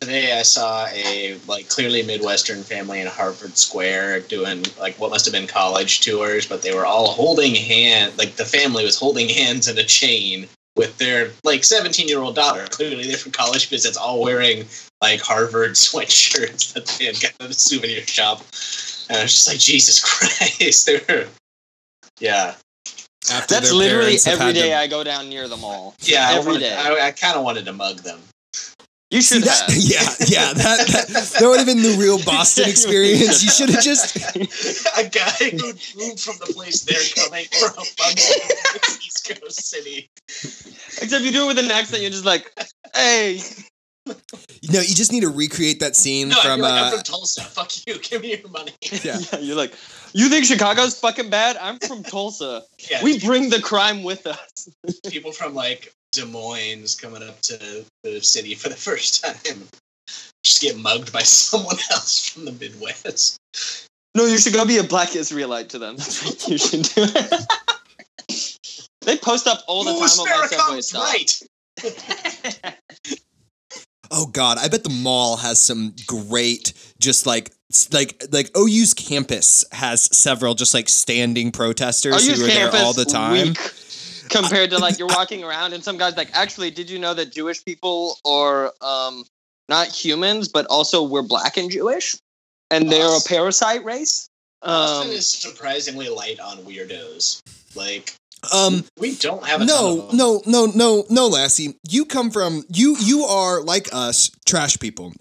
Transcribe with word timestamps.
today 0.00 0.38
I 0.38 0.42
saw 0.42 0.86
a 0.86 1.36
like 1.48 1.68
clearly 1.68 2.02
Midwestern 2.02 2.62
family 2.62 3.00
in 3.00 3.06
Harvard 3.06 3.56
Square 3.56 4.20
doing 4.20 4.64
like 4.80 4.96
what 4.98 5.10
must 5.10 5.24
have 5.26 5.32
been 5.32 5.46
college 5.46 6.00
tours, 6.00 6.46
but 6.46 6.62
they 6.62 6.74
were 6.74 6.86
all 6.86 7.08
holding 7.08 7.54
hand. 7.54 8.16
Like 8.18 8.36
the 8.36 8.44
family 8.44 8.84
was 8.84 8.98
holding 8.98 9.28
hands 9.28 9.68
in 9.68 9.78
a 9.78 9.84
chain 9.84 10.48
with 10.76 10.96
their 10.98 11.30
like 11.44 11.64
17 11.64 12.08
year 12.08 12.20
old 12.20 12.34
daughter. 12.34 12.64
Clearly 12.70 13.06
they're 13.06 13.16
from 13.16 13.32
college 13.32 13.68
visits, 13.68 13.96
all 13.96 14.22
wearing 14.22 14.64
like 15.02 15.20
Harvard 15.20 15.72
sweatshirts 15.74 16.72
that 16.74 16.86
they 16.98 17.06
had 17.06 17.20
got 17.20 17.32
at 17.40 17.50
a 17.50 17.54
souvenir 17.54 18.02
shop. 18.06 18.38
And 19.08 19.18
I 19.18 19.22
was 19.22 19.32
just 19.34 19.48
like, 19.48 19.58
Jesus 19.58 20.00
Christ, 20.04 20.86
they 20.86 21.00
were, 21.08 21.26
yeah, 22.20 22.54
After 23.30 23.54
That's 23.54 23.72
literally 23.72 24.04
parents 24.04 24.24
have 24.26 24.34
every 24.40 24.46
had 24.46 24.54
day 24.54 24.68
to- 24.70 24.76
I 24.78 24.86
go 24.86 25.02
down 25.04 25.28
near 25.28 25.48
the 25.48 25.56
mall. 25.56 25.94
yeah. 26.00 26.28
I, 26.30 26.34
Every 26.34 26.52
wanted- 26.52 26.60
day. 26.64 26.74
I, 26.76 27.08
I 27.08 27.10
kind 27.10 27.36
of 27.36 27.42
wanted 27.44 27.64
to 27.66 27.72
mug 27.72 27.98
them. 27.98 28.20
You 29.12 29.20
See 29.20 29.34
should 29.36 29.44
that? 29.44 29.70
have. 29.70 29.76
Yeah, 29.76 30.00
yeah. 30.26 30.52
That 30.54 30.88
that, 30.88 31.36
that 31.38 31.46
would 31.46 31.58
have 31.58 31.66
been 31.66 31.82
the 31.82 31.96
real 31.98 32.16
Boston 32.24 32.68
experience. 32.68 33.42
You 33.44 33.50
should 33.50 33.68
have 33.70 33.82
just. 33.90 34.16
a 34.16 35.04
guy 35.08 35.50
who 35.50 35.66
moved 36.00 36.20
from 36.20 36.36
the 36.40 36.50
place 36.54 36.80
they're 36.82 37.24
coming 37.24 37.44
from, 37.52 37.84
from 37.84 38.12
East 39.04 39.28
Coast 39.28 39.66
City. 39.68 40.08
Except 41.02 41.22
you 41.24 41.30
do 41.30 41.44
it 41.44 41.48
with 41.48 41.58
an 41.58 41.70
accent. 41.70 42.00
You're 42.00 42.10
just 42.10 42.24
like, 42.24 42.50
hey. 42.94 43.38
You 44.06 44.72
know, 44.72 44.80
you 44.80 44.94
just 44.96 45.12
need 45.12 45.20
to 45.20 45.28
recreate 45.28 45.78
that 45.80 45.94
scene 45.94 46.28
No, 46.30 46.36
from. 46.36 46.58
you're 46.60 46.68
like, 46.68 46.82
uh, 46.82 46.84
I'm 46.86 46.92
from 46.94 47.02
Tulsa. 47.02 47.42
Fuck 47.42 47.86
you. 47.86 47.98
Give 47.98 48.22
me 48.22 48.36
your 48.40 48.48
money. 48.48 48.72
Yeah. 49.04 49.18
You're 49.38 49.56
like, 49.56 49.74
you 50.14 50.28
think 50.30 50.44
Chicago's 50.46 50.98
fucking 50.98 51.30
bad? 51.30 51.56
I'm 51.58 51.78
from 51.78 52.02
Tulsa. 52.02 52.62
Yeah, 52.90 53.02
We 53.04 53.18
bring 53.20 53.50
the 53.50 53.60
crime 53.60 54.02
with 54.02 54.26
us. 54.26 54.68
people 55.08 55.30
from 55.32 55.54
like 55.54 55.92
Des 56.12 56.24
Moines 56.26 56.94
coming 56.94 57.22
up 57.22 57.40
to 57.42 57.84
the 58.04 58.20
city 58.20 58.54
for 58.54 58.68
the 58.68 58.76
first 58.88 59.24
time 59.24 59.68
just 60.44 60.60
get 60.60 60.76
mugged 60.78 61.12
by 61.12 61.22
someone 61.22 61.76
else 61.90 62.28
from 62.28 62.44
the 62.44 62.52
Midwest. 62.52 63.38
No, 64.14 64.26
you 64.26 64.38
should 64.38 64.52
go 64.52 64.66
be 64.66 64.78
a 64.78 64.84
black 64.84 65.16
Israelite 65.16 65.70
to 65.70 65.78
them. 65.78 65.96
That's 65.96 66.24
what 66.24 66.48
you 66.48 66.58
should 66.58 66.82
do. 66.82 67.06
they 69.02 69.16
post 69.16 69.46
up 69.46 69.62
all 69.66 69.84
the 69.84 69.90
Ooh, 69.92 70.06
time 70.06 70.20
on 70.20 70.28
my 70.40 70.46
subway 70.46 70.80
stop. 70.80 71.04
right. 71.04 71.42
Oh 74.14 74.26
God, 74.26 74.58
I 74.58 74.68
bet 74.68 74.84
the 74.84 74.90
mall 74.90 75.38
has 75.38 75.58
some 75.58 75.94
great, 76.06 76.74
just 77.00 77.24
like 77.24 77.50
like 77.92 78.22
like 78.30 78.50
OU's 78.54 78.92
campus 78.92 79.64
has 79.72 80.02
several 80.14 80.54
just 80.54 80.74
like 80.74 80.90
standing 80.90 81.50
protesters 81.50 82.28
OU's 82.28 82.38
who 82.38 82.44
are 82.44 82.48
there 82.48 82.70
all 82.84 82.92
the 82.92 83.06
time. 83.06 83.32
weak 83.48 83.58
compared 84.32 84.70
to 84.70 84.78
like 84.78 84.98
you're 84.98 85.08
walking 85.08 85.44
around 85.44 85.72
and 85.74 85.84
some 85.84 85.96
guys 85.98 86.16
like 86.16 86.30
actually 86.32 86.70
did 86.70 86.90
you 86.90 86.98
know 86.98 87.14
that 87.14 87.30
Jewish 87.32 87.64
people 87.64 88.16
are 88.24 88.72
um 88.80 89.24
not 89.68 89.86
humans 89.88 90.48
but 90.48 90.66
also 90.66 91.02
we're 91.04 91.22
black 91.22 91.56
and 91.56 91.70
Jewish 91.70 92.16
and 92.70 92.90
they're 92.90 93.16
a 93.16 93.20
parasite 93.26 93.84
race. 93.84 94.28
Austin 94.62 95.10
Um, 95.10 95.14
is 95.14 95.28
surprisingly 95.28 96.08
light 96.08 96.40
on 96.40 96.58
weirdos. 96.58 97.40
Like 97.76 98.14
Um, 98.52 98.84
we 98.98 99.14
don't 99.16 99.44
have 99.46 99.60
a 99.62 99.66
ton 99.66 99.68
no, 99.68 100.00
of 100.02 100.08
them. 100.08 100.16
no, 100.16 100.42
no, 100.46 100.66
no, 100.66 101.04
no, 101.10 101.28
Lassie. 101.28 101.76
You 101.88 102.04
come 102.06 102.30
from 102.30 102.64
you. 102.68 102.96
You 102.98 103.24
are 103.24 103.62
like 103.62 103.88
us, 103.92 104.30
trash 104.46 104.78
people. 104.78 105.12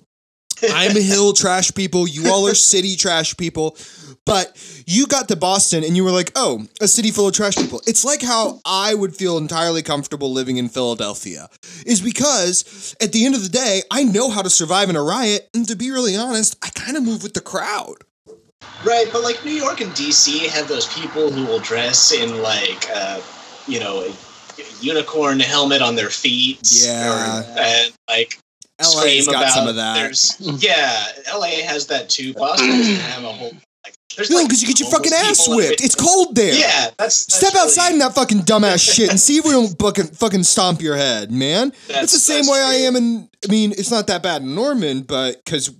I'm 0.63 0.95
hill 0.95 1.33
trash 1.33 1.73
people. 1.73 2.07
You 2.07 2.31
all 2.31 2.47
are 2.47 2.55
city 2.55 2.95
trash 2.95 3.35
people. 3.37 3.77
But 4.23 4.55
you 4.85 5.07
got 5.07 5.27
to 5.29 5.35
Boston 5.35 5.83
and 5.83 5.97
you 5.97 6.03
were 6.03 6.11
like, 6.11 6.31
oh, 6.35 6.67
a 6.79 6.87
city 6.87 7.09
full 7.09 7.27
of 7.27 7.33
trash 7.33 7.55
people. 7.55 7.81
It's 7.87 8.05
like 8.05 8.21
how 8.21 8.61
I 8.65 8.93
would 8.93 9.15
feel 9.15 9.37
entirely 9.39 9.81
comfortable 9.81 10.31
living 10.31 10.57
in 10.57 10.69
Philadelphia, 10.69 11.49
is 11.87 12.01
because 12.01 12.95
at 13.01 13.11
the 13.13 13.25
end 13.25 13.33
of 13.33 13.41
the 13.41 13.49
day, 13.49 13.81
I 13.89 14.03
know 14.03 14.29
how 14.29 14.43
to 14.43 14.49
survive 14.49 14.91
in 14.91 14.95
a 14.95 15.01
riot. 15.01 15.49
And 15.55 15.67
to 15.67 15.75
be 15.75 15.89
really 15.89 16.15
honest, 16.15 16.55
I 16.63 16.69
kind 16.69 16.97
of 16.97 17.03
move 17.03 17.23
with 17.23 17.33
the 17.33 17.41
crowd. 17.41 17.95
Right, 18.85 19.07
but 19.11 19.23
like 19.23 19.43
New 19.43 19.51
York 19.53 19.81
and 19.81 19.91
DC 19.93 20.47
have 20.49 20.67
those 20.67 20.85
people 20.93 21.31
who 21.31 21.45
will 21.45 21.59
dress 21.59 22.11
in 22.11 22.43
like, 22.43 22.87
uh, 22.93 23.21
you 23.67 23.79
know, 23.79 24.01
a 24.03 24.13
unicorn 24.81 25.39
helmet 25.39 25.81
on 25.81 25.95
their 25.95 26.09
feet. 26.09 26.59
Yeah. 26.71 27.41
or- 27.47 27.59
and 27.59 27.91
like 28.07 28.37
LA's 28.83 28.97
scream 28.97 29.25
got 29.25 29.35
about 29.43 29.53
some 29.53 29.67
of 29.67 29.75
that. 29.75 29.95
There's, 29.95 30.37
yeah, 30.63 31.05
LA 31.33 31.63
has 31.65 31.87
that 31.87 32.09
too. 32.09 32.33
Boston 32.37 32.67
doesn't 32.69 32.95
have 32.95 33.23
a 33.23 33.31
whole. 33.31 33.51
Like, 33.85 33.95
there's 34.15 34.29
No, 34.29 34.37
like 34.37 34.47
because 34.47 34.61
you 34.61 34.67
get 34.67 34.79
your 34.79 34.89
fucking 34.91 35.11
ass 35.13 35.47
whipped. 35.47 35.83
It's 35.83 35.95
cold 35.95 36.35
there. 36.35 36.53
Yeah, 36.53 36.89
that's, 36.97 37.25
that's 37.25 37.35
Step 37.35 37.53
really- 37.53 37.63
outside 37.65 37.93
in 37.93 37.99
that 37.99 38.13
fucking 38.13 38.39
dumbass 38.39 38.79
shit 38.93 39.09
and 39.09 39.19
see 39.19 39.37
if 39.37 39.45
we 39.45 39.51
don't 39.51 39.67
fucking 39.79 40.07
fucking 40.07 40.43
stomp 40.43 40.81
your 40.81 40.95
head, 40.97 41.31
man. 41.31 41.71
That's- 41.87 42.03
it's 42.05 42.13
the 42.13 42.19
same 42.19 42.37
that's 42.45 42.51
way 42.51 42.59
I 42.61 42.73
am 42.85 42.95
in. 42.95 43.29
I 43.47 43.51
mean, 43.51 43.71
it's 43.71 43.89
not 43.91 44.07
that 44.07 44.21
bad 44.21 44.41
in 44.43 44.53
Norman, 44.53 45.01
but 45.01 45.43
because 45.43 45.73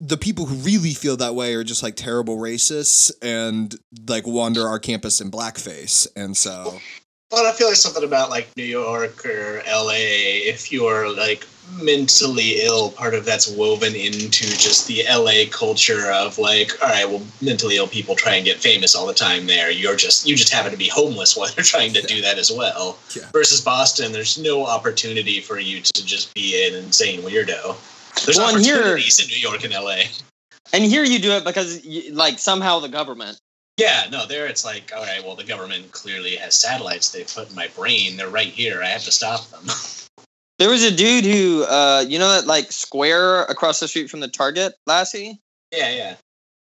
the 0.00 0.16
people 0.16 0.46
who 0.46 0.56
really 0.56 0.94
feel 0.94 1.16
that 1.18 1.36
way 1.36 1.54
are 1.54 1.62
just 1.62 1.82
like 1.84 1.94
terrible 1.94 2.36
racists 2.36 3.12
and 3.22 3.72
like 4.08 4.26
wander 4.26 4.66
our 4.66 4.80
campus 4.80 5.20
in 5.20 5.30
blackface, 5.30 6.08
and 6.16 6.36
so 6.36 6.80
But 7.32 7.46
I 7.46 7.52
feel 7.52 7.68
like 7.68 7.76
something 7.76 8.04
about 8.04 8.28
like 8.28 8.54
New 8.58 8.62
York 8.62 9.24
or 9.24 9.62
LA, 9.66 9.94
if 9.96 10.70
you're 10.70 11.10
like 11.16 11.48
mentally 11.80 12.60
ill, 12.62 12.90
part 12.90 13.14
of 13.14 13.24
that's 13.24 13.48
woven 13.48 13.94
into 13.94 14.44
just 14.58 14.86
the 14.86 15.02
LA 15.10 15.50
culture 15.50 16.12
of 16.12 16.36
like, 16.38 16.72
all 16.82 16.90
right, 16.90 17.08
well, 17.08 17.22
mentally 17.40 17.78
ill 17.78 17.88
people 17.88 18.14
try 18.14 18.34
and 18.34 18.44
get 18.44 18.58
famous 18.58 18.94
all 18.94 19.06
the 19.06 19.14
time 19.14 19.46
there. 19.46 19.70
You're 19.70 19.96
just 19.96 20.26
you 20.28 20.36
just 20.36 20.52
happen 20.52 20.72
to 20.72 20.76
be 20.76 20.88
homeless 20.88 21.34
while 21.36 21.48
they're 21.54 21.64
trying 21.64 21.94
to 21.94 22.02
do 22.02 22.20
that 22.20 22.36
as 22.36 22.52
well. 22.52 22.98
Yeah. 23.16 23.30
Versus 23.32 23.62
Boston, 23.62 24.12
there's 24.12 24.36
no 24.36 24.66
opportunity 24.66 25.40
for 25.40 25.58
you 25.58 25.80
to 25.80 26.04
just 26.04 26.34
be 26.34 26.68
an 26.68 26.74
insane 26.74 27.22
weirdo. 27.22 27.76
There's 28.26 28.36
Well, 28.36 28.54
and 28.54 28.62
here- 28.62 28.76
opportunities 28.76 29.20
in 29.20 29.28
New 29.28 29.40
York 29.40 29.64
and 29.64 29.72
LA. 29.72 30.02
and 30.74 30.84
here 30.84 31.02
you 31.04 31.18
do 31.18 31.32
it 31.32 31.44
because 31.44 31.82
you, 31.82 32.12
like 32.12 32.38
somehow 32.38 32.78
the 32.80 32.90
government. 32.90 33.40
Yeah, 33.78 34.04
no, 34.10 34.26
there 34.26 34.46
it's 34.46 34.64
like, 34.64 34.92
all 34.94 35.02
right, 35.02 35.24
well, 35.24 35.34
the 35.34 35.44
government 35.44 35.92
clearly 35.92 36.36
has 36.36 36.54
satellites 36.54 37.10
they 37.10 37.24
put 37.24 37.50
in 37.50 37.56
my 37.56 37.68
brain. 37.68 38.16
They're 38.16 38.28
right 38.28 38.46
here. 38.46 38.82
I 38.82 38.88
have 38.88 39.04
to 39.04 39.12
stop 39.12 39.48
them. 39.50 39.64
There 40.58 40.70
was 40.70 40.84
a 40.84 40.94
dude 40.94 41.24
who, 41.24 41.64
uh, 41.64 42.04
you 42.06 42.20
know, 42.20 42.28
that 42.28 42.46
like 42.46 42.70
square 42.70 43.42
across 43.46 43.80
the 43.80 43.88
street 43.88 44.08
from 44.08 44.20
the 44.20 44.28
Target, 44.28 44.74
Lassie. 44.86 45.40
yeah, 45.72 45.90
yeah. 45.90 46.14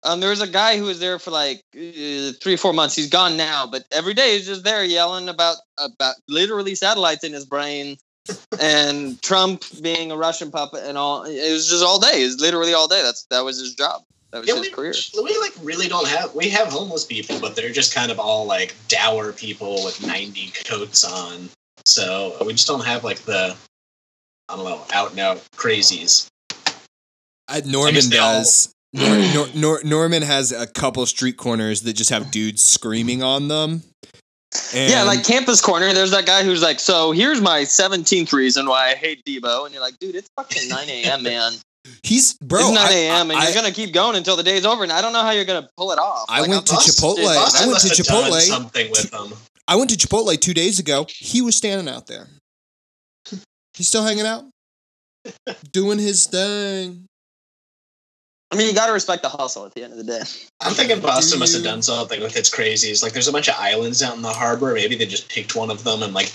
Um, 0.03 0.21
there 0.21 0.28
was 0.28 0.43
a 0.43 0.47
guy 0.47 0.77
who 0.77 0.84
was 0.84 1.00
there 1.00 1.19
for 1.19 1.31
like 1.31 1.62
uh, 1.75 2.33
three 2.43 2.55
or 2.55 2.59
four 2.59 2.75
months. 2.75 2.95
He's 2.95 3.09
gone 3.09 3.39
now, 3.39 3.66
but 3.66 3.84
every 3.91 4.12
day 4.12 4.37
he's 4.37 4.47
just 4.47 4.65
there 4.65 4.84
yelling 4.84 5.31
about 5.31 5.56
about 5.78 6.16
literally 6.28 6.75
satellites 6.75 7.25
in 7.25 7.33
his 7.33 7.47
brain 7.47 7.97
and 8.61 9.21
Trump 9.22 9.65
being 9.81 10.12
a 10.12 10.16
Russian 10.16 10.50
puppet 10.50 10.84
and 10.84 10.99
all. 10.99 11.25
It 11.25 11.53
was 11.53 11.69
just 11.69 11.83
all 11.83 11.99
day. 11.99 12.22
It 12.22 12.27
was 12.27 12.41
literally 12.41 12.75
all 12.75 12.89
day. 12.89 13.03
That's 13.03 13.25
that 13.31 13.45
was 13.45 13.59
his 13.59 13.75
job. 13.75 14.03
That 14.36 14.41
was 14.41 14.48
Yeah, 14.48 14.54
his 14.56 14.62
we, 14.66 14.70
career. 14.70 14.92
we 15.24 15.38
like 15.38 15.52
really 15.62 15.88
don't 15.88 16.06
have 16.08 16.34
we 16.34 16.50
have 16.50 16.69
homeless 16.69 17.04
people, 17.04 17.41
but 17.41 17.56
they're 17.56 17.72
just 17.72 17.94
kind 17.94 18.10
of 18.12 18.19
all 18.20 18.44
like 18.44 18.74
dour 18.88 19.32
people 19.32 19.82
with 19.82 20.06
ninety 20.06 20.52
coats 20.66 21.04
on. 21.04 21.48
So 21.86 22.36
we 22.44 22.52
just 22.52 22.66
don't 22.66 22.84
have 22.84 23.02
like 23.02 23.20
the 23.20 23.56
I 24.50 24.56
don't 24.56 24.66
know 24.66 24.84
out 24.92 25.12
and 25.12 25.20
out 25.20 25.38
crazies. 25.56 26.26
Uh, 27.48 27.62
Norman 27.64 28.10
they 28.10 28.19
all- 28.19 28.34
does. 28.41 28.72
Nor, 28.92 29.16
Nor, 29.34 29.47
Nor, 29.54 29.80
Norman 29.84 30.22
has 30.22 30.53
a 30.53 30.66
couple 30.66 31.04
street 31.06 31.36
corners 31.38 31.80
that 31.82 31.94
just 31.94 32.10
have 32.10 32.30
dudes 32.30 32.62
screaming 32.62 33.22
on 33.22 33.48
them. 33.48 33.82
And 34.74 34.91
yeah, 34.91 35.03
like 35.03 35.24
Campus 35.24 35.60
Corner. 35.62 35.92
There's 35.94 36.12
that 36.12 36.24
guy 36.26 36.42
who's 36.44 36.62
like, 36.62 36.78
"So 36.80 37.12
here's 37.12 37.41
my 37.41 37.62
17th 37.62 38.32
reason 38.32 38.66
why 38.66 38.91
I 38.91 38.94
hate 38.94 39.24
Debo," 39.24 39.64
and 39.64 39.72
you're 39.74 39.82
like, 39.82 39.98
"Dude, 39.98 40.14
it's 40.14 40.28
fucking 40.36 40.68
9 40.68 40.88
a.m., 40.88 41.22
man. 41.22 41.53
He's 42.02 42.34
bro. 42.34 42.60
it's 42.60 42.70
9 42.74 42.92
a.m. 42.92 43.30
and 43.30 43.38
I- 43.41 43.44
you're 43.44 43.54
gonna 43.54 43.72
keep 43.72 43.92
going 43.92 44.16
until 44.16 44.36
the 44.36 44.42
day's 44.42 44.64
over, 44.66 44.82
and 44.82 44.92
I 44.92 45.00
don't 45.00 45.12
know 45.12 45.22
how 45.22 45.30
you're 45.30 45.44
gonna 45.44 45.69
pull 45.76 45.92
it 45.92 45.98
off." 45.98 46.26
I 46.28 46.41
Like, 46.41 46.50
went 46.50 46.66
to 46.66 46.74
I'm- 46.74 46.82
Chipotle. 46.82 47.26
I 47.26 47.36
went 47.36 47.52
to 47.54 47.66
must 47.70 47.97
have 47.98 48.06
done 48.06 48.30
Chipotle. 48.32 48.41
something 48.41 48.91
with 48.91 49.10
them. 49.10 49.32
I 49.69 49.76
went 49.76 49.91
to 49.91 49.97
Chipotle 49.97 50.38
two 50.41 50.54
days 50.54 50.78
ago. 50.78 51.06
He 51.08 51.41
was 51.42 51.56
standing 51.56 51.92
out 51.92 52.06
there. 52.06 52.28
He's 53.74 53.88
still 53.88 54.04
hanging 54.04 54.26
out, 54.26 54.44
doing 55.72 55.98
his 55.98 56.26
thing. 56.26 57.05
I 58.53 58.57
mean, 58.57 58.69
you 58.69 58.75
gotta 58.75 58.93
respect 58.93 59.22
the 59.22 59.28
hustle 59.28 59.66
at 59.66 59.75
the 59.75 59.83
end 59.83 59.93
of 59.93 59.98
the 59.98 60.04
day. 60.04 60.21
I'm 60.60 60.72
thinking 60.72 61.01
Boston 61.01 61.41
must 61.41 61.54
have 61.54 61.65
done 61.65 61.83
something 61.83 62.21
with 62.21 62.37
its 62.37 62.48
crazies. 62.48 63.03
Like 63.03 63.13
there's 63.13 63.28
a 63.28 63.33
bunch 63.33 63.48
of 63.48 63.57
islands 63.59 64.03
out 64.03 64.15
in 64.16 64.22
the 64.22 64.28
harbor. 64.28 64.72
Maybe 64.75 64.95
they 64.95 65.07
just 65.07 65.28
picked 65.28 65.57
one 65.57 65.71
of 65.71 65.83
them 65.83 66.03
and 66.03 66.15
like 66.15 66.33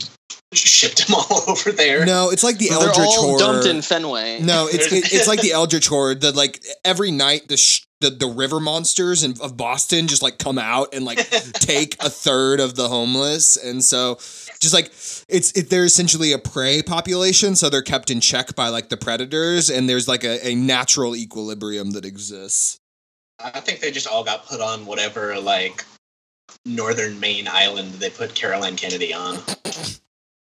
shipped 0.53 1.07
them 1.07 1.15
all 1.29 1.49
over 1.49 1.71
there. 1.71 2.05
No, 2.05 2.29
it's 2.29 2.43
like 2.43 2.57
the 2.57 2.67
They're 2.67 2.79
Eldritch 2.79 2.97
all 2.97 3.37
dumped 3.39 3.65
in 3.65 3.81
Fenway. 3.81 4.41
No, 4.41 4.67
it's 4.69 4.91
it, 4.91 5.13
it's 5.13 5.27
like 5.27 5.41
the 5.41 5.51
Eldritch 5.53 5.87
Horde. 5.87 6.21
That 6.21 6.35
like 6.35 6.61
every 6.83 7.11
night 7.11 7.47
the 7.47 7.55
sh- 7.57 7.85
the, 8.01 8.09
the 8.09 8.27
river 8.27 8.59
monsters 8.59 9.23
in, 9.23 9.35
of 9.41 9.55
Boston 9.55 10.07
just 10.07 10.21
like 10.21 10.37
come 10.37 10.57
out 10.57 10.93
and 10.93 11.05
like 11.05 11.17
take 11.53 11.95
a 12.03 12.09
third 12.09 12.59
of 12.59 12.75
the 12.75 12.89
homeless, 12.89 13.55
and 13.55 13.83
so 13.83 14.15
just 14.59 14.73
like 14.73 14.87
it's 15.29 15.55
it, 15.55 15.69
they're 15.69 15.85
essentially 15.85 16.33
a 16.33 16.37
prey 16.37 16.81
population, 16.81 17.55
so 17.55 17.69
they're 17.69 17.81
kept 17.81 18.11
in 18.11 18.19
check 18.19 18.55
by 18.55 18.67
like 18.67 18.89
the 18.89 18.97
predators, 18.97 19.69
and 19.69 19.87
there's 19.87 20.07
like 20.07 20.23
a, 20.23 20.45
a 20.45 20.55
natural 20.55 21.15
equilibrium 21.15 21.91
that 21.91 22.03
exists. 22.03 22.79
I 23.39 23.59
think 23.59 23.79
they 23.79 23.91
just 23.91 24.07
all 24.07 24.23
got 24.23 24.45
put 24.45 24.61
on 24.61 24.85
whatever 24.85 25.39
like 25.39 25.85
northern 26.65 27.19
Maine 27.19 27.47
island 27.47 27.93
they 27.93 28.09
put 28.09 28.35
Caroline 28.35 28.75
Kennedy 28.75 29.13
on. 29.13 29.35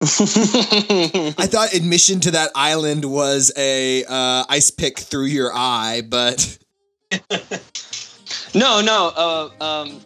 I 0.00 1.46
thought 1.46 1.74
admission 1.74 2.20
to 2.20 2.30
that 2.32 2.52
island 2.54 3.04
was 3.04 3.52
a 3.56 4.04
uh, 4.04 4.44
ice 4.48 4.70
pick 4.70 4.98
through 4.98 5.26
your 5.26 5.50
eye, 5.52 6.02
but 6.08 6.58
no, 8.54 8.80
no. 8.80 9.12
Uh, 9.16 9.50
um, 9.64 10.00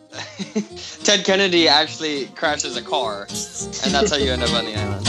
Ted 1.04 1.24
Kennedy 1.24 1.68
actually 1.68 2.26
crashes 2.34 2.76
a 2.76 2.82
car, 2.82 3.22
and 3.22 3.92
that's 3.92 4.10
how 4.10 4.16
you 4.16 4.30
end 4.32 4.42
up 4.42 4.52
on 4.54 4.64
the 4.66 4.76
island. 4.76 5.08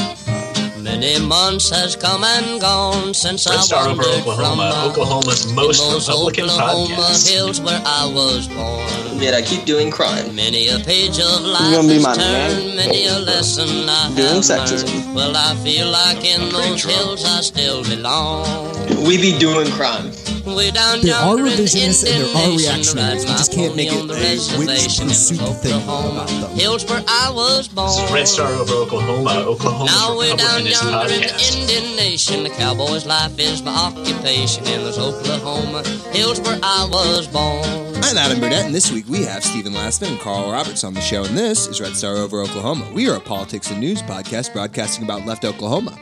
Many 0.84 1.20
months 1.26 1.70
has 1.70 1.96
come 1.96 2.24
and 2.24 2.60
gone 2.62 3.14
since 3.14 3.48
Red 3.50 3.60
I 3.60 3.62
Star 3.62 3.88
over 3.88 4.02
wandered 4.04 4.20
Oklahoma, 4.22 4.72
from 4.72 4.92
Oklahoma's 4.92 5.54
most 5.54 5.80
Republican 5.94 6.46
Oklahoma 6.46 6.96
podcast. 6.96 7.32
hills 7.32 7.62
where 7.62 7.82
I 7.86 8.06
was 8.14 8.48
born. 8.50 9.20
Yet 9.22 9.34
I 9.34 9.42
keep 9.42 9.64
doing 9.66 9.90
crime. 9.90 10.36
Many 10.36 10.68
a 10.70 10.80
page 10.80 11.20
of 11.20 11.42
life 11.42 11.74
gonna 11.74 11.88
be 11.88 11.94
has 11.96 12.04
my 12.04 12.14
turned, 12.16 12.66
man? 12.68 12.76
many 12.76 13.06
a 13.08 13.18
lesson 13.20 13.68
I 13.90 14.12
Doing 14.16 14.28
have 14.28 14.44
sexism. 14.44 14.94
learned. 15.06 15.16
Well, 15.16 15.38
I 15.38 15.56
feel 15.64 15.90
like 15.90 16.26
in 16.26 16.42
those 16.52 16.82
drunk. 16.82 16.98
hills 16.98 17.26
I 17.26 17.42
still 17.42 17.84
belong. 17.84 19.06
We 19.08 19.18
be 19.18 19.38
doing 19.40 19.72
crime. 19.72 20.12
Way 20.46 20.72
down 20.72 21.00
There 21.00 21.16
are 21.16 21.38
yonder 21.38 21.46
in 21.48 21.56
the 21.56 21.64
revisionists 21.64 22.04
and 22.04 22.20
there 22.20 22.36
are 22.36 22.58
reactionaries. 22.58 22.96
ride 22.96 23.32
You 23.32 23.38
just 23.38 23.54
can't 23.54 23.76
make 23.78 23.92
it 23.94 24.02
on 24.02 24.08
the 24.08 24.14
a 24.14 24.60
which 24.60 24.68
reservation 24.68 25.04
in 25.04 25.10
pursuit 25.10 25.40
thing 25.64 25.84
about 25.84 26.28
them. 26.28 26.52
Hills 26.58 26.86
where 26.86 27.02
I 27.08 27.32
was 27.32 27.70
born. 27.70 27.88
This 27.88 28.04
is 28.04 28.12
Red 28.12 28.28
Star 28.28 28.52
over 28.52 28.74
Oklahoma, 28.74 29.30
Oklahoma's 29.48 29.96
Now 29.96 30.18
we're 30.18 30.36
down 30.36 30.62
Republicanist 30.62 30.84
yonder 30.84 31.14
in 31.14 31.22
the 31.22 31.28
podcast. 31.28 31.62
Indian 31.62 31.96
Nation. 31.96 32.44
The 32.44 32.50
cowboy's 32.50 33.06
life 33.06 33.40
is 33.40 33.64
my 33.64 33.74
occupation 33.74 34.66
in 34.68 34.84
those 34.84 35.00
Oklahoma 35.00 35.82
hills 36.12 36.42
where 36.42 36.60
I 36.62 36.90
was 36.92 37.26
born. 37.28 37.64
I'm 38.04 38.18
Adam 38.18 38.42
Burnett, 38.42 38.66
and 38.66 38.76
this 38.76 38.92
week 38.92 39.08
we 39.08 39.24
have 39.24 39.46
Stephen 39.46 39.72
Lastman 39.72 40.10
and 40.10 40.20
Carl 40.20 40.52
Roberts 40.52 40.84
on 40.84 40.94
the 40.94 41.00
show, 41.00 41.24
and 41.24 41.38
this 41.38 41.68
is 41.68 41.80
Red 41.80 41.96
Star 41.96 42.18
Over 42.18 42.42
Oklahoma. 42.42 42.92
We 42.94 43.10
are 43.10 43.16
a 43.16 43.22
politics 43.22 43.72
and 43.72 43.80
news 43.80 44.02
podcast 44.02 44.52
broadcasting 44.52 45.06
about 45.06 45.26
left 45.26 45.46
Oklahoma. 45.46 45.98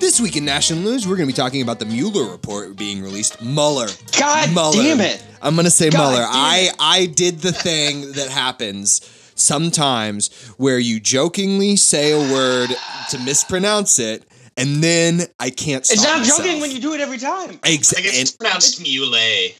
This 0.00 0.18
week 0.20 0.36
in 0.36 0.44
national 0.46 0.80
news, 0.80 1.06
we're 1.06 1.16
going 1.16 1.28
to 1.28 1.32
be 1.32 1.36
talking 1.36 1.60
about 1.62 1.78
the 1.78 1.84
Mueller 1.84 2.30
report 2.30 2.74
being 2.74 3.02
released. 3.02 3.40
Mueller. 3.42 3.86
God 4.18 4.50
Mueller. 4.52 4.72
damn 4.82 5.00
it! 5.00 5.22
I'm 5.42 5.54
going 5.54 5.66
to 5.66 5.70
say 5.70 5.90
God 5.90 6.10
Mueller. 6.12 6.26
I. 6.26 6.70
I 6.80 7.06
did 7.06 7.40
the 7.40 7.52
thing 7.52 8.12
that 8.12 8.28
happens 8.30 9.02
sometimes 9.34 10.32
where 10.56 10.78
you 10.78 11.00
jokingly 11.00 11.76
say 11.76 12.12
a 12.12 12.32
word 12.32 12.70
to 13.10 13.18
mispronounce 13.20 13.98
it, 13.98 14.24
and 14.56 14.82
then 14.82 15.20
I 15.38 15.50
can't 15.50 15.84
stop 15.84 15.94
It's 15.94 16.04
not 16.04 16.18
myself. 16.20 16.38
joking 16.44 16.60
when 16.62 16.70
you 16.70 16.80
do 16.80 16.94
it 16.94 17.00
every 17.00 17.18
time. 17.18 17.60
Ex- 17.62 17.94
I 17.94 18.00
it's 18.00 18.30
and- 18.30 18.38
pronounced 18.38 18.80
Muley. 18.82 19.54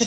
no, 0.00 0.06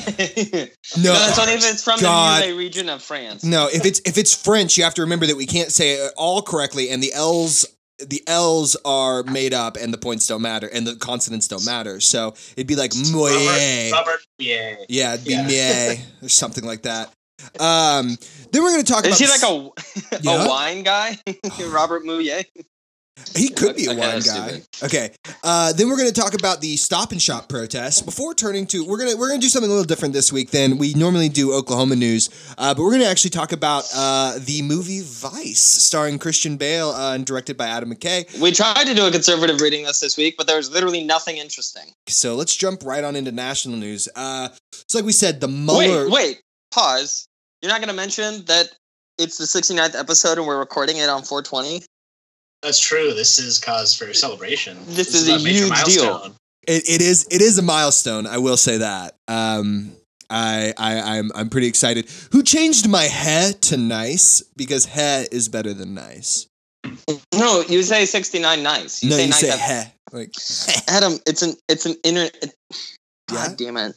no, 1.03 1.27
it's 1.27 1.39
only 1.39 1.53
if 1.53 1.71
it's 1.73 1.83
from 1.83 1.99
God. 1.99 2.41
the 2.43 2.47
Muley 2.47 2.57
region 2.57 2.87
of 2.87 3.01
France. 3.03 3.43
No, 3.43 3.67
if 3.67 3.83
it's 3.85 3.99
if 4.05 4.17
it's 4.17 4.33
French, 4.33 4.77
you 4.77 4.85
have 4.85 4.93
to 4.93 5.01
remember 5.01 5.25
that 5.25 5.35
we 5.35 5.45
can't 5.45 5.71
say 5.71 5.91
it 5.95 6.13
all 6.15 6.41
correctly, 6.41 6.89
and 6.89 7.03
the 7.03 7.11
L's 7.13 7.65
the 8.07 8.23
L's 8.27 8.75
are 8.85 9.23
made 9.23 9.53
up, 9.53 9.77
and 9.77 9.93
the 9.93 9.97
points 9.97 10.27
don't 10.27 10.41
matter, 10.41 10.67
and 10.67 10.85
the 10.85 10.95
consonants 10.95 11.47
don't 11.47 11.65
matter. 11.65 11.99
So 11.99 12.33
it'd 12.55 12.67
be 12.67 12.75
like 12.75 12.93
moye. 13.11 13.29
Robert, 13.45 13.91
Robert 13.91 14.19
yeah. 14.37 14.75
Yeah, 14.89 15.13
it'd 15.13 15.25
be 15.25 15.31
Yeah. 15.33 15.47
mier 15.47 15.97
or 16.23 16.29
something 16.29 16.63
like 16.63 16.83
that. 16.83 17.11
Um, 17.59 18.17
then 18.51 18.61
we're 18.63 18.71
gonna 18.71 18.83
talk 18.83 19.05
about 19.05 19.19
Is 19.19 19.29
about. 19.39 19.39
he 19.39 19.47
like 19.47 20.19
a 20.19 20.19
Yeah. 20.21 20.45
a 20.45 20.47
wine 20.47 20.83
guy? 20.83 21.17
Robert 21.69 22.03
Mouillet? 22.05 22.45
He 23.35 23.49
could 23.49 23.75
be 23.75 23.85
a 23.85 23.93
wine 23.93 24.21
guy. 24.21 24.61
Okay. 24.83 25.11
Uh, 25.43 25.73
then 25.73 25.89
we're 25.89 25.97
going 25.97 26.11
to 26.11 26.19
talk 26.19 26.33
about 26.33 26.61
the 26.61 26.75
Stop 26.77 27.11
and 27.11 27.21
Shop 27.21 27.47
protests 27.47 28.01
before 28.01 28.33
turning 28.33 28.65
to 28.67 28.85
we're 28.85 28.97
gonna 28.97 29.15
we're 29.15 29.27
gonna 29.29 29.41
do 29.41 29.49
something 29.49 29.69
a 29.69 29.73
little 29.73 29.87
different 29.87 30.13
this 30.13 30.31
week 30.31 30.51
than 30.51 30.77
we 30.77 30.93
normally 30.93 31.29
do 31.29 31.53
Oklahoma 31.53 31.95
news. 31.95 32.29
Uh, 32.57 32.73
but 32.73 32.81
we're 32.83 32.91
going 32.91 33.01
to 33.01 33.07
actually 33.07 33.29
talk 33.29 33.51
about 33.51 33.89
uh, 33.95 34.39
the 34.39 34.61
movie 34.61 35.01
Vice, 35.01 35.59
starring 35.59 36.19
Christian 36.19 36.57
Bale 36.57 36.89
uh, 36.89 37.15
and 37.15 37.25
directed 37.25 37.57
by 37.57 37.67
Adam 37.67 37.93
McKay. 37.93 38.39
We 38.39 38.51
tried 38.51 38.85
to 38.87 38.93
do 38.93 39.05
a 39.05 39.11
conservative 39.11 39.61
reading 39.61 39.85
list 39.85 40.01
this 40.01 40.17
week, 40.17 40.35
but 40.37 40.47
there 40.47 40.57
was 40.57 40.71
literally 40.71 41.03
nothing 41.03 41.37
interesting. 41.37 41.91
So 42.07 42.35
let's 42.35 42.55
jump 42.55 42.83
right 42.83 43.03
on 43.03 43.15
into 43.15 43.31
national 43.31 43.77
news. 43.77 44.09
Uh, 44.15 44.49
so 44.87 44.97
like 44.97 45.05
we 45.05 45.13
said, 45.13 45.41
the 45.41 45.47
Mueller. 45.47 46.05
Wait, 46.05 46.11
wait, 46.11 46.41
pause. 46.71 47.27
You're 47.61 47.71
not 47.71 47.79
going 47.79 47.89
to 47.89 47.95
mention 47.95 48.45
that 48.45 48.69
it's 49.17 49.37
the 49.37 49.45
69th 49.45 49.97
episode 49.97 50.37
and 50.37 50.47
we're 50.47 50.59
recording 50.59 50.97
it 50.97 51.09
on 51.09 51.23
420? 51.23 51.83
That's 52.61 52.79
true. 52.79 53.13
This 53.13 53.39
is 53.39 53.59
cause 53.59 53.95
for 53.95 54.13
celebration. 54.13 54.77
This 54.87 55.13
is 55.15 55.27
a 55.27 55.39
major 55.43 55.65
huge 55.65 55.83
deal. 55.83 56.35
It, 56.67 56.83
it 56.87 57.01
is 57.01 57.27
it 57.31 57.41
is 57.41 57.57
a 57.57 57.63
milestone. 57.63 58.27
I 58.27 58.37
will 58.37 58.57
say 58.57 58.77
that. 58.77 59.15
Um, 59.27 59.93
I, 60.29 60.73
I 60.77 61.17
I'm 61.17 61.31
I'm 61.33 61.49
pretty 61.49 61.67
excited. 61.67 62.09
Who 62.31 62.43
changed 62.43 62.87
my 62.87 63.03
hair 63.03 63.51
to 63.53 63.77
nice 63.77 64.41
because 64.55 64.85
hair 64.85 65.25
is 65.31 65.49
better 65.49 65.73
than 65.73 65.93
nice. 65.95 66.47
No, 67.33 67.63
you 67.67 67.83
say 67.83 68.05
69 68.05 68.63
nice. 68.63 69.03
You 69.03 69.09
no, 69.09 69.15
say 69.17 69.23
you 69.23 69.29
nice. 69.29 69.39
say 69.39 69.49
ep- 69.49 69.59
hair. 69.59 69.91
Like 70.11 70.33
Adam, 70.87 71.13
it's 71.25 71.41
an 71.41 71.55
it's 71.67 71.85
an 71.85 71.95
inner. 72.03 72.25
It, 72.41 72.53
Yeah? 73.31 73.47
God 73.47 73.57
damn 73.57 73.77
it! 73.77 73.95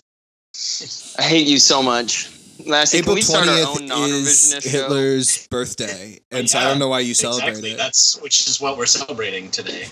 I 1.19 1.22
hate 1.22 1.46
you 1.46 1.58
so 1.58 1.82
much. 1.82 2.31
Lassie, 2.66 2.99
April 2.99 3.12
can 3.12 3.16
we 3.16 3.22
start 3.22 3.49
our 3.49 3.64
twentieth 3.76 3.82
is 3.82 4.52
non-revisionist 4.52 4.62
show? 4.62 4.69
Hitler's 4.70 5.46
birthday, 5.49 6.19
and 6.31 6.49
so 6.49 6.58
I 6.58 6.64
don't 6.64 6.78
know 6.78 6.88
why 6.88 7.00
you 7.00 7.14
celebrate 7.14 7.49
Exactly. 7.49 7.70
it. 7.72 7.76
That's 7.76 8.20
which 8.20 8.46
is 8.46 8.61
what 8.61 8.76
we're 8.78 8.87
celebrating 8.87 9.50
today. 9.50 9.87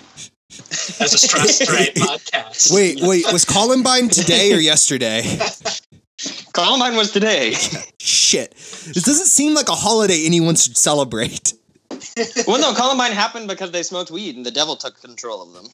As 1.00 1.14
a 1.14 1.18
Strauss 1.18 1.58
Straight 1.62 1.94
podcast. 1.94 2.72
Wait, 2.74 2.98
wait, 3.00 3.24
was 3.32 3.44
Columbine 3.44 4.08
today 4.08 4.52
or 4.52 4.58
yesterday? 4.58 5.22
Columbine 6.52 6.94
was 6.94 7.10
today. 7.10 7.52
Shit, 7.98 8.52
this 8.52 9.02
doesn't 9.02 9.26
seem 9.26 9.54
like 9.54 9.68
a 9.68 9.74
holiday 9.74 10.24
anyone 10.26 10.54
should 10.54 10.76
celebrate. 10.76 11.54
well, 12.46 12.60
no, 12.60 12.74
Columbine 12.74 13.12
happened 13.12 13.48
because 13.48 13.70
they 13.70 13.82
smoked 13.82 14.10
weed 14.10 14.36
and 14.36 14.44
the 14.44 14.50
devil 14.50 14.76
took 14.76 15.00
control 15.00 15.42
of 15.42 15.52
them. 15.54 15.66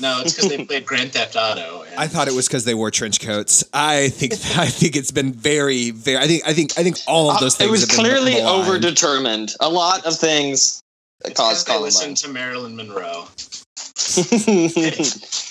No, 0.00 0.20
it's 0.22 0.34
because 0.34 0.50
they 0.50 0.64
played 0.64 0.84
Grand 0.86 1.12
Theft 1.12 1.36
Auto. 1.36 1.82
And 1.82 1.94
I 1.96 2.06
thought 2.08 2.26
it 2.28 2.34
was 2.34 2.48
because 2.48 2.64
they 2.64 2.74
wore 2.74 2.90
trench 2.90 3.20
coats. 3.20 3.62
I 3.72 4.08
think 4.08 4.32
I 4.56 4.66
think 4.66 4.96
it's 4.96 5.10
been 5.12 5.32
very, 5.32 5.90
very. 5.90 6.18
I 6.18 6.26
think 6.26 6.42
I 6.46 6.52
think 6.52 6.72
I 6.78 6.82
think 6.82 6.98
all 7.06 7.30
of 7.30 7.40
those 7.40 7.54
Uh, 7.54 7.58
things. 7.58 7.68
it 7.68 7.70
was 7.70 7.80
have 7.82 7.90
clearly 7.90 8.34
maligned. 8.34 8.82
overdetermined. 8.84 9.56
A 9.60 9.68
lot 9.68 10.04
of 10.06 10.16
things 10.16 10.80
that 11.20 11.30
it's 11.30 11.40
'cause 11.40 11.64
caused 11.64 11.66
they 11.66 11.70
Columbine. 11.72 11.84
listened 11.86 12.16
to 12.18 12.28
Marilyn 12.28 12.76
Monroe. 12.76 13.28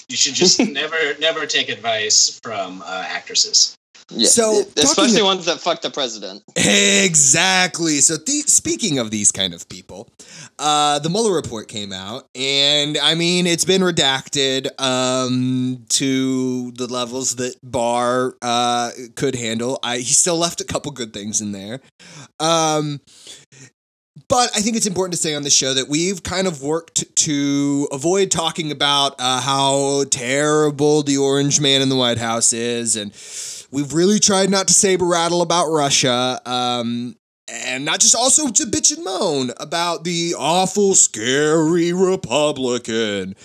You 0.10 0.18
should 0.18 0.34
just 0.36 0.60
never, 0.60 0.98
never 1.19 1.45
take 1.48 1.69
advice 1.69 2.40
from 2.44 2.84
uh, 2.86 3.06
actresses. 3.07 3.74
Yeah. 4.10 4.28
So, 4.28 4.62
especially 4.78 5.20
talking- 5.20 5.24
ones 5.26 5.46
that 5.46 5.60
fuck 5.60 5.82
the 5.82 5.90
president. 5.90 6.44
Exactly. 6.56 8.00
So, 8.00 8.18
the, 8.18 8.44
speaking 8.46 9.00
of 9.00 9.12
these 9.12 9.32
kind 9.32 9.54
of 9.54 9.68
people, 9.70 10.10
uh, 10.60 11.00
the 11.00 11.10
Mueller 11.10 11.34
report 11.34 11.68
came 11.68 11.92
out, 11.92 12.28
and 12.36 12.98
I 12.98 13.16
mean, 13.16 13.48
it's 13.48 13.66
been 13.66 13.82
redacted 13.82 14.70
um, 14.80 15.86
to 15.90 16.72
the 16.72 16.88
levels 16.88 17.36
that 17.38 17.56
Barr 17.64 18.36
uh, 18.42 18.92
could 19.16 19.36
handle. 19.36 19.80
I, 19.83 19.98
he 19.98 20.14
still 20.14 20.38
left 20.38 20.62
a 20.62 20.66
couple 20.66 20.92
good 20.92 21.14
things 21.14 21.42
in 21.42 21.52
there. 21.52 21.81
Um, 22.40 23.00
but 24.28 24.50
I 24.56 24.62
think 24.62 24.76
it's 24.76 24.88
important 24.88 25.14
to 25.14 25.19
say 25.19 25.36
on 25.36 25.44
the 25.44 25.50
show 25.50 25.74
that 25.74 25.90
we've 25.90 26.24
kind 26.24 26.48
of 26.48 26.62
worked 26.62 27.16
to 27.18 27.88
avoid 27.92 28.31
talking 28.31 28.72
about 28.72 29.16
uh, 29.19 29.42
how 29.42 30.06
terrible 30.10 31.04
the 31.04 31.18
Orange 31.18 31.60
Man 31.60 31.81
in 31.81 31.90
the 31.90 31.95
White 31.95 32.18
House 32.18 32.54
is, 32.54 32.95
and 32.95 33.12
we've 33.73 33.94
really 33.94 34.19
tried 34.19 34.49
not 34.49 34.68
to 34.68 34.73
saber 34.73 35.06
rattle 35.06 35.42
about 35.42 35.68
Russia, 35.68 36.39
um, 36.45 37.15
and 37.49 37.83
not 37.83 37.99
just 37.99 38.15
also 38.15 38.49
to 38.49 38.63
bitch 38.63 38.95
and 38.95 39.03
moan 39.03 39.51
about 39.59 40.03
the 40.03 40.35
awful, 40.37 40.94
scary 40.94 41.92
Republican, 41.92 43.35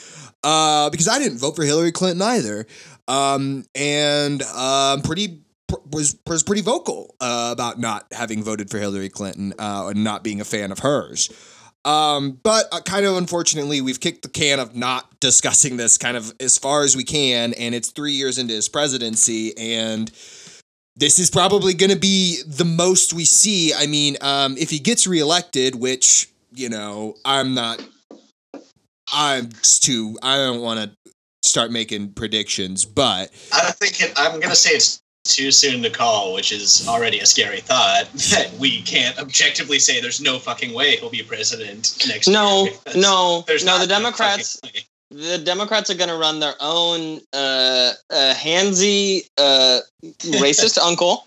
uh, 0.44 0.90
because 0.90 1.08
I 1.08 1.18
didn't 1.18 1.38
vote 1.38 1.56
for 1.56 1.64
Hillary 1.64 1.90
Clinton 1.90 2.22
either, 2.22 2.66
um, 3.08 3.64
and 3.74 4.42
uh, 4.54 4.98
pretty 5.02 5.40
was 5.90 6.16
was 6.26 6.42
pretty 6.42 6.62
vocal 6.62 7.16
uh, 7.20 7.50
about 7.52 7.78
not 7.78 8.06
having 8.12 8.42
voted 8.42 8.70
for 8.70 8.78
Hillary 8.78 9.08
Clinton 9.08 9.54
uh, 9.58 9.88
and 9.88 10.04
not 10.04 10.22
being 10.22 10.40
a 10.40 10.44
fan 10.44 10.70
of 10.70 10.78
hers. 10.80 11.30
Um, 11.84 12.38
but 12.42 12.66
uh, 12.72 12.80
kind 12.80 13.06
of 13.06 13.16
unfortunately, 13.16 13.80
we've 13.80 14.00
kicked 14.00 14.22
the 14.22 14.28
can 14.28 14.58
of 14.60 14.74
not 14.76 15.20
discussing 15.20 15.76
this 15.76 15.96
kind 15.96 16.16
of 16.16 16.32
as 16.40 16.58
far 16.58 16.82
as 16.82 16.96
we 16.96 17.04
can, 17.04 17.54
and 17.54 17.74
it's 17.74 17.90
three 17.90 18.12
years 18.12 18.38
into 18.38 18.54
his 18.54 18.68
presidency, 18.68 19.56
and 19.56 20.10
this 20.96 21.18
is 21.18 21.30
probably 21.30 21.74
going 21.74 21.90
to 21.90 21.98
be 21.98 22.42
the 22.46 22.64
most 22.64 23.12
we 23.12 23.24
see. 23.24 23.72
I 23.72 23.86
mean, 23.86 24.16
um, 24.20 24.56
if 24.58 24.70
he 24.70 24.78
gets 24.78 25.06
reelected, 25.06 25.74
which 25.76 26.28
you 26.52 26.68
know, 26.68 27.14
I'm 27.24 27.54
not. 27.54 27.82
I'm 29.12 29.48
too. 29.62 30.18
I 30.22 30.36
don't 30.36 30.60
want 30.60 30.80
to 30.80 31.12
start 31.42 31.70
making 31.70 32.12
predictions, 32.12 32.84
but 32.84 33.30
I 33.52 33.70
think 33.70 34.00
it, 34.00 34.12
I'm 34.16 34.32
going 34.32 34.50
to 34.50 34.56
say 34.56 34.70
it's 34.70 35.00
too 35.34 35.50
soon 35.50 35.82
to 35.82 35.90
call, 35.90 36.34
which 36.34 36.52
is 36.52 36.86
already 36.88 37.18
a 37.20 37.26
scary 37.26 37.60
thought. 37.60 38.08
That 38.30 38.52
we 38.58 38.82
can't 38.82 39.18
objectively 39.18 39.78
say 39.78 40.00
there's 40.00 40.20
no 40.20 40.38
fucking 40.38 40.72
way 40.74 40.96
he'll 40.96 41.10
be 41.10 41.22
president 41.22 41.96
next 42.08 42.28
No, 42.28 42.64
year. 42.64 42.72
no, 42.96 43.44
there's 43.46 43.64
no. 43.64 43.72
not 43.76 43.80
The 43.80 43.86
Democrats, 43.86 44.60
the 45.10 45.38
Democrats 45.38 45.88
are 45.90 45.94
going 45.94 46.10
to 46.10 46.16
run 46.16 46.40
their 46.40 46.54
own 46.60 47.20
uh, 47.32 47.92
uh, 48.10 48.34
handsy, 48.34 49.28
uh, 49.38 49.80
racist 50.42 50.78
uncle 50.78 51.24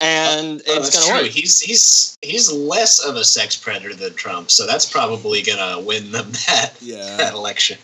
and 0.00 0.60
Oh, 0.68 0.76
it's 0.78 0.90
gonna 1.06 1.22
work. 1.22 1.30
He's 1.30 1.60
he's 1.60 2.18
he's 2.20 2.52
less 2.52 2.98
of 2.98 3.16
a 3.16 3.24
sex 3.24 3.56
predator 3.56 3.94
than 3.94 4.14
Trump, 4.14 4.50
so 4.50 4.66
that's 4.66 4.90
probably 4.90 5.40
gonna 5.42 5.80
win 5.80 6.10
them 6.12 6.30
that 6.46 6.74
Yeah. 6.80 7.16
that 7.16 7.32
election. 7.34 7.78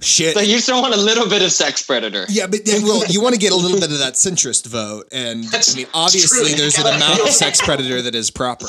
Shit. 0.00 0.34
So 0.34 0.40
you 0.40 0.58
still 0.58 0.82
want 0.82 0.94
a 0.94 1.00
little 1.00 1.28
bit 1.28 1.42
of 1.42 1.52
sex 1.52 1.84
predator. 1.84 2.26
Yeah, 2.28 2.46
but 2.46 2.64
then, 2.64 2.82
well, 2.82 3.04
you 3.08 3.20
want 3.20 3.34
to 3.34 3.40
get 3.40 3.52
a 3.52 3.56
little 3.56 3.78
bit 3.78 3.92
of 3.92 3.98
that 3.98 4.14
centrist 4.14 4.66
vote, 4.66 5.06
and 5.12 5.44
That's 5.44 5.74
I 5.74 5.78
mean, 5.78 5.86
obviously, 5.94 6.50
true. 6.50 6.58
there's 6.58 6.78
an 6.78 6.86
amount 6.86 7.20
of 7.20 7.28
sex 7.28 7.60
predator 7.60 8.02
that 8.02 8.14
is 8.14 8.30
proper. 8.30 8.66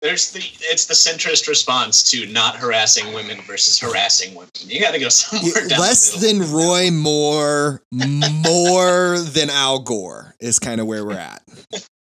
There's 0.00 0.30
the 0.30 0.40
it's 0.60 0.86
the 0.86 0.94
centrist 0.94 1.48
response 1.48 2.04
to 2.12 2.24
not 2.26 2.54
harassing 2.56 3.12
women 3.12 3.40
versus 3.42 3.80
harassing 3.80 4.32
women. 4.34 4.50
You 4.60 4.80
got 4.80 4.92
to 4.92 5.00
go 5.00 5.08
somewhere 5.08 5.66
down 5.66 5.80
Less 5.80 6.12
the 6.12 6.26
than 6.28 6.52
Roy 6.52 6.90
Moore, 6.92 7.82
more 7.90 9.18
than 9.18 9.50
Al 9.50 9.80
Gore 9.80 10.36
is 10.38 10.60
kind 10.60 10.80
of 10.80 10.86
where 10.86 11.04
we're 11.04 11.18
at. 11.18 11.42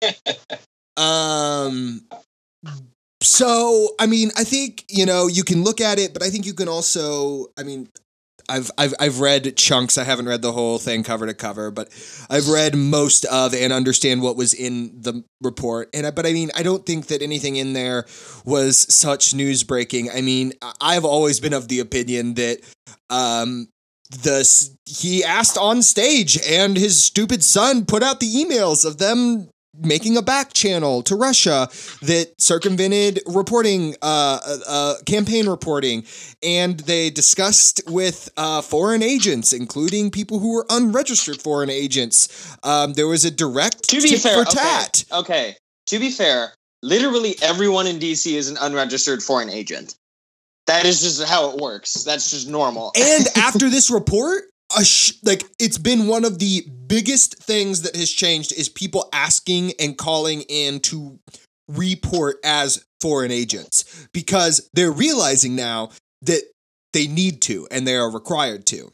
Um. 0.97 2.01
So, 3.21 3.89
I 3.99 4.05
mean, 4.05 4.31
I 4.37 4.43
think 4.43 4.85
you 4.89 5.05
know 5.05 5.27
you 5.27 5.43
can 5.43 5.63
look 5.63 5.81
at 5.81 5.99
it, 5.99 6.13
but 6.13 6.23
I 6.23 6.29
think 6.29 6.45
you 6.45 6.53
can 6.53 6.67
also, 6.67 7.47
I 7.57 7.63
mean, 7.63 7.89
I've 8.49 8.71
I've 8.77 8.93
I've 8.99 9.19
read 9.19 9.57
chunks. 9.57 9.97
I 9.97 10.03
haven't 10.03 10.27
read 10.27 10.41
the 10.41 10.51
whole 10.51 10.77
thing 10.79 11.03
cover 11.03 11.25
to 11.25 11.33
cover, 11.33 11.71
but 11.71 11.89
I've 12.29 12.47
read 12.47 12.75
most 12.75 13.25
of 13.25 13.53
and 13.53 13.73
understand 13.73 14.21
what 14.21 14.37
was 14.37 14.53
in 14.53 15.01
the 15.01 15.23
report. 15.41 15.89
And 15.93 16.07
I, 16.07 16.11
but 16.11 16.25
I 16.25 16.33
mean, 16.33 16.51
I 16.55 16.63
don't 16.63 16.85
think 16.85 17.07
that 17.07 17.21
anything 17.21 17.55
in 17.55 17.73
there 17.73 18.05
was 18.45 18.79
such 18.93 19.33
news 19.33 19.63
breaking. 19.63 20.09
I 20.11 20.21
mean, 20.21 20.53
I've 20.79 21.05
always 21.05 21.39
been 21.39 21.53
of 21.53 21.67
the 21.67 21.79
opinion 21.79 22.35
that 22.35 22.59
um 23.09 23.67
the 24.09 24.69
he 24.85 25.23
asked 25.23 25.57
on 25.57 25.81
stage 25.81 26.39
and 26.47 26.77
his 26.77 27.03
stupid 27.03 27.43
son 27.43 27.85
put 27.85 28.03
out 28.03 28.19
the 28.19 28.33
emails 28.33 28.85
of 28.85 28.97
them 28.97 29.49
making 29.79 30.17
a 30.17 30.21
back 30.21 30.53
channel 30.53 31.01
to 31.03 31.15
Russia 31.15 31.69
that 32.01 32.33
circumvented 32.37 33.21
reporting, 33.25 33.95
uh, 34.01 34.39
uh, 34.45 34.57
uh, 34.67 34.93
campaign 35.05 35.47
reporting, 35.47 36.05
and 36.43 36.79
they 36.81 37.09
discussed 37.09 37.81
with 37.87 38.29
uh, 38.37 38.61
foreign 38.61 39.03
agents, 39.03 39.53
including 39.53 40.11
people 40.11 40.39
who 40.39 40.53
were 40.53 40.65
unregistered 40.69 41.41
foreign 41.41 41.69
agents. 41.69 42.57
Um, 42.63 42.93
there 42.93 43.07
was 43.07 43.25
a 43.25 43.31
direct 43.31 43.89
To 43.89 44.01
be 44.01 44.15
fair, 44.15 44.41
okay, 44.41 44.85
okay. 45.11 45.55
To 45.87 45.99
be 45.99 46.09
fair, 46.09 46.53
literally 46.83 47.35
everyone 47.41 47.87
in 47.87 47.99
DC 47.99 48.33
is 48.33 48.49
an 48.49 48.57
unregistered 48.59 49.23
foreign 49.23 49.49
agent. 49.49 49.95
That 50.67 50.85
is 50.85 51.01
just 51.01 51.23
how 51.23 51.51
it 51.51 51.61
works. 51.61 52.03
That's 52.03 52.29
just 52.29 52.49
normal. 52.49 52.91
And 52.95 53.25
after 53.37 53.69
this 53.69 53.89
report, 53.89 54.43
a 54.75 54.83
sh- 54.83 55.13
like 55.23 55.43
it's 55.59 55.77
been 55.77 56.07
one 56.07 56.25
of 56.25 56.39
the 56.39 56.67
biggest 56.87 57.41
things 57.43 57.83
that 57.83 57.95
has 57.95 58.11
changed 58.11 58.53
is 58.53 58.69
people 58.69 59.07
asking 59.13 59.73
and 59.79 59.97
calling 59.97 60.41
in 60.49 60.79
to 60.81 61.19
report 61.67 62.37
as 62.43 62.85
foreign 63.01 63.31
agents 63.31 64.07
because 64.13 64.69
they're 64.73 64.91
realizing 64.91 65.55
now 65.55 65.89
that 66.21 66.41
they 66.93 67.07
need 67.07 67.41
to 67.43 67.67
and 67.71 67.87
they 67.87 67.95
are 67.95 68.11
required 68.11 68.65
to. 68.65 68.91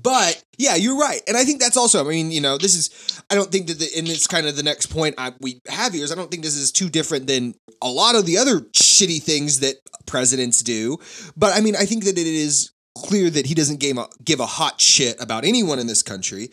But 0.00 0.42
yeah, 0.58 0.74
you're 0.74 0.98
right, 0.98 1.20
and 1.28 1.36
I 1.36 1.44
think 1.44 1.60
that's 1.60 1.76
also. 1.76 2.04
I 2.04 2.08
mean, 2.08 2.32
you 2.32 2.40
know, 2.40 2.58
this 2.58 2.74
is. 2.74 3.22
I 3.30 3.36
don't 3.36 3.50
think 3.50 3.68
that, 3.68 3.78
the, 3.78 3.88
and 3.96 4.08
it's 4.08 4.26
kind 4.26 4.46
of 4.46 4.56
the 4.56 4.62
next 4.62 4.86
point 4.86 5.14
I, 5.18 5.32
we 5.40 5.60
have 5.68 5.92
here 5.92 6.04
is 6.04 6.10
I 6.10 6.16
don't 6.16 6.30
think 6.30 6.42
this 6.42 6.56
is 6.56 6.72
too 6.72 6.88
different 6.88 7.26
than 7.28 7.54
a 7.80 7.88
lot 7.88 8.16
of 8.16 8.26
the 8.26 8.38
other 8.38 8.60
shitty 8.60 9.22
things 9.22 9.60
that 9.60 9.76
presidents 10.06 10.62
do. 10.62 10.98
But 11.36 11.56
I 11.56 11.60
mean, 11.60 11.76
I 11.76 11.84
think 11.84 12.04
that 12.04 12.18
it 12.18 12.26
is 12.26 12.72
clear 12.94 13.30
that 13.30 13.46
he 13.46 13.54
doesn't 13.54 13.80
give 13.80 13.98
a, 13.98 14.06
give 14.24 14.40
a 14.40 14.46
hot 14.46 14.80
shit 14.80 15.20
about 15.20 15.44
anyone 15.44 15.78
in 15.78 15.86
this 15.86 16.02
country, 16.02 16.50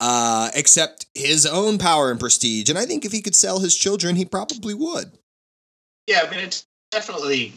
uh, 0.00 0.50
except 0.54 1.06
his 1.14 1.46
own 1.46 1.78
power 1.78 2.10
and 2.10 2.18
prestige. 2.18 2.68
And 2.68 2.78
I 2.78 2.86
think 2.86 3.04
if 3.04 3.12
he 3.12 3.22
could 3.22 3.34
sell 3.34 3.60
his 3.60 3.76
children, 3.76 4.16
he 4.16 4.24
probably 4.24 4.74
would. 4.74 5.12
Yeah, 6.06 6.24
I 6.26 6.30
mean, 6.30 6.40
it's 6.40 6.66
definitely. 6.90 7.52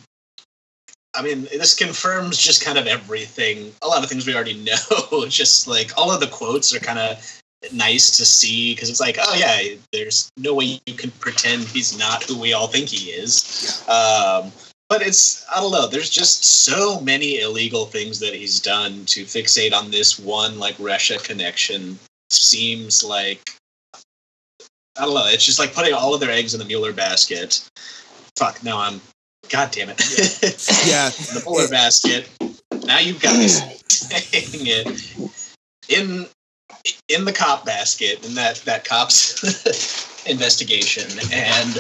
I 1.18 1.22
mean, 1.22 1.44
this 1.44 1.74
confirms 1.74 2.38
just 2.38 2.64
kind 2.64 2.78
of 2.78 2.88
everything. 2.88 3.74
A 3.82 3.88
lot 3.88 4.04
of 4.04 4.10
things 4.10 4.28
we 4.28 4.36
already 4.36 4.54
know. 5.12 5.26
just 5.28 5.68
like 5.68 5.92
all 5.98 6.12
of 6.12 6.20
the 6.20 6.28
quotes 6.28 6.76
are 6.76 6.80
kind 6.80 7.00
of 7.00 7.42
nice 7.72 8.16
to 8.18 8.26
see 8.26 8.74
because 8.74 8.90
it's 8.90 9.00
like, 9.00 9.18
oh 9.20 9.36
yeah, 9.36 9.76
there's 9.92 10.30
no 10.38 10.54
way 10.54 10.80
you 10.86 10.94
can 10.94 11.12
pretend 11.12 11.64
he's 11.64 11.98
not 11.98 12.24
who 12.24 12.40
we 12.40 12.54
all 12.54 12.68
think 12.68 12.90
he 12.90 13.12
is. 13.12 13.84
Um, 13.88 14.52
but 14.90 15.02
it's 15.02 15.46
I 15.54 15.60
don't 15.60 15.72
know. 15.72 15.88
There's 15.88 16.10
just 16.10 16.44
so 16.66 17.00
many 17.02 17.40
illegal 17.40 17.86
things 17.86 18.20
that 18.20 18.34
he's 18.34 18.60
done 18.60 19.06
to 19.08 19.24
fixate 19.24 19.74
on 19.74 19.92
this 19.92 20.20
one 20.20 20.60
like 20.60 20.76
Russia 20.80 21.18
connection. 21.18 21.98
Seems 22.30 23.04
like 23.04 23.52
I 24.98 25.06
don't 25.06 25.14
know. 25.14 25.28
It's 25.28 25.46
just 25.46 25.60
like 25.60 25.74
putting 25.74 25.94
all 25.94 26.14
of 26.14 26.20
their 26.20 26.32
eggs 26.32 26.54
in 26.54 26.60
the 26.60 26.66
Mueller 26.66 26.94
basket. 26.94 27.68
Fuck. 28.38 28.64
Now 28.64 28.80
I'm. 28.80 29.02
God 29.50 29.72
damn 29.72 29.90
it. 29.90 30.00
Yeah. 30.88 31.10
the 31.10 31.44
Mueller 31.46 31.68
basket. 31.68 32.30
Now 32.86 33.00
you've 33.00 33.22
got 33.22 33.38
me 33.38 33.48
saying 33.48 34.68
it 34.68 35.32
in 35.90 36.28
in 37.10 37.26
the 37.26 37.34
cop 37.34 37.66
basket 37.66 38.26
in 38.26 38.36
that 38.36 38.58
that 38.66 38.86
cop's 38.86 40.26
investigation 40.30 41.10
and 41.32 41.76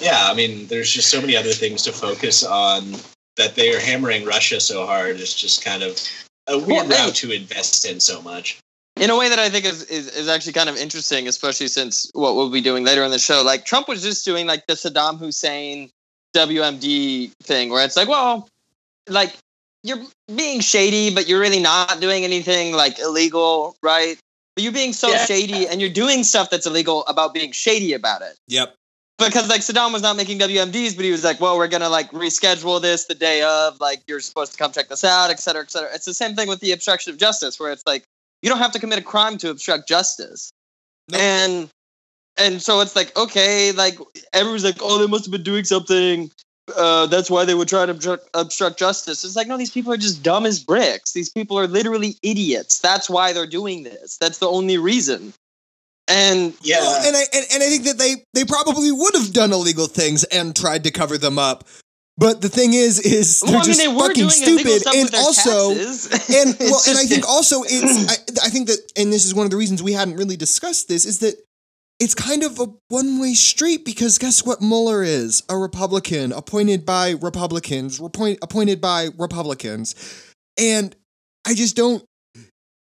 yeah 0.00 0.28
i 0.30 0.34
mean 0.34 0.66
there's 0.68 0.92
just 0.92 1.10
so 1.10 1.20
many 1.20 1.36
other 1.36 1.52
things 1.52 1.82
to 1.82 1.92
focus 1.92 2.44
on 2.44 2.94
that 3.36 3.54
they 3.54 3.74
are 3.74 3.80
hammering 3.80 4.24
russia 4.24 4.60
so 4.60 4.86
hard 4.86 5.20
it's 5.20 5.34
just 5.34 5.64
kind 5.64 5.82
of 5.82 6.00
a 6.48 6.56
weird 6.58 6.88
Well, 6.88 7.06
route 7.06 7.14
to 7.16 7.32
invest 7.32 7.84
in 7.84 8.00
so 8.00 8.22
much 8.22 8.58
in 8.96 9.10
a 9.10 9.16
way 9.18 9.28
that 9.28 9.38
I 9.38 9.50
think 9.50 9.64
is, 9.64 9.82
is, 9.84 10.08
is 10.08 10.28
actually 10.28 10.54
kind 10.54 10.68
of 10.68 10.76
interesting, 10.76 11.28
especially 11.28 11.68
since 11.68 12.10
what 12.14 12.34
we'll 12.34 12.50
be 12.50 12.62
doing 12.62 12.84
later 12.84 13.04
in 13.04 13.10
the 13.10 13.18
show. 13.18 13.42
Like 13.42 13.64
Trump 13.66 13.88
was 13.88 14.02
just 14.02 14.24
doing 14.24 14.46
like 14.46 14.66
the 14.66 14.72
Saddam 14.72 15.18
Hussein 15.18 15.90
WMD 16.34 17.32
thing, 17.42 17.70
where 17.70 17.84
it's 17.84 17.96
like, 17.96 18.08
well, 18.08 18.48
like 19.08 19.36
you're 19.82 20.02
being 20.34 20.60
shady, 20.60 21.14
but 21.14 21.28
you're 21.28 21.40
really 21.40 21.60
not 21.60 22.00
doing 22.00 22.24
anything 22.24 22.74
like 22.74 22.98
illegal, 22.98 23.76
right? 23.82 24.18
But 24.54 24.64
you're 24.64 24.72
being 24.72 24.94
so 24.94 25.10
Yeah. 25.10 25.26
shady, 25.26 25.68
and 25.68 25.80
you're 25.80 25.90
doing 25.90 26.24
stuff 26.24 26.48
that's 26.50 26.66
illegal 26.66 27.04
about 27.06 27.34
being 27.34 27.52
shady 27.52 27.92
about 27.92 28.22
it. 28.22 28.36
Yep. 28.48 28.74
Because 29.18 29.48
like 29.48 29.62
Saddam 29.62 29.92
was 29.92 30.02
not 30.02 30.16
making 30.16 30.38
WMDs, 30.38 30.94
but 30.94 31.04
he 31.04 31.10
was 31.10 31.24
like, 31.24 31.40
well, 31.40 31.56
we're 31.56 31.68
gonna 31.68 31.88
like 31.88 32.10
reschedule 32.10 32.82
this 32.82 33.06
the 33.06 33.14
day 33.14 33.42
of, 33.42 33.80
like 33.80 34.02
you're 34.06 34.20
supposed 34.20 34.52
to 34.52 34.58
come 34.58 34.72
check 34.72 34.88
this 34.88 35.04
out, 35.04 35.30
et 35.30 35.40
cetera, 35.40 35.62
et 35.62 35.70
cetera. 35.70 35.88
It's 35.94 36.04
the 36.04 36.14
same 36.14 36.34
thing 36.34 36.48
with 36.48 36.60
the 36.60 36.72
obstruction 36.72 37.12
of 37.12 37.18
justice, 37.18 37.58
where 37.58 37.72
it's 37.72 37.86
like 37.86 38.04
you 38.42 38.50
don't 38.50 38.58
have 38.58 38.72
to 38.72 38.78
commit 38.78 38.98
a 38.98 39.02
crime 39.02 39.38
to 39.38 39.50
obstruct 39.50 39.88
justice. 39.88 40.50
Nope. 41.08 41.20
And 41.20 41.70
and 42.36 42.60
so 42.60 42.80
it's 42.80 42.94
like, 42.94 43.16
okay, 43.16 43.72
like 43.72 43.98
everyone's 44.34 44.64
like, 44.64 44.76
oh, 44.80 44.98
they 44.98 45.06
must 45.06 45.24
have 45.24 45.32
been 45.32 45.42
doing 45.42 45.64
something. 45.64 46.30
Uh, 46.76 47.06
that's 47.06 47.30
why 47.30 47.44
they 47.44 47.54
would 47.54 47.68
try 47.68 47.86
to 47.86 47.92
obstruct, 47.92 48.28
obstruct 48.34 48.78
justice. 48.78 49.24
It's 49.24 49.36
like, 49.36 49.46
no, 49.46 49.56
these 49.56 49.70
people 49.70 49.92
are 49.92 49.96
just 49.96 50.22
dumb 50.22 50.44
as 50.44 50.62
bricks. 50.62 51.12
These 51.12 51.30
people 51.30 51.58
are 51.58 51.68
literally 51.68 52.16
idiots. 52.22 52.80
That's 52.80 53.08
why 53.08 53.32
they're 53.32 53.46
doing 53.46 53.84
this. 53.84 54.18
That's 54.18 54.38
the 54.38 54.48
only 54.48 54.76
reason. 54.76 55.32
And 56.08 56.54
yeah 56.62 56.80
Well, 56.80 57.06
and 57.06 57.16
I 57.16 57.22
and, 57.34 57.46
and 57.54 57.62
I 57.62 57.68
think 57.68 57.84
that 57.84 57.98
they 57.98 58.16
they 58.34 58.44
probably 58.44 58.92
would 58.92 59.14
have 59.14 59.32
done 59.32 59.52
illegal 59.52 59.86
things 59.86 60.24
and 60.24 60.54
tried 60.54 60.84
to 60.84 60.90
cover 60.90 61.18
them 61.18 61.38
up. 61.38 61.64
But 62.18 62.40
the 62.40 62.48
thing 62.48 62.72
is, 62.72 62.98
is 62.98 63.40
they're 63.40 63.52
well, 63.52 63.62
I 63.62 63.66
mean, 63.66 63.74
just 63.74 63.80
they 63.80 63.94
fucking 63.94 64.30
stupid, 64.30 64.82
and 64.86 65.14
also. 65.14 65.70
and 65.72 66.56
well, 66.60 66.80
and 66.88 66.96
I 66.96 67.04
think 67.04 67.28
also 67.28 67.62
it's 67.62 68.08
I, 68.08 68.46
I 68.46 68.48
think 68.48 68.68
that 68.68 68.78
and 68.96 69.12
this 69.12 69.24
is 69.24 69.34
one 69.34 69.44
of 69.44 69.50
the 69.50 69.56
reasons 69.56 69.82
we 69.82 69.92
hadn't 69.92 70.16
really 70.16 70.36
discussed 70.36 70.88
this 70.88 71.04
is 71.04 71.18
that 71.18 71.34
it's 71.98 72.14
kind 72.14 72.42
of 72.42 72.60
a 72.60 72.66
one-way 72.88 73.32
street 73.32 73.84
because 73.84 74.18
guess 74.18 74.44
what 74.44 74.60
Mueller 74.60 75.02
is 75.02 75.42
a 75.48 75.56
Republican 75.56 76.32
appointed 76.32 76.84
by 76.84 77.10
Republicans 77.10 78.00
appoint, 78.00 78.38
appointed 78.42 78.80
by 78.80 79.08
Republicans 79.18 79.94
and 80.58 80.94
I 81.46 81.54
just 81.54 81.76
don't 81.76 82.04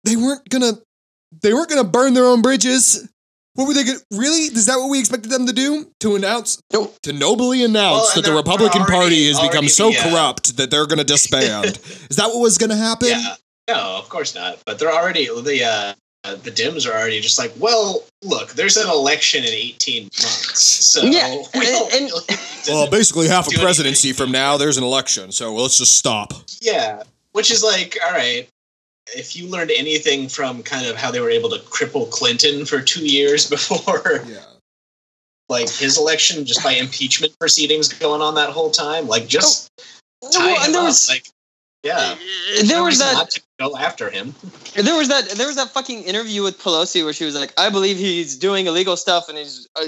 they 0.03 0.15
weren't 0.15 0.47
gonna 0.49 0.73
they 1.41 1.53
weren't 1.53 1.69
gonna 1.69 1.83
burn 1.83 2.13
their 2.13 2.25
own 2.25 2.41
bridges 2.41 3.07
what 3.55 3.67
were 3.67 3.73
they 3.73 3.83
gonna 3.85 3.99
really 4.11 4.39
is 4.53 4.65
that 4.65 4.77
what 4.77 4.89
we 4.89 4.99
expected 4.99 5.31
them 5.31 5.45
to 5.47 5.53
do 5.53 5.89
to 5.99 6.15
announce 6.15 6.59
Nope. 6.73 6.95
to 7.03 7.13
nobly 7.13 7.63
announce 7.63 8.03
Well, 8.03 8.15
that 8.15 8.25
the 8.29 8.35
Republican 8.35 8.81
already- 8.81 8.93
Party 8.93 9.27
has 9.27 9.39
become 9.39 9.67
so 9.69 9.91
the, 9.91 9.97
uh, 9.99 10.03
corrupt 10.09 10.57
that 10.57 10.71
they're 10.71 10.85
gonna 10.87 11.03
disband 11.03 11.65
is 12.09 12.17
that 12.17 12.27
what 12.27 12.39
was 12.39 12.57
gonna 12.57 12.75
happen 12.75 13.09
yeah 13.09 13.35
no 13.69 13.97
of 13.97 14.09
course 14.09 14.35
not 14.35 14.59
but 14.65 14.77
they're 14.79 14.91
already 14.93 15.25
the 15.27 15.63
uh 15.63 15.93
uh, 16.27 16.33
the 16.37 16.49
Dems 16.49 16.87
are 16.89 16.91
already 16.97 17.21
just 17.21 17.37
like, 17.37 17.53
well, 17.59 18.03
look, 18.23 18.53
there's 18.53 18.77
an 18.77 18.89
election 18.89 19.43
in 19.43 19.51
18 19.53 20.05
months, 20.05 20.59
so 20.59 21.03
Yeah, 21.03 21.35
we 21.53 21.65
don't 21.67 21.93
and- 21.93 22.01
and- 22.01 22.11
really 22.11 22.23
need 22.29 22.63
to 22.63 22.71
Well, 22.71 22.89
basically 22.89 23.27
half 23.27 23.47
a 23.47 23.51
presidency 23.59 24.07
anything. 24.07 24.25
from 24.25 24.31
now, 24.31 24.57
there's 24.57 24.77
an 24.77 24.83
election. 24.83 25.31
So 25.31 25.53
let's 25.53 25.77
just 25.77 25.93
stop. 25.93 26.33
Yeah, 26.63 27.03
which 27.33 27.51
is 27.51 27.61
like, 27.63 27.99
all 28.03 28.11
right, 28.11 28.47
if 29.15 29.35
you 29.35 29.47
learned 29.47 29.71
anything 29.71 30.27
from 30.27 30.63
kind 30.63 30.85
of 30.85 30.95
how 30.95 31.11
they 31.11 31.19
were 31.19 31.29
able 31.29 31.49
to 31.49 31.59
cripple 31.59 32.09
Clinton 32.09 32.65
for 32.65 32.81
two 32.81 33.05
years 33.05 33.49
before, 33.49 34.23
Yeah. 34.27 34.43
like 35.49 35.69
his 35.69 35.97
election, 35.97 36.45
just 36.45 36.63
by 36.63 36.71
impeachment 36.73 37.37
proceedings 37.39 37.87
going 37.87 38.21
on 38.21 38.35
that 38.35 38.49
whole 38.49 38.71
time, 38.71 39.07
like 39.07 39.27
just 39.27 39.69
tie 40.33 40.53
Well, 40.53 40.65
him 40.65 40.71
there 40.71 40.81
up. 40.81 40.87
was 40.87 41.07
Like, 41.09 41.27
Yeah. 41.83 42.15
there 42.63 42.77
No 42.79 42.83
was 42.85 42.97
that 42.99 43.13
not 43.13 43.29
to 43.31 43.41
go 43.59 43.77
after 43.77 44.09
him. 44.09 44.33
There 44.73 44.95
was 44.95 45.07
that 45.09 45.29
there 45.31 45.45
was 45.47 45.55
that 45.55 45.69
fucking 45.69 46.03
interview 46.03 46.41
with 46.43 46.57
Pelosi 46.59 47.03
where 47.03 47.13
she 47.13 47.25
was 47.25 47.35
like, 47.35 47.53
"I 47.57 47.69
believe 47.69 47.97
he's 47.97 48.35
doing 48.35 48.65
illegal 48.65 48.97
stuff 48.97 49.29
and 49.29 49.37
he's 49.37 49.67
uh, 49.75 49.85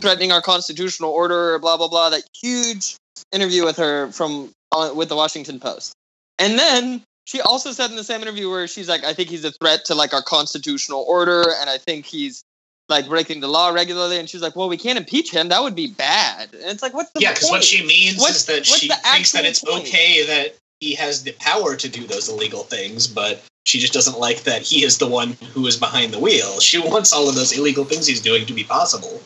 threatening 0.00 0.30
our 0.32 0.40
constitutional 0.40 1.10
order." 1.10 1.58
Blah 1.58 1.76
blah 1.76 1.88
blah. 1.88 2.08
That 2.10 2.22
huge 2.40 2.96
interview 3.32 3.64
with 3.64 3.76
her 3.78 4.10
from 4.12 4.52
uh, 4.72 4.92
with 4.94 5.08
the 5.08 5.16
Washington 5.16 5.58
Post, 5.60 5.92
and 6.38 6.56
then 6.58 7.02
she 7.30 7.40
also 7.40 7.70
said 7.70 7.90
in 7.90 7.96
the 7.96 8.02
same 8.02 8.22
interview 8.22 8.50
where 8.50 8.66
she's 8.66 8.88
like, 8.88 9.04
"I 9.04 9.14
think 9.14 9.28
he's 9.28 9.44
a 9.44 9.52
threat 9.52 9.84
to 9.84 9.94
like 9.94 10.12
our 10.12 10.22
constitutional 10.22 11.04
order, 11.06 11.44
and 11.60 11.70
I 11.70 11.78
think 11.78 12.04
he's 12.04 12.42
like 12.88 13.06
breaking 13.06 13.38
the 13.38 13.46
law 13.46 13.68
regularly." 13.68 14.18
And 14.18 14.28
she's 14.28 14.42
like, 14.42 14.56
"Well, 14.56 14.68
we 14.68 14.76
can't 14.76 14.98
impeach 14.98 15.30
him. 15.30 15.48
That 15.48 15.62
would 15.62 15.76
be 15.76 15.86
bad." 15.86 16.52
And 16.52 16.64
it's 16.64 16.82
like, 16.82 16.92
what's 16.92 17.12
the 17.12 17.20
Yeah, 17.20 17.32
because 17.32 17.48
what 17.48 17.62
she 17.62 17.86
means 17.86 18.18
What's- 18.18 18.38
is 18.38 18.46
that 18.46 18.66
she 18.66 18.88
thinks 18.88 19.30
that 19.30 19.44
it's 19.44 19.60
point? 19.60 19.86
okay 19.86 20.26
that 20.26 20.56
he 20.80 20.94
has 20.96 21.22
the 21.22 21.30
power 21.32 21.76
to 21.76 21.88
do 21.88 22.04
those 22.04 22.28
illegal 22.28 22.64
things, 22.64 23.06
but 23.06 23.40
she 23.64 23.78
just 23.78 23.92
doesn't 23.92 24.18
like 24.18 24.42
that 24.42 24.62
he 24.62 24.82
is 24.82 24.98
the 24.98 25.06
one 25.06 25.36
who 25.52 25.64
is 25.68 25.76
behind 25.76 26.12
the 26.12 26.18
wheel. 26.18 26.58
She 26.58 26.80
wants 26.80 27.12
all 27.12 27.28
of 27.28 27.36
those 27.36 27.56
illegal 27.56 27.84
things 27.84 28.08
he's 28.08 28.20
doing 28.20 28.44
to 28.46 28.52
be 28.52 28.64
possible 28.64 29.22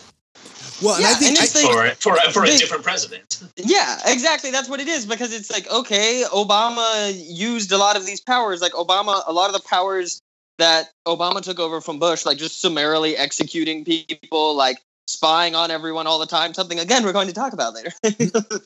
Well, 0.83 0.97
and 0.97 1.07
I 1.07 1.15
think 1.15 1.31
and 1.31 1.39
I, 1.39 1.45
it's 1.45 1.55
like- 1.55 1.97
for 1.97 2.15
for 2.17 2.33
for 2.33 2.45
a 2.45 2.47
they- 2.47 2.57
different 2.57 2.83
president. 2.83 3.43
Yeah, 3.57 3.99
exactly. 4.07 4.51
That's 4.51 4.69
what 4.69 4.81
it 4.81 4.89
is 4.89 5.07
because 5.07 5.33
it's 5.33 5.51
like 5.51 5.71
okay, 5.71 6.25
Obama 6.33 7.13
used 7.15 7.73
a 7.73 7.79
lot 7.79 7.97
of 7.97 8.07
these 8.07 8.21
powers. 8.21 8.61
Like 8.61 8.73
Obama, 8.73 9.23
a 9.27 9.33
lot 9.33 9.49
of 9.49 9.55
the 9.61 9.67
powers 9.69 10.21
that 10.59 10.91
Obama 11.07 11.41
took 11.43 11.59
over 11.59 11.81
from 11.81 11.99
Bush, 11.99 12.25
like 12.27 12.39
just 12.39 12.61
summarily 12.61 13.17
executing 13.17 13.85
people, 13.85 14.55
like 14.55 14.79
spying 15.07 15.55
on 15.55 15.71
everyone 15.71 16.07
all 16.07 16.19
the 16.19 16.27
time. 16.27 16.55
Something 16.55 16.79
again 16.79 17.05
we're 17.05 17.13
going 17.13 17.29
to 17.29 17.35
talk 17.35 17.53
about 17.53 17.75
later. 17.75 17.93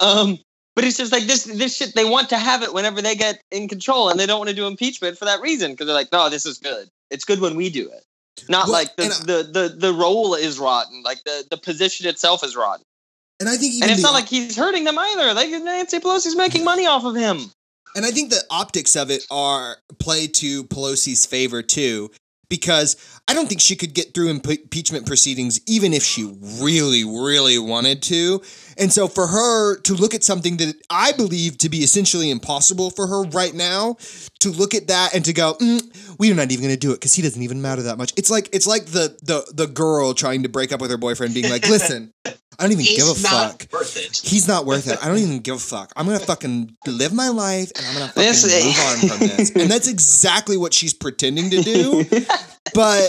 um, 0.00 0.38
but 0.74 0.84
it's 0.84 0.98
just 0.98 1.12
like 1.12 1.24
this 1.24 1.44
this 1.44 1.76
shit. 1.76 1.94
They 1.94 2.04
want 2.04 2.28
to 2.30 2.38
have 2.38 2.62
it 2.62 2.74
whenever 2.74 3.00
they 3.00 3.14
get 3.14 3.40
in 3.50 3.66
control, 3.68 4.10
and 4.10 4.20
they 4.20 4.26
don't 4.26 4.38
want 4.38 4.50
to 4.50 4.56
do 4.56 4.66
impeachment 4.66 5.16
for 5.18 5.24
that 5.24 5.40
reason 5.40 5.72
because 5.72 5.86
they're 5.86 5.96
like, 5.96 6.12
no, 6.12 6.28
this 6.28 6.44
is 6.44 6.58
good. 6.58 6.88
It's 7.10 7.24
good 7.24 7.40
when 7.40 7.56
we 7.56 7.70
do 7.70 7.90
it. 7.90 8.04
Not 8.48 8.64
Well, 8.64 8.72
like 8.72 8.96
the, 8.96 9.04
I- 9.04 9.08
the, 9.08 9.50
the, 9.52 9.74
the 9.76 9.92
role 9.92 10.34
is 10.34 10.58
rotten, 10.58 11.02
like 11.02 11.22
the, 11.24 11.44
the 11.50 11.56
position 11.56 12.06
itself 12.06 12.44
is 12.44 12.54
rotten. 12.56 12.84
and 13.40 13.48
I 13.48 13.56
think 13.56 13.74
even 13.74 13.84
And 13.84 13.92
it's 13.92 14.02
the 14.02 14.08
not 14.08 14.14
like 14.14 14.28
he's 14.28 14.56
hurting 14.56 14.84
them 14.84 14.98
either. 14.98 15.34
Like 15.34 15.50
Nancy 15.50 15.98
Pelosi's 15.98 16.36
making 16.36 16.64
money 16.64 16.86
off 16.86 17.04
of 17.04 17.14
him. 17.16 17.50
And 17.94 18.04
I 18.04 18.10
think 18.10 18.28
the 18.30 18.42
optics 18.50 18.94
of 18.94 19.10
it 19.10 19.26
are 19.30 19.78
play 19.98 20.26
to 20.26 20.64
Pelosi's 20.64 21.24
favor 21.24 21.62
too, 21.62 22.10
because 22.48 22.96
I 23.28 23.34
don't 23.34 23.48
think 23.48 23.60
she 23.60 23.76
could 23.76 23.94
get 23.94 24.14
through 24.14 24.32
impe- 24.32 24.62
impeachment 24.62 25.06
proceedings 25.06 25.60
even 25.66 25.92
if 25.92 26.02
she 26.02 26.24
really, 26.60 27.04
really 27.04 27.58
wanted 27.58 28.02
to. 28.04 28.42
And 28.78 28.92
so 28.92 29.08
for 29.08 29.26
her 29.26 29.80
to 29.80 29.94
look 29.94 30.14
at 30.14 30.22
something 30.22 30.56
that 30.58 30.76
I 30.90 31.12
believe 31.12 31.58
to 31.58 31.68
be 31.68 31.78
essentially 31.78 32.30
impossible 32.30 32.90
for 32.90 33.06
her 33.06 33.22
right 33.24 33.54
now, 33.54 33.96
to 34.40 34.50
look 34.50 34.74
at 34.74 34.88
that 34.88 35.14
and 35.14 35.24
to 35.24 35.32
go, 35.32 35.54
mm, 35.54 36.18
we're 36.18 36.34
not 36.34 36.50
even 36.52 36.64
going 36.64 36.74
to 36.74 36.80
do 36.80 36.92
it 36.92 36.96
because 36.96 37.14
he 37.14 37.22
doesn't 37.22 37.42
even 37.42 37.62
matter 37.62 37.82
that 37.82 37.98
much. 37.98 38.12
It's 38.16 38.30
like 38.30 38.48
it's 38.52 38.66
like 38.66 38.86
the 38.86 39.16
the 39.22 39.50
the 39.52 39.66
girl 39.66 40.14
trying 40.14 40.42
to 40.42 40.48
break 40.48 40.72
up 40.72 40.80
with 40.80 40.90
her 40.90 40.96
boyfriend, 40.96 41.34
being 41.34 41.50
like, 41.50 41.68
listen, 41.68 42.12
I 42.58 42.62
don't 42.64 42.72
even 42.72 42.84
He's 42.84 42.96
give 42.96 43.08
a 43.08 43.14
fuck. 43.14 43.66
worth 43.72 43.96
it. 43.96 44.16
He's 44.28 44.48
not 44.48 44.64
worth 44.66 44.88
it. 44.88 44.98
I 45.02 45.08
don't 45.08 45.18
even 45.18 45.40
give 45.40 45.56
a 45.56 45.58
fuck. 45.58 45.92
I'm 45.96 46.06
gonna 46.06 46.18
fucking 46.18 46.76
live 46.86 47.12
my 47.12 47.28
life 47.28 47.70
and 47.76 47.86
I'm 47.86 47.94
gonna 47.94 48.06
fucking 48.08 48.22
This- 48.22 48.64
move 48.64 48.78
on 48.78 49.18
from 49.18 49.26
this. 49.28 49.50
And 49.50 49.70
that's 49.70 49.88
exactly 49.88 50.56
what 50.56 50.72
she's 50.74 50.94
pretending 50.94 51.50
to 51.50 51.62
do. 51.62 52.04
But 52.74 53.08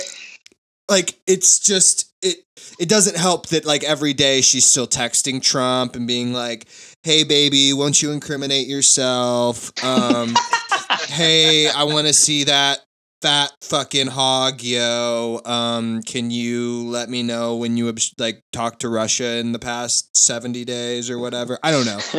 like 0.90 1.20
it's 1.28 1.60
just 1.60 2.14
it 2.22 2.38
it 2.80 2.88
doesn't 2.88 3.18
help 3.18 3.48
that 3.48 3.66
like 3.66 3.84
every 3.84 4.14
day 4.14 4.42
she's 4.42 4.66
still 4.66 4.88
texting 4.88 5.42
Trump 5.42 5.96
and 5.96 6.08
being 6.08 6.32
like, 6.32 6.68
Hey 7.04 7.24
baby, 7.24 7.74
won't 7.74 8.02
you 8.02 8.12
incriminate 8.12 8.68
yourself? 8.68 9.72
Um 9.84 10.36
hey, 11.08 11.68
I 11.70 11.84
wanna 11.86 12.14
see 12.14 12.44
that 12.46 12.80
fat 13.28 13.52
fucking 13.62 14.08
hog, 14.08 14.62
yo. 14.62 15.42
Um, 15.44 16.02
can 16.04 16.32
you 16.32 16.88
let 16.88 17.10
me 17.10 17.24
know 17.24 17.58
when 17.58 17.76
you 17.76 17.94
like 18.18 18.42
talked 18.54 18.80
to 18.82 18.90
Russia 18.90 19.38
in 19.38 19.52
the 19.52 19.60
past 19.60 20.16
seventy 20.16 20.64
days 20.64 21.10
or 21.10 21.20
whatever? 21.20 21.60
I 21.62 21.72
don't 21.72 21.86
know. 21.86 22.00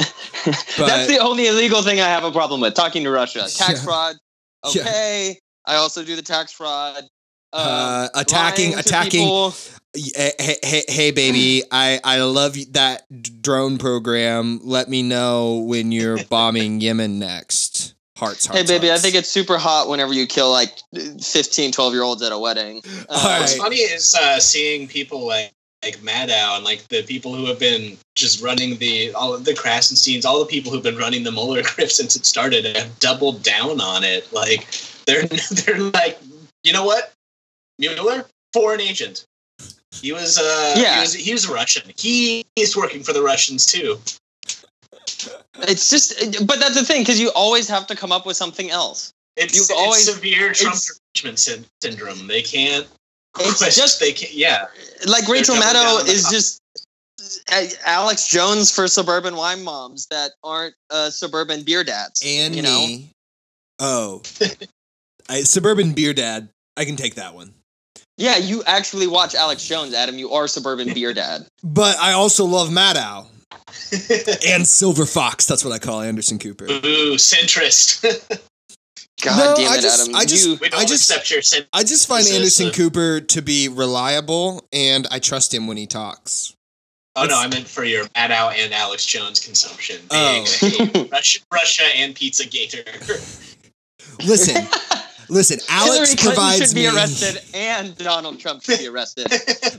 That's 0.45 1.07
the 1.07 1.19
only 1.21 1.47
illegal 1.47 1.83
thing 1.83 1.99
I 2.01 2.09
have 2.09 2.25
a 2.25 2.31
problem 2.33 2.61
with. 2.61 2.75
Talking 2.75 3.05
to 3.05 3.11
Russia. 3.11 3.41
Tax 3.49 3.59
Yeah. 3.81 3.85
fraud. 3.85 4.17
Yeah. 4.75 4.83
Okay. 4.83 5.39
I 5.67 5.77
also 5.77 6.03
do 6.05 6.17
the 6.17 6.23
tax 6.23 6.51
fraud. 6.53 7.05
Um, 7.53 7.63
Uh, 7.65 8.09
attacking- 8.17 8.75
attacking- 8.77 9.53
Hey, 9.95 10.33
hey, 10.39 10.57
hey, 10.63 10.83
hey, 10.89 11.11
baby, 11.13 11.63
I 11.71 11.99
I 12.05 12.21
love 12.23 12.57
that 12.73 13.03
drone 13.41 13.79
program. 13.79 14.61
Let 14.65 14.89
me 14.91 15.03
know 15.03 15.65
when 15.67 15.91
you're 15.93 16.23
bombing 16.25 16.81
Yemen 16.81 17.19
next. 17.19 17.88
Hearts, 18.19 18.47
hearts. 18.47 18.69
Hey, 18.69 18.79
baby, 18.79 18.91
I 18.91 18.99
think 18.99 19.15
it's 19.15 19.31
super 19.31 19.59
hot 19.59 19.89
whenever 19.89 20.13
you 20.13 20.27
kill 20.27 20.51
like 20.51 20.77
15, 20.93 21.71
12 21.71 21.93
year 21.93 22.03
olds 22.03 22.21
at 22.21 22.33
a 22.33 22.39
wedding. 22.39 22.83
Uh, 22.85 22.91
All 23.11 23.41
What's 23.41 23.57
funny 23.57 23.77
is 23.77 24.13
uh, 24.21 24.41
seeing 24.41 24.89
people 24.89 25.25
like 25.25 25.53
like 25.85 25.99
Maddow 25.99 26.57
and 26.57 26.65
like 26.65 26.89
the 26.89 27.05
people 27.05 27.33
who 27.33 27.47
have 27.47 27.61
been 27.61 27.97
just 28.17 28.43
running 28.43 28.77
the 28.79 29.13
all 29.15 29.33
of 29.33 29.45
the 29.45 29.53
Krassensteins, 29.53 30.25
all 30.25 30.41
the 30.41 30.47
people 30.47 30.73
who've 30.73 30.83
been 30.83 30.97
running 30.97 31.23
the 31.23 31.31
Mueller 31.31 31.63
grift 31.63 31.91
since 32.01 32.17
it 32.17 32.27
started 32.27 32.65
have 32.77 32.99
doubled 32.99 33.45
down 33.45 33.81
on 33.81 34.03
it. 34.03 34.33
Like 34.33 34.67
they're 35.07 35.23
they're 35.53 35.79
like, 35.79 36.19
you 36.65 36.73
know 36.73 36.85
what, 36.85 37.13
Mueller, 37.79 38.27
foreign 38.53 38.81
agent. 38.81 39.27
He 39.93 40.11
was 40.11 40.39
uh 40.39 40.75
Yeah. 40.77 40.97
he 40.97 41.01
was 41.03 41.15
he 41.15 41.33
was 41.33 41.49
Russian. 41.49 41.93
He 41.97 42.45
is 42.57 42.77
working 42.77 43.05
for 43.05 43.13
the 43.13 43.23
Russians 43.23 43.65
too. 43.65 44.01
It's 45.63 45.91
just, 45.91 46.47
but 46.47 46.59
that's 46.61 46.75
the 46.75 46.85
thing 46.85 47.03
because 47.03 47.21
you 47.21 47.31
always 47.35 47.69
have 47.69 47.87
to 47.89 47.97
come 47.97 48.13
up 48.13 48.27
with 48.27 48.37
something 48.37 48.71
else. 48.71 49.13
It's, 49.37 49.55
You 49.55 49.63
it's 49.63 49.71
always- 49.71 50.05
severe 50.13 50.53
Trump 50.53 50.77
it's- 50.77 50.91
impeachment 51.15 51.39
syn- 51.39 51.67
syndrome. 51.83 52.27
They 52.27 52.43
can't. 52.43 52.87
It's 53.41 53.59
quest- 53.59 53.77
just- 53.79 54.01
they 54.05 54.13
can't. 54.13 54.33
Yeah. 54.33 54.67
Like 55.07 55.27
Rachel 55.29 55.55
doubling 55.57 55.73
down 55.75 56.05
Maddow 56.05 56.09
is 56.09 56.23
top. 56.25 56.33
just 56.33 56.61
Alex 57.87 58.29
Jones 58.29 58.71
for 58.71 58.89
suburban 58.89 59.37
wine 59.37 59.63
moms 59.65 60.07
that 60.11 60.33
aren't 60.43 60.75
uh, 60.91 61.11
suburban 61.11 61.63
beer 61.63 61.85
dads. 61.85 62.23
and 62.25 62.55
you 62.55 62.63
know? 62.63 62.79
me. 62.87 63.11
Oh, 63.81 64.23
I, 65.29 65.43
suburban 65.43 65.93
beer 65.93 66.13
dad. 66.15 66.49
I 66.77 66.85
can 66.85 66.97
take 66.97 67.17
that 67.17 67.35
one. 67.35 67.53
Yeah, 68.17 68.37
you 68.37 68.63
actually 68.67 69.07
watch 69.07 69.35
Alex 69.35 69.65
Jones, 69.67 69.95
Adam. 69.95 70.19
You 70.19 70.33
are 70.33 70.49
suburban 70.49 70.93
beer 70.93 71.13
dad. 71.13 71.47
But 71.63 71.97
I 71.99 72.13
also 72.13 72.45
love 72.45 72.69
Maddow 72.71 73.27
and 74.47 74.67
Silver 74.67 75.07
Fox. 75.07 75.47
That's 75.47 75.65
what 75.65 75.73
I 75.73 75.79
call 75.79 76.01
Anderson 76.01 76.39
Cooper. 76.39 76.65
Ooh, 76.65 77.15
centrist. 77.17 78.03
God 79.23 79.37
No, 79.37 79.55
damn 79.57 79.73
I 79.73 79.77
it, 79.77 79.81
just- 79.83 80.01
Adam. 80.01 80.15
I 80.15 80.25
just- 80.25 80.47
you, 80.47 80.57
we 80.61 80.69
don't 80.69 80.81
I 80.81 80.85
just- 80.85 81.11
accept 81.11 81.31
your 81.31 81.43
cent- 81.43 81.67
I 81.73 81.83
just 81.83 82.07
find 82.09 82.27
Anderson 82.29 82.71
Cooper 82.71 83.21
to 83.21 83.43
be 83.43 83.69
reliable, 83.69 84.65
and 84.73 85.07
I 85.11 85.19
trust 85.19 85.53
him 85.53 85.67
when 85.67 85.77
he 85.77 85.87
talks. 85.87 86.55
Oh 87.17 87.25
no, 87.25 87.37
I 87.37 87.49
meant 87.49 87.67
for 87.67 87.83
your 87.83 88.05
Maddow 88.15 88.53
and 88.55 88.73
Alex 88.73 89.05
Jones 89.05 89.41
consumption. 89.41 89.97
Oh. 90.13 90.45
A 90.63 91.09
Russia, 91.11 91.41
Russia 91.53 91.83
and 91.97 92.15
Pizza 92.15 92.47
Gator. 92.47 92.85
Listen, 94.25 94.69
listen. 95.29 95.59
Alex 95.69 95.93
Hillary 95.93 96.07
Clinton 96.07 96.27
provides 96.27 96.67
should 96.69 96.75
be 96.75 96.81
me. 96.89 96.95
arrested, 96.95 97.43
and 97.55 97.97
Donald 97.99 98.39
Trump 98.41 98.63
should 98.63 98.79
be 98.79 98.87
arrested, 98.89 99.27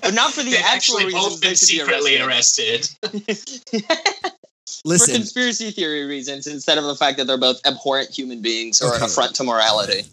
but 0.02 0.14
not 0.14 0.34
for 0.34 0.44
the 0.44 0.52
They've 0.52 0.62
actual 0.64 0.98
actually 1.00 1.06
reasons 1.06 1.24
both 1.30 1.42
they 1.42 1.48
been 1.50 1.56
should 1.56 1.68
be 1.68 1.78
secretly 1.78 2.22
arrested. 2.22 2.90
arrested. 3.04 3.62
for 3.70 4.82
Listen, 4.86 5.16
conspiracy 5.16 5.72
theory 5.72 6.06
reasons 6.06 6.48
instead 6.48 6.78
of 6.78 6.84
the 6.86 6.96
fact 6.96 7.18
that 7.18 7.26
they're 7.28 7.38
both 7.38 7.60
abhorrent 7.66 8.10
human 8.10 8.42
beings 8.42 8.82
or 8.82 8.96
an 8.96 9.02
affront 9.04 9.36
to 9.36 9.44
morality. 9.44 10.04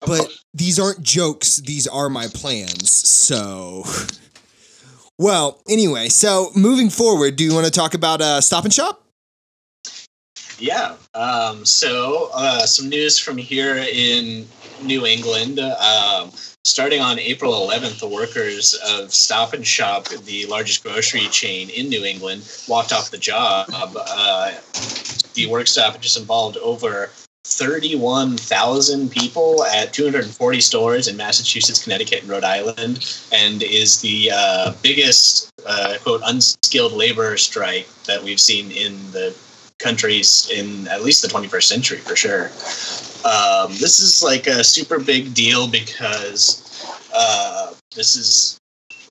but 0.00 0.28
these 0.54 0.78
aren't 0.78 1.02
jokes. 1.02 1.56
These 1.58 1.86
are 1.88 2.08
my 2.08 2.26
plans. 2.28 2.90
So, 2.92 3.84
well, 5.18 5.62
anyway. 5.68 6.08
So 6.08 6.50
moving 6.54 6.90
forward, 6.90 7.36
do 7.36 7.44
you 7.44 7.54
want 7.54 7.64
to 7.66 7.72
talk 7.72 7.94
about 7.94 8.20
uh, 8.20 8.40
Stop 8.40 8.64
and 8.64 8.72
Shop? 8.74 9.01
Yeah. 10.62 10.94
Um, 11.14 11.66
so, 11.66 12.30
uh, 12.32 12.66
some 12.66 12.88
news 12.88 13.18
from 13.18 13.36
here 13.36 13.78
in 13.78 14.46
New 14.80 15.04
England. 15.04 15.58
Um, 15.58 16.30
starting 16.62 17.00
on 17.00 17.18
April 17.18 17.52
11th, 17.52 17.98
the 17.98 18.06
workers 18.06 18.74
of 18.86 19.12
Stop 19.12 19.54
and 19.54 19.66
Shop, 19.66 20.06
the 20.24 20.46
largest 20.46 20.84
grocery 20.84 21.26
chain 21.32 21.68
in 21.70 21.88
New 21.88 22.04
England, 22.04 22.48
walked 22.68 22.92
off 22.92 23.10
the 23.10 23.18
job. 23.18 23.66
Uh, 23.72 24.52
the 25.34 25.48
work 25.48 25.66
stoppages 25.66 26.16
involved 26.16 26.56
over 26.58 27.10
31,000 27.44 29.10
people 29.10 29.64
at 29.64 29.92
240 29.92 30.60
stores 30.60 31.08
in 31.08 31.16
Massachusetts, 31.16 31.82
Connecticut, 31.82 32.20
and 32.20 32.30
Rhode 32.30 32.44
Island, 32.44 33.04
and 33.32 33.64
is 33.64 34.00
the 34.00 34.30
uh, 34.32 34.74
biggest, 34.80 35.50
uh, 35.66 35.96
quote, 36.04 36.20
unskilled 36.24 36.92
labor 36.92 37.36
strike 37.36 37.88
that 38.04 38.22
we've 38.22 38.38
seen 38.38 38.70
in 38.70 38.94
the 39.10 39.34
countries 39.82 40.48
in 40.52 40.86
at 40.88 41.02
least 41.02 41.22
the 41.22 41.28
21st 41.28 41.62
century 41.64 41.98
for 41.98 42.16
sure. 42.16 42.44
Um, 43.24 43.70
this 43.72 44.00
is 44.00 44.22
like 44.22 44.46
a 44.46 44.64
super 44.64 44.98
big 44.98 45.34
deal 45.34 45.68
because 45.68 46.62
uh, 47.14 47.74
this 47.94 48.16
is 48.16 48.58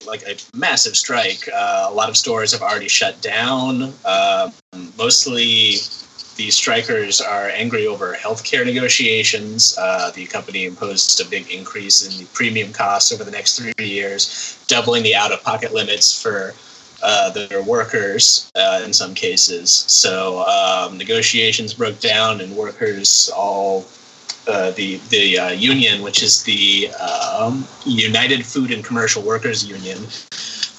like 0.05 0.23
a 0.23 0.35
massive 0.55 0.95
strike. 0.95 1.47
Uh, 1.53 1.87
a 1.89 1.93
lot 1.93 2.09
of 2.09 2.17
stores 2.17 2.51
have 2.51 2.61
already 2.61 2.87
shut 2.87 3.21
down. 3.21 3.93
Uh, 4.03 4.49
mostly 4.97 5.77
the 6.37 6.49
strikers 6.49 7.21
are 7.21 7.49
angry 7.49 7.85
over 7.87 8.13
healthcare 8.13 8.65
negotiations. 8.65 9.77
Uh, 9.77 10.11
the 10.15 10.25
company 10.25 10.65
imposed 10.65 11.21
a 11.21 11.29
big 11.29 11.49
increase 11.51 12.01
in 12.01 12.17
the 12.19 12.29
premium 12.33 12.73
costs 12.73 13.11
over 13.11 13.23
the 13.23 13.31
next 13.31 13.59
three 13.59 13.87
years, 13.87 14.63
doubling 14.67 15.03
the 15.03 15.15
out 15.15 15.31
of 15.31 15.43
pocket 15.43 15.73
limits 15.73 16.19
for 16.19 16.53
uh, 17.03 17.29
their 17.31 17.63
workers 17.63 18.51
uh, 18.55 18.81
in 18.83 18.93
some 18.93 19.13
cases. 19.13 19.71
So 19.71 20.43
um, 20.45 20.97
negotiations 20.97 21.73
broke 21.73 21.99
down, 21.99 22.41
and 22.41 22.55
workers 22.55 23.29
all. 23.35 23.85
Uh, 24.47 24.71
the 24.71 24.99
the 25.09 25.37
uh, 25.37 25.49
union, 25.51 26.01
which 26.01 26.23
is 26.23 26.41
the 26.43 26.89
um, 26.95 27.63
United 27.85 28.43
Food 28.43 28.71
and 28.71 28.83
Commercial 28.83 29.21
Workers 29.21 29.63
Union, 29.69 29.99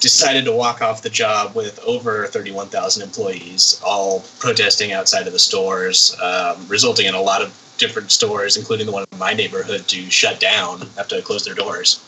decided 0.03 0.43
to 0.43 0.51
walk 0.51 0.81
off 0.81 1.01
the 1.01 1.09
job 1.09 1.55
with 1.55 1.79
over 1.79 2.27
31,000 2.27 3.01
employees, 3.01 3.81
all 3.85 4.19
protesting 4.37 4.91
outside 4.91 5.27
of 5.27 5.33
the 5.33 5.39
stores, 5.39 6.13
um, 6.21 6.57
resulting 6.67 7.05
in 7.05 7.15
a 7.15 7.21
lot 7.21 7.41
of 7.41 7.57
different 7.77 8.11
stores, 8.11 8.57
including 8.57 8.85
the 8.85 8.91
one 8.91 9.05
in 9.09 9.17
my 9.17 9.33
neighborhood, 9.33 9.87
to 9.87 10.09
shut 10.09 10.41
down, 10.41 10.81
have 10.97 11.07
to 11.07 11.21
close 11.21 11.45
their 11.45 11.55
doors. 11.55 12.03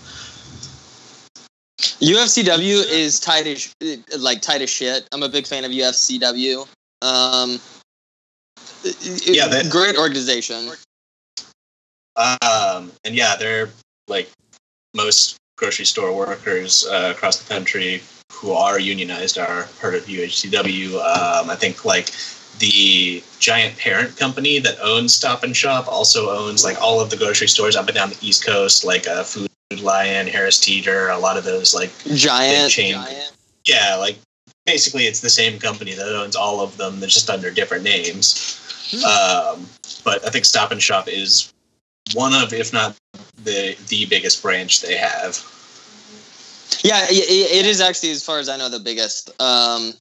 UFCW 2.00 2.86
is 2.90 3.20
tight 3.20 3.48
as 3.48 3.74
like 4.20 4.42
tight 4.42 4.62
as 4.62 4.70
shit. 4.70 5.08
I'm 5.12 5.24
a 5.24 5.30
big 5.30 5.46
fan 5.48 5.64
of 5.66 5.72
UFCW. 5.72 6.68
Um, 7.02 7.60
Yeah, 9.26 9.48
they- 9.48 9.68
great 9.70 9.98
organization. 9.98 10.72
Um, 12.16 12.92
and 13.04 13.14
yeah, 13.16 13.36
they're 13.36 13.70
like 14.08 14.30
most 14.96 15.38
grocery 15.58 15.86
store 15.86 16.16
workers 16.16 16.86
uh, 16.88 17.14
across 17.16 17.38
the 17.38 17.54
country 17.54 18.02
who 18.32 18.52
are 18.52 18.80
unionized 18.80 19.38
are 19.38 19.68
part 19.80 19.96
of 19.96 20.06
UFCW. 20.06 20.96
Um, 20.96 21.50
I 21.50 21.56
think 21.56 21.84
like 21.86 22.12
the 22.60 23.24
giant 23.40 23.78
parent 23.78 24.16
company 24.18 24.60
that 24.60 24.78
owns 24.82 25.14
Stop 25.14 25.44
and 25.44 25.56
Shop 25.56 25.88
also 25.88 26.30
owns 26.30 26.64
like 26.64 26.82
all 26.82 27.02
of 27.02 27.10
the 27.10 27.18
grocery 27.18 27.48
stores 27.48 27.76
up 27.76 27.88
and 27.88 27.96
down 27.96 28.10
the 28.10 28.18
East 28.22 28.46
Coast, 28.46 28.86
like 28.86 29.08
uh, 29.08 29.24
Food 29.24 29.50
Lion, 29.82 30.28
Harris 30.28 30.60
Teeter, 30.60 31.10
a 31.10 31.18
lot 31.18 31.38
of 31.38 31.44
those 31.44 31.74
like 31.74 31.92
Giant. 32.06 32.72
Chain. 32.72 32.94
giant. 32.94 33.32
yeah, 33.66 33.96
like 33.96 34.18
basically 34.66 35.04
it's 35.04 35.22
the 35.22 35.30
same 35.30 35.60
company 35.60 35.94
that 35.94 36.16
owns 36.16 36.36
all 36.36 36.62
of 36.62 36.78
them. 36.78 37.00
They're 37.00 37.10
just 37.10 37.30
under 37.30 37.52
different 37.52 37.84
names. 37.84 38.62
Um, 38.96 39.68
but 40.04 40.26
I 40.26 40.30
think 40.30 40.46
Stop 40.46 40.72
and 40.72 40.82
Shop 40.82 41.08
is 41.08 41.52
one 42.14 42.34
of, 42.34 42.54
if 42.54 42.72
not 42.72 42.96
the 43.44 43.76
the 43.88 44.06
biggest 44.06 44.42
branch 44.42 44.82
they 44.82 44.96
have. 44.96 45.44
Yeah, 46.84 47.06
it 47.10 47.66
is 47.66 47.82
actually, 47.82 48.12
as 48.12 48.24
far 48.24 48.38
as 48.38 48.48
I 48.48 48.58
know, 48.58 48.70
the 48.70 48.80
biggest. 48.80 49.30
Um, 49.42 49.94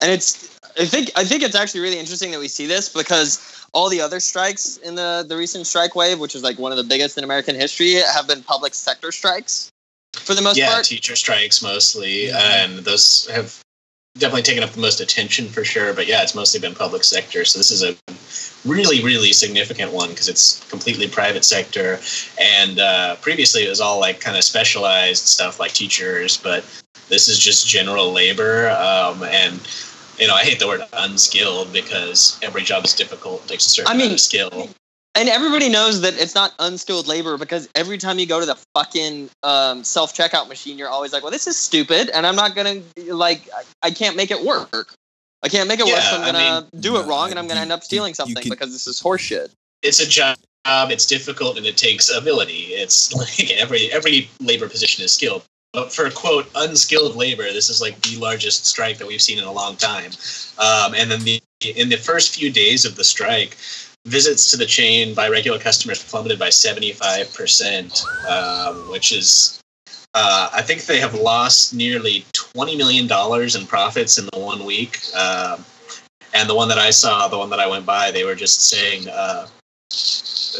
and 0.00 0.10
it's, 0.10 0.58
I 0.80 0.86
think, 0.86 1.10
I 1.14 1.24
think 1.24 1.42
it's 1.42 1.54
actually 1.54 1.80
really 1.80 1.98
interesting 1.98 2.30
that 2.30 2.40
we 2.40 2.48
see 2.48 2.66
this 2.66 2.88
because 2.88 3.66
all 3.72 3.90
the 3.90 4.00
other 4.00 4.18
strikes 4.18 4.78
in 4.78 4.94
the 4.94 5.24
the 5.28 5.36
recent 5.36 5.66
strike 5.66 5.94
wave, 5.94 6.18
which 6.18 6.34
is 6.34 6.42
like 6.42 6.58
one 6.58 6.72
of 6.72 6.78
the 6.78 6.84
biggest 6.84 7.18
in 7.18 7.24
American 7.24 7.54
history, 7.54 7.94
have 7.94 8.26
been 8.26 8.42
public 8.42 8.74
sector 8.74 9.12
strikes 9.12 9.70
for 10.14 10.34
the 10.34 10.42
most 10.42 10.56
yeah, 10.56 10.72
part. 10.72 10.90
Yeah, 10.90 10.96
teacher 10.96 11.16
strikes 11.16 11.62
mostly, 11.62 12.28
Yeah. 12.28 12.64
and 12.64 12.78
those 12.78 13.28
have 13.28 13.62
definitely 14.18 14.42
taken 14.42 14.64
up 14.64 14.70
the 14.70 14.80
most 14.80 15.00
attention 15.00 15.48
for 15.48 15.64
sure. 15.64 15.92
But 15.92 16.06
yeah, 16.06 16.22
it's 16.22 16.34
mostly 16.34 16.60
been 16.60 16.74
public 16.74 17.04
sector. 17.04 17.44
So 17.44 17.58
this 17.58 17.70
is 17.70 17.82
a 17.82 17.94
really, 18.68 19.02
really 19.04 19.32
significant 19.32 19.92
one 19.92 20.08
because 20.10 20.28
it's 20.28 20.64
completely 20.68 21.08
private 21.08 21.44
sector. 21.44 22.00
And 22.40 22.80
uh, 22.80 23.16
previously, 23.16 23.66
it 23.66 23.68
was 23.68 23.80
all 23.80 24.00
like 24.00 24.20
kind 24.20 24.36
of 24.36 24.44
specialized 24.44 25.26
stuff 25.26 25.60
like 25.60 25.72
teachers, 25.72 26.36
but 26.36 26.64
this 27.08 27.28
is 27.28 27.38
just 27.38 27.68
general 27.68 28.12
labor. 28.12 28.70
Um, 28.70 29.22
and 29.24 29.60
you 30.20 30.28
know, 30.28 30.34
I 30.34 30.42
hate 30.42 30.58
the 30.58 30.68
word 30.68 30.82
unskilled 30.92 31.72
because 31.72 32.38
every 32.42 32.62
job 32.62 32.84
is 32.84 32.94
difficult, 32.94 33.46
takes 33.48 33.66
a 33.66 33.70
certain 33.70 33.88
I 33.90 33.94
amount 33.94 34.06
mean, 34.08 34.14
of 34.14 34.20
skill. 34.20 34.68
And 35.16 35.28
everybody 35.28 35.68
knows 35.68 36.02
that 36.02 36.14
it's 36.20 36.34
not 36.36 36.52
unskilled 36.60 37.08
labor 37.08 37.36
because 37.36 37.68
every 37.74 37.98
time 37.98 38.18
you 38.20 38.26
go 38.26 38.38
to 38.38 38.46
the 38.46 38.56
fucking 38.76 39.28
um, 39.42 39.82
self 39.82 40.14
checkout 40.14 40.48
machine, 40.48 40.78
you're 40.78 40.88
always 40.88 41.12
like, 41.12 41.22
"Well, 41.24 41.32
this 41.32 41.46
is 41.48 41.56
stupid," 41.56 42.10
and 42.10 42.24
I'm 42.26 42.36
not 42.36 42.54
gonna 42.54 42.82
like, 43.08 43.42
I- 43.52 43.88
I 43.88 43.90
can't 43.90 44.14
make 44.14 44.30
it 44.30 44.44
work. 44.44 44.94
I 45.42 45.48
can't 45.48 45.68
make 45.68 45.80
it 45.80 45.86
work. 45.86 45.96
So 46.02 46.16
I'm 46.16 46.22
Yeah, 46.22 46.28
I 46.28 46.32
gonna 46.60 46.66
do 46.80 46.96
it 46.98 47.02
no, 47.02 47.08
wrong, 47.08 47.30
and 47.30 47.38
I'm 47.40 47.48
gonna 47.48 47.60
end 47.60 47.72
up 47.72 47.82
stealing 47.82 48.14
something 48.14 48.42
can- 48.42 48.50
because 48.50 48.72
this 48.72 48.86
is 48.86 49.00
horseshit. 49.00 49.50
it's 49.82 49.98
a 50.00 50.06
job 50.06 50.36
it's 50.66 51.06
difficult 51.06 51.56
and 51.56 51.64
it 51.66 51.76
takes 51.78 52.10
ability 52.14 52.74
it's 52.74 53.12
like 53.20 53.50
every 53.52 53.90
every 53.90 54.28
labor 54.40 54.68
position 54.68 55.02
is 55.04 55.10
skilled 55.12 55.42
but 55.42 55.48
for 55.90 56.10
quote 56.10 56.50
unskilled 56.56 57.14
labor 57.16 57.44
this 57.44 57.68
is 57.68 57.80
like 57.80 58.00
the 58.02 58.16
largest 58.16 58.66
strike 58.66 58.98
that 58.98 59.06
we've 59.06 59.22
seen 59.22 59.38
in 59.38 59.44
a 59.44 59.52
long 59.52 59.76
time 59.76 60.10
um, 60.58 60.94
and 60.94 61.10
then 61.10 61.20
the 61.20 61.40
in 61.60 61.88
the 61.88 61.96
first 61.96 62.34
few 62.34 62.50
days 62.50 62.84
of 62.84 62.96
the 62.96 63.04
strike 63.04 63.56
visits 64.06 64.50
to 64.50 64.56
the 64.56 64.66
chain 64.66 65.14
by 65.14 65.28
regular 65.28 65.58
customers 65.58 66.02
plummeted 66.02 66.38
by 66.38 66.48
75% 66.48 68.04
um, 68.26 68.90
which 68.90 69.12
is 69.12 69.60
uh, 70.14 70.50
I 70.52 70.62
think 70.62 70.86
they 70.86 70.98
have 70.98 71.14
lost 71.14 71.72
nearly 71.72 72.24
$20 72.32 72.76
million 72.76 73.04
in 73.06 73.66
profits 73.66 74.18
in 74.18 74.26
the 74.32 74.40
one 74.40 74.64
week. 74.64 74.98
Um, 75.14 75.64
and 76.34 76.48
the 76.48 76.54
one 76.54 76.68
that 76.68 76.78
I 76.78 76.90
saw, 76.90 77.28
the 77.28 77.38
one 77.38 77.50
that 77.50 77.60
I 77.60 77.68
went 77.68 77.86
by, 77.86 78.10
they 78.10 78.24
were 78.24 78.34
just 78.34 78.68
saying, 78.68 79.08
uh, 79.08 79.46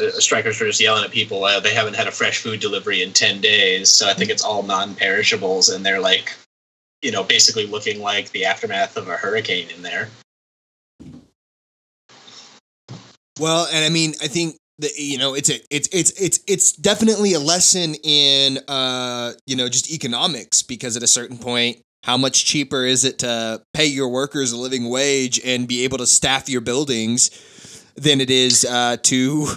uh, 0.01 0.11
strikers 0.13 0.61
were 0.61 0.67
just 0.67 0.81
yelling 0.81 1.05
at 1.05 1.11
people, 1.11 1.45
uh, 1.45 1.61
they 1.61 1.75
haven't 1.75 1.95
had 1.95 2.07
a 2.07 2.13
fresh 2.13 2.39
food 2.39 2.61
delivery 2.61 3.03
in 3.03 3.13
10 3.13 3.41
days. 3.41 3.91
So 3.91 4.09
I 4.09 4.15
think 4.15 4.31
it's 4.31 4.43
all 4.43 4.63
non 4.63 4.95
perishables. 4.95 5.69
And 5.69 5.85
they're 5.85 6.01
like, 6.01 6.35
you 7.03 7.11
know, 7.11 7.23
basically 7.23 7.67
looking 7.67 8.01
like 8.01 8.31
the 8.31 8.45
aftermath 8.45 8.97
of 8.97 9.09
a 9.09 9.17
hurricane 9.17 9.69
in 9.75 9.83
there. 9.83 10.09
Well, 13.39 13.67
and 13.73 13.85
I 13.85 13.89
mean, 13.89 14.15
I 14.23 14.27
think 14.27 14.57
that 14.81 14.93
you 14.99 15.17
know, 15.17 15.35
it's 15.35 15.49
a, 15.49 15.61
it's 15.71 15.89
it's 15.93 16.11
it's 16.21 16.41
it's 16.47 16.73
definitely 16.73 17.33
a 17.33 17.41
lesson 17.41 17.95
in 18.03 18.59
uh, 18.69 19.33
you 19.47 19.57
know, 19.57 19.69
just 19.69 19.91
economics 19.91 20.63
because 20.63 20.97
at 20.97 21.03
a 21.03 21.07
certain 21.07 21.39
point, 21.39 21.79
how 22.03 22.17
much 22.17 22.45
cheaper 22.45 22.85
is 22.85 23.05
it 23.05 23.19
to 23.21 23.63
pay 23.73 23.87
your 23.87 24.09
workers 24.09 24.53
a 24.53 24.57
living 24.57 24.91
wage 24.91 25.41
and 25.45 25.69
be 25.69 25.85
able 25.85 25.99
to 25.99 26.07
staff 26.07 26.49
your 26.49 26.61
buildings 26.61 27.31
than 27.95 28.21
it 28.21 28.31
is 28.31 28.65
uh, 28.65 28.97
to 29.03 29.49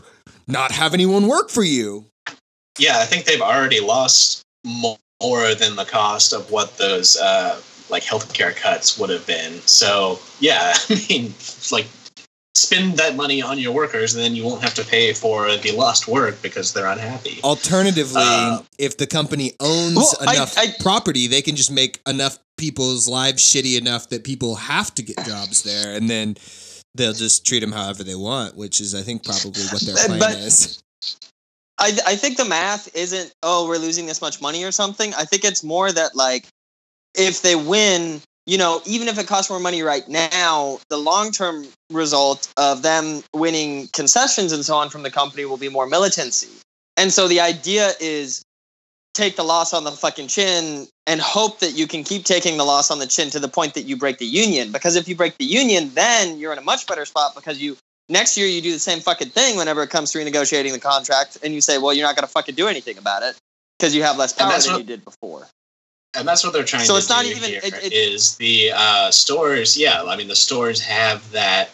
not 0.47 0.71
have 0.71 0.93
anyone 0.93 1.27
work 1.27 1.49
for 1.49 1.63
you? 1.63 2.05
Yeah, 2.79 2.99
I 2.99 3.05
think 3.05 3.25
they've 3.25 3.41
already 3.41 3.79
lost 3.79 4.41
more 4.65 4.97
than 5.55 5.75
the 5.75 5.85
cost 5.85 6.33
of 6.33 6.49
what 6.51 6.77
those 6.77 7.17
uh, 7.17 7.61
like 7.89 8.03
healthcare 8.03 8.55
cuts 8.55 8.97
would 8.97 9.09
have 9.09 9.25
been. 9.27 9.59
So 9.61 10.19
yeah, 10.39 10.73
I 10.89 11.05
mean, 11.09 11.33
like 11.71 11.87
spend 12.55 12.97
that 12.97 13.15
money 13.15 13.41
on 13.41 13.57
your 13.57 13.71
workers, 13.73 14.13
and 14.15 14.23
then 14.23 14.35
you 14.35 14.43
won't 14.43 14.61
have 14.61 14.73
to 14.75 14.83
pay 14.85 15.11
for 15.13 15.55
the 15.57 15.71
lost 15.71 16.07
work 16.07 16.41
because 16.41 16.73
they're 16.73 16.85
unhappy. 16.87 17.39
Alternatively, 17.43 18.21
Uh, 18.23 18.61
if 18.77 18.97
the 18.97 19.07
company 19.07 19.53
owns 19.59 19.95
Well, 19.95 20.13
I- 20.21 20.35
enough 20.35 20.57
I- 20.57 20.73
property, 20.79 21.27
they 21.27 21.41
can 21.41 21.55
just 21.55 21.71
make 21.71 21.99
enough 22.07 22.37
people's 22.57 23.07
lives 23.07 23.43
shitty 23.43 23.77
enough 23.77 24.09
that 24.09 24.23
people 24.23 24.55
have 24.55 24.93
to 24.95 25.01
get 25.01 25.25
jobs 25.25 25.63
there, 25.63 25.93
and 25.95 26.09
then 26.09 26.37
they'll 26.95 27.13
just 27.13 27.45
treat 27.45 27.59
them 27.59 27.71
however 27.71 28.03
they 28.03 28.15
want, 28.15 28.55
which 28.55 28.79
is, 28.79 28.93
I 28.95 29.01
think, 29.01 29.23
probably 29.23 29.63
what 29.63 29.81
their 29.81 29.95
plan 30.05 30.19
but- 30.19 30.35
is. 30.35 30.79
I, 31.79 31.97
I 32.05 32.15
think 32.15 32.37
the 32.37 32.45
math 32.45 32.95
isn't 32.95 33.33
oh 33.41 33.67
we're 33.67 33.77
losing 33.77 34.05
this 34.05 34.21
much 34.21 34.39
money 34.39 34.63
or 34.63 34.71
something. 34.71 35.11
I 35.15 35.25
think 35.25 35.43
it's 35.43 35.63
more 35.63 35.91
that 35.91 36.15
like 36.15 36.45
if 37.15 37.41
they 37.41 37.55
win, 37.55 38.21
you 38.45 38.59
know, 38.59 38.81
even 38.85 39.07
if 39.07 39.17
it 39.17 39.27
costs 39.27 39.49
more 39.49 39.59
money 39.59 39.81
right 39.81 40.07
now, 40.07 40.79
the 40.89 40.97
long 40.97 41.31
term 41.31 41.65
result 41.91 42.47
of 42.57 42.83
them 42.83 43.23
winning 43.33 43.87
concessions 43.91 44.51
and 44.51 44.63
so 44.63 44.75
on 44.75 44.89
from 44.89 45.01
the 45.03 45.11
company 45.11 45.45
will 45.45 45.57
be 45.57 45.67
more 45.67 45.87
militancy. 45.87 46.49
And 46.95 47.11
so 47.11 47.27
the 47.27 47.39
idea 47.39 47.91
is 47.99 48.43
take 49.13 49.35
the 49.35 49.43
loss 49.43 49.73
on 49.73 49.83
the 49.83 49.91
fucking 49.91 50.27
chin 50.27 50.87
and 51.07 51.19
hope 51.19 51.59
that 51.59 51.71
you 51.73 51.85
can 51.87 52.03
keep 52.03 52.23
taking 52.25 52.57
the 52.57 52.63
loss 52.63 52.89
on 52.89 52.99
the 52.99 53.07
chin 53.07 53.29
to 53.31 53.39
the 53.39 53.47
point 53.49 53.73
that 53.73 53.81
you 53.83 53.97
break 53.97 54.17
the 54.19 54.25
union. 54.25 54.71
Because 54.71 54.95
if 54.95 55.07
you 55.07 55.15
break 55.15 55.37
the 55.37 55.45
union, 55.45 55.91
then 55.93 56.37
you're 56.37 56.53
in 56.53 56.57
a 56.59 56.61
much 56.63 56.87
better 56.87 57.05
spot 57.05 57.35
because 57.35 57.61
you 57.61 57.77
next 58.09 58.37
year 58.37 58.47
you 58.47 58.61
do 58.61 58.71
the 58.71 58.79
same 58.79 58.99
fucking 58.99 59.29
thing 59.29 59.57
whenever 59.57 59.83
it 59.83 59.89
comes 59.89 60.11
to 60.11 60.17
renegotiating 60.19 60.71
the 60.71 60.79
contract 60.79 61.37
and 61.43 61.53
you 61.53 61.61
say, 61.61 61.77
well, 61.77 61.93
you're 61.93 62.05
not 62.07 62.15
going 62.15 62.25
to 62.25 62.31
fucking 62.31 62.55
do 62.55 62.67
anything 62.67 62.97
about 62.97 63.21
it 63.23 63.35
because 63.77 63.93
you 63.95 64.03
have 64.03 64.17
less 64.17 64.33
power 64.33 64.51
than 64.57 64.71
what- 64.71 64.79
you 64.79 64.85
did 64.85 65.03
before. 65.03 65.47
and 66.15 66.27
that's 66.27 66.43
what 66.43 66.53
they're 66.53 66.63
trying 66.63 66.85
So 66.85 66.93
to 66.93 66.99
it's 66.99 67.09
not 67.09 67.25
even- 67.25 67.49
here, 67.49 67.59
it- 67.63 67.73
it- 67.83 67.91
is 67.93 68.35
the 68.35 68.71
uh, 68.73 69.09
stores 69.11 69.75
yeah 69.75 70.03
i 70.03 70.15
mean 70.15 70.27
the 70.27 70.35
stores 70.35 70.79
have 70.79 71.29
that 71.31 71.71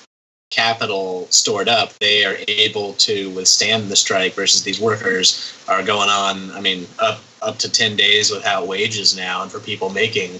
capital 0.50 1.28
stored 1.30 1.68
up 1.68 1.94
they 2.00 2.24
are 2.26 2.38
able 2.48 2.94
to 2.94 3.30
withstand 3.32 3.90
the 3.90 3.96
strike 3.96 4.34
versus 4.34 4.64
these 4.64 4.80
workers 4.80 5.54
are 5.68 5.84
going 5.84 6.10
on 6.10 6.50
i 6.52 6.62
mean 6.62 6.88
up 7.00 7.20
up 7.42 7.58
to 7.60 7.72
10 7.72 7.96
days 7.96 8.32
without 8.32 8.68
wages 8.68 9.16
now 9.16 9.42
and 9.44 9.52
for 9.52 9.60
people 9.60 9.90
making 9.90 10.40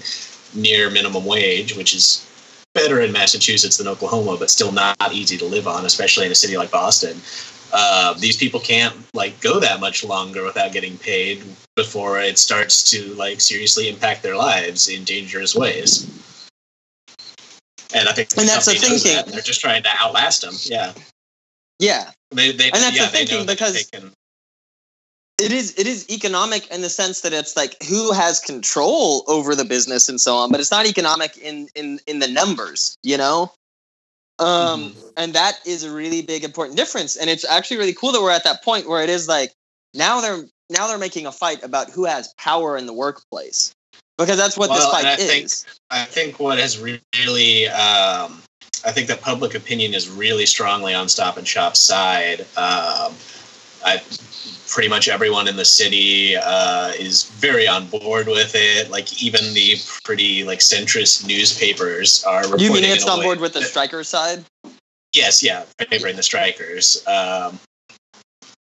near 0.54 0.90
minimum 0.90 1.24
wage 1.24 1.76
which 1.76 1.94
is 1.94 2.26
better 2.74 3.00
in 3.00 3.10
massachusetts 3.12 3.76
than 3.76 3.88
oklahoma 3.88 4.36
but 4.38 4.50
still 4.50 4.72
not 4.72 4.96
easy 5.12 5.36
to 5.36 5.44
live 5.44 5.66
on 5.66 5.84
especially 5.86 6.26
in 6.26 6.32
a 6.32 6.34
city 6.34 6.56
like 6.56 6.70
boston 6.70 7.16
uh, 7.72 8.14
these 8.14 8.36
people 8.36 8.58
can't 8.58 8.96
like 9.14 9.40
go 9.40 9.60
that 9.60 9.78
much 9.78 10.02
longer 10.02 10.42
without 10.42 10.72
getting 10.72 10.98
paid 10.98 11.40
before 11.76 12.18
it 12.20 12.36
starts 12.36 12.82
to 12.90 13.14
like 13.14 13.40
seriously 13.40 13.88
impact 13.88 14.24
their 14.24 14.34
lives 14.36 14.88
in 14.88 15.04
dangerous 15.04 15.54
ways. 15.54 16.04
and 17.94 18.08
I 18.08 18.12
think 18.12 18.30
And 18.36 18.48
that's 18.48 18.66
the 18.66 18.72
thinking. 18.74 19.14
that, 19.14 19.26
they're 19.26 19.40
just 19.40 19.60
trying 19.60 19.84
to 19.84 19.88
outlast 20.02 20.42
them. 20.42 20.54
Yeah, 20.64 20.92
Yeah, 21.78 22.10
they, 22.32 22.50
they, 22.50 22.72
And 22.72 22.82
that's 22.82 22.96
yeah, 22.96 23.04
the 23.06 23.10
thinking, 23.12 23.46
because- 23.46 23.74
they 23.74 23.98
can, 23.98 24.12
it 25.40 25.52
is 25.52 25.78
it 25.78 25.86
is 25.86 26.08
economic 26.10 26.66
in 26.70 26.82
the 26.82 26.88
sense 26.90 27.20
that 27.22 27.32
it's 27.32 27.56
like 27.56 27.80
who 27.82 28.12
has 28.12 28.40
control 28.40 29.24
over 29.26 29.54
the 29.54 29.64
business 29.64 30.08
and 30.08 30.20
so 30.20 30.36
on 30.36 30.50
but 30.50 30.60
it's 30.60 30.70
not 30.70 30.86
economic 30.86 31.36
in 31.38 31.68
in 31.74 31.98
in 32.06 32.18
the 32.18 32.28
numbers 32.28 32.96
you 33.02 33.16
know 33.16 33.52
um 34.38 34.94
and 35.16 35.32
that 35.32 35.58
is 35.66 35.84
a 35.84 35.92
really 35.92 36.22
big 36.22 36.44
important 36.44 36.76
difference 36.76 37.16
and 37.16 37.28
it's 37.30 37.44
actually 37.44 37.76
really 37.76 37.94
cool 37.94 38.12
that 38.12 38.20
we're 38.22 38.30
at 38.30 38.44
that 38.44 38.62
point 38.62 38.88
where 38.88 39.02
it 39.02 39.10
is 39.10 39.28
like 39.28 39.52
now 39.94 40.20
they're 40.20 40.44
now 40.70 40.86
they're 40.86 40.98
making 40.98 41.26
a 41.26 41.32
fight 41.32 41.62
about 41.62 41.90
who 41.90 42.04
has 42.04 42.32
power 42.34 42.76
in 42.76 42.86
the 42.86 42.92
workplace 42.92 43.74
because 44.20 44.36
that's 44.36 44.56
what 44.56 44.68
this 44.68 44.86
fight 44.86 45.06
I 45.06 45.16
think- 45.16 45.46
is 45.46 45.66
I 45.90 46.04
think 46.04 46.38
what 46.38 46.58
has 46.58 46.78
really, 46.78 47.66
um, 47.68 48.42
I 48.84 48.92
think 48.92 49.08
that 49.08 49.20
public 49.20 49.54
opinion 49.54 49.94
is 49.94 50.08
really 50.08 50.46
strongly 50.46 50.94
on 50.94 51.08
Stop 51.08 51.36
and 51.36 51.46
Shop's 51.48 51.80
side. 51.80 52.46
Um, 52.56 53.14
I, 53.84 54.02
pretty 54.68 54.88
much 54.88 55.08
everyone 55.08 55.48
in 55.48 55.56
the 55.56 55.64
city 55.64 56.36
uh, 56.36 56.92
is 56.98 57.24
very 57.30 57.66
on 57.66 57.88
board 57.88 58.26
with 58.26 58.52
it. 58.54 58.90
Like 58.90 59.22
even 59.22 59.52
the 59.54 59.76
pretty 60.04 60.44
like 60.44 60.60
centrist 60.60 61.26
newspapers 61.26 62.24
are. 62.24 62.42
Reporting 62.42 62.66
you 62.66 62.72
mean 62.72 62.84
it's 62.84 63.06
on 63.06 63.22
board 63.22 63.40
with 63.40 63.54
the 63.54 63.62
striker 63.62 64.04
side 64.04 64.44
Yes, 65.12 65.42
yeah, 65.42 65.64
favoring 65.88 66.16
the 66.16 66.22
strikers. 66.22 67.04
Um, 67.06 67.58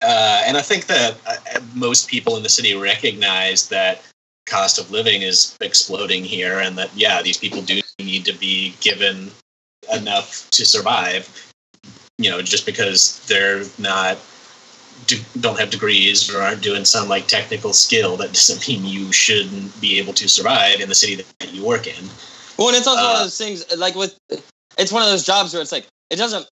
uh, 0.00 0.42
and 0.46 0.56
I 0.56 0.62
think 0.62 0.86
that 0.86 1.16
uh, 1.26 1.60
most 1.74 2.08
people 2.08 2.36
in 2.36 2.42
the 2.42 2.48
city 2.48 2.74
recognize 2.74 3.68
that 3.68 4.02
cost 4.46 4.78
of 4.78 4.90
living 4.90 5.22
is 5.22 5.56
exploding 5.60 6.24
here, 6.24 6.60
and 6.60 6.78
that 6.78 6.90
yeah, 6.96 7.20
these 7.20 7.36
people 7.36 7.60
do 7.60 7.80
need 7.98 8.24
to 8.24 8.32
be 8.32 8.74
given 8.80 9.30
enough 9.92 10.48
to 10.52 10.64
survive. 10.64 11.52
You 12.16 12.30
know, 12.30 12.40
just 12.40 12.64
because 12.64 13.24
they're 13.26 13.64
not 13.78 14.16
do, 15.06 15.16
don't 15.40 15.58
have 15.58 15.70
degrees 15.70 16.32
or 16.32 16.40
aren't 16.42 16.62
doing 16.62 16.84
some 16.84 17.08
like 17.08 17.26
technical 17.28 17.72
skill, 17.72 18.16
that 18.18 18.32
doesn't 18.32 18.66
mean 18.68 18.84
you 18.84 19.12
shouldn't 19.12 19.78
be 19.80 19.98
able 19.98 20.12
to 20.14 20.28
survive 20.28 20.80
in 20.80 20.88
the 20.88 20.94
city 20.94 21.14
that 21.16 21.52
you 21.52 21.64
work 21.64 21.86
in. 21.86 22.04
Well, 22.58 22.68
and 22.68 22.76
it's 22.76 22.86
also 22.86 23.02
one 23.02 23.10
Uh, 23.12 23.18
of 23.18 23.24
those 23.24 23.38
things 23.38 23.64
like 23.76 23.94
with 23.94 24.18
it's 24.76 24.92
one 24.92 25.02
of 25.02 25.08
those 25.08 25.24
jobs 25.24 25.52
where 25.52 25.62
it's 25.62 25.72
like 25.72 25.86
it 26.10 26.16
doesn't 26.16 26.46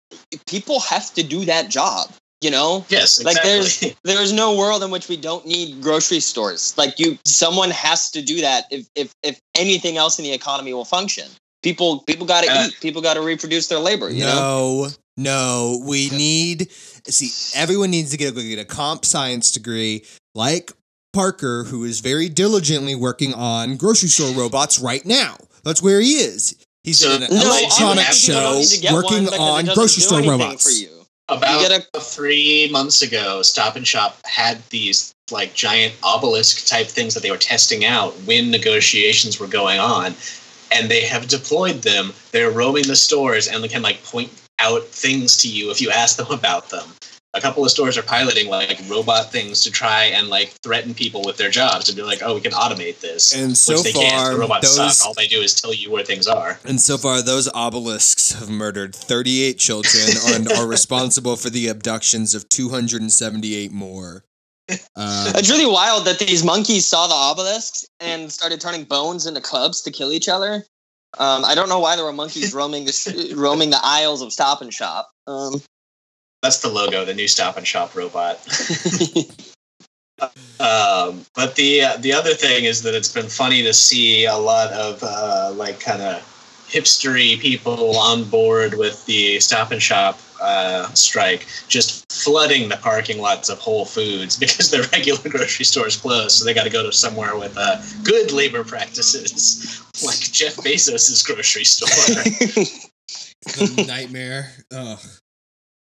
people 0.47 0.81
have 0.81 1.13
to 1.15 1.23
do 1.23 1.45
that 1.45 1.69
job, 1.69 2.11
you 2.41 2.51
know? 2.51 2.85
Yes, 2.89 3.23
Like 3.23 3.37
exactly. 3.37 3.51
there's 3.53 3.97
there's 4.05 4.33
no 4.33 4.57
world 4.57 4.83
in 4.83 4.91
which 4.91 5.09
we 5.09 5.17
don't 5.17 5.47
need 5.47 5.81
grocery 5.83 6.21
stores. 6.21 6.75
Like 6.77 6.99
you 6.99 7.19
someone 7.25 7.71
has 7.71 8.11
to 8.11 8.23
do 8.23 8.41
that 8.41 8.65
if 8.71 8.87
if 8.95 9.13
if 9.23 9.39
anything 9.57 9.97
else 9.97 10.19
in 10.19 10.25
the 10.25 10.33
economy 10.33 10.73
will 10.75 10.85
function. 10.85 11.29
People 11.63 12.01
people 12.01 12.27
got 12.27 12.43
to 12.45 12.51
Uh, 12.51 12.67
eat. 12.67 12.75
People 12.81 13.01
got 13.03 13.15
to 13.15 13.21
reproduce 13.23 13.69
their 13.69 13.79
labor, 13.79 14.11
you 14.11 14.25
know? 14.25 14.35
No, 14.35 14.89
no. 15.17 15.81
We 15.87 16.11
need 16.11 16.71
see 17.09 17.31
everyone 17.59 17.91
needs 17.91 18.11
to 18.13 18.17
get 18.17 18.37
a, 18.37 18.43
get 18.43 18.59
a 18.59 18.65
comp 18.65 19.05
science 19.05 19.51
degree 19.53 20.05
like 20.35 20.73
Parker, 21.13 21.65
who 21.65 21.85
is 21.85 22.01
very 22.01 22.29
diligently 22.29 22.95
working 22.95 23.35
on 23.35 23.77
grocery 23.77 24.09
store 24.09 24.35
robots 24.35 24.79
right 24.79 25.05
now. 25.05 25.37
That's 25.65 25.83
where 25.83 26.01
he 26.01 26.13
is. 26.15 26.57
He's 26.85 26.99
So- 27.01 27.13
in 27.13 27.23
an 27.23 27.31
No, 27.35 27.41
electronic 27.43 28.05
honestly, 28.07 28.35
you 28.35 28.41
show 28.41 28.59
need 28.59 28.67
to 28.69 28.79
get 28.81 28.93
working 28.95 29.13
one 29.13 29.25
because 29.25 29.39
it 29.39 29.41
on 29.41 29.65
grocery 29.75 30.03
store 30.03 30.23
robots. 30.23 30.63
for 30.65 30.71
you. 30.71 30.89
About 31.29 31.63
You 31.63 31.69
get 31.69 31.87
three 32.03 32.69
months 32.73 33.01
ago, 33.03 33.43
Stop 33.43 33.77
and 33.77 33.87
Shop 33.87 34.19
had 34.25 34.59
these 34.71 35.15
like 35.31 35.55
giant 35.55 35.95
obelisk 36.03 36.67
type 36.67 36.89
things 36.89 37.15
that 37.15 37.23
they 37.23 37.31
were 37.31 37.37
testing 37.39 37.85
out 37.85 38.13
when 38.23 38.51
negotiations 38.51 39.39
were 39.39 39.47
going 39.47 39.79
on, 39.79 40.15
and 40.73 40.91
they 40.91 41.03
have 41.03 41.29
deployed 41.29 41.83
them. 41.83 42.13
They're 42.33 42.51
roaming 42.51 42.87
the 42.89 42.97
stores 42.97 43.47
and 43.47 43.63
they 43.63 43.69
can 43.69 43.83
like 43.83 44.03
point 44.05 44.31
out 44.59 44.85
things 44.85 45.37
to 45.39 45.49
you 45.49 45.71
if 45.71 45.81
you 45.81 45.91
ask 45.91 46.17
them 46.17 46.31
about 46.31 46.71
them. 46.71 46.89
A 47.35 47.41
couple 47.41 47.65
of 47.65 47.71
stores 47.71 47.97
are 47.97 48.03
piloting 48.03 48.49
like 48.51 48.79
robot 48.91 49.33
things 49.33 49.63
to 49.65 49.71
try 49.71 50.05
and 50.05 50.29
like 50.29 50.51
threaten 50.63 50.93
people 50.93 51.23
with 51.25 51.39
their 51.39 51.49
jobs 51.49 51.87
to 51.87 51.95
be 51.95 52.03
like, 52.03 52.21
oh, 52.23 52.35
we 52.35 52.43
can 52.43 52.53
automate 52.53 53.01
this. 53.01 53.35
And 53.35 53.57
so 53.57 53.75
which 53.77 53.85
they 53.85 53.93
can't. 53.93 54.13
far, 54.13 54.33
The 54.35 54.39
robots 54.39 54.77
those 54.77 54.99
suck. 54.99 55.07
All 55.09 55.15
they 55.15 55.27
do 55.29 55.41
is 55.41 55.55
tell 55.55 55.73
you 55.73 55.91
where 55.91 56.05
things 56.05 56.27
are. 56.27 56.59
and 56.67 56.79
so 56.79 56.99
far 56.99 57.23
those 57.23 57.49
obelisks 57.55 58.33
have 58.33 58.51
murdered 58.51 58.95
38 58.95 59.59
children 59.59 60.05
and 60.29 60.53
are 60.53 60.67
responsible 60.67 61.37
for 61.37 61.49
the 61.49 61.69
abductions 61.69 62.35
of 62.35 62.49
278 62.51 63.73
more. 63.73 64.25
Uh, 64.71 65.33
It's 65.35 65.51
really 65.51 65.67
wild 65.67 66.05
that 66.05 66.19
these 66.19 66.45
monkeys 66.45 66.87
saw 66.87 67.07
the 67.07 67.15
obelisks 67.15 67.87
and 68.01 68.31
started 68.31 68.61
turning 68.61 68.85
bones 68.85 69.25
into 69.27 69.41
clubs 69.41 69.81
to 69.83 69.91
kill 69.91 70.13
each 70.13 70.29
other. 70.29 70.65
Um, 71.19 71.45
I 71.45 71.55
don't 71.55 71.69
know 71.69 71.79
why 71.79 71.97
there 71.97 72.05
were 72.05 72.13
monkeys 72.13 72.55
roaming 72.55 72.85
the 72.85 73.35
roaming 73.37 73.71
the 73.71 73.81
aisles 73.83 74.23
of 74.23 74.33
Stop 74.33 74.63
and 74.63 74.73
Shop. 74.73 75.11
Um, 75.27 75.61
That's 76.43 76.61
the 76.61 76.69
logo, 76.69 77.05
the 77.05 77.15
new 77.15 77.29
Stop 77.29 77.57
and 77.57 77.67
Shop 77.67 77.95
robot. 77.95 78.41
Um, 80.61 81.27
but 81.35 81.57
the 81.57 81.83
uh, 81.83 81.97
the 81.97 82.13
other 82.13 82.35
thing 82.35 82.65
is 82.65 82.83
that 82.83 82.95
it's 82.95 83.13
been 83.13 83.27
funny 83.27 83.63
to 83.65 83.73
see 83.73 84.25
a 84.25 84.37
lot 84.37 84.71
of 84.73 85.03
uh, 85.03 85.53
like 85.57 85.81
kind 85.81 86.01
of 86.01 86.23
hipstery 86.69 87.39
people 87.41 87.97
on 87.99 88.25
board 88.25 88.75
with 88.75 89.05
the 89.07 89.41
Stop 89.41 89.73
and 89.73 89.83
Shop 89.83 90.21
uh, 90.43 90.89
strike, 90.95 91.47
just 91.69 92.11
flooding 92.13 92.69
the 92.69 92.77
parking 92.77 93.19
lots 93.21 93.49
of 93.49 93.59
Whole 93.59 93.85
Foods 93.85 94.37
because 94.41 94.71
their 94.71 94.83
regular 94.93 95.29
grocery 95.29 95.65
stores 95.65 95.97
closed, 95.97 96.33
so 96.39 96.45
they 96.45 96.55
got 96.55 96.65
to 96.65 96.71
go 96.71 96.83
to 96.83 96.93
somewhere 96.93 97.37
with 97.37 97.55
uh, 97.57 97.81
good 98.05 98.33
labor 98.33 98.65
practices, 98.65 99.83
like 100.05 100.19
Jeff 100.19 100.57
Bezos's 100.57 101.23
grocery 101.23 101.65
store. 101.65 101.89
the 103.45 103.85
nightmare. 103.87 104.51
Oh. 104.71 105.01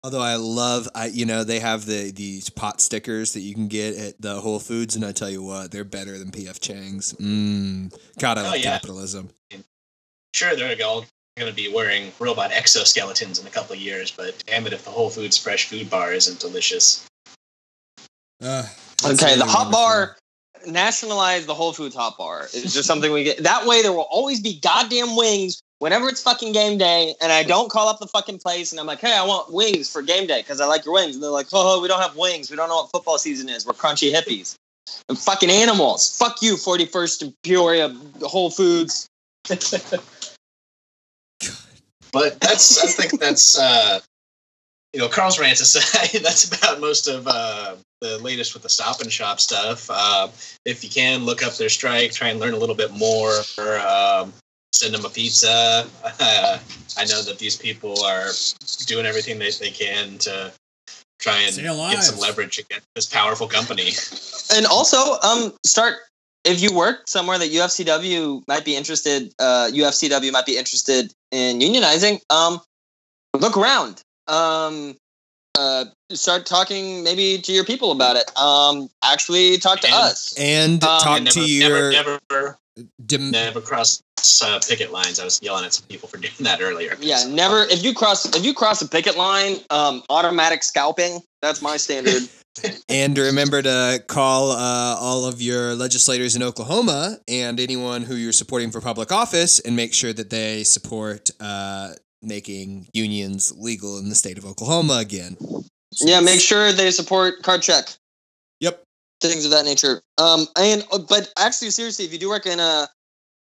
Although 0.04 0.20
I 0.20 0.34
love, 0.34 0.88
I 0.96 1.06
you 1.06 1.26
know 1.26 1.44
they 1.44 1.60
have 1.60 1.86
the 1.86 2.10
these 2.10 2.50
pot 2.50 2.80
stickers 2.80 3.34
that 3.34 3.40
you 3.40 3.54
can 3.54 3.68
get 3.68 3.96
at 3.96 4.20
the 4.20 4.40
Whole 4.40 4.58
Foods, 4.58 4.96
and 4.96 5.04
I 5.04 5.12
tell 5.12 5.30
you 5.30 5.44
what, 5.44 5.70
they're 5.70 5.84
better 5.84 6.18
than 6.18 6.32
PF 6.32 6.58
Chang's. 6.60 7.12
Mm. 7.14 7.96
God, 8.18 8.36
I 8.36 8.40
Oh, 8.40 8.44
love 8.46 8.56
yeah. 8.56 8.62
capitalism. 8.62 9.30
sure, 10.34 10.56
they're 10.56 10.76
all 10.84 11.04
going 11.36 11.50
to 11.50 11.56
be 11.56 11.72
wearing 11.72 12.12
robot 12.18 12.50
exoskeletons 12.50 13.40
in 13.40 13.46
a 13.46 13.50
couple 13.50 13.74
of 13.74 13.80
years, 13.80 14.10
but 14.10 14.42
damn 14.46 14.66
it 14.66 14.72
if 14.72 14.84
the 14.84 14.90
Whole 14.90 15.10
Foods 15.10 15.36
fresh 15.38 15.68
food 15.68 15.88
bar 15.88 16.12
isn't 16.12 16.40
delicious. 16.40 17.06
Uh, 18.42 18.64
okay, 19.04 19.36
the 19.36 19.44
hot 19.44 19.66
wonderful. 19.66 19.70
bar. 19.70 20.16
Nationalize 20.66 21.46
the 21.46 21.54
Whole 21.54 21.72
Foods 21.72 21.94
hot 21.94 22.16
bar. 22.16 22.42
It's 22.44 22.74
just 22.74 22.86
something 22.86 23.12
we 23.12 23.24
get. 23.24 23.38
That 23.38 23.66
way, 23.66 23.82
there 23.82 23.92
will 23.92 24.06
always 24.10 24.40
be 24.40 24.60
goddamn 24.60 25.16
wings 25.16 25.60
whenever 25.82 26.08
it's 26.08 26.22
fucking 26.22 26.52
game 26.52 26.78
day, 26.78 27.14
and 27.20 27.32
I 27.32 27.42
don't 27.42 27.68
call 27.68 27.88
up 27.88 27.98
the 27.98 28.06
fucking 28.06 28.38
place 28.38 28.70
and 28.70 28.78
I'm 28.78 28.86
like, 28.86 29.00
hey, 29.00 29.16
I 29.16 29.24
want 29.24 29.52
wings 29.52 29.90
for 29.90 30.00
game 30.00 30.28
day 30.28 30.40
because 30.40 30.60
I 30.60 30.66
like 30.66 30.84
your 30.84 30.94
wings. 30.94 31.16
And 31.16 31.22
they're 31.22 31.30
like, 31.30 31.48
oh, 31.52 31.82
we 31.82 31.88
don't 31.88 32.00
have 32.00 32.16
wings. 32.16 32.50
We 32.50 32.56
don't 32.56 32.68
know 32.68 32.76
what 32.76 32.90
football 32.92 33.18
season 33.18 33.48
is. 33.48 33.66
We're 33.66 33.72
crunchy 33.72 34.12
hippies. 34.12 34.54
And 35.08 35.18
fucking 35.18 35.50
animals. 35.50 36.16
Fuck 36.16 36.42
you, 36.42 36.54
41st 36.54 37.22
and 37.22 37.34
Peoria 37.42 37.96
Whole 38.20 38.50
Foods. 38.50 39.08
But 42.12 42.40
that's 42.40 42.82
I 42.82 42.88
think 42.88 43.20
that's 43.20 43.58
uh, 43.58 44.00
you 44.92 45.00
know 45.00 45.08
Carl's 45.08 45.40
rant 45.40 45.60
aside, 45.60 46.20
that's 46.22 46.52
about 46.54 46.80
most 46.80 47.08
of 47.08 47.26
uh, 47.26 47.76
the 48.00 48.18
latest 48.18 48.54
with 48.54 48.62
the 48.62 48.68
Stop 48.68 49.00
and 49.00 49.10
Shop 49.10 49.40
stuff. 49.40 49.88
Uh, 49.90 50.28
if 50.64 50.84
you 50.84 50.90
can 50.90 51.24
look 51.24 51.42
up 51.42 51.54
their 51.54 51.70
strike, 51.70 52.12
try 52.12 52.28
and 52.28 52.38
learn 52.38 52.54
a 52.54 52.58
little 52.58 52.74
bit 52.74 52.92
more. 52.92 53.32
Um, 53.58 54.32
send 54.72 54.94
them 54.94 55.04
a 55.04 55.08
pizza. 55.08 55.86
Uh, 56.04 56.58
I 56.98 57.04
know 57.04 57.22
that 57.22 57.38
these 57.38 57.56
people 57.56 58.02
are 58.04 58.28
doing 58.86 59.06
everything 59.06 59.38
they, 59.38 59.50
they 59.50 59.70
can 59.70 60.18
to 60.18 60.52
try 61.20 61.38
and 61.40 61.56
get 61.56 62.02
some 62.02 62.18
leverage 62.18 62.58
against 62.58 62.86
this 62.94 63.06
powerful 63.06 63.48
company. 63.48 63.92
And 64.54 64.66
also, 64.66 65.18
um, 65.20 65.54
start 65.64 65.94
if 66.44 66.60
you 66.60 66.74
work 66.74 67.08
somewhere 67.08 67.38
that 67.38 67.50
UFCW 67.50 68.42
might 68.46 68.66
be 68.66 68.76
interested, 68.76 69.32
uh, 69.38 69.70
UFCW 69.72 70.30
might 70.30 70.44
be 70.44 70.58
interested 70.58 71.10
in 71.32 71.58
unionizing. 71.58 72.20
Um, 72.30 72.60
look 73.38 73.56
around. 73.56 74.02
Um, 74.28 74.96
uh, 75.58 75.86
start 76.12 76.46
talking 76.46 77.02
maybe 77.02 77.38
to 77.38 77.52
your 77.52 77.64
people 77.64 77.90
about 77.92 78.16
it. 78.16 78.30
Um, 78.38 78.88
actually 79.04 79.58
talk 79.58 79.80
to 79.80 79.86
And- 79.88 79.94
us. 79.96 80.34
and 80.38 80.84
Um, 80.84 81.00
talk 81.00 81.18
And 81.18 81.30
to 81.32 81.40
your 81.40 81.90
never, 81.90 82.20
never, 82.30 82.58
dim- 83.04 83.30
never 83.32 83.60
cross 83.60 84.00
uh, 84.42 84.60
picket 84.66 84.92
lines. 84.92 85.18
I 85.18 85.24
was 85.24 85.40
yelling 85.42 85.64
at 85.64 85.74
some 85.74 85.84
people 85.88 86.08
for 86.08 86.16
doing 86.18 86.32
that 86.40 86.60
earlier. 86.62 86.96
Yeah, 87.00 87.24
never. 87.28 87.64
If 87.64 87.82
you 87.82 87.92
cross, 87.92 88.24
if 88.34 88.44
you 88.44 88.54
cross 88.54 88.80
a 88.82 88.88
picket 88.88 89.16
line, 89.16 89.56
um, 89.70 90.02
automatic 90.08 90.62
scalping. 90.62 91.20
That's 91.42 91.60
my 91.60 91.76
standard. 91.76 92.22
And 92.88 93.16
remember 93.16 93.62
to 93.62 94.02
call 94.06 94.50
uh, 94.50 94.96
all 94.98 95.24
of 95.24 95.40
your 95.40 95.74
legislators 95.74 96.36
in 96.36 96.42
Oklahoma 96.42 97.18
and 97.28 97.58
anyone 97.58 98.02
who 98.02 98.14
you're 98.14 98.32
supporting 98.32 98.70
for 98.70 98.80
public 98.80 99.10
office, 99.10 99.60
and 99.60 99.74
make 99.74 99.94
sure 99.94 100.12
that 100.12 100.30
they 100.30 100.64
support 100.64 101.30
uh, 101.40 101.90
making 102.20 102.88
unions 102.92 103.52
legal 103.56 103.98
in 103.98 104.08
the 104.08 104.14
state 104.14 104.38
of 104.38 104.44
Oklahoma 104.44 104.98
again. 104.98 105.36
yeah, 106.00 106.20
make 106.20 106.40
sure 106.40 106.72
they 106.72 106.90
support 106.90 107.42
card 107.42 107.62
check. 107.62 107.88
Yep. 108.60 108.82
things 109.20 109.44
of 109.44 109.50
that 109.50 109.64
nature. 109.64 110.02
Um, 110.18 110.46
and 110.56 110.84
uh, 110.92 110.98
but 111.08 111.32
actually, 111.38 111.70
seriously, 111.70 112.04
if 112.04 112.12
you 112.12 112.18
do 112.18 112.28
work 112.28 112.46
in 112.46 112.60
a 112.60 112.88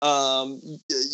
um, 0.01 0.61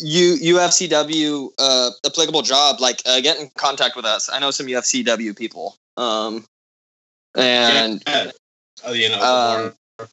U, 0.02 0.36
UFCW 0.56 1.48
uh, 1.58 1.90
applicable 2.04 2.42
job, 2.42 2.80
like 2.80 3.00
uh, 3.06 3.20
get 3.20 3.38
in 3.38 3.50
contact 3.56 3.96
with 3.96 4.04
us. 4.04 4.28
I 4.30 4.38
know 4.40 4.50
some 4.50 4.66
UFCW 4.66 5.36
people. 5.36 5.76
Um, 5.96 6.44
and 7.36 8.02
Yeah. 8.06 8.30
Oh, 8.84 8.92
you 8.92 9.08
know, 9.08 9.22
Um, 9.22 10.08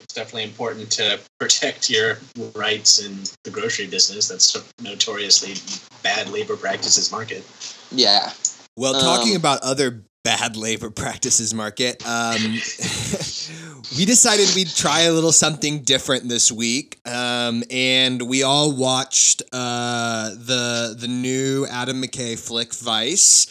it's 0.00 0.14
definitely 0.14 0.44
important 0.44 0.90
to 0.92 1.18
protect 1.40 1.88
your 1.88 2.18
rights 2.54 2.98
in 2.98 3.18
the 3.44 3.50
grocery 3.50 3.86
business. 3.86 4.28
That's 4.28 4.54
a 4.54 4.62
notoriously 4.82 5.54
bad 6.02 6.28
labor 6.28 6.56
practices 6.56 7.10
market. 7.10 7.44
yeah, 7.90 8.32
Well, 8.76 8.94
talking 9.00 9.32
Um, 9.32 9.36
about 9.36 9.60
other 9.62 10.02
bad 10.24 10.56
labor 10.56 10.90
practices 11.02 11.52
market, 11.54 12.04
um, 12.06 12.40
we 13.96 14.04
decided 14.04 14.48
we'd 14.54 14.74
try 14.74 15.02
a 15.02 15.12
little 15.12 15.32
something 15.32 15.80
different 15.82 16.28
this 16.28 16.50
week, 16.52 16.98
um, 17.06 17.62
and 17.70 18.22
we 18.22 18.42
all 18.42 18.72
watched 18.72 19.42
uh, 19.52 20.30
the 20.30 20.96
the 20.98 21.08
new 21.08 21.66
Adam 21.66 22.02
McKay 22.02 22.38
flick 22.38 22.72
Vice. 22.74 23.46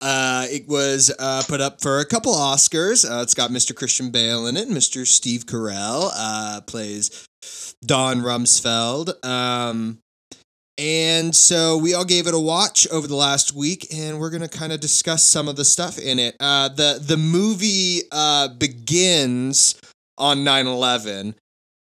Uh, 0.00 0.46
it 0.48 0.68
was 0.68 1.12
uh, 1.18 1.42
put 1.48 1.60
up 1.60 1.80
for 1.80 1.98
a 1.98 2.04
couple 2.04 2.32
Oscars. 2.32 3.08
Uh, 3.08 3.22
it's 3.22 3.34
got 3.34 3.50
Mr. 3.50 3.74
Christian 3.74 4.10
Bale 4.10 4.46
in 4.46 4.56
it. 4.56 4.68
Mr. 4.68 5.06
Steve 5.06 5.44
Carell 5.46 6.10
uh, 6.14 6.60
plays 6.62 7.26
Don 7.84 8.20
Rumsfeld. 8.20 9.24
Um, 9.24 9.98
and 10.78 11.34
so 11.34 11.76
we 11.76 11.94
all 11.94 12.04
gave 12.04 12.28
it 12.28 12.34
a 12.34 12.38
watch 12.38 12.86
over 12.92 13.08
the 13.08 13.16
last 13.16 13.52
week, 13.52 13.88
and 13.92 14.20
we're 14.20 14.30
gonna 14.30 14.48
kind 14.48 14.72
of 14.72 14.78
discuss 14.78 15.24
some 15.24 15.48
of 15.48 15.56
the 15.56 15.64
stuff 15.64 15.98
in 15.98 16.20
it. 16.20 16.36
Uh, 16.38 16.68
the 16.68 17.00
the 17.02 17.16
movie 17.16 18.02
uh, 18.12 18.46
begins 18.46 19.80
on 20.16 20.38
9-11, 20.38 21.34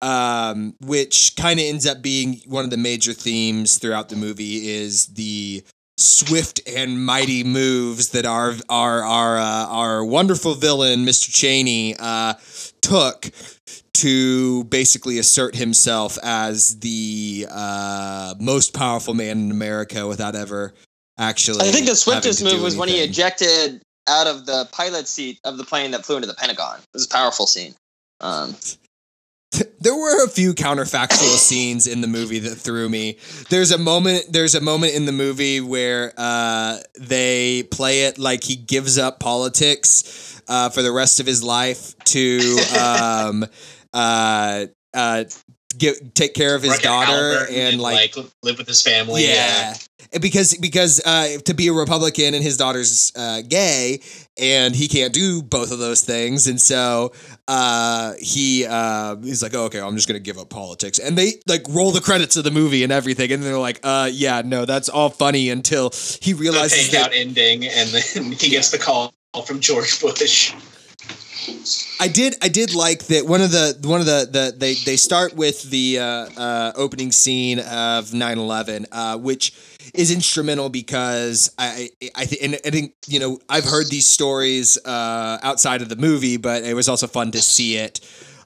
um, 0.01 0.75
which 0.79 1.35
kind 1.35 1.59
of 1.59 1.65
ends 1.65 1.85
up 1.85 2.01
being 2.01 2.41
one 2.45 2.63
of 2.63 2.69
the 2.69 2.77
major 2.77 3.11
themes 3.11 3.77
throughout 3.77 4.07
the 4.07 4.15
movie 4.15 4.69
is 4.69 5.07
the 5.07 5.63
swift 5.97 6.61
and 6.67 7.05
mighty 7.05 7.43
moves 7.43 8.09
that 8.09 8.25
our 8.25 8.53
our 8.69 9.03
our 9.03 9.37
uh, 9.37 9.67
our 9.67 10.05
wonderful 10.05 10.55
villain, 10.55 11.05
Mr. 11.05 11.33
Cheney, 11.33 11.95
uh, 11.99 12.33
took 12.81 13.31
to 13.93 14.65
basically 14.65 15.19
assert 15.19 15.55
himself 15.55 16.17
as 16.21 16.79
the 16.79 17.47
uh, 17.49 18.35
most 18.39 18.73
powerful 18.73 19.13
man 19.13 19.39
in 19.39 19.51
America 19.51 20.05
without 20.07 20.35
ever 20.35 20.73
actually. 21.17 21.67
I 21.67 21.71
think 21.71 21.87
the 21.87 21.95
swiftest 21.95 22.43
move 22.43 22.61
was 22.61 22.75
when 22.75 22.89
he 22.89 22.97
ejected 22.97 23.81
out 24.07 24.27
of 24.27 24.45
the 24.45 24.67
pilot 24.71 25.07
seat 25.07 25.39
of 25.43 25.57
the 25.57 25.63
plane 25.63 25.91
that 25.91 26.05
flew 26.05 26.17
into 26.17 26.27
the 26.27 26.35
Pentagon. 26.35 26.79
It 26.79 26.93
was 26.93 27.05
a 27.05 27.09
powerful 27.09 27.47
scene. 27.47 27.73
Um, 28.21 28.55
there 29.79 29.95
were 29.95 30.25
a 30.25 30.29
few 30.29 30.53
counterfactual 30.53 31.37
scenes 31.37 31.87
in 31.87 32.01
the 32.01 32.07
movie 32.07 32.39
that 32.39 32.55
threw 32.55 32.89
me. 32.89 33.17
There's 33.49 33.71
a 33.71 33.77
moment. 33.77 34.25
There's 34.29 34.55
a 34.55 34.61
moment 34.61 34.93
in 34.93 35.05
the 35.05 35.11
movie 35.11 35.61
where 35.61 36.13
uh, 36.17 36.79
they 36.99 37.63
play 37.63 38.03
it 38.03 38.17
like 38.17 38.43
he 38.43 38.55
gives 38.55 38.97
up 38.97 39.19
politics 39.19 40.41
uh, 40.47 40.69
for 40.69 40.81
the 40.81 40.91
rest 40.91 41.19
of 41.19 41.25
his 41.25 41.43
life 41.43 41.97
to 42.05 42.57
um, 42.79 43.45
uh, 43.93 44.65
uh, 44.93 45.25
get, 45.77 46.15
take 46.15 46.33
care 46.33 46.55
of 46.55 46.63
his 46.63 46.79
daughter 46.79 47.45
and 47.51 47.79
like 47.79 48.15
live 48.43 48.57
with 48.57 48.67
his 48.67 48.81
family. 48.81 49.25
yeah. 49.25 49.75
And 50.13 50.21
Because 50.21 50.55
because 50.57 51.01
uh, 51.05 51.39
to 51.45 51.53
be 51.53 51.67
a 51.67 51.73
Republican 51.73 52.33
and 52.33 52.43
his 52.43 52.57
daughter's 52.57 53.11
uh, 53.15 53.41
gay 53.47 54.01
and 54.37 54.75
he 54.75 54.87
can't 54.87 55.13
do 55.13 55.41
both 55.41 55.71
of 55.71 55.79
those 55.79 56.01
things 56.01 56.47
and 56.47 56.61
so 56.61 57.11
uh, 57.47 58.13
he 58.19 58.65
uh, 58.65 59.15
he's 59.17 59.41
like 59.41 59.53
oh, 59.55 59.65
okay 59.65 59.81
I'm 59.81 59.95
just 59.95 60.07
gonna 60.07 60.19
give 60.19 60.37
up 60.37 60.49
politics 60.49 60.99
and 60.99 61.17
they 61.17 61.33
like 61.47 61.65
roll 61.69 61.91
the 61.91 62.01
credits 62.01 62.37
of 62.37 62.43
the 62.43 62.51
movie 62.51 62.83
and 62.83 62.91
everything 62.91 63.31
and 63.31 63.43
they're 63.43 63.57
like 63.57 63.79
uh, 63.83 64.09
yeah 64.11 64.41
no 64.45 64.65
that's 64.65 64.89
all 64.89 65.09
funny 65.09 65.49
until 65.49 65.91
he 66.21 66.33
The 66.33 66.39
realizes 66.39 66.93
out 66.93 67.09
that 67.09 67.13
ending, 67.13 67.65
and 67.65 67.89
then 67.89 68.31
he 68.39 68.49
gets 68.49 68.71
the 68.71 68.77
call 68.77 69.13
from 69.45 69.59
George 69.59 69.99
Bush. 69.99 70.53
I 71.99 72.07
did 72.07 72.35
I 72.41 72.47
did 72.47 72.75
like 72.75 73.05
that 73.07 73.25
one 73.25 73.41
of 73.41 73.51
the 73.51 73.77
one 73.83 73.99
of 73.99 74.05
the, 74.05 74.27
the 74.29 74.55
they 74.57 74.73
they 74.73 74.97
start 74.97 75.35
with 75.35 75.63
the 75.69 75.99
uh, 75.99 76.03
uh, 76.03 76.71
opening 76.75 77.11
scene 77.11 77.59
of 77.59 78.09
9/11 78.11 78.85
uh, 78.91 79.17
which 79.17 79.53
is 79.93 80.11
instrumental 80.11 80.69
because 80.69 81.53
I 81.57 81.89
I 82.15 82.25
think 82.25 82.43
and 82.43 82.59
I 82.65 82.69
think 82.69 82.93
you 83.07 83.19
know 83.19 83.39
I've 83.49 83.65
heard 83.65 83.89
these 83.89 84.07
stories 84.07 84.77
uh, 84.85 85.39
outside 85.43 85.81
of 85.81 85.89
the 85.89 85.95
movie 85.95 86.37
but 86.37 86.63
it 86.63 86.73
was 86.73 86.89
also 86.89 87.07
fun 87.07 87.31
to 87.31 87.41
see 87.41 87.77
it. 87.77 87.99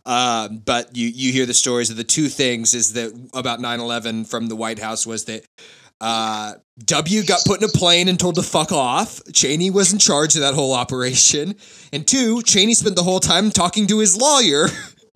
Um, 0.06 0.60
but 0.66 0.96
you 0.96 1.08
you 1.08 1.32
hear 1.32 1.46
the 1.46 1.54
stories 1.54 1.90
of 1.90 1.98
the 1.98 2.04
two 2.04 2.30
things 2.30 2.74
is 2.74 2.94
that 2.94 3.12
about 3.34 3.60
9/11 3.60 4.28
from 4.28 4.48
the 4.48 4.56
White 4.56 4.80
House 4.80 5.06
was 5.06 5.26
that 5.26 5.46
uh, 6.02 6.54
W 6.86 7.24
got 7.24 7.44
put 7.46 7.62
in 7.62 7.70
a 7.70 7.72
plane 7.72 8.08
and 8.08 8.20
told 8.20 8.36
to 8.36 8.44
fuck 8.44 8.72
off. 8.72 9.22
Cheney 9.34 9.70
was 9.70 9.92
in 9.94 10.00
charge 10.00 10.36
of 10.36 10.42
that 10.42 10.54
whole 10.54 10.74
operation. 10.74 11.56
And 11.92 12.08
two, 12.08 12.42
Cheney 12.44 12.74
spent 12.74 12.96
the 12.96 13.04
whole 13.04 13.20
time 13.20 13.52
talking 13.52 13.86
to 13.88 14.00
his 14.00 14.16
lawyer 14.18 14.68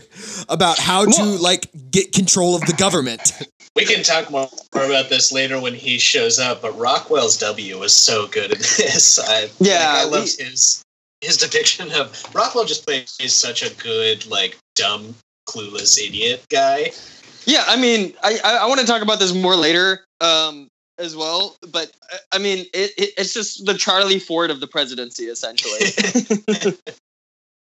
about 0.49 0.77
how 0.79 1.05
to 1.05 1.23
like 1.23 1.69
get 1.91 2.11
control 2.11 2.55
of 2.55 2.61
the 2.61 2.73
government. 2.73 3.33
We 3.75 3.85
can 3.85 4.03
talk 4.03 4.29
more, 4.29 4.47
more 4.75 4.83
about 4.85 5.09
this 5.09 5.31
later 5.31 5.59
when 5.59 5.73
he 5.73 5.97
shows 5.97 6.37
up, 6.37 6.61
but 6.61 6.77
Rockwell's 6.77 7.37
W 7.37 7.79
was 7.79 7.93
so 7.93 8.27
good 8.27 8.51
in 8.51 8.59
this. 8.59 9.17
I, 9.19 9.49
Yeah, 9.59 9.77
like, 9.79 10.01
I 10.01 10.05
we- 10.05 10.11
loved 10.11 10.39
his 10.39 10.83
his 11.21 11.37
depiction 11.37 11.89
of 11.93 12.21
Rockwell. 12.35 12.65
Just 12.65 12.85
plays 12.85 13.09
such 13.33 13.63
a 13.63 13.73
good, 13.81 14.25
like 14.27 14.57
dumb, 14.75 15.15
clueless 15.49 15.97
idiot 15.97 16.43
guy. 16.49 16.91
yeah, 17.45 17.63
I 17.65 17.77
mean, 17.77 18.13
I, 18.21 18.37
I, 18.43 18.57
I 18.57 18.65
want 18.65 18.81
to 18.81 18.85
talk 18.85 19.01
about 19.01 19.19
this 19.19 19.33
more 19.33 19.55
later 19.55 20.03
um, 20.19 20.67
as 20.97 21.15
well, 21.15 21.57
but 21.71 21.91
uh, 22.11 22.17
I 22.31 22.37
mean, 22.37 22.59
it, 22.73 22.91
it, 22.97 23.09
it's 23.17 23.33
just 23.33 23.65
the 23.65 23.73
Charlie 23.73 24.19
Ford 24.19 24.51
of 24.51 24.59
the 24.59 24.67
presidency, 24.67 25.25
essentially. 25.25 25.79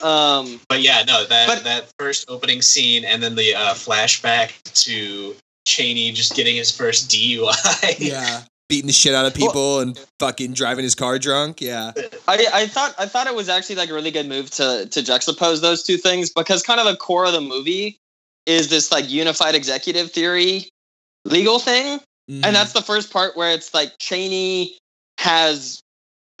um, 0.00 0.60
But 0.68 0.82
yeah, 0.82 1.04
no, 1.06 1.24
that 1.26 1.46
But- 1.46 1.64
that 1.64 1.90
first 1.98 2.28
opening 2.28 2.62
scene 2.62 3.04
and 3.04 3.22
then 3.22 3.34
the 3.34 3.54
uh, 3.54 3.74
flashback 3.74 4.62
to 4.84 5.36
Cheney 5.66 6.12
just 6.12 6.34
getting 6.34 6.56
his 6.56 6.74
first 6.74 7.10
DUI. 7.10 7.96
yeah. 7.98 8.42
Beating 8.68 8.86
the 8.86 8.92
shit 8.92 9.14
out 9.14 9.26
of 9.26 9.34
people 9.34 9.80
and 9.80 9.98
fucking 10.20 10.52
driving 10.52 10.84
his 10.84 10.94
car 10.94 11.18
drunk. 11.18 11.60
Yeah. 11.60 11.90
I, 12.28 12.46
I 12.52 12.66
thought 12.68 12.94
I 12.98 13.06
thought 13.06 13.26
it 13.26 13.34
was 13.34 13.48
actually 13.48 13.74
like 13.74 13.90
a 13.90 13.94
really 13.94 14.12
good 14.12 14.28
move 14.28 14.48
to 14.52 14.86
to 14.88 15.00
juxtapose 15.00 15.60
those 15.60 15.82
two 15.82 15.96
things 15.96 16.30
because 16.30 16.62
kind 16.62 16.78
of 16.78 16.86
the 16.86 16.96
core 16.96 17.26
of 17.26 17.32
the 17.32 17.40
movie 17.40 17.98
is 18.46 18.70
this 18.70 18.92
like 18.92 19.10
unified 19.10 19.56
executive 19.56 20.12
theory 20.12 20.68
legal 21.24 21.58
thing 21.58 21.98
Mm-hmm. 22.30 22.44
and 22.44 22.54
that's 22.54 22.72
the 22.72 22.82
first 22.82 23.12
part 23.12 23.36
where 23.36 23.50
it's 23.50 23.74
like 23.74 23.98
Cheney 23.98 24.78
has 25.18 25.80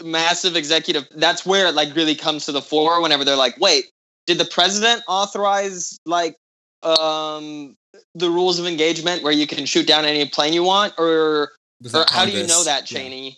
massive 0.04 0.54
executive. 0.54 1.08
That's 1.16 1.44
where 1.44 1.66
it 1.66 1.74
like 1.74 1.96
really 1.96 2.14
comes 2.14 2.46
to 2.46 2.52
the 2.52 2.62
fore. 2.62 3.02
Whenever 3.02 3.24
they're 3.24 3.34
like, 3.34 3.58
"Wait, 3.58 3.90
did 4.28 4.38
the 4.38 4.44
president 4.44 5.02
authorize 5.08 5.98
like 6.06 6.36
um 6.84 7.74
the 8.14 8.30
rules 8.30 8.60
of 8.60 8.66
engagement 8.66 9.24
where 9.24 9.32
you 9.32 9.48
can 9.48 9.66
shoot 9.66 9.88
down 9.88 10.04
any 10.04 10.24
plane 10.26 10.52
you 10.52 10.62
want, 10.62 10.94
or 10.96 11.50
or 11.92 12.04
how 12.08 12.24
do 12.24 12.30
you 12.30 12.46
know 12.46 12.62
that. 12.62 12.86
Cheney?" 12.86 13.36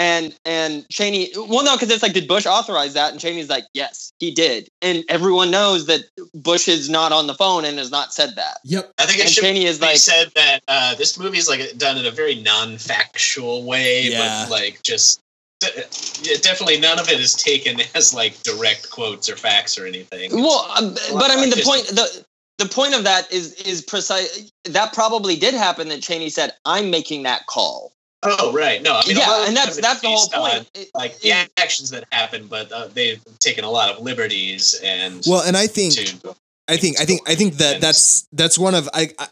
And 0.00 0.34
and 0.46 0.88
Cheney, 0.88 1.30
well, 1.36 1.62
no, 1.62 1.76
because 1.76 1.90
it's 1.90 2.02
like, 2.02 2.14
did 2.14 2.26
Bush 2.26 2.46
authorize 2.46 2.94
that? 2.94 3.12
And 3.12 3.20
Cheney's 3.20 3.50
like, 3.50 3.64
yes, 3.74 4.14
he 4.18 4.30
did. 4.30 4.66
And 4.80 5.04
everyone 5.10 5.50
knows 5.50 5.84
that 5.86 6.04
Bush 6.32 6.68
is 6.68 6.88
not 6.88 7.12
on 7.12 7.26
the 7.26 7.34
phone 7.34 7.66
and 7.66 7.76
has 7.76 7.90
not 7.90 8.14
said 8.14 8.30
that. 8.36 8.60
Yep. 8.64 8.92
I 8.96 9.04
think 9.04 9.18
it 9.18 9.22
And 9.24 9.30
should 9.30 9.44
Cheney 9.44 9.66
is 9.66 9.78
be 9.78 9.84
like, 9.84 9.96
said 9.98 10.30
that 10.36 10.60
uh, 10.68 10.94
this 10.94 11.18
movie 11.18 11.36
is 11.36 11.50
like 11.50 11.76
done 11.76 11.98
in 11.98 12.06
a 12.06 12.10
very 12.10 12.36
non-factual 12.36 13.64
way, 13.64 14.04
Yeah. 14.08 14.46
but 14.46 14.50
like 14.50 14.82
just 14.82 15.20
yeah, 15.62 16.36
definitely 16.40 16.80
none 16.80 16.98
of 16.98 17.10
it 17.10 17.20
is 17.20 17.34
taken 17.34 17.82
as 17.94 18.14
like 18.14 18.42
direct 18.42 18.90
quotes 18.90 19.28
or 19.28 19.36
facts 19.36 19.78
or 19.78 19.84
anything. 19.84 20.30
Well, 20.32 20.66
um, 20.78 20.94
but 21.12 21.30
I 21.30 21.36
mean, 21.36 21.50
the 21.50 21.56
Just- 21.56 21.68
point 21.68 21.86
the 21.88 22.24
the 22.56 22.66
point 22.66 22.94
of 22.94 23.04
that 23.04 23.30
is 23.30 23.52
is 23.66 23.82
precise. 23.82 24.50
That 24.64 24.94
probably 24.94 25.36
did 25.36 25.52
happen. 25.52 25.88
That 25.90 26.00
Cheney 26.00 26.30
said, 26.30 26.54
"I'm 26.64 26.90
making 26.90 27.24
that 27.24 27.44
call." 27.44 27.92
Oh 28.22 28.52
right, 28.52 28.82
no, 28.82 29.00
I 29.02 29.06
mean 29.06 29.16
yeah, 29.16 29.46
and 29.46 29.56
that's 29.56 29.80
that's 29.80 30.00
the 30.00 30.08
whole 30.08 30.16
based 30.28 30.34
on, 30.34 30.50
point. 30.50 30.70
It- 30.74 30.90
Like 30.94 31.12
it- 31.12 31.22
the 31.22 31.62
actions 31.62 31.90
that 31.90 32.04
happen, 32.12 32.46
but 32.48 32.70
uh, 32.70 32.88
they've 32.88 33.20
taken 33.38 33.64
a 33.64 33.70
lot 33.70 33.90
of 33.90 34.00
liberties 34.02 34.78
and 34.84 35.22
Well, 35.26 35.42
and 35.42 35.56
I 35.56 35.66
think 35.66 35.94
to 35.94 36.36
I 36.68 36.76
think 36.76 37.00
I 37.00 37.04
think 37.06 37.28
I 37.28 37.34
think 37.34 37.54
that 37.54 37.80
that's 37.80 38.26
that's 38.32 38.58
one 38.58 38.74
of 38.74 38.88
I. 38.92 39.10
I 39.18 39.28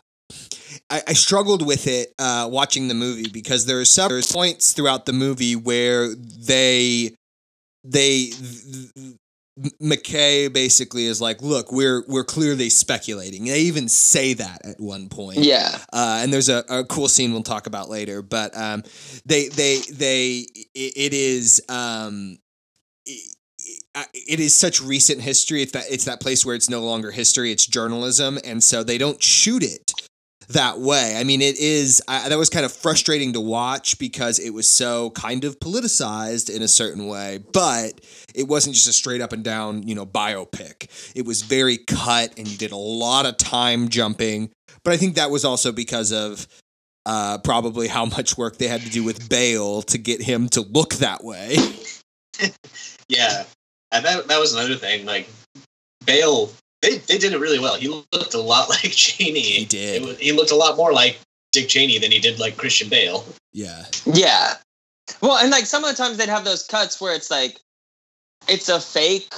I, 0.90 1.02
I 1.08 1.12
struggled 1.12 1.66
with 1.66 1.86
it 1.86 2.14
uh, 2.18 2.48
watching 2.50 2.88
the 2.88 2.94
movie 2.94 3.28
because 3.30 3.66
there 3.66 3.78
are 3.78 3.84
some 3.84 4.08
there's 4.08 4.32
points 4.32 4.72
throughout 4.72 5.04
the 5.04 5.12
movie 5.12 5.54
where 5.54 6.14
they 6.14 7.14
they 7.84 8.30
McKay 9.82 10.52
basically 10.52 11.06
is 11.06 11.20
like, 11.20 11.42
look, 11.42 11.72
we're 11.72 12.04
we're 12.06 12.24
clearly 12.24 12.70
speculating. 12.70 13.44
They 13.44 13.60
even 13.60 13.88
say 13.88 14.34
that 14.34 14.64
at 14.64 14.80
one 14.80 15.08
point. 15.08 15.38
yeah, 15.38 15.78
Uh, 15.92 16.20
and 16.22 16.32
there's 16.32 16.48
a, 16.48 16.64
a 16.68 16.84
cool 16.84 17.08
scene 17.08 17.32
we'll 17.32 17.42
talk 17.42 17.66
about 17.66 17.88
later. 17.88 18.22
But 18.22 18.56
um, 18.56 18.84
they 19.26 19.48
they 19.48 19.80
they 19.92 20.46
it, 20.74 20.92
it 20.96 21.14
is 21.14 21.62
um, 21.68 22.38
it, 23.06 23.34
it 24.14 24.40
is 24.40 24.54
such 24.54 24.80
recent 24.80 25.20
history. 25.20 25.62
It's 25.62 25.72
that 25.72 25.84
it's 25.90 26.04
that 26.04 26.20
place 26.20 26.44
where 26.46 26.54
it's 26.54 26.68
no 26.68 26.80
longer 26.80 27.10
history; 27.10 27.50
it's 27.50 27.66
journalism, 27.66 28.38
and 28.44 28.62
so 28.62 28.82
they 28.84 28.98
don't 28.98 29.22
shoot 29.22 29.62
it 29.62 29.92
that 30.48 30.78
way. 30.78 31.16
I 31.16 31.24
mean, 31.24 31.40
it 31.40 31.58
is 31.58 32.02
I, 32.08 32.28
that 32.28 32.38
was 32.38 32.50
kind 32.50 32.64
of 32.64 32.72
frustrating 32.72 33.32
to 33.34 33.40
watch 33.40 33.98
because 33.98 34.38
it 34.38 34.50
was 34.50 34.66
so 34.66 35.10
kind 35.10 35.44
of 35.44 35.58
politicized 35.60 36.54
in 36.54 36.62
a 36.62 36.68
certain 36.68 37.06
way, 37.06 37.38
but 37.52 38.00
it 38.34 38.48
wasn't 38.48 38.74
just 38.74 38.88
a 38.88 38.92
straight 38.92 39.20
up 39.20 39.32
and 39.32 39.44
down, 39.44 39.86
you 39.86 39.94
know, 39.94 40.06
biopic. 40.06 40.88
It 41.14 41.26
was 41.26 41.42
very 41.42 41.78
cut 41.78 42.36
and 42.38 42.48
you 42.48 42.56
did 42.56 42.72
a 42.72 42.76
lot 42.76 43.26
of 43.26 43.36
time 43.36 43.88
jumping. 43.88 44.50
But 44.84 44.92
I 44.92 44.96
think 44.96 45.16
that 45.16 45.30
was 45.30 45.44
also 45.44 45.72
because 45.72 46.12
of 46.12 46.46
uh, 47.06 47.38
probably 47.38 47.88
how 47.88 48.04
much 48.04 48.36
work 48.36 48.58
they 48.58 48.68
had 48.68 48.82
to 48.82 48.90
do 48.90 49.02
with 49.02 49.28
Bale 49.28 49.82
to 49.82 49.98
get 49.98 50.22
him 50.22 50.48
to 50.50 50.60
look 50.60 50.94
that 50.94 51.24
way. 51.24 51.56
Yeah, 53.08 53.44
and 53.90 54.04
that 54.04 54.28
that 54.28 54.38
was 54.38 54.52
another 54.54 54.76
thing. 54.76 55.06
Like 55.06 55.28
Bale, 56.04 56.50
they 56.82 56.98
they 56.98 57.18
did 57.18 57.32
it 57.32 57.40
really 57.40 57.58
well. 57.58 57.76
He 57.76 57.88
looked 57.88 58.34
a 58.34 58.40
lot 58.40 58.68
like 58.68 58.92
Cheney. 58.92 59.40
He 59.40 59.64
did. 59.64 60.04
Was- 60.04 60.18
he 60.18 60.32
looked 60.32 60.50
a 60.50 60.56
lot 60.56 60.76
more 60.76 60.92
like 60.92 61.18
Dick 61.52 61.68
Cheney 61.68 61.98
than 61.98 62.12
he 62.12 62.18
did 62.18 62.38
like 62.38 62.56
Christian 62.56 62.88
Bale. 62.88 63.24
Yeah. 63.52 63.84
Yeah. 64.06 64.54
Well, 65.20 65.38
and 65.38 65.50
like 65.50 65.66
some 65.66 65.84
of 65.84 65.90
the 65.90 65.96
times 65.96 66.16
they'd 66.16 66.28
have 66.28 66.44
those 66.44 66.66
cuts 66.66 67.00
where 67.00 67.14
it's 67.14 67.30
like 67.30 67.58
it's 68.48 68.68
a 68.68 68.80
fake. 68.80 69.32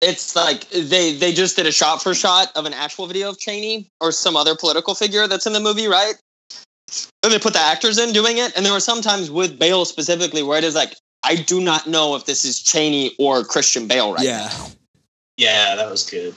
It's 0.00 0.34
like 0.34 0.68
they 0.70 1.12
they 1.12 1.32
just 1.32 1.56
did 1.56 1.66
a 1.66 1.72
shot 1.72 2.02
for 2.02 2.14
shot 2.14 2.48
of 2.56 2.64
an 2.64 2.72
actual 2.72 3.06
video 3.06 3.30
of 3.30 3.38
Cheney 3.38 3.86
or 4.00 4.12
some 4.12 4.34
other 4.34 4.56
political 4.56 4.94
figure 4.94 5.26
that's 5.26 5.46
in 5.46 5.52
the 5.52 5.60
movie, 5.60 5.86
right? 5.86 6.14
And 7.22 7.32
they 7.32 7.38
put 7.38 7.52
the 7.52 7.60
actors 7.60 7.98
in 7.98 8.12
doing 8.12 8.38
it, 8.38 8.56
and 8.56 8.64
there 8.64 8.72
were 8.72 8.80
sometimes 8.80 9.30
with 9.30 9.58
Bale 9.58 9.84
specifically 9.84 10.42
where 10.42 10.58
it 10.58 10.64
is 10.64 10.74
like 10.74 10.96
I 11.22 11.36
do 11.36 11.60
not 11.60 11.86
know 11.86 12.16
if 12.16 12.24
this 12.24 12.44
is 12.44 12.62
Cheney 12.62 13.14
or 13.18 13.44
Christian 13.44 13.86
Bale 13.86 14.14
right 14.14 14.24
yeah. 14.24 14.48
now. 14.50 14.66
Yeah, 15.36 15.76
that 15.76 15.90
was 15.90 16.08
good. 16.08 16.34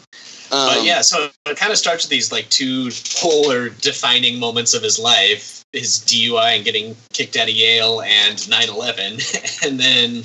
Um, 0.54 0.68
but 0.76 0.84
yeah, 0.86 1.02
so 1.02 1.30
it 1.48 1.58
kind 1.58 1.72
of 1.72 1.78
starts 1.78 2.04
with 2.06 2.12
these 2.12 2.32
like 2.32 2.48
two 2.50 2.90
polar 3.16 3.70
defining 3.70 4.40
moments 4.40 4.74
of 4.74 4.84
his 4.84 5.00
life: 5.00 5.64
his 5.74 6.00
DUI 6.00 6.56
and 6.58 6.66
getting 6.66 6.96
kicked 7.12 7.36
out 7.36 7.50
of 7.50 7.54
Yale, 7.56 8.02
and 8.04 8.38
9/11, 8.38 9.66
and 9.68 9.80
then 9.80 10.24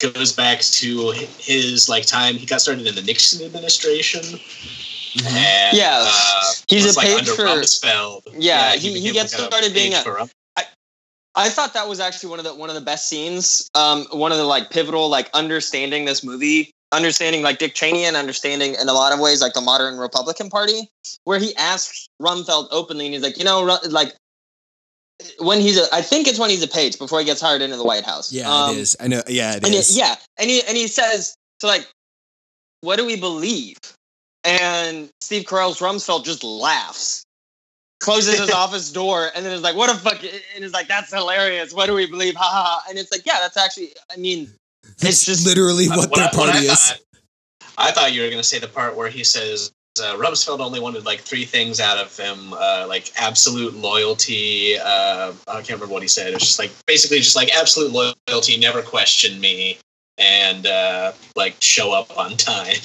goes 0.00 0.32
back 0.32 0.60
to 0.60 1.10
his 1.38 1.88
like 1.88 2.04
time 2.06 2.34
he 2.34 2.44
got 2.46 2.60
started 2.60 2.86
in 2.86 2.94
the 2.94 3.02
Nixon 3.02 3.44
administration. 3.46 4.22
Mhm. 4.22 5.26
And, 5.30 5.76
Yeah, 5.76 5.98
uh, 6.00 6.42
he's 6.68 6.84
was, 6.86 6.96
a 6.96 6.98
like, 6.98 7.06
page 7.06 7.18
under 7.18 7.34
for- 7.34 7.44
Rumsfeld. 7.44 8.22
Yeah, 8.38 8.72
he- 8.76 8.88
he 8.88 8.94
became, 8.94 9.12
gets 9.12 9.38
like, 9.38 9.46
started 9.46 9.74
being 9.74 9.92
page 9.92 10.00
a- 10.00 10.04
for 10.04 10.14
Rum- 10.14 10.30
I 11.34 11.48
thought 11.48 11.72
that 11.74 11.88
was 11.88 11.98
actually 11.98 12.28
one 12.28 12.38
of 12.40 12.44
the 12.44 12.54
one 12.54 12.68
of 12.68 12.74
the 12.74 12.82
best 12.82 13.08
scenes. 13.08 13.70
Um, 13.74 14.04
one 14.10 14.32
of 14.32 14.38
the 14.38 14.44
like 14.44 14.68
pivotal 14.70 15.08
like 15.08 15.30
understanding 15.32 16.04
this 16.04 16.22
movie, 16.22 16.70
understanding 16.92 17.42
like 17.42 17.58
Dick 17.58 17.74
Cheney 17.74 18.04
and 18.04 18.16
understanding 18.16 18.74
in 18.80 18.88
a 18.88 18.92
lot 18.92 19.12
of 19.12 19.18
ways 19.20 19.40
like 19.40 19.54
the 19.54 19.60
modern 19.60 19.98
Republican 19.98 20.48
Party, 20.50 20.90
where 21.24 21.38
he 21.38 21.54
asks 21.56 22.08
Rumsfeld 22.20 22.68
openly 22.70 23.06
and 23.06 23.14
he's 23.14 23.22
like, 23.22 23.38
you 23.38 23.44
know, 23.44 23.78
like 23.88 24.14
when 25.38 25.60
he's 25.60 25.78
a, 25.78 25.86
I 25.92 26.02
think 26.02 26.28
it's 26.28 26.38
when 26.38 26.50
he's 26.50 26.62
a 26.62 26.68
page 26.68 26.98
before 26.98 27.18
he 27.20 27.24
gets 27.24 27.40
hired 27.40 27.62
into 27.62 27.76
the 27.76 27.84
White 27.84 28.04
House. 28.04 28.32
Yeah, 28.32 28.50
Um, 28.50 28.76
it 28.76 28.80
is. 28.80 28.96
I 29.00 29.08
know. 29.08 29.22
Yeah, 29.28 29.56
it 29.56 29.64
and 29.64 29.74
is. 29.74 29.96
it, 29.96 30.00
yeah, 30.00 30.16
and 30.38 30.50
he 30.50 30.62
and 30.62 30.76
he 30.76 30.86
says 30.88 31.34
so 31.60 31.68
like, 31.68 31.86
what 32.80 32.96
do 32.96 33.06
we 33.06 33.16
believe? 33.16 33.78
And 34.44 35.08
Steve 35.20 35.44
Carell's 35.44 35.78
Rumsfeld 35.78 36.24
just 36.24 36.42
laughs, 36.42 37.22
closes 38.00 38.38
his 38.40 38.50
office 38.62 38.90
door, 38.90 39.30
and 39.36 39.46
then 39.46 39.52
is 39.52 39.62
like, 39.62 39.76
"What 39.76 39.88
a 39.88 39.94
fuck!" 39.94 40.18
And 40.56 40.64
is 40.64 40.72
like, 40.72 40.88
"That's 40.88 41.14
hilarious. 41.14 41.72
What 41.72 41.86
do 41.86 41.94
we 41.94 42.06
believe?" 42.06 42.34
Ha 42.34 42.42
ha 42.42 42.64
ha! 42.64 42.84
And 42.88 42.98
it's 42.98 43.12
like, 43.12 43.24
yeah, 43.24 43.38
that's 43.38 43.56
actually. 43.56 43.94
I 44.10 44.16
mean, 44.16 44.50
It's 44.84 45.04
it's 45.04 45.24
just 45.26 45.46
literally 45.46 45.88
what 45.88 46.10
What 46.10 46.14
their 46.14 46.24
I- 46.24 46.26
what 46.26 46.34
party 46.52 46.68
I 46.68 46.72
is. 46.72 46.80
Thought, 46.90 46.98
I 47.78 47.90
thought 47.92 48.12
you 48.12 48.22
were 48.22 48.28
going 48.28 48.38
to 48.42 48.48
say 48.48 48.58
the 48.58 48.68
part 48.68 48.96
where 48.96 49.08
he 49.08 49.24
says 49.24 49.72
uh, 50.00 50.16
Rumsfeld 50.16 50.60
only 50.60 50.80
wanted 50.80 51.04
like 51.04 51.20
three 51.20 51.44
things 51.44 51.80
out 51.80 51.98
of 51.98 52.16
him, 52.16 52.52
uh, 52.54 52.86
like 52.88 53.10
absolute 53.16 53.74
loyalty. 53.74 54.76
Uh, 54.78 55.32
I 55.48 55.54
can't 55.56 55.70
remember 55.70 55.86
what 55.92 56.02
he 56.02 56.08
said. 56.08 56.28
It 56.28 56.34
was 56.34 56.42
just 56.42 56.58
like 56.58 56.70
basically 56.86 57.18
just 57.18 57.36
like 57.36 57.50
absolute 57.54 57.92
loyalty, 57.92 58.58
never 58.58 58.82
question 58.82 59.40
me, 59.40 59.78
and 60.18 60.66
uh, 60.66 61.12
like 61.36 61.56
show 61.60 61.92
up 61.92 62.16
on 62.16 62.36
time. 62.36 62.76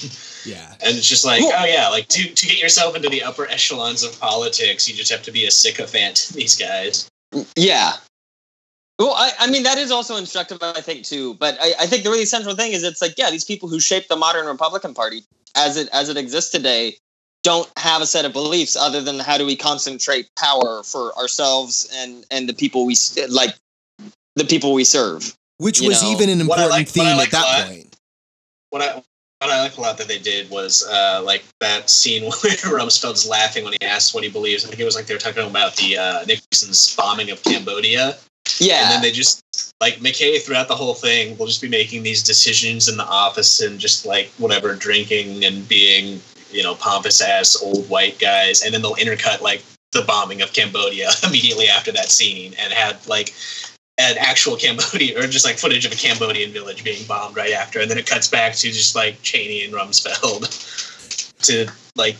Yeah. 0.44 0.70
And 0.84 0.96
it's 0.96 1.08
just 1.08 1.24
like, 1.26 1.40
Well- 1.42 1.52
oh 1.58 1.64
yeah, 1.66 1.88
like 1.88 2.08
to 2.08 2.28
to 2.28 2.46
get 2.46 2.58
yourself 2.60 2.96
into 2.96 3.08
the 3.08 3.22
upper 3.22 3.46
echelons 3.48 4.02
of 4.02 4.18
politics, 4.18 4.88
you 4.88 4.94
just 4.94 5.10
have 5.10 5.22
to 5.22 5.32
be 5.32 5.46
a 5.46 5.50
sycophant 5.50 6.16
to 6.16 6.34
these 6.34 6.56
guys. 6.56 7.08
Yeah. 7.56 7.92
Well, 8.98 9.14
I, 9.14 9.30
I 9.38 9.50
mean, 9.50 9.62
that 9.62 9.78
is 9.78 9.92
also 9.92 10.16
instructive, 10.16 10.58
I 10.60 10.80
think, 10.80 11.04
too. 11.04 11.34
But 11.34 11.56
I, 11.60 11.72
I 11.80 11.86
think 11.86 12.02
the 12.02 12.10
really 12.10 12.24
central 12.24 12.56
thing 12.56 12.72
is 12.72 12.82
it's 12.82 13.00
like, 13.00 13.14
yeah, 13.16 13.30
these 13.30 13.44
people 13.44 13.68
who 13.68 13.78
shaped 13.78 14.08
the 14.08 14.16
modern 14.16 14.46
Republican 14.46 14.92
Party 14.92 15.22
as 15.54 15.76
it 15.76 15.88
as 15.92 16.08
it 16.08 16.16
exists 16.16 16.50
today 16.50 16.96
don't 17.44 17.70
have 17.78 18.02
a 18.02 18.06
set 18.06 18.24
of 18.24 18.32
beliefs 18.32 18.74
other 18.76 19.00
than 19.00 19.20
how 19.20 19.38
do 19.38 19.46
we 19.46 19.54
concentrate 19.54 20.28
power 20.36 20.82
for 20.82 21.16
ourselves 21.16 21.88
and 21.94 22.26
and 22.30 22.48
the 22.48 22.52
people 22.52 22.84
we 22.84 22.96
like 23.28 23.54
the 24.34 24.44
people 24.44 24.72
we 24.74 24.84
serve. 24.84 25.34
Which 25.58 25.80
was 25.80 26.02
know, 26.02 26.10
even 26.10 26.28
an 26.28 26.40
important 26.40 26.70
like- 26.70 26.88
theme 26.88 27.16
like 27.16 27.28
at 27.28 27.32
that 27.32 27.60
lot- 27.60 27.68
point. 27.68 27.96
what 28.70 28.82
I 28.82 29.02
what 29.40 29.50
I 29.52 29.62
like 29.62 29.76
a 29.76 29.80
lot 29.80 29.96
that 29.98 30.08
they 30.08 30.18
did 30.18 30.50
was 30.50 30.84
uh, 30.88 31.22
like 31.24 31.44
that 31.60 31.88
scene 31.88 32.22
where 32.24 32.32
Rumsfeld's 32.56 33.28
laughing 33.28 33.62
when 33.62 33.74
he 33.80 33.86
asks 33.86 34.12
what 34.12 34.24
he 34.24 34.30
believes. 34.30 34.64
I 34.64 34.68
think 34.68 34.80
it 34.80 34.84
was 34.84 34.96
like 34.96 35.06
they 35.06 35.14
were 35.14 35.20
talking 35.20 35.48
about 35.48 35.76
the 35.76 35.96
uh, 35.96 36.24
Nixon's 36.24 36.96
bombing 36.96 37.30
of 37.30 37.40
Cambodia, 37.44 38.16
and 38.84 38.92
then 38.92 39.02
they 39.02 39.10
just 39.10 39.44
like 39.80 39.96
McKay 39.96 40.40
throughout 40.40 40.68
the 40.68 40.74
whole 40.74 40.94
thing 40.94 41.36
will 41.38 41.46
just 41.46 41.62
be 41.62 41.68
making 41.68 42.02
these 42.02 42.22
decisions 42.22 42.88
in 42.88 42.96
the 42.96 43.06
office 43.06 43.60
and 43.60 43.78
just 43.78 44.06
like 44.06 44.28
whatever 44.38 44.74
drinking 44.74 45.44
and 45.44 45.68
being 45.68 46.20
you 46.50 46.62
know 46.62 46.74
pompous 46.74 47.20
ass 47.20 47.60
old 47.62 47.88
white 47.88 48.18
guys, 48.18 48.62
and 48.62 48.72
then 48.72 48.82
they'll 48.82 48.94
intercut 48.96 49.40
like 49.40 49.62
the 49.92 50.02
bombing 50.02 50.42
of 50.42 50.52
Cambodia 50.52 51.08
immediately 51.26 51.68
after 51.68 51.92
that 51.92 52.10
scene 52.10 52.54
and 52.58 52.72
had 52.72 53.06
like 53.06 53.34
an 53.98 54.16
actual 54.18 54.56
Cambodia 54.56 55.18
or 55.18 55.26
just 55.26 55.44
like 55.44 55.58
footage 55.58 55.84
of 55.84 55.92
a 55.92 55.96
Cambodian 55.96 56.52
village 56.52 56.84
being 56.84 57.04
bombed 57.06 57.36
right 57.36 57.52
after, 57.52 57.80
and 57.80 57.90
then 57.90 57.98
it 57.98 58.06
cuts 58.06 58.28
back 58.28 58.54
to 58.54 58.70
just 58.70 58.94
like 58.94 59.20
Cheney 59.22 59.64
and 59.64 59.74
Rumsfeld 59.74 60.48
to 61.42 61.70
like 61.96 62.16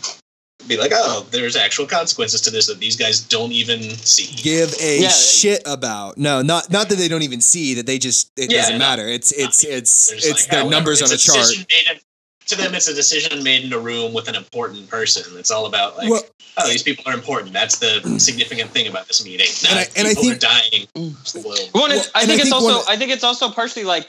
be 0.67 0.77
like, 0.77 0.91
oh, 0.95 1.27
there's 1.31 1.57
actual 1.57 1.87
consequences 1.87 2.41
to 2.43 2.51
this 2.51 2.67
that 2.67 2.79
these 2.79 2.97
guys 2.97 3.21
don't 3.21 3.53
even 3.53 3.81
see. 3.83 4.35
Give 4.43 4.75
a 4.81 5.03
Yeah. 5.03 5.09
shit 5.09 5.63
about. 5.67 6.19
No, 6.19 6.43
not 6.43 6.71
not 6.71 6.89
that 6.89 6.97
they 6.97 7.09
don't 7.09 7.23
even 7.23 7.41
see 7.41 7.75
that 7.75 7.87
they 7.87 7.99
just 7.99 8.31
it 8.37 8.51
Yeah, 8.51 8.59
doesn't 8.63 8.75
no. 8.75 8.79
matter. 8.79 9.07
It's 9.07 9.31
it's 9.33 9.65
it's 9.65 10.07
They're 10.09 10.17
it's 10.19 10.27
like, 10.27 10.51
their 10.51 10.61
oh, 10.63 10.65
whatever. 10.67 10.71
numbers 10.71 11.03
on 11.03 11.11
a 11.11 11.15
It's 11.15 11.25
chart. 11.25 11.47
in- 11.57 12.01
to 12.47 12.57
them, 12.57 12.75
it's 12.75 12.89
a 12.89 12.95
decision 12.95 13.43
made 13.43 13.63
in 13.63 13.73
a 13.75 13.79
room 13.79 14.15
with 14.15 14.27
an 14.27 14.35
important 14.35 14.89
person. 14.89 15.23
It's 15.39 15.51
all 15.51 15.67
about 15.67 15.99
like, 15.99 16.09
Well- 16.09 16.23
oh, 16.57 16.69
these 16.69 16.83
people 16.83 17.05
are 17.07 17.13
important. 17.15 17.53
That's 17.53 17.77
the 17.79 18.01
significant 18.19 18.71
thing 18.71 18.89
about 18.89 19.07
this 19.07 19.23
meeting. 19.23 19.49
And 19.69 19.79
I- 19.79 19.83
Not 19.83 19.89
and 19.97 20.09
I 20.09 20.15
think- 20.15 20.41
dying. 20.41 20.89
across 20.97 21.33
the 21.33 21.41
globe. 21.43 21.59
Well, 21.75 21.89
Well, 21.89 21.93
it's, 21.99 22.09
I 22.15 22.21
and 22.23 22.29
think 22.29 22.41
I 22.41 22.43
it's 22.43 22.43
think 22.45 22.55
also 22.55 22.77
one- 22.79 22.85
I 22.89 22.97
think 22.97 23.11
it's 23.13 23.23
also 23.25 23.51
partially 23.51 23.85
like 23.85 24.09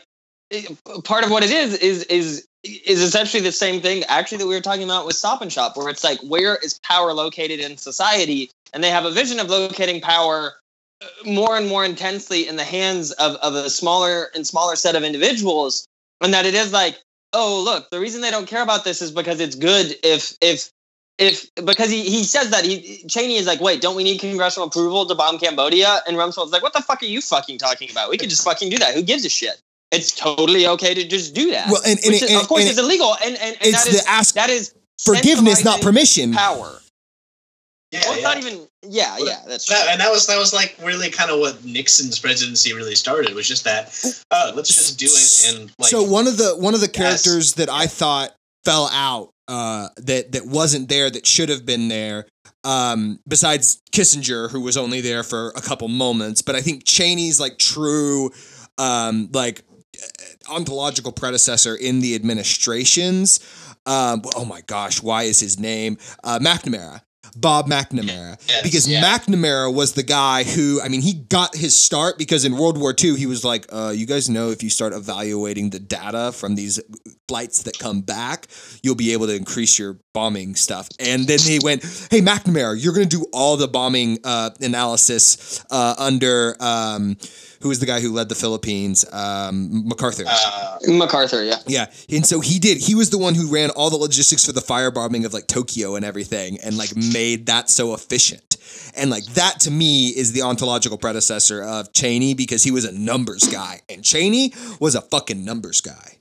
part 1.04 1.24
of 1.26 1.32
what 1.32 1.44
it 1.44 1.52
is 1.52 1.76
is 1.76 2.04
is 2.06 2.48
is 2.64 3.02
essentially 3.02 3.42
the 3.42 3.52
same 3.52 3.82
thing 3.82 4.04
actually 4.06 4.38
that 4.40 4.48
we 4.48 4.56
were 4.56 4.62
talking 4.62 4.84
about 4.84 5.06
with 5.06 5.16
Stop 5.16 5.42
and 5.42 5.52
Shop, 5.52 5.78
where 5.78 5.90
it's 5.90 6.04
like 6.04 6.20
where 6.20 6.58
is 6.58 6.80
power 6.80 7.14
located 7.14 7.60
in 7.60 7.78
society, 7.78 8.52
and 8.74 8.84
they 8.84 8.90
have 8.90 9.06
a 9.06 9.12
vision 9.12 9.40
of 9.40 9.50
locating 9.50 10.02
power 10.02 10.56
uh, 11.02 11.06
more 11.26 11.56
and 11.56 11.68
more 11.68 11.86
intensely 11.86 12.48
in 12.48 12.58
the 12.58 12.64
hands 12.64 13.12
of, 13.14 13.36
of 13.38 13.56
a 13.56 13.70
smaller 13.70 14.30
and 14.36 14.46
smaller 14.46 14.76
set 14.76 14.96
of 14.96 15.04
individuals, 15.04 15.88
and 16.22 16.34
that 16.34 16.46
it 16.46 16.54
is 16.54 16.74
like, 16.74 17.00
oh 17.34 17.62
look, 17.64 17.90
the 17.92 18.00
reason 18.00 18.22
they 18.22 18.32
don't 18.32 18.48
care 18.48 18.64
about 18.64 18.84
this 18.84 19.02
is 19.02 19.12
because 19.12 19.40
it's 19.40 19.56
good 19.56 19.96
if 20.04 20.34
if 20.42 20.70
if 21.18 21.54
because 21.56 21.90
he, 21.90 22.04
he 22.04 22.24
says 22.24 22.50
that 22.50 22.66
he 22.66 23.04
Cheney 23.08 23.36
is 23.36 23.48
like, 23.48 23.62
wait, 23.62 23.82
don't 23.82 23.96
we 23.96 24.04
need 24.04 24.20
congressional 24.20 24.68
approval 24.68 25.06
to 25.06 25.16
bomb 25.16 25.40
Cambodia? 25.40 26.00
And 26.08 26.18
Rumsfeld's 26.18 26.52
like, 26.52 26.64
what 26.64 26.74
the 26.74 26.82
fuck 26.82 27.02
are 27.04 27.06
you 27.06 27.22
fucking 27.22 27.58
talking 27.58 27.90
about? 27.92 28.10
We 28.10 28.18
could 28.18 28.30
just 28.30 28.44
fucking 28.44 28.70
do 28.70 28.78
that. 28.80 28.96
Who 28.96 29.02
gives 29.02 29.26
a 29.26 29.30
shit? 29.30 29.62
It's 29.92 30.14
totally 30.16 30.68
okay 30.68 30.94
to 30.94 31.08
just 31.08 31.34
do 31.34 31.52
that. 31.52 31.68
Well, 31.70 31.82
and, 31.86 32.00
and, 32.04 32.14
Which 32.14 32.22
is, 32.24 32.32
and- 32.32 32.42
of 32.42 32.48
course, 32.48 32.62
and 32.62 32.70
it's 32.70 32.80
illegal, 32.80 33.16
and 33.24 33.36
and, 33.36 33.56
and 33.56 33.58
it's 33.62 33.84
that 33.86 33.94
is 33.94 34.04
the 34.04 34.10
ask 34.10 34.36
that 34.36 34.50
is 34.50 34.74
forgiveness, 35.04 35.64
not 35.66 35.82
permission. 35.82 36.32
Power. 36.34 36.80
Yeah, 37.92 38.02
Well, 38.04 38.14
it's 38.14 38.22
yeah. 38.22 38.28
not 38.28 38.38
even. 38.38 38.68
Yeah, 38.88 39.18
yeah, 39.20 39.40
that's 39.48 39.66
true. 39.66 39.76
That, 39.76 39.88
and 39.90 40.00
that 40.00 40.12
was 40.12 40.28
that 40.28 40.38
was 40.38 40.54
like 40.54 40.76
really 40.84 41.10
kind 41.10 41.32
of 41.32 41.40
what 41.40 41.66
Nixon's 41.66 42.20
presidency 42.20 42.72
really 42.74 42.96
started 42.96 43.34
was 43.34 43.48
just 43.48 43.64
that. 43.64 43.90
Oh, 44.32 44.52
let's 44.56 44.70
just 44.74 45.00
do 45.00 45.08
it 45.08 45.54
and 45.60 45.72
like. 45.80 45.90
so 45.90 46.04
one 46.04 46.28
of 46.28 46.38
the 46.38 46.56
one 46.56 46.74
of 46.76 46.82
the 46.82 46.86
Yes. 46.88 46.96
characters 47.24 47.54
that 47.56 47.68
I 47.70 47.88
thought 47.88 48.32
fell 48.64 48.90
out 48.94 49.32
uh, 49.48 49.90
that 49.98 50.32
that 50.34 50.46
wasn't 50.46 50.88
there 50.88 51.10
that 51.10 51.26
should 51.26 51.50
have 51.50 51.66
been 51.66 51.88
there. 51.88 52.28
Um, 52.64 53.20
besides 53.28 53.82
Kissinger, 53.92 54.50
who 54.52 54.62
was 54.62 54.78
only 54.78 55.02
there 55.02 55.24
for 55.24 55.50
a 55.56 55.62
couple 55.62 55.88
moments, 55.88 56.42
but 56.42 56.56
I 56.56 56.62
think 56.62 56.84
Cheney's 56.86 57.40
like 57.40 57.58
true, 57.58 58.32
um, 58.78 59.30
like 59.34 59.62
uh, 59.62 59.69
ontological 60.50 61.12
predecessor 61.12 61.76
in 61.76 62.00
the 62.00 62.16
administrations. 62.16 63.40
Um, 63.86 64.22
oh 64.36 64.46
my 64.46 64.62
gosh, 64.62 65.02
why 65.02 65.24
is 65.24 65.40
his 65.40 65.60
name 65.60 65.98
uh, 66.24 66.40
McNamara? 66.40 67.02
Bob 67.36 67.68
McNamara 67.68 68.38
Yes, 68.48 68.64
because 68.64 68.88
yeah. 68.88 69.04
McNamara 69.04 69.74
was 69.74 69.94
the 69.94 70.04
guy 70.04 70.44
who, 70.44 70.82
I 70.82 70.88
mean, 70.88 71.02
he 71.02 71.14
got 71.14 71.56
his 71.56 71.80
start 71.80 72.18
because 72.18 72.44
in 72.44 72.58
World 72.58 72.78
War 72.78 72.94
II, 73.00 73.16
he 73.18 73.26
was 73.26 73.44
like, 73.46 73.66
uh, 73.72 73.94
you 73.96 74.06
guys 74.06 74.30
know 74.30 74.50
if 74.50 74.64
you 74.64 74.70
start 74.70 74.94
evaluating 74.94 75.70
the 75.70 75.80
data 75.80 76.32
from 76.32 76.56
these 76.56 76.80
flights 77.30 77.62
that 77.64 77.78
come 77.78 78.02
back, 78.02 78.48
you'll 78.82 78.96
be 78.96 79.14
able 79.14 79.28
to 79.28 79.36
increase 79.36 79.78
your 79.78 80.00
bombing 80.14 80.56
stuff. 80.56 80.90
And 81.00 81.28
then 81.28 81.38
they 81.46 81.60
went, 81.64 81.84
hey, 82.10 82.22
McNamara, 82.22 82.76
you're 82.82 82.94
going 82.94 83.08
to 83.08 83.18
do 83.18 83.28
all 83.32 83.56
the 83.56 83.68
bombing 83.68 84.18
uh, 84.24 84.50
analysis 84.62 85.64
uh, 85.70 85.94
under. 86.00 86.56
Um, 86.60 87.18
who 87.62 87.70
was 87.70 87.80
the 87.80 87.86
guy 87.86 88.00
who 88.00 88.14
led 88.14 88.30
the 88.30 88.36
Philippines? 88.36 89.06
Um, 89.12 89.88
MacArthur. 89.88 90.24
Uh, 90.26 90.78
MacArthur, 90.88 91.44
yeah. 91.44 91.58
Yeah, 91.68 91.92
and 92.10 92.26
so 92.26 92.40
he 92.40 92.58
did. 92.58 92.78
He 92.78 92.96
was 92.96 93.10
the 93.10 93.18
one 93.18 93.36
who 93.36 93.52
ran 93.54 93.70
all 93.72 93.90
the 93.90 93.98
logistics 93.98 94.46
for 94.46 94.54
the 94.54 94.62
firebombing 94.62 95.26
of 95.26 95.34
like 95.34 95.46
Tokyo 95.48 95.96
and 95.96 96.06
everything, 96.06 96.58
and 96.64 96.78
like 96.78 96.96
made 96.96 97.48
that 97.48 97.70
so 97.70 97.94
efficient. 97.94 98.58
And 98.96 99.10
like 99.12 99.26
that 99.36 99.60
to 99.62 99.72
me 99.72 100.08
is 100.08 100.32
the 100.32 100.42
ontological 100.42 100.98
predecessor 100.98 101.62
of 101.62 101.92
Cheney 101.94 102.34
because 102.34 102.64
he 102.64 102.72
was 102.72 102.86
a 102.86 102.98
numbers 102.98 103.44
guy, 103.44 103.82
and 103.90 104.04
Cheney 104.04 104.54
was 104.80 104.96
a 104.96 105.02
fucking 105.02 105.44
numbers 105.44 105.82
guy. 105.82 106.19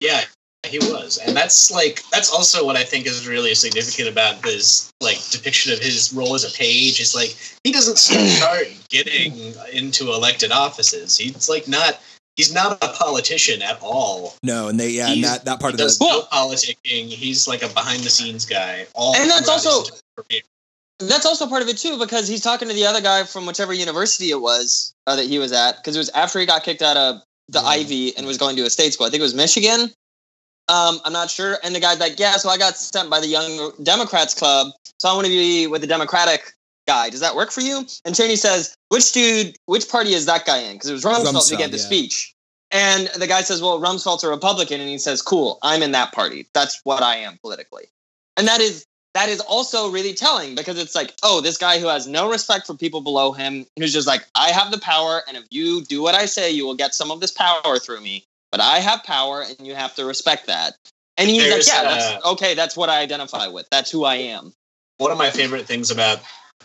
Yeah, 0.00 0.24
he 0.66 0.78
was, 0.78 1.18
and 1.18 1.36
that's 1.36 1.70
like 1.70 2.02
that's 2.10 2.30
also 2.32 2.64
what 2.64 2.76
I 2.76 2.84
think 2.84 3.06
is 3.06 3.26
really 3.28 3.54
significant 3.54 4.08
about 4.08 4.42
this 4.42 4.92
like 5.00 5.18
depiction 5.30 5.72
of 5.72 5.78
his 5.78 6.12
role 6.12 6.34
as 6.34 6.44
a 6.44 6.56
page. 6.56 7.00
Is 7.00 7.14
like 7.14 7.36
he 7.64 7.72
doesn't 7.72 7.98
start 7.98 8.66
getting 8.88 9.54
into 9.72 10.12
elected 10.12 10.52
offices. 10.52 11.16
He's 11.16 11.48
like 11.48 11.68
not. 11.68 12.00
He's 12.36 12.54
not 12.54 12.78
a 12.82 12.88
politician 12.88 13.60
at 13.60 13.78
all. 13.82 14.34
No, 14.42 14.68
and 14.68 14.80
they 14.80 14.90
yeah, 14.90 15.08
and 15.08 15.16
He's- 15.16 15.30
that 15.30 15.44
that 15.44 15.60
part 15.60 15.72
He 15.72 15.74
of 15.74 15.78
does 15.80 15.98
the 15.98 16.06
no 16.06 16.22
politicking. 16.32 17.08
He's 17.08 17.46
like 17.46 17.62
a 17.62 17.68
behind 17.68 18.02
the 18.02 18.08
scenes 18.08 18.46
guy. 18.46 18.86
All 18.94 19.14
And 19.14 19.28
that's 19.30 19.48
also- 19.48 19.94
That's 21.00 21.26
also 21.26 21.46
part 21.48 21.62
of 21.62 21.68
it 21.68 21.76
too, 21.78 21.98
because 21.98 22.28
he's 22.28 22.40
talking 22.40 22.68
to 22.68 22.74
the 22.74 22.86
other 22.86 23.00
guy 23.00 23.24
from 23.24 23.46
whichever 23.46 23.72
university 23.74 24.30
it 24.30 24.40
was 24.40 24.94
uh, 25.06 25.16
that 25.16 25.26
he 25.26 25.38
was 25.38 25.52
at, 25.52 25.76
because 25.76 25.96
it 25.96 25.98
was 25.98 26.08
after 26.10 26.38
he 26.38 26.46
got 26.46 26.62
kicked 26.62 26.82
out 26.82 26.96
of 26.96 27.22
the 27.50 27.60
Yeah. 27.60 27.66
Ivy 27.66 28.16
and 28.16 28.26
was 28.26 28.38
going 28.38 28.56
to 28.56 28.62
a 28.62 28.70
state 28.70 28.92
school. 28.92 29.06
I 29.06 29.10
think 29.10 29.20
it 29.20 29.24
was 29.24 29.34
Michigan. 29.34 29.92
Um, 30.68 31.00
I'm 31.04 31.12
not 31.12 31.30
sure. 31.30 31.58
And 31.64 31.74
the 31.74 31.80
guy's 31.80 31.98
like, 31.98 32.18
"Yeah, 32.18 32.36
so 32.36 32.48
I 32.48 32.56
got 32.56 32.76
sent 32.76 33.10
by 33.10 33.18
the 33.20 33.26
Young 33.26 33.72
Democrats 33.82 34.34
Club, 34.34 34.68
so 34.98 35.08
I 35.08 35.14
want 35.14 35.26
to 35.26 35.30
be 35.32 35.66
with 35.66 35.80
the 35.80 35.86
Democratic 35.86 36.52
guy. 36.86 37.10
Does 37.10 37.20
that 37.20 37.34
work 37.34 37.50
for 37.50 37.60
you?" 37.60 37.86
And 38.04 38.14
Cheney 38.14 38.36
says, 38.36 38.74
"Which 38.88 39.10
dude? 39.12 39.56
Which 39.66 39.88
party 39.88 40.14
is 40.14 40.26
that 40.26 40.46
guy 40.46 40.58
in?" 40.58 40.74
Because 40.74 40.90
it 40.90 40.92
was 40.92 41.04
Rumsfeld, 41.04 41.32
Rumsfeld, 41.32 41.48
to 41.48 41.56
get 41.56 41.70
the 41.72 41.78
yeah. 41.78 41.84
speech. 41.84 42.34
And 42.70 43.08
the 43.16 43.26
guy 43.26 43.42
says, 43.42 43.60
"Well, 43.60 43.80
Rumsfeld's 43.80 44.22
a 44.22 44.28
Republican," 44.28 44.80
and 44.80 44.88
he 44.88 44.98
says, 44.98 45.22
"Cool, 45.22 45.58
I'm 45.62 45.82
in 45.82 45.90
that 45.92 46.12
party. 46.12 46.46
That's 46.54 46.80
what 46.84 47.02
I 47.02 47.16
am 47.16 47.38
politically." 47.42 47.86
And 48.36 48.46
that 48.46 48.60
is 48.60 48.86
that 49.14 49.28
is 49.28 49.40
also 49.40 49.90
really 49.90 50.14
telling 50.14 50.54
because 50.54 50.78
it's 50.78 50.94
like, 50.94 51.14
oh, 51.22 51.40
this 51.40 51.56
guy 51.56 51.78
who 51.78 51.88
has 51.88 52.06
no 52.06 52.30
respect 52.30 52.66
for 52.66 52.74
people 52.74 53.00
below 53.00 53.32
him, 53.32 53.66
who's 53.78 53.92
just 53.92 54.06
like, 54.06 54.26
I 54.34 54.50
have 54.50 54.70
the 54.70 54.78
power, 54.78 55.22
and 55.26 55.36
if 55.36 55.44
you 55.50 55.82
do 55.84 56.02
what 56.02 56.14
I 56.14 56.26
say, 56.26 56.50
you 56.50 56.64
will 56.64 56.76
get 56.76 56.94
some 56.94 57.10
of 57.10 57.20
this 57.20 57.32
power 57.32 57.78
through 57.78 58.00
me. 58.00 58.24
But 58.52 58.60
I 58.60 58.78
have 58.78 59.02
power, 59.04 59.42
and 59.42 59.66
you 59.66 59.74
have 59.74 59.94
to 59.96 60.04
respect 60.04 60.46
that. 60.46 60.74
And 61.16 61.28
he's 61.28 61.42
There's, 61.42 61.68
like, 61.68 61.82
yeah, 61.82 61.88
uh, 61.88 61.94
that's 61.94 62.26
okay. 62.26 62.54
That's 62.54 62.76
what 62.76 62.88
I 62.88 63.00
identify 63.00 63.46
with. 63.46 63.68
That's 63.70 63.90
who 63.90 64.04
I 64.04 64.16
am. 64.16 64.52
one 64.98 65.12
of 65.12 65.18
my 65.18 65.30
favorite 65.30 65.66
things 65.66 65.90
about 65.90 66.20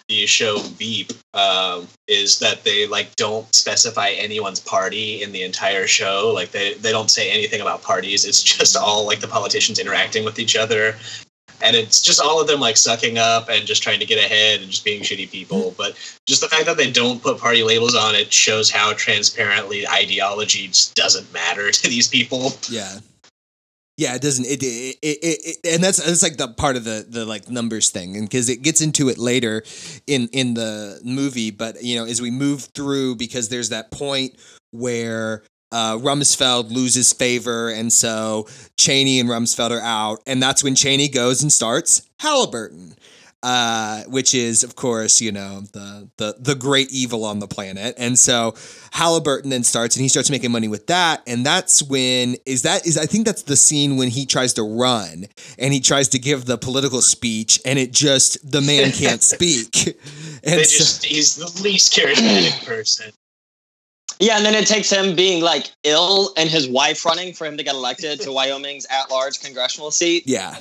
the 0.08 0.26
show 0.28 0.60
Veep 0.60 1.12
um, 1.34 1.88
is 2.08 2.39
that 2.39 2.64
they 2.64 2.88
like 2.88 3.16
don't 3.16 3.54
specify 3.56 4.10
anyone's 4.10 4.60
party 4.60 5.24
in 5.24 5.32
the 5.32 5.43
entire 5.43 5.88
show. 5.88 6.32
Like 6.34 6.52
they 6.52 6.76
they 6.76 6.91
don't 6.91 7.10
say 7.10 7.32
anything 7.32 7.62
about 7.62 7.82
parties. 7.82 8.26
It's 8.26 8.43
just 8.43 8.78
all 8.78 9.06
like 9.06 9.20
the 9.20 9.28
politicians 9.28 9.80
interacting 9.80 10.24
with 10.24 10.38
each 10.38 10.56
other. 10.56 10.96
And 11.62 11.76
it's 11.76 12.02
just 12.02 12.22
all 12.22 12.41
of 12.41 12.48
them 12.48 12.60
like 12.60 12.78
sucking 12.78 13.18
up 13.18 13.50
and 13.50 13.66
just 13.66 13.82
trying 13.82 14.00
to 14.00 14.06
get 14.06 14.24
ahead 14.24 14.62
and 14.62 14.70
just 14.70 14.84
being 14.84 15.02
shitty 15.02 15.32
people. 15.32 15.72
Mm-hmm. 15.72 15.78
But 15.78 16.20
just 16.26 16.41
the 16.41 16.48
fact 16.48 16.66
that 16.66 16.78
they 16.78 16.91
don't 16.91 17.22
put 17.22 17.39
party 17.39 17.64
labels 17.64 17.96
on 17.96 18.14
it 18.14 18.32
shows 18.32 18.70
how 18.70 18.93
transparently 18.93 19.88
ideology 19.88 20.68
just 20.68 20.96
doesn't 20.96 21.32
matter 21.34 21.72
to 21.72 21.89
these 21.89 22.08
people. 22.08 22.52
yeah. 22.70 23.00
Yeah, 23.98 24.14
it 24.14 24.22
doesn't. 24.22 24.46
It, 24.46 24.62
it, 24.62 24.98
it, 25.02 25.18
it, 25.64 25.74
and 25.74 25.82
that's 25.82 26.04
that's 26.04 26.22
like 26.22 26.36
the 26.36 26.50
part 26.50 26.76
of 26.76 26.84
the 26.84 27.06
the 27.08 27.24
like 27.24 27.50
numbers 27.50 27.91
thing, 27.91 28.18
and 28.18 28.28
because 28.28 28.50
it 28.50 28.62
gets 28.62 28.82
into 28.82 29.08
it 29.08 29.18
later 29.18 29.64
in 30.06 30.28
in 30.34 30.54
the 30.54 31.00
movie. 31.06 31.50
But 31.50 31.82
you 31.82 31.96
know, 31.96 32.04
as 32.04 32.22
we 32.22 32.30
move 32.30 32.68
through, 32.76 33.16
because 33.16 33.48
there's 33.48 33.70
that 33.70 33.91
point 33.91 34.36
where 34.72 35.43
uh, 35.76 35.97
Rumsfeld 35.97 36.71
loses 36.71 37.11
favor, 37.13 37.69
and 37.69 37.91
so 37.91 38.47
Cheney 38.78 39.19
and 39.19 39.28
Rumsfeld 39.30 39.71
are 39.71 39.82
out, 39.82 40.19
and 40.26 40.41
that's 40.41 40.63
when 40.63 40.73
Cheney 40.76 41.09
goes 41.09 41.41
and 41.43 41.51
starts 41.51 42.07
Halliburton. 42.19 42.95
Uh, 43.43 44.01
which 44.05 44.34
is, 44.34 44.63
of 44.63 44.76
course, 44.76 45.21
you 45.21 45.32
know 45.32 45.61
the 45.71 46.09
the 46.17 46.36
the 46.39 46.55
great 46.55 46.91
evil 46.91 47.23
on 47.23 47.38
the 47.38 47.47
planet, 47.47 47.93
and 47.99 48.17
so 48.17 48.55
Halliburton 48.91 49.51
then 49.51 49.63
starts, 49.63 49.95
and 49.95 50.01
he 50.01 50.07
starts 50.09 50.32
making 50.32 50.51
money 50.51 50.67
with 50.67 50.88
that, 50.88 51.21
and 51.28 51.45
that's 51.45 51.84
when 51.84 52.38
is 52.47 52.63
that 52.63 52.88
is 52.88 52.97
I 52.97 53.05
think 53.05 53.23
that's 53.28 53.43
the 53.43 53.55
scene 53.55 53.97
when 53.97 54.09
he 54.09 54.26
tries 54.26 54.53
to 54.53 54.63
run 54.63 55.26
and 55.59 55.73
he 55.73 55.80
tries 55.80 56.07
to 56.09 56.17
give 56.19 56.45
the 56.45 56.57
political 56.57 57.03
speech, 57.03 57.59
and 57.65 57.78
it 57.78 57.91
just 57.91 58.51
the 58.51 58.61
man 58.61 58.91
can't 58.91 59.21
speak, 59.36 59.69
and 60.43 60.59
They 60.59 60.63
so- 60.63 61.07
he's 61.07 61.36
the 61.36 61.61
least 61.61 61.93
charismatic 61.93 62.65
person. 62.65 63.11
Yeah, 64.20 64.38
and 64.38 64.45
then 64.45 64.56
it 64.56 64.66
takes 64.66 64.89
him 64.89 65.16
being 65.16 65.43
like 65.43 65.72
ill 65.84 66.32
and 66.38 66.49
his 66.49 66.70
wife 66.70 67.06
running 67.06 67.34
for 67.34 67.45
him 67.45 67.58
to 67.58 67.64
get 67.64 67.76
elected 67.76 68.22
to 68.22 68.32
Wyoming's 68.34 68.86
at-large 68.89 69.41
congressional 69.41 69.91
seat. 69.91 70.24
yeah, 70.26 70.58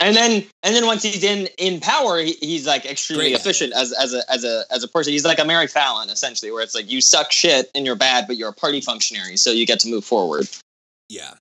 and 0.00 0.16
then 0.16 0.44
and 0.62 0.74
then 0.74 0.86
once 0.86 1.02
he's 1.02 1.22
in 1.22 1.48
in 1.58 1.80
power 1.80 2.18
he, 2.18 2.32
he's 2.40 2.66
like 2.66 2.86
extremely 2.86 3.30
Great. 3.30 3.40
efficient 3.40 3.72
as 3.74 3.92
as 3.92 4.14
a 4.14 4.22
as 4.30 4.44
a 4.44 4.64
as 4.70 4.82
a 4.82 4.88
person 4.88 5.12
he's 5.12 5.24
like 5.24 5.38
a 5.38 5.44
Mary 5.44 5.66
Fallin 5.66 6.10
essentially 6.10 6.50
where 6.50 6.62
it's 6.62 6.74
like 6.74 6.90
you 6.90 7.00
suck 7.00 7.30
shit 7.32 7.70
and 7.74 7.84
you're 7.84 7.96
bad 7.96 8.26
but 8.26 8.36
you're 8.36 8.48
a 8.48 8.54
party 8.54 8.80
functionary 8.80 9.36
so 9.36 9.50
you 9.50 9.66
get 9.66 9.80
to 9.80 9.88
move 9.88 10.04
forward 10.04 10.48
yeah. 11.08 11.34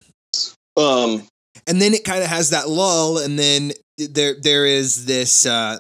um 0.78 1.26
and 1.68 1.82
then 1.82 1.94
it 1.94 2.04
kind 2.04 2.24
of 2.24 2.30
has 2.30 2.50
that 2.50 2.70
lull 2.70 3.18
and 3.18 3.40
then 3.40 3.72
there 3.98 4.36
there 4.42 4.66
is 4.66 5.06
this 5.06 5.46
uh 5.46 5.80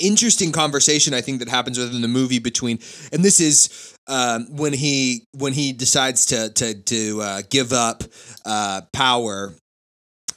interesting 0.00 0.52
conversation 0.52 1.12
i 1.12 1.20
think 1.20 1.40
that 1.40 1.48
happens 1.48 1.78
within 1.78 2.00
the 2.00 2.08
movie 2.08 2.38
between 2.38 2.78
and 3.12 3.24
this 3.24 3.40
is 3.40 3.91
um 4.08 4.46
when 4.56 4.72
he 4.72 5.24
when 5.36 5.52
he 5.52 5.72
decides 5.72 6.26
to 6.26 6.50
to 6.50 6.74
to 6.74 7.20
uh 7.20 7.42
give 7.50 7.72
up 7.72 8.02
uh 8.44 8.80
power 8.92 9.54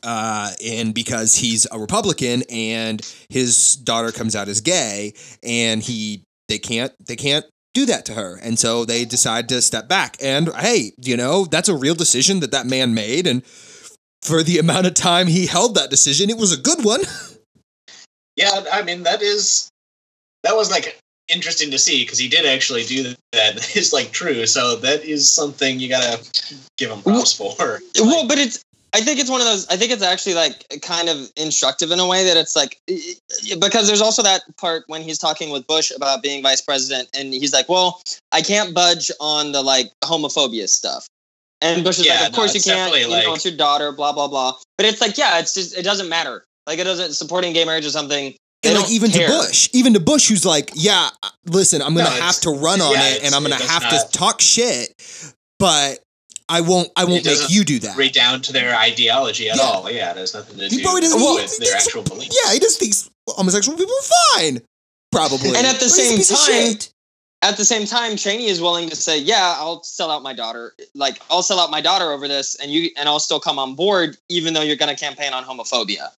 uh 0.04 0.52
and 0.64 0.94
because 0.94 1.36
he's 1.36 1.68
a 1.72 1.80
republican 1.80 2.44
and 2.50 3.02
his 3.30 3.76
daughter 3.76 4.12
comes 4.12 4.36
out 4.36 4.48
as 4.48 4.62
gay 4.62 5.14
and 5.44 5.82
he 5.82 6.24
they 6.48 6.60
can't 6.60 6.94
they 7.06 7.16
can't 7.16 7.46
do 7.74 7.86
that 7.86 8.06
to 8.06 8.14
her 8.14 8.40
and 8.42 8.58
so 8.58 8.86
they 8.86 9.04
decide 9.04 9.50
to 9.50 9.62
step 9.62 9.88
back 9.90 10.16
and 10.22 10.54
hey 10.56 10.92
you 11.02 11.18
know 11.18 11.46
that's 11.46 11.68
a 11.68 11.76
real 11.76 11.96
decision 11.96 12.40
that 12.40 12.52
that 12.52 12.66
man 12.66 12.94
made 12.94 13.26
and 13.28 13.44
for 14.26 14.42
the 14.42 14.58
amount 14.58 14.88
of 14.88 14.96
time 14.96 15.28
he 15.28 15.46
held 15.46 15.76
that 15.76 15.90
decision, 15.90 16.30
it 16.30 16.38
was 16.38 16.52
a 16.52 16.58
good 16.58 16.84
one. 16.84 17.02
Yeah, 18.38 18.66
I 18.70 18.82
mean 18.82 19.04
that 19.04 19.22
is 19.22 19.70
that 20.44 20.58
was 20.58 20.70
like 20.70 21.00
interesting 21.28 21.72
to 21.72 21.80
see 21.80 22.04
because 22.04 22.20
he 22.20 22.28
did 22.28 22.46
actually 22.46 22.84
do 22.84 23.04
that. 23.34 23.76
Is 23.76 23.94
like 23.94 24.12
true. 24.12 24.46
So 24.46 24.76
that 24.78 25.04
is 25.04 25.30
something 25.30 25.80
you 25.80 25.90
gotta 25.90 26.24
give 26.78 26.92
him 26.92 27.02
props 27.02 27.34
for. 27.34 27.80
well 28.00 28.28
but 28.28 28.38
it's 28.38 28.64
i 28.94 29.02
think 29.02 29.20
it's 29.20 29.30
one 29.30 29.42
of 29.42 29.48
those 29.48 29.68
i 29.68 29.76
think 29.76 29.92
it's 29.92 30.02
actually 30.04 30.34
like 30.34 30.66
kind 30.82 31.10
of 31.10 31.30
instructive 31.36 31.92
in 31.92 32.00
a 32.00 32.08
way 32.08 32.24
that 32.24 32.38
it's 32.38 32.56
like 32.56 32.80
because 33.60 33.88
there's 33.88 34.02
also 34.02 34.22
that 34.24 34.42
part 34.58 34.84
when 34.88 35.02
he's 35.02 35.18
talking 35.18 35.50
with 35.50 35.66
bush 35.68 35.92
about 35.96 36.24
being 36.24 36.42
vice 36.42 36.62
president 36.62 37.10
and 37.14 37.34
he's 37.34 37.52
like 37.52 37.68
well 37.68 38.02
i 38.32 38.42
can't 38.42 38.74
budge 38.74 39.12
on 39.20 39.52
the 39.52 39.62
like 39.62 39.88
homophobia 40.04 40.68
stuff 40.70 41.08
and 41.62 41.84
bush 41.84 42.00
is 42.00 42.06
Yeah, 42.06 42.16
like 42.16 42.28
of 42.28 42.32
no, 42.34 42.36
course 42.38 42.56
you 42.56 42.62
can't 42.62 42.92
you 42.94 43.00
definitely, 43.00 43.26
know 43.26 43.34
it's 43.34 43.46
your 43.46 43.58
daughter 43.58 43.92
blah 43.92 44.14
blah 44.14 44.28
blah 44.28 44.54
but 44.78 44.86
it's 44.86 45.02
like 45.02 45.18
yeah 45.18 45.40
it's 45.40 45.54
just 45.54 45.78
it 45.78 45.84
doesn't 45.84 46.08
matter 46.08 46.46
like 46.68 46.80
it 46.80 46.86
doesn't 46.86 47.14
supporting 47.14 47.52
gay 47.54 47.66
marriage 47.66 47.86
or 47.86 47.90
something 47.90 48.34
and 48.66 48.80
like 48.80 48.90
even 48.92 49.12
care. 49.12 49.28
to 49.28 49.34
Bush, 49.34 49.70
even 49.74 49.94
to 49.94 50.00
Bush, 50.00 50.28
who's 50.30 50.46
like, 50.46 50.72
"Yeah, 50.76 51.10
uh, 51.24 51.30
listen, 51.46 51.82
I'm 51.82 51.94
gonna 51.96 52.10
No, 52.10 52.22
have 52.22 52.40
to 52.42 52.50
run 52.52 52.82
on 52.82 52.94
yeah, 52.94 53.10
it, 53.16 53.24
and 53.24 53.34
I'm 53.36 53.42
gonna 53.44 53.56
have 53.64 53.84
not- 53.84 54.12
to 54.12 54.18
talk 54.18 54.42
shit, 54.42 54.94
but 55.60 56.00
I 56.50 56.62
won't. 56.62 56.90
I 56.96 57.06
won't 57.06 57.26
make 57.26 57.50
you 57.50 57.64
do 57.64 57.80
that." 57.80 57.98
Read 57.98 58.14
down 58.14 58.42
to 58.44 58.54
their 58.54 58.76
ideology 58.76 59.50
at 59.50 59.58
Yeah. 59.58 59.64
all. 59.64 59.90
Yeah, 59.92 60.12
it 60.12 60.18
has 60.18 60.34
nothing 60.34 60.58
to 60.58 60.68
He 60.68 60.78
do 60.78 60.84
probably 60.84 61.02
with 61.02 61.12
doesn't- 61.12 61.22
Well, 61.22 61.48
their 61.60 61.76
actual 61.76 62.04
beliefs. 62.04 62.36
Yeah, 62.46 62.54
he 62.54 62.60
just 62.60 62.80
thinks 62.80 63.10
homosexual 63.28 63.78
people 63.78 63.94
are 63.94 64.40
fine, 64.40 64.62
probably. 65.12 65.50
And 65.56 65.66
at 65.66 65.80
the 65.80 65.86
But 65.86 65.90
same 65.92 66.22
time- 66.72 66.80
at 67.42 67.58
the 67.58 67.66
same 67.66 67.86
time 67.86 68.18
cheney 68.18 68.48
is 68.48 68.60
willing 68.60 68.90
to 68.90 68.96
say 68.96 69.20
yeah 69.20 69.56
i'll 69.60 69.84
sell 69.84 70.10
out 70.10 70.24
my 70.24 70.34
daughter 70.34 70.74
like 70.96 71.20
i'll 71.30 71.44
sell 71.44 71.60
out 71.60 71.70
my 71.70 71.82
daughter 71.82 72.12
over 72.12 72.28
this 72.28 72.56
and 72.56 72.72
you 72.72 72.90
and 72.98 73.08
i'll 73.08 73.20
still 73.20 73.40
come 73.42 73.60
on 73.60 73.76
board 73.76 74.18
even 74.30 74.54
though 74.56 74.62
you're 74.62 74.78
going 74.78 74.90
to 74.96 75.00
campaign 75.00 75.32
on 75.34 75.44
homophobia 75.44 76.10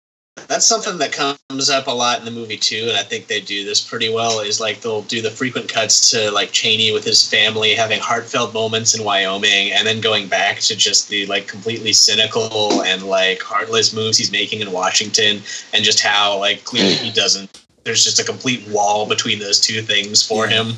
That's 0.48 0.66
something 0.66 0.98
that 1.00 1.12
comes 1.12 1.70
up 1.70 1.88
a 1.88 1.92
lot 1.92 2.20
in 2.20 2.26
the 2.26 2.32
movie 2.32 2.58
too, 2.58 2.86
and 2.88 2.98
I 2.98 3.04
think 3.04 3.28
they 3.28 3.42
do 3.42 3.66
this 3.66 3.82
pretty 3.82 4.14
well. 4.14 4.40
Is 4.40 4.62
like 4.62 4.82
they'll 4.82 5.02
do 5.04 5.22
the 5.22 5.32
frequent 5.32 5.68
cuts 5.68 6.10
to 6.12 6.32
like 6.32 6.52
Cheney 6.52 6.92
with 6.94 7.04
his 7.04 7.28
family 7.28 7.74
having 7.74 8.00
heartfelt 8.00 8.54
moments 8.54 8.98
in 8.98 9.04
Wyoming, 9.04 9.72
and 9.72 9.86
then 9.86 10.00
going 10.00 10.28
back 10.28 10.60
to 10.62 10.76
just 10.76 11.10
the 11.10 11.26
like 11.26 11.48
completely 11.48 11.92
cynical 11.92 12.82
and 12.84 13.04
like 13.04 13.42
heartless 13.42 13.94
moves 13.94 14.18
he's 14.18 14.32
making 14.32 14.62
in 14.62 14.72
Washington, 14.72 15.42
and 15.74 15.84
just 15.84 16.00
how 16.00 16.40
like 16.40 16.64
clearly 16.64 16.94
he 16.94 17.12
doesn't. 17.12 17.64
There's 17.84 18.04
just 18.04 18.20
a 18.20 18.24
complete 18.24 18.68
wall 18.70 19.08
between 19.08 19.40
those 19.40 19.60
two 19.60 19.82
things 19.82 20.22
for 20.22 20.46
Yeah. 20.48 20.64
him. 20.64 20.74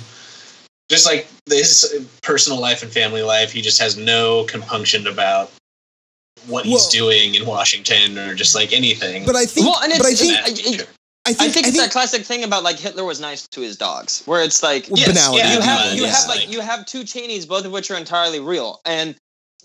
Just 0.90 1.06
like 1.06 1.28
his 1.48 2.08
personal 2.24 2.60
life 2.60 2.82
and 2.82 2.92
family 2.92 3.22
life, 3.22 3.52
he 3.52 3.62
just 3.62 3.80
has 3.80 3.98
no 3.98 4.46
compunction 4.46 5.06
about 5.06 5.52
what 6.50 6.66
he's 6.66 6.82
Well- 6.82 6.90
doing 6.90 7.36
in 7.36 7.46
Washington 7.46 8.18
or 8.18 8.36
just 8.36 8.56
like 8.56 8.74
anything. 8.74 9.26
But 9.26 9.36
I 9.36 9.46
think, 9.46 9.66
Well, 9.68 9.80
and 9.82 9.94
but 9.98 10.06
I 10.08 10.14
think, 10.16 10.34
I- 10.38 10.48
it- 10.50 10.66
nature. 10.66 10.88
I 11.26 11.34
think, 11.34 11.50
I 11.50 11.52
think 11.52 11.68
it's 11.68 11.78
that 11.78 11.92
classic 11.92 12.26
thing 12.26 12.44
about 12.44 12.64
like 12.64 12.80
Hitler 12.80 13.04
was 13.04 13.20
nice 13.20 13.46
to 13.50 13.62
his 13.62 13.78
dogs, 13.78 14.24
where 14.26 14.42
it's 14.42 14.64
like 14.64 14.88
Yes, 14.90 15.08
banality. 15.10 15.38
yeah, 15.38 15.54
you 15.54 15.62
have 15.62 15.94
you 15.96 16.04
yeah. 16.04 16.10
have 16.16 16.28
like 16.28 16.50
you 16.50 16.60
have 16.62 16.86
two 16.86 17.04
Cheneys, 17.04 17.46
both 17.46 17.66
of 17.66 17.72
which 17.72 17.92
are 17.92 17.98
entirely 17.98 18.40
real, 18.40 18.82
and 18.86 19.16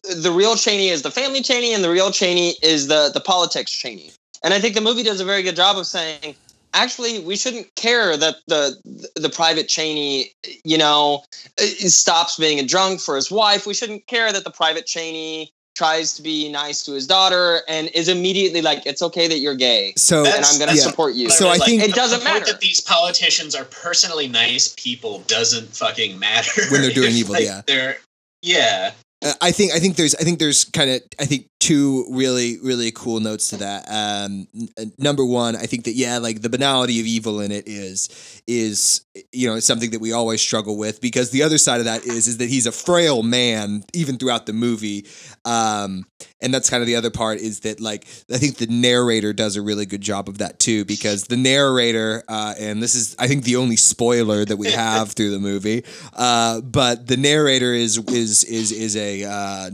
the 0.02 0.30
real 0.30 0.56
Cheney 0.56 0.88
is 0.88 1.00
the 1.02 1.10
family 1.10 1.40
Cheney, 1.40 1.72
and 1.72 1.82
the 1.82 1.88
real 1.90 2.10
Cheney 2.10 2.56
is 2.62 2.88
the 2.88 3.10
the 3.14 3.20
politics 3.20 3.70
Cheney. 3.72 4.12
And 4.42 4.52
I 4.52 4.60
think 4.60 4.74
the 4.74 4.82
movie 4.82 5.02
does 5.02 5.20
a 5.20 5.24
very 5.24 5.42
good 5.42 5.56
job 5.56 5.78
of 5.78 5.86
saying, 5.86 6.34
actually, 6.74 7.20
we 7.20 7.34
shouldn't 7.36 7.74
care 7.76 8.14
that 8.14 8.36
the 8.46 8.76
the 9.16 9.30
private 9.30 9.68
Cheney, 9.68 10.32
you 10.64 10.76
know, 10.76 11.22
uh, 11.58 11.64
stops 11.88 12.36
being 12.36 12.58
a 12.58 12.64
drunk 12.64 13.00
for 13.00 13.16
his 13.16 13.30
wife. 13.30 13.64
We 13.66 13.72
shouldn't 13.74 14.06
care 14.06 14.30
that 14.32 14.44
the 14.44 14.50
private 14.50 14.84
Cheney 14.86 15.50
tries 15.74 16.12
to 16.14 16.22
be 16.22 16.48
nice 16.48 16.82
to 16.84 16.92
his 16.92 17.06
daughter 17.06 17.60
and 17.68 17.88
is 17.94 18.08
immediately 18.08 18.62
like, 18.62 18.86
it's 18.86 19.02
okay 19.02 19.26
that 19.28 19.38
you're 19.38 19.56
gay, 19.56 19.92
so. 19.96 20.24
and 20.24 20.44
I'm 20.44 20.58
going 20.58 20.70
to 20.70 20.76
yeah. 20.76 20.82
support 20.82 21.14
you. 21.14 21.30
So 21.30 21.48
I 21.48 21.56
Like, 21.56 21.64
think- 21.64 21.82
It 21.82 21.94
doesn't 21.94 22.20
the 22.20 22.24
point 22.24 22.40
matter. 22.42 22.52
that 22.52 22.60
these 22.60 22.80
politicians 22.80 23.54
are 23.54 23.64
personally 23.64 24.28
nice 24.28 24.74
people 24.76 25.20
doesn't 25.26 25.74
fucking 25.74 26.18
matter 26.18 26.62
When 26.70 26.80
they're 26.82 26.90
doing 26.90 27.08
If, 27.12 27.16
evil, 27.16 27.32
like, 27.34 27.44
yeah. 27.44 27.62
They're 27.66 27.96
yeah. 28.42 28.92
Uh, 29.24 29.32
I 29.40 29.52
think 29.52 29.72
I 29.72 29.78
think 29.80 29.96
there's 29.96 30.14
I 30.16 30.22
think 30.22 30.38
there's 30.38 30.64
kind 30.66 30.90
of 30.90 31.00
I 31.18 31.24
think 31.24 31.46
two 31.64 32.04
really 32.10 32.58
really 32.62 32.92
cool 32.92 33.20
notes 33.20 33.48
to 33.48 33.56
that. 33.56 33.86
Um, 33.88 34.46
n- 34.54 34.68
uh, 34.78 34.84
number 34.98 35.24
one, 35.24 35.56
I 35.56 35.62
think 35.62 35.84
that 35.84 35.94
yeah, 35.94 36.18
like 36.18 36.42
the 36.42 36.50
banality 36.50 37.00
of 37.00 37.06
evil 37.06 37.40
in 37.40 37.50
it 37.50 37.66
is 37.66 38.42
is 38.46 39.00
you 39.32 39.48
know 39.48 39.58
something 39.60 39.90
that 39.90 40.00
we 40.00 40.12
always 40.12 40.42
struggle 40.42 40.76
with 40.76 41.00
because 41.00 41.30
the 41.30 41.42
other 41.42 41.56
side 41.56 41.78
of 41.78 41.86
that 41.86 42.04
is 42.04 42.28
is 42.28 42.36
that 42.38 42.50
he's 42.50 42.66
a 42.66 42.72
frail 42.72 43.22
man 43.22 43.82
even 43.94 44.18
throughout 44.18 44.44
the 44.44 44.52
movie, 44.52 45.06
um, 45.46 46.04
and 46.42 46.52
that's 46.52 46.68
kind 46.68 46.82
of 46.82 46.86
the 46.86 46.96
other 46.96 47.10
part 47.10 47.38
is 47.38 47.60
that 47.60 47.80
like 47.80 48.04
I 48.30 48.36
think 48.36 48.58
the 48.58 48.66
narrator 48.66 49.32
does 49.32 49.56
a 49.56 49.62
really 49.62 49.86
good 49.86 50.02
job 50.02 50.28
of 50.28 50.38
that 50.38 50.58
too 50.58 50.84
because 50.84 51.24
the 51.24 51.36
narrator 51.38 52.24
uh, 52.28 52.54
and 52.58 52.82
this 52.82 52.94
is 52.94 53.16
I 53.18 53.26
think 53.26 53.44
the 53.44 53.56
only 53.56 53.76
spoiler 53.76 54.44
that 54.44 54.58
we 54.58 54.70
have 54.70 55.12
through 55.12 55.30
the 55.30 55.38
movie, 55.38 55.82
uh, 56.12 56.60
but 56.60 57.06
the 57.06 57.16
narrator 57.16 57.72
is 57.72 57.96
is 58.08 58.44
is 58.44 58.70
is 58.70 58.96
a 58.96 59.24
uh, 59.24 59.70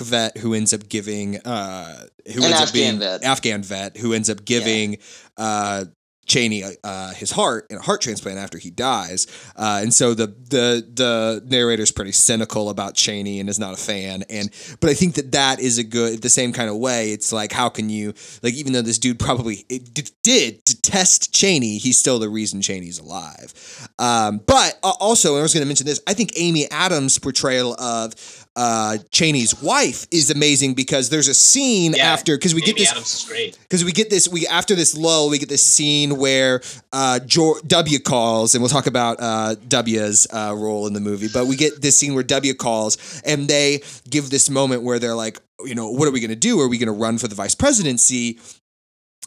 vet 0.00 0.36
who 0.36 0.52
ends 0.52 0.74
up 0.74 0.86
giving 0.90 1.13
uh, 1.44 1.94
who 2.32 2.40
An 2.40 2.44
ends 2.44 2.60
up 2.60 2.68
Afghan 2.68 2.72
being 2.72 2.98
vet. 2.98 3.24
Afghan 3.24 3.62
vet 3.62 3.96
who 3.96 4.12
ends 4.12 4.30
up 4.30 4.44
giving 4.44 4.98
uh, 5.36 5.84
Cheney 6.26 6.64
uh, 6.82 7.12
his 7.14 7.30
heart 7.30 7.66
in 7.70 7.76
a 7.76 7.80
heart 7.80 8.00
transplant 8.00 8.38
after 8.38 8.58
he 8.58 8.70
dies, 8.70 9.26
uh, 9.56 9.80
and 9.82 9.92
so 9.92 10.14
the 10.14 10.26
the 10.26 10.86
the 10.94 11.42
narrator's 11.46 11.92
pretty 11.92 12.12
cynical 12.12 12.70
about 12.70 12.94
Cheney 12.94 13.40
and 13.40 13.48
is 13.48 13.58
not 13.58 13.74
a 13.74 13.76
fan. 13.76 14.24
And 14.30 14.50
but 14.80 14.90
I 14.90 14.94
think 14.94 15.14
that 15.14 15.32
that 15.32 15.60
is 15.60 15.78
a 15.78 15.84
good 15.84 16.22
the 16.22 16.30
same 16.30 16.52
kind 16.52 16.70
of 16.70 16.76
way. 16.76 17.12
It's 17.12 17.32
like 17.32 17.52
how 17.52 17.68
can 17.68 17.90
you 17.90 18.14
like 18.42 18.54
even 18.54 18.72
though 18.72 18.82
this 18.82 18.98
dude 18.98 19.18
probably 19.18 19.64
d- 19.68 20.08
did 20.22 20.64
detest 20.64 21.34
Cheney, 21.34 21.78
he's 21.78 21.98
still 21.98 22.18
the 22.18 22.28
reason 22.28 22.62
Cheney's 22.62 22.98
alive. 22.98 23.52
Um, 23.98 24.40
but 24.46 24.78
uh, 24.82 24.92
also, 25.00 25.32
and 25.32 25.40
I 25.40 25.42
was 25.42 25.52
going 25.52 25.62
to 25.62 25.68
mention 25.68 25.86
this. 25.86 26.00
I 26.06 26.14
think 26.14 26.32
Amy 26.36 26.70
Adams' 26.70 27.18
portrayal 27.18 27.74
of 27.78 28.14
uh, 28.56 28.98
Cheney's 29.10 29.60
wife 29.60 30.06
is 30.10 30.30
amazing 30.30 30.74
because 30.74 31.08
there's 31.10 31.28
a 31.28 31.34
scene 31.34 31.94
Yeah, 31.94 32.12
after 32.12 32.36
because 32.36 32.54
we 32.54 32.60
get 32.60 32.76
this 32.76 32.90
Adams 32.90 33.14
is 33.14 33.24
great. 33.28 33.58
because 33.62 33.84
we 33.84 33.90
get 33.92 34.10
this 34.10 34.28
we 34.28 34.46
after 34.46 34.74
this 34.74 34.96
lull 34.96 35.28
we 35.30 35.38
get 35.38 35.48
this 35.48 35.64
scene 35.64 36.16
where 36.18 36.60
uh 36.92 37.18
jo- 37.20 37.56
w 37.66 37.98
calls 37.98 38.54
and 38.54 38.62
we'll 38.62 38.68
talk 38.68 38.86
about 38.86 39.16
uh 39.20 39.56
w's 39.68 40.26
uh 40.32 40.54
role 40.56 40.86
in 40.86 40.92
the 40.92 41.00
movie 41.00 41.28
but 41.32 41.46
we 41.46 41.56
get 41.56 41.82
this 41.82 41.96
scene 41.96 42.14
where 42.14 42.22
w 42.22 42.54
calls 42.54 43.22
and 43.24 43.48
they 43.48 43.82
give 44.08 44.30
this 44.30 44.48
moment 44.48 44.82
where 44.82 44.98
they're 45.00 45.14
like 45.16 45.38
you 45.64 45.74
know 45.74 45.90
what 45.90 46.06
are 46.06 46.10
we 46.12 46.20
going 46.20 46.30
to 46.30 46.36
do? 46.36 46.60
Are 46.60 46.68
we 46.68 46.78
going 46.78 46.86
to 46.88 46.92
run 46.92 47.16
for 47.18 47.26
the 47.28 47.34
vice 47.34 47.54
presidency 47.54 48.38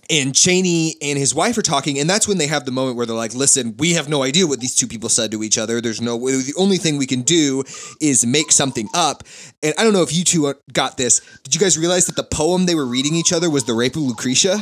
and 0.09 0.33
Cheney 0.33 0.95
and 1.01 1.17
his 1.17 1.35
wife 1.35 1.57
are 1.57 1.61
talking, 1.61 1.99
and 1.99 2.09
that's 2.09 2.27
when 2.27 2.37
they 2.37 2.47
have 2.47 2.65
the 2.65 2.71
moment 2.71 2.97
where 2.97 3.05
they're 3.05 3.15
like, 3.15 3.35
"Listen, 3.35 3.75
we 3.77 3.93
have 3.93 4.07
no 4.07 4.23
idea 4.23 4.47
what 4.47 4.59
these 4.59 4.75
two 4.75 4.87
people 4.87 5.09
said 5.09 5.31
to 5.31 5.43
each 5.43 5.57
other. 5.57 5.81
There's 5.81 6.01
no 6.01 6.17
the 6.17 6.53
only 6.57 6.77
thing 6.77 6.97
we 6.97 7.07
can 7.07 7.21
do 7.21 7.63
is 7.99 8.25
make 8.25 8.51
something 8.51 8.87
up." 8.93 9.23
And 9.61 9.73
I 9.77 9.83
don't 9.83 9.93
know 9.93 10.03
if 10.03 10.13
you 10.13 10.23
two 10.23 10.53
got 10.71 10.97
this. 10.97 11.21
Did 11.43 11.53
you 11.55 11.59
guys 11.61 11.77
realize 11.77 12.05
that 12.05 12.15
the 12.15 12.23
poem 12.23 12.65
they 12.65 12.75
were 12.75 12.85
reading 12.85 13.15
each 13.15 13.33
other 13.33 13.49
was 13.49 13.65
the 13.65 13.73
Rape 13.73 13.95
of 13.95 14.03
Lucretia? 14.03 14.57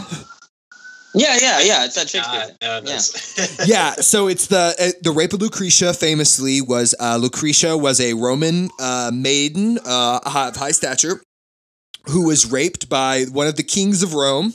Yeah, 1.17 1.37
yeah, 1.41 1.59
yeah. 1.61 1.85
It's 1.85 1.95
that 1.95 2.09
Shakespeare. 2.09 2.41
Uh, 2.61 2.81
no, 2.81 2.81
that's- 2.81 3.61
yeah, 3.67 3.91
so 3.93 4.27
it's 4.27 4.47
the 4.47 4.75
uh, 4.77 4.91
the 5.01 5.11
rape 5.11 5.31
of 5.33 5.41
Lucretia. 5.41 5.93
Famously, 5.93 6.61
was 6.61 6.93
uh, 6.99 7.17
Lucretia 7.17 7.77
was 7.77 8.01
a 8.01 8.13
Roman 8.13 8.69
uh, 8.79 9.11
maiden 9.13 9.79
uh, 9.85 10.19
of 10.25 10.55
high 10.57 10.71
stature 10.71 11.21
who 12.07 12.27
was 12.27 12.51
raped 12.51 12.89
by 12.89 13.23
one 13.31 13.47
of 13.47 13.55
the 13.55 13.63
kings 13.63 14.03
of 14.03 14.13
Rome. 14.13 14.53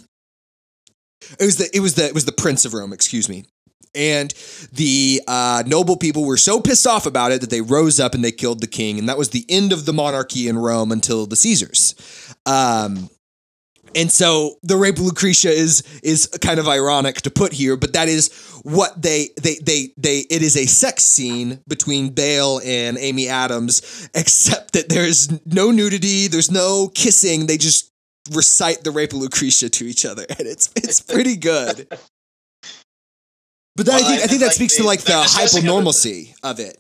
It 1.39 1.45
was 1.45 1.57
the 1.57 1.71
it 1.75 1.81
was 1.81 1.95
the 1.95 2.07
it 2.07 2.15
was 2.15 2.25
the 2.25 2.33
prince 2.33 2.65
of 2.65 2.75
Rome. 2.75 2.93
Excuse 2.93 3.29
me. 3.29 3.45
And 3.93 4.33
the 4.73 5.21
uh, 5.27 5.65
noble 5.67 5.97
people 5.97 6.25
were 6.25 6.37
so 6.37 6.61
pissed 6.61 6.87
off 6.87 7.07
about 7.07 7.33
it 7.33 7.41
that 7.41 7.51
they 7.51 7.61
rose 7.61 7.99
up 7.99 8.15
and 8.15 8.23
they 8.23 8.31
killed 8.31 8.61
the 8.61 8.69
king, 8.69 9.01
and 9.01 9.09
that 9.09 9.19
was 9.19 9.31
the 9.31 9.45
end 9.49 9.73
of 9.73 9.85
the 9.85 9.93
monarchy 9.93 10.47
in 10.47 10.57
Rome 10.57 10.93
until 10.93 11.27
the 11.27 11.35
Caesars. 11.35 11.97
Um, 12.47 13.11
and 13.95 14.11
so 14.11 14.57
the 14.63 14.77
rape 14.77 14.97
of 14.97 15.03
Lucretia 15.03 15.51
is 15.51 15.83
is 16.03 16.27
kind 16.41 16.59
of 16.61 16.69
ironic 16.69 17.17
to 17.23 17.31
put 17.31 17.53
here, 17.53 17.77
but 17.77 17.93
that 17.95 18.09
is 18.09 18.33
what 18.63 19.01
they 19.01 19.31
they 19.41 19.57
they 19.63 19.93
they 19.97 20.19
it 20.31 20.43
is 20.43 20.57
a 20.57 20.67
sex 20.67 21.03
scene 21.03 21.61
between 21.67 22.11
Bale 22.11 22.61
and 22.65 22.97
Amy 22.99 23.29
Adams, 23.29 24.09
except 24.15 24.73
that 24.75 24.89
there's 24.89 25.45
no 25.47 25.71
nudity, 25.71 26.29
there's 26.29 26.51
no 26.51 26.89
kissing. 26.95 27.47
They 27.47 27.59
just 27.59 27.90
recite 28.31 28.85
the 28.85 28.91
rape 28.91 29.13
of 29.13 29.19
Lucretia 29.19 29.69
to 29.69 29.85
each 29.85 30.05
other, 30.05 30.25
and 30.39 30.47
it's 30.47 30.71
it's 30.77 31.01
pretty 31.13 31.37
good. 31.37 31.87
But 33.77 33.87
that, 33.87 33.95
I 33.95 33.99
think 34.03 34.23
I 34.23 34.27
think 34.27 34.41
that 34.41 34.47
like 34.47 34.55
speaks 34.55 34.77
to 34.77 34.85
like 34.85 35.01
the 35.03 35.13
hypernormalcy 35.13 36.35
of 36.43 36.61
it. 36.61 36.79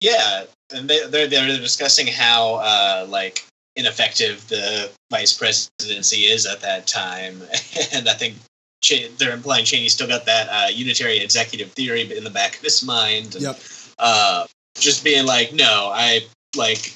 Yeah, 0.00 0.44
and 0.74 0.88
they, 0.88 1.06
they're 1.06 1.28
they're 1.28 1.46
discussing 1.58 2.06
how 2.06 2.56
uh, 2.56 3.06
like 3.08 3.44
ineffective 3.76 4.46
the 4.48 4.90
vice 5.10 5.32
presidency 5.32 6.22
is 6.22 6.46
at 6.46 6.60
that 6.60 6.86
time, 6.86 7.40
and 7.94 8.08
I 8.08 8.14
think 8.14 8.34
Ch- 8.82 9.08
they're 9.16 9.32
implying 9.32 9.64
Cheney 9.64 9.88
still 9.88 10.08
got 10.08 10.26
that 10.26 10.48
uh, 10.48 10.68
unitary 10.68 11.18
executive 11.18 11.70
theory 11.72 12.02
in 12.16 12.24
the 12.24 12.30
back 12.30 12.56
of 12.56 12.62
his 12.62 12.82
mind. 12.84 13.34
And, 13.34 13.42
Yep. 13.44 13.60
Uh, 13.98 14.46
just 14.78 15.04
being 15.04 15.26
like, 15.26 15.52
no, 15.52 15.90
I 15.92 16.20
like 16.56 16.94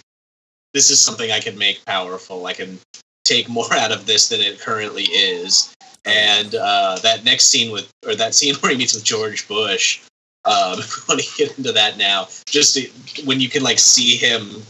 this 0.74 0.90
is 0.90 1.00
something 1.00 1.30
I 1.30 1.40
can 1.40 1.56
make 1.56 1.84
powerful. 1.84 2.46
I 2.46 2.52
can 2.52 2.78
take 3.26 3.48
more 3.48 3.72
out 3.74 3.92
of 3.92 4.06
this 4.06 4.28
than 4.28 4.40
it 4.40 4.58
currently 4.60 5.04
is. 5.04 5.74
And 6.04 6.54
uh, 6.54 6.98
that 7.02 7.24
next 7.24 7.46
scene 7.46 7.72
with, 7.72 7.90
or 8.06 8.14
that 8.14 8.34
scene 8.34 8.54
where 8.60 8.72
he 8.72 8.78
meets 8.78 8.94
with 8.94 9.04
George 9.04 9.46
Bush, 9.48 10.00
um, 10.44 10.78
if 10.78 10.96
we 11.08 11.14
want 11.14 11.20
to 11.20 11.36
get 11.36 11.58
into 11.58 11.72
that 11.72 11.96
now, 11.98 12.28
just 12.46 12.74
to- 12.76 13.22
when 13.24 13.40
you 13.40 13.48
can 13.48 13.62
like 13.64 13.78
see 13.80 14.16
him 14.16 14.62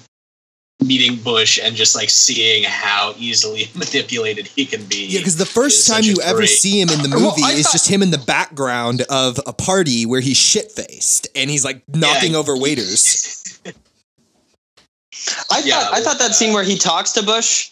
meeting 0.85 1.17
Bush 1.17 1.59
and 1.63 1.75
just 1.75 1.95
like 1.97 2.11
seeing 2.11 2.63
how 2.65 3.15
easily 3.19 3.65
manipulated 3.75 4.47
he 4.47 4.65
can 4.67 4.85
be. 4.87 5.07
Yeah, 5.07 5.21
because 5.21 5.37
the 5.37 5.47
first 5.47 5.87
time 5.87 6.03
such 6.03 6.05
a 6.07 6.09
you 6.09 6.17
ever 6.23 6.47
see 6.47 6.81
him 6.81 6.89
in 6.91 7.03
the 7.03 7.09
movie 7.09 7.43
I 7.45 7.53
is 7.53 7.65
thought- 7.67 7.73
just 7.73 7.89
him 7.89 8.03
in 8.03 8.11
the 8.11 8.19
background 8.19 9.03
of 9.11 9.39
a 9.47 9.53
party 9.53 10.05
where 10.07 10.21
he's 10.21 10.37
shit 10.39 10.71
faced 10.73 11.29
and 11.35 11.51
he's 11.51 11.65
like 11.65 11.83
knocking 11.89 12.33
Yeah. 12.33 12.39
over 12.39 12.57
waiters. 12.57 13.43
I 15.51 15.63
Yeah, 15.65 15.81
thought 15.81 15.95
I 15.95 16.01
thought 16.03 16.19
that 16.19 16.31
uh, 16.31 16.35
scene 16.35 16.53
where 16.53 16.63
he 16.65 16.77
talks 16.79 17.13
to 17.13 17.23
Bush 17.23 17.71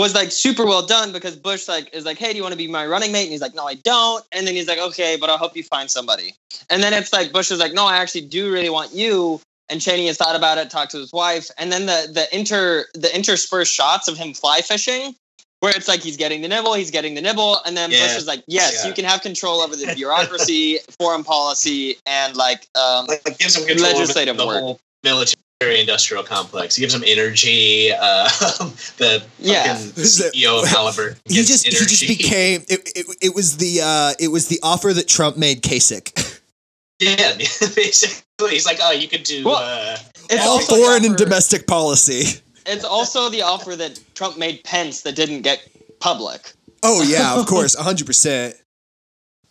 was 0.00 0.14
like 0.14 0.30
super 0.30 0.64
well 0.66 0.84
done 0.84 1.12
because 1.12 1.36
Bush 1.36 1.68
like 1.68 1.94
is 1.94 2.04
like, 2.04 2.18
hey, 2.18 2.30
do 2.32 2.36
you 2.36 2.42
want 2.42 2.52
to 2.52 2.58
be 2.58 2.68
my 2.68 2.86
running 2.86 3.12
mate? 3.12 3.22
And 3.22 3.32
he's 3.32 3.40
like, 3.40 3.54
no, 3.54 3.66
I 3.66 3.74
don't. 3.74 4.24
And 4.32 4.46
then 4.46 4.54
he's 4.54 4.68
like, 4.68 4.78
okay, 4.78 5.16
but 5.18 5.30
I'll 5.30 5.38
help 5.38 5.56
you 5.56 5.62
find 5.62 5.90
somebody. 5.90 6.34
And 6.70 6.82
then 6.82 6.92
it's 6.92 7.12
like 7.12 7.32
Bush 7.32 7.50
is 7.50 7.58
like, 7.58 7.72
no, 7.72 7.86
I 7.86 7.96
actually 7.96 8.22
do 8.26 8.52
really 8.52 8.70
want 8.70 8.92
you. 8.94 9.40
And 9.68 9.80
Cheney 9.80 10.06
has 10.06 10.16
thought 10.16 10.36
about 10.36 10.58
it, 10.58 10.70
talked 10.70 10.92
to 10.92 10.98
his 10.98 11.12
wife, 11.12 11.50
and 11.58 11.72
then 11.72 11.86
the 11.86 12.08
the 12.12 12.36
inter 12.36 12.84
the 12.94 13.14
interspersed 13.14 13.72
shots 13.74 14.06
of 14.06 14.16
him 14.16 14.32
fly 14.32 14.60
fishing, 14.60 15.14
where 15.58 15.72
it's 15.74 15.88
like 15.88 16.00
he's 16.00 16.16
getting 16.16 16.40
the 16.42 16.46
nibble, 16.48 16.74
he's 16.74 16.92
getting 16.92 17.14
the 17.14 17.20
nibble, 17.20 17.58
and 17.64 17.76
then 17.76 17.90
Yeah. 17.90 18.06
Bush 18.06 18.16
is 18.16 18.26
like, 18.28 18.44
yes, 18.46 18.82
Yeah. 18.82 18.88
you 18.88 18.94
can 18.94 19.04
have 19.04 19.22
control 19.22 19.60
over 19.60 19.74
the 19.74 19.92
bureaucracy, 19.94 20.78
foreign 21.00 21.24
policy, 21.24 21.96
and 22.06 22.36
like 22.36 22.68
um, 22.76 23.06
like, 23.06 23.22
like 23.26 23.38
gives 23.38 23.56
him 23.56 23.66
control 23.66 23.92
Legislative 23.92 24.36
over 24.38 24.42
the 24.42 24.46
work. 24.46 24.60
whole 24.60 24.80
military 25.02 25.42
industrial 25.60 26.22
complex. 26.22 26.76
He 26.76 26.82
gives 26.82 26.94
him 26.94 27.02
energy. 27.06 27.90
Uh, 27.92 28.24
the 28.98 29.22
Yeah. 29.38 29.74
fucking 29.74 29.92
CEO 30.04 30.62
of 30.62 30.68
Halliburton. 30.68 31.18
He 31.24 31.34
gets 31.36 31.48
just 31.48 31.64
he 31.64 31.70
just 31.72 32.06
became 32.06 32.62
it, 32.68 32.90
it, 32.94 33.06
it 33.22 33.34
was 33.34 33.56
the 33.56 33.80
uh 33.82 34.12
it 34.18 34.28
was 34.28 34.48
the 34.48 34.60
offer 34.62 34.92
that 34.92 35.08
Trump 35.08 35.36
made 35.36 35.62
Kasich. 35.62 36.40
yeah, 36.98 37.36
basically. 37.74 38.22
He's 38.50 38.66
like, 38.66 38.78
oh, 38.82 38.92
you 38.92 39.08
could 39.08 39.22
do. 39.22 39.44
Well, 39.44 39.56
uh, 39.56 39.96
it's 40.28 40.44
All 40.44 40.52
also 40.52 40.76
the 40.76 40.82
foreign 40.82 41.04
and 41.06 41.16
domestic 41.16 41.66
policy. 41.66 42.40
It's 42.66 42.84
also 42.84 43.30
the 43.30 43.42
offer 43.42 43.76
that 43.76 43.98
Trump 44.14 44.36
made 44.36 44.62
Pence 44.64 45.02
that 45.02 45.14
didn't 45.14 45.42
get 45.42 45.66
public. 46.00 46.52
Oh 46.82 47.02
yeah, 47.02 47.38
of 47.38 47.46
course, 47.46 47.74
hundred 47.74 48.06
percent. 48.06 48.56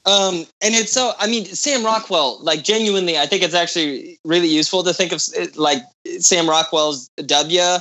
Um, 0.05 0.45
and 0.61 0.75
it's 0.75 0.91
so, 0.91 1.13
I 1.19 1.27
mean, 1.27 1.45
Sam 1.45 1.83
Rockwell, 1.83 2.39
like 2.41 2.63
genuinely, 2.63 3.17
I 3.17 3.25
think 3.25 3.41
it's 3.41 3.55
actually 3.55 4.19
really 4.23 4.47
useful 4.47 4.83
to 4.83 4.93
think 4.93 5.11
of 5.11 5.21
like 5.55 5.81
Sam 6.19 6.47
Rockwell's 6.47 7.09
W 7.17 7.77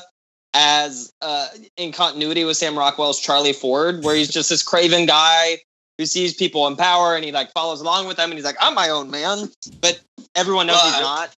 as 0.55 1.13
uh, 1.21 1.49
in 1.77 1.93
continuity 1.93 2.45
with 2.45 2.57
Sam 2.57 2.79
Rockwell's 2.79 3.21
Charlie 3.21 3.53
Ford, 3.53 4.05
where 4.05 4.17
he's 4.17 4.31
just 4.31 4.49
this 4.49 4.63
craven 4.63 5.05
guy 5.05 5.59
who 5.99 6.07
sees 6.07 6.35
people 6.35 6.67
in 6.67 6.77
power 6.77 7.15
and 7.15 7.25
he 7.25 7.33
like 7.33 7.53
follows 7.53 7.81
along 7.81 8.07
with 8.07 8.17
them 8.17 8.31
and 8.31 8.39
he's 8.39 8.45
like, 8.45 8.57
I'm 8.61 8.75
my 8.75 8.89
own 8.89 9.11
man. 9.11 9.51
But 9.81 10.01
everyone 10.35 10.67
knows 10.67 10.83
he's 10.83 11.01
not. 11.01 11.35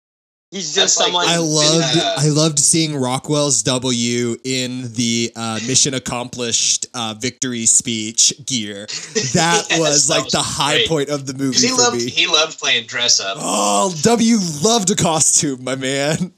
He's 0.52 0.74
just 0.74 0.98
that's 0.98 1.00
like 1.00 1.06
someone. 1.08 1.28
I 1.28 1.38
loved 1.38 1.98
uh, 1.98 2.16
I 2.18 2.30
loved 2.30 2.60
seeing 2.60 2.96
Rockwell's 2.96 3.62
W 3.64 4.38
in 4.46 4.94
the 4.94 5.32
uh, 5.36 5.60
mission 5.68 5.94
accomplished 5.96 6.86
uh, 6.94 7.14
victory 7.20 7.66
speech 7.66 8.34
gear. 8.46 8.86
That 9.34 9.66
Yes, 9.70 9.80
was 9.80 10.08
that 10.08 10.14
like 10.14 10.24
was 10.26 10.34
the 10.34 10.42
high 10.42 10.76
great. 10.78 10.88
point 10.88 11.10
of 11.10 11.26
the 11.26 11.34
movie 11.34 11.58
he 11.58 11.70
for 11.70 11.82
loved 11.82 11.98
me. 11.98 12.10
he 12.10 12.28
loved 12.28 12.58
playing 12.60 12.86
dress 12.86 13.20
up. 13.20 13.38
Oh, 13.40 13.94
W 14.04 14.38
loved 14.64 14.92
a 14.92 14.96
costume, 14.96 15.64
my 15.64 15.76
man. 15.76 16.32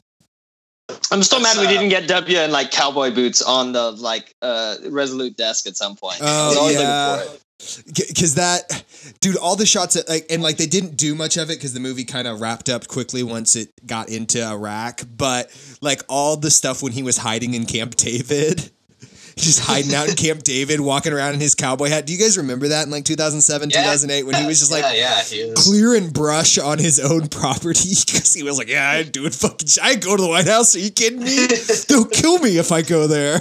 I'm 1.12 1.22
still 1.22 1.42
mad 1.42 1.58
we 1.58 1.66
uh, 1.66 1.70
didn't 1.70 1.90
get 1.90 2.08
W 2.08 2.40
in 2.40 2.50
like 2.52 2.72
cowboy 2.72 3.14
boots 3.14 3.42
on 3.42 3.74
the 3.74 3.92
like 3.92 4.34
uh, 4.42 4.78
Resolute 4.90 5.36
desk 5.36 5.68
at 5.68 5.76
some 5.76 5.96
point. 5.98 6.18
Oh, 6.22 6.70
yeah. 6.70 7.24
Looking 7.60 7.94
for 7.94 8.02
it. 8.02 8.08
because 8.10 8.36
that 8.36 8.84
dude 9.20 9.38
all 9.38 9.56
the 9.56 9.66
shots 9.66 9.96
that 9.96 10.08
like 10.10 10.26
and 10.30 10.44
like 10.44 10.58
they 10.58 10.66
didn't 10.68 10.96
do 10.98 11.16
much 11.16 11.38
of 11.38 11.50
it 11.50 11.56
because 11.58 11.74
the 11.74 11.80
movie 11.80 12.04
kind 12.06 12.28
of 12.28 12.42
wrapped 12.42 12.70
up 12.70 12.88
quickly 12.88 13.24
once 13.24 13.56
it 13.56 13.70
got 13.86 14.10
into 14.10 14.44
iraq 14.44 15.02
but 15.16 15.50
like 15.82 16.02
all 16.10 16.38
the 16.38 16.52
stuff 16.52 16.84
when 16.84 16.92
he 16.92 17.04
was 17.04 17.18
hiding 17.18 17.54
in 17.54 17.66
camp 17.66 17.96
david 17.96 18.70
just 19.38 19.60
hiding 19.60 19.94
out 19.94 20.08
in 20.10 20.16
camp 20.26 20.44
david 20.44 20.80
walking 20.80 21.14
around 21.14 21.34
in 21.36 21.40
his 21.40 21.56
cowboy 21.56 21.90
hat 21.90 22.06
do 22.06 22.14
you 22.14 22.20
guys 22.20 22.38
remember 22.38 22.68
that 22.70 22.86
in 22.86 22.92
like 22.92 23.06
2007 23.06 23.70
Yeah. 23.70 23.82
2008 23.84 24.24
when 24.24 24.36
he 24.36 24.46
was 24.48 24.60
just 24.60 24.72
like 24.72 24.84
yeah, 24.96 25.22
yeah, 25.32 25.54
clearing 25.56 26.10
brush 26.10 26.58
on 26.58 26.78
his 26.80 27.00
own 27.00 27.28
property 27.28 27.90
because 28.06 28.34
he 28.34 28.44
was 28.44 28.58
like 28.58 28.70
yeah 28.70 28.90
i 28.90 29.04
do 29.04 29.26
it 29.26 29.34
fucking 29.36 29.68
i 29.82 29.96
go 29.96 30.16
to 30.16 30.22
the 30.24 30.30
white 30.30 30.48
house 30.48 30.76
are 30.76 30.80
you 30.80 30.92
kidding 30.92 31.20
me 31.24 31.48
they'll 31.88 32.06
kill 32.06 32.40
me 32.40 32.58
if 32.58 32.72
i 32.72 32.82
go 32.82 33.08
there 33.08 33.40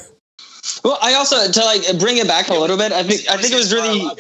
Well, 0.85 0.99
I 1.01 1.15
also 1.15 1.51
to 1.51 1.65
like 1.65 1.99
bring 1.99 2.19
it 2.19 2.27
back 2.27 2.49
a 2.49 2.55
little 2.55 2.77
bit. 2.77 2.93
I 2.93 3.03
think 3.03 3.29
I 3.29 3.37
think 3.37 3.53
it 3.53 3.57
was 3.57 3.73
really 3.73 4.11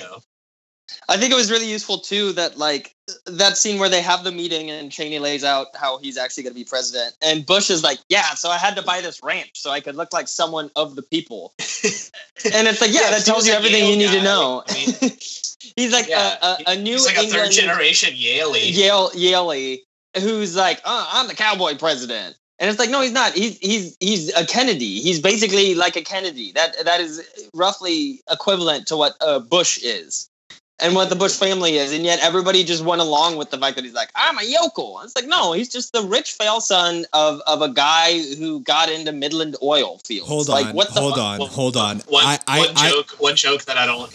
I 1.08 1.16
think 1.16 1.32
it 1.32 1.36
was 1.36 1.50
really 1.50 1.68
useful 1.68 1.98
too 1.98 2.32
that 2.32 2.58
like 2.58 2.94
that 3.26 3.56
scene 3.56 3.78
where 3.78 3.88
they 3.88 4.02
have 4.02 4.24
the 4.24 4.32
meeting 4.32 4.70
and 4.70 4.90
Cheney 4.90 5.18
lays 5.18 5.44
out 5.44 5.68
how 5.74 5.98
he's 5.98 6.16
actually 6.16 6.44
going 6.44 6.54
to 6.54 6.58
be 6.58 6.64
president, 6.64 7.14
and 7.22 7.46
Bush 7.46 7.70
is 7.70 7.82
like, 7.82 7.98
"Yeah, 8.08 8.34
so 8.34 8.50
I 8.50 8.58
had 8.58 8.74
to 8.76 8.82
buy 8.82 9.00
this 9.00 9.20
ranch 9.22 9.52
so 9.54 9.70
I 9.70 9.80
could 9.80 9.94
look 9.96 10.12
like 10.12 10.28
someone 10.28 10.70
of 10.74 10.96
the 10.96 11.02
people." 11.02 11.54
and 11.58 12.66
it's 12.66 12.80
like, 12.80 12.92
yeah, 12.92 13.02
Yeah, 13.02 13.10
that 13.10 13.24
tells 13.24 13.46
you 13.46 13.52
everything 13.52 13.82
Yale 13.82 13.90
you 13.90 13.96
need 13.96 14.10
to 14.10 14.22
know. 14.22 14.64
I 14.68 14.74
mean, 14.74 15.10
he's 15.76 15.92
like 15.92 16.08
Yeah, 16.08 16.36
a, 16.42 16.46
a, 16.46 16.72
a 16.72 16.76
New 16.76 16.92
He's 16.92 17.06
like 17.06 17.16
a 17.16 17.22
England 17.22 17.46
third 17.46 17.52
generation 17.52 18.14
Yaley. 18.14 18.74
Yale 18.76 19.10
Yaley 19.10 19.78
who's 20.20 20.56
like, 20.56 20.80
uh, 20.84 21.08
I'm 21.12 21.28
the 21.28 21.34
cowboy 21.34 21.76
president. 21.76 22.36
And 22.58 22.70
it's 22.70 22.78
like, 22.78 22.88
no, 22.90 23.02
he's 23.02 23.12
not. 23.12 23.32
He's 23.34 23.58
he's 23.58 23.96
he's 24.00 24.34
a 24.34 24.46
Kennedy. 24.46 25.00
He's 25.00 25.20
basically 25.20 25.74
like 25.74 25.94
a 25.96 26.02
Kennedy. 26.02 26.52
That 26.52 26.74
that 26.84 27.00
is 27.00 27.22
roughly 27.52 28.20
equivalent 28.30 28.86
to 28.88 28.96
what 28.96 29.14
uh, 29.20 29.40
Bush 29.40 29.78
is, 29.82 30.30
and 30.78 30.94
what 30.94 31.10
the 31.10 31.16
Bush 31.16 31.36
family 31.36 31.76
is. 31.76 31.92
And 31.92 32.02
yet 32.02 32.18
everybody 32.22 32.64
just 32.64 32.82
went 32.82 33.02
along 33.02 33.36
with 33.36 33.50
the 33.50 33.58
fact 33.58 33.76
that 33.76 33.84
he's 33.84 33.92
like, 33.92 34.10
I'm 34.14 34.38
a 34.38 34.44
yokel. 34.44 35.00
It's 35.04 35.14
like, 35.14 35.26
no, 35.26 35.52
he's 35.52 35.68
just 35.70 35.92
the 35.92 36.02
rich 36.02 36.32
fail 36.32 36.62
son 36.62 37.04
of 37.12 37.42
of 37.46 37.60
a 37.60 37.68
guy 37.68 38.20
who 38.36 38.60
got 38.62 38.88
into 38.88 39.12
Midland 39.12 39.56
oil 39.62 40.00
fields. 40.06 40.26
hold 40.28 40.48
like, 40.48 40.68
on 40.68 40.74
what 40.74 40.94
the 40.94 41.00
hold 41.00 41.16
fuck? 41.16 41.40
on 41.40 41.48
hold 41.48 41.76
on 41.76 41.98
One, 42.08 42.24
I, 42.24 42.38
I, 42.46 42.58
one 42.60 42.68
I, 42.76 42.90
joke, 42.90 43.10
one 43.18 43.36
joke 43.36 43.64
that 43.66 43.76
I 43.76 43.84
don't, 43.84 44.10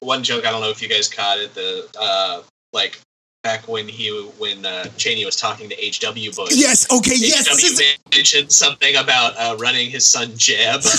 one 0.00 0.22
joke 0.22 0.46
I 0.46 0.50
don't 0.50 0.62
know 0.62 0.70
if 0.70 0.80
you 0.80 0.88
guys 0.88 1.08
caught 1.08 1.38
it. 1.38 1.54
The 1.54 1.86
uh, 2.00 2.42
like 2.72 2.98
back 3.42 3.66
when 3.68 3.88
he 3.88 4.08
when 4.38 4.64
uh, 4.64 4.84
Cheney 4.96 5.24
was 5.24 5.36
talking 5.36 5.68
to 5.68 5.84
H. 5.84 6.00
W. 6.00 6.30
Bush. 6.32 6.52
yes 6.54 6.90
okay 6.90 7.14
yes 7.16 7.48
H. 7.48 7.56
this 7.56 7.72
W. 7.78 7.90
is- 7.90 7.98
mentioned 8.16 8.52
something 8.52 8.94
about 8.96 9.34
uh, 9.36 9.56
running 9.58 9.90
his 9.90 10.06
son 10.06 10.30
Jeb. 10.36 10.80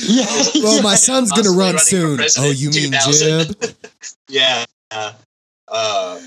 Yeah. 0.00 0.26
Well, 0.62 0.82
my 0.82 0.94
son's 0.94 1.32
gonna 1.32 1.50
run 1.50 1.78
soon. 1.78 2.20
Oh, 2.38 2.50
you 2.50 2.70
mean 2.70 2.92
Jeb? 2.92 3.48
yeah. 4.28 4.64
Uh, 4.92 5.12
uh, 5.66 6.18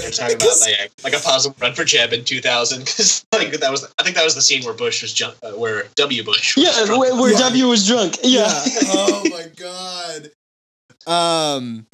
they're 0.00 0.10
talking 0.10 0.36
about 0.36 0.60
like, 0.60 0.90
like 1.02 1.14
a 1.14 1.18
possible 1.18 1.56
run 1.60 1.72
for 1.74 1.82
Jeb 1.84 2.12
in 2.12 2.24
2000 2.24 2.80
because 2.80 3.24
like 3.32 3.52
that 3.52 3.70
was 3.70 3.90
I 3.98 4.02
think 4.02 4.16
that 4.16 4.24
was 4.24 4.34
the 4.34 4.42
scene 4.42 4.62
where 4.64 4.74
Bush 4.74 5.02
was 5.02 5.12
jump, 5.14 5.36
uh, 5.42 5.52
where 5.52 5.84
W. 5.96 6.22
Bush. 6.24 6.56
Was 6.56 6.64
yeah, 6.64 6.84
drunk. 6.84 7.00
where, 7.00 7.14
where 7.20 7.32
Yeah. 7.32 7.38
W 7.38 7.66
was 7.68 7.86
drunk. 7.86 8.18
Yeah. 8.22 8.46
Oh 8.48 9.22
my 9.30 9.46
god. 9.56 10.30
Um 11.06 11.86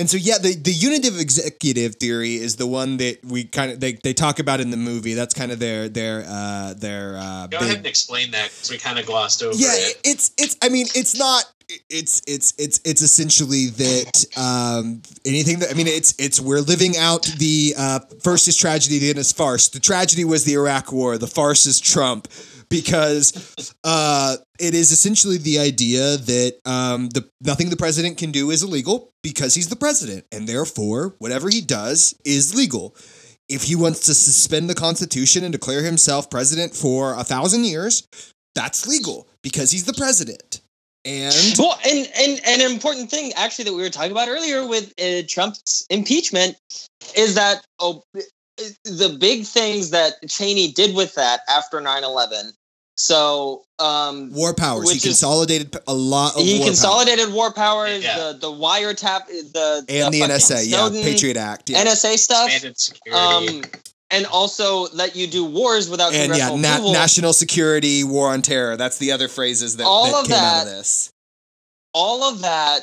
and 0.00 0.08
so 0.08 0.16
yeah, 0.16 0.38
the, 0.38 0.54
the 0.54 0.72
unitary 0.72 1.20
executive 1.20 1.96
theory 1.96 2.36
is 2.36 2.56
the 2.56 2.66
one 2.66 2.96
that 2.96 3.22
we 3.22 3.44
kind 3.44 3.70
of 3.70 3.80
they, 3.80 3.92
they 3.92 4.14
talk 4.14 4.38
about 4.38 4.58
in 4.58 4.70
the 4.70 4.78
movie. 4.78 5.12
That's 5.12 5.34
kind 5.34 5.52
of 5.52 5.58
their 5.58 5.90
their 5.90 6.24
uh 6.26 6.72
their 6.74 7.16
uh 7.18 7.46
Go 7.48 7.58
big- 7.58 7.66
ahead 7.66 7.76
and 7.78 7.86
explain 7.86 8.30
that 8.30 8.46
because 8.50 8.70
we 8.70 8.78
kind 8.78 8.98
of 8.98 9.04
glossed 9.04 9.42
over 9.42 9.54
yeah 9.54 9.68
it. 9.72 10.00
it's 10.02 10.32
it's 10.38 10.56
i 10.62 10.68
mean 10.70 10.86
it's 10.94 11.18
not 11.18 11.44
it's 11.90 12.22
it's 12.26 12.54
it's 12.58 12.80
it's 12.84 13.02
essentially 13.02 13.66
that 13.66 14.24
um 14.36 15.02
anything 15.26 15.58
that 15.60 15.70
i 15.70 15.74
mean 15.74 15.86
it's 15.86 16.14
it's 16.18 16.40
we're 16.40 16.60
living 16.60 16.96
out 16.96 17.24
the 17.38 17.74
uh 17.76 17.98
first 18.22 18.48
is 18.48 18.56
tragedy 18.56 18.98
then 18.98 19.18
is 19.18 19.32
farce 19.32 19.68
the 19.68 19.78
tragedy 19.80 20.24
was 20.24 20.44
the 20.44 20.54
iraq 20.54 20.92
war 20.92 21.18
the 21.18 21.26
farce 21.26 21.66
is 21.66 21.78
trump 21.78 22.26
because 22.70 23.74
uh 23.84 24.36
it 24.58 24.74
is 24.74 24.92
essentially 24.92 25.36
the 25.36 25.58
idea 25.58 26.16
that 26.16 26.54
um 26.64 27.08
the 27.10 27.28
nothing 27.42 27.68
the 27.68 27.76
president 27.76 28.16
can 28.16 28.30
do 28.30 28.50
is 28.50 28.62
illegal 28.62 29.10
because 29.22 29.54
he's 29.54 29.68
the 29.68 29.76
president 29.76 30.24
and 30.32 30.48
therefore 30.48 31.14
whatever 31.18 31.50
he 31.50 31.60
does 31.60 32.14
is 32.24 32.54
legal 32.54 32.94
if 33.48 33.64
he 33.64 33.74
wants 33.74 34.00
to 34.00 34.14
suspend 34.14 34.70
the 34.70 34.74
constitution 34.74 35.42
and 35.42 35.52
declare 35.52 35.82
himself 35.82 36.30
president 36.30 36.74
for 36.74 37.14
a 37.14 37.24
thousand 37.24 37.64
years 37.64 38.06
that's 38.54 38.86
legal 38.86 39.28
because 39.42 39.70
he's 39.70 39.84
the 39.84 39.94
president. 39.94 40.60
And 41.04 41.34
Well, 41.58 41.78
and, 41.86 42.10
and 42.18 42.40
and 42.46 42.62
an 42.62 42.70
important 42.70 43.10
thing 43.10 43.32
actually 43.34 43.64
that 43.64 43.74
we 43.74 43.80
were 43.80 43.88
talking 43.88 44.12
about 44.12 44.28
earlier 44.28 44.66
with 44.66 44.92
uh, 45.00 45.22
Trump's 45.26 45.86
impeachment 45.88 46.56
is 47.16 47.34
that 47.36 47.64
oh, 47.78 48.02
the 48.84 49.16
big 49.18 49.46
things 49.46 49.90
that 49.90 50.14
Cheney 50.28 50.72
did 50.72 50.94
with 50.94 51.14
that 51.14 51.40
after 51.48 51.80
9-11. 51.80 52.52
So 53.00 53.64
um, 53.78 54.30
war 54.32 54.52
powers. 54.52 54.90
He 54.90 54.96
Which 54.96 54.96
is- 54.98 55.02
consolidated 55.04 55.74
a 55.88 55.94
lot 55.94 56.36
of 56.36 56.42
he 56.42 56.58
war 56.58 56.66
consolidated 56.66 57.32
war 57.32 57.50
powers, 57.52 58.04
Yeah. 58.04 58.18
the 58.18 58.38
the 58.38 58.52
wiretap, 58.52 59.26
the 59.26 59.84
and 59.88 60.12
the 60.12 60.20
fucking 60.20 60.36
NSA, 60.36 60.66
yeah, 60.66 60.88
Patriot 61.02 61.38
Act, 61.38 61.70
yeah. 61.70 61.82
NSA 61.82 62.18
stuff, 62.18 62.50
um, 63.12 63.62
and 64.10 64.26
also 64.26 64.88
let 64.92 65.16
you 65.16 65.26
do 65.26 65.46
wars 65.46 65.88
without 65.88 66.12
and 66.12 66.36
yeah, 66.36 66.48
congressional 66.50 66.58
na- 66.58 66.72
approval. 66.74 66.92
national 66.92 67.32
security, 67.32 68.04
war 68.04 68.28
on 68.28 68.42
terror. 68.42 68.76
That's 68.76 68.98
the 68.98 69.12
other 69.12 69.28
phrases 69.28 69.76
that, 69.78 69.84
All 69.86 70.12
that 70.12 70.20
of 70.20 70.26
came 70.26 70.36
out 70.36 70.64
that 70.64 70.66
of 70.66 70.72
this. 70.72 71.10
all 71.94 72.22
of 72.24 72.42
that 72.42 72.80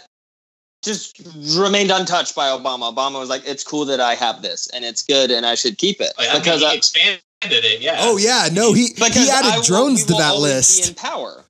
just 0.84 1.22
remained 1.58 1.92
untouched 1.92 2.34
by 2.36 2.48
Obama. 2.50 2.92
Obama 2.94 3.20
was 3.20 3.30
like, 3.30 3.44
"It's 3.46 3.64
cool 3.64 3.86
that 3.86 4.00
I 4.00 4.16
have 4.16 4.42
this, 4.42 4.68
and 4.74 4.84
it's 4.84 5.04
good, 5.04 5.30
and 5.30 5.46
I 5.46 5.54
should 5.56 5.78
keep 5.78 6.02
it 6.02 6.14
Like, 6.18 6.30
I 6.30 6.34
mean, 6.34 6.42
because 6.42 6.62
he 6.62 6.66
I, 6.68 6.74
expanded 6.74 7.22
it. 7.44 7.82
Yeah. 7.82 7.98
Oh 8.00 8.18
yeah, 8.18 8.50
no, 8.52 8.74
he 8.74 8.90
because 8.94 9.16
he 9.16 9.30
added 9.30 9.56
will- 9.58 9.64
drones 9.64 10.02
we 10.04 10.08
to 10.08 10.14
that 10.16 10.36
list. 10.38 10.84
Be 10.84 10.90
in 10.90 10.96
power. 10.96 11.44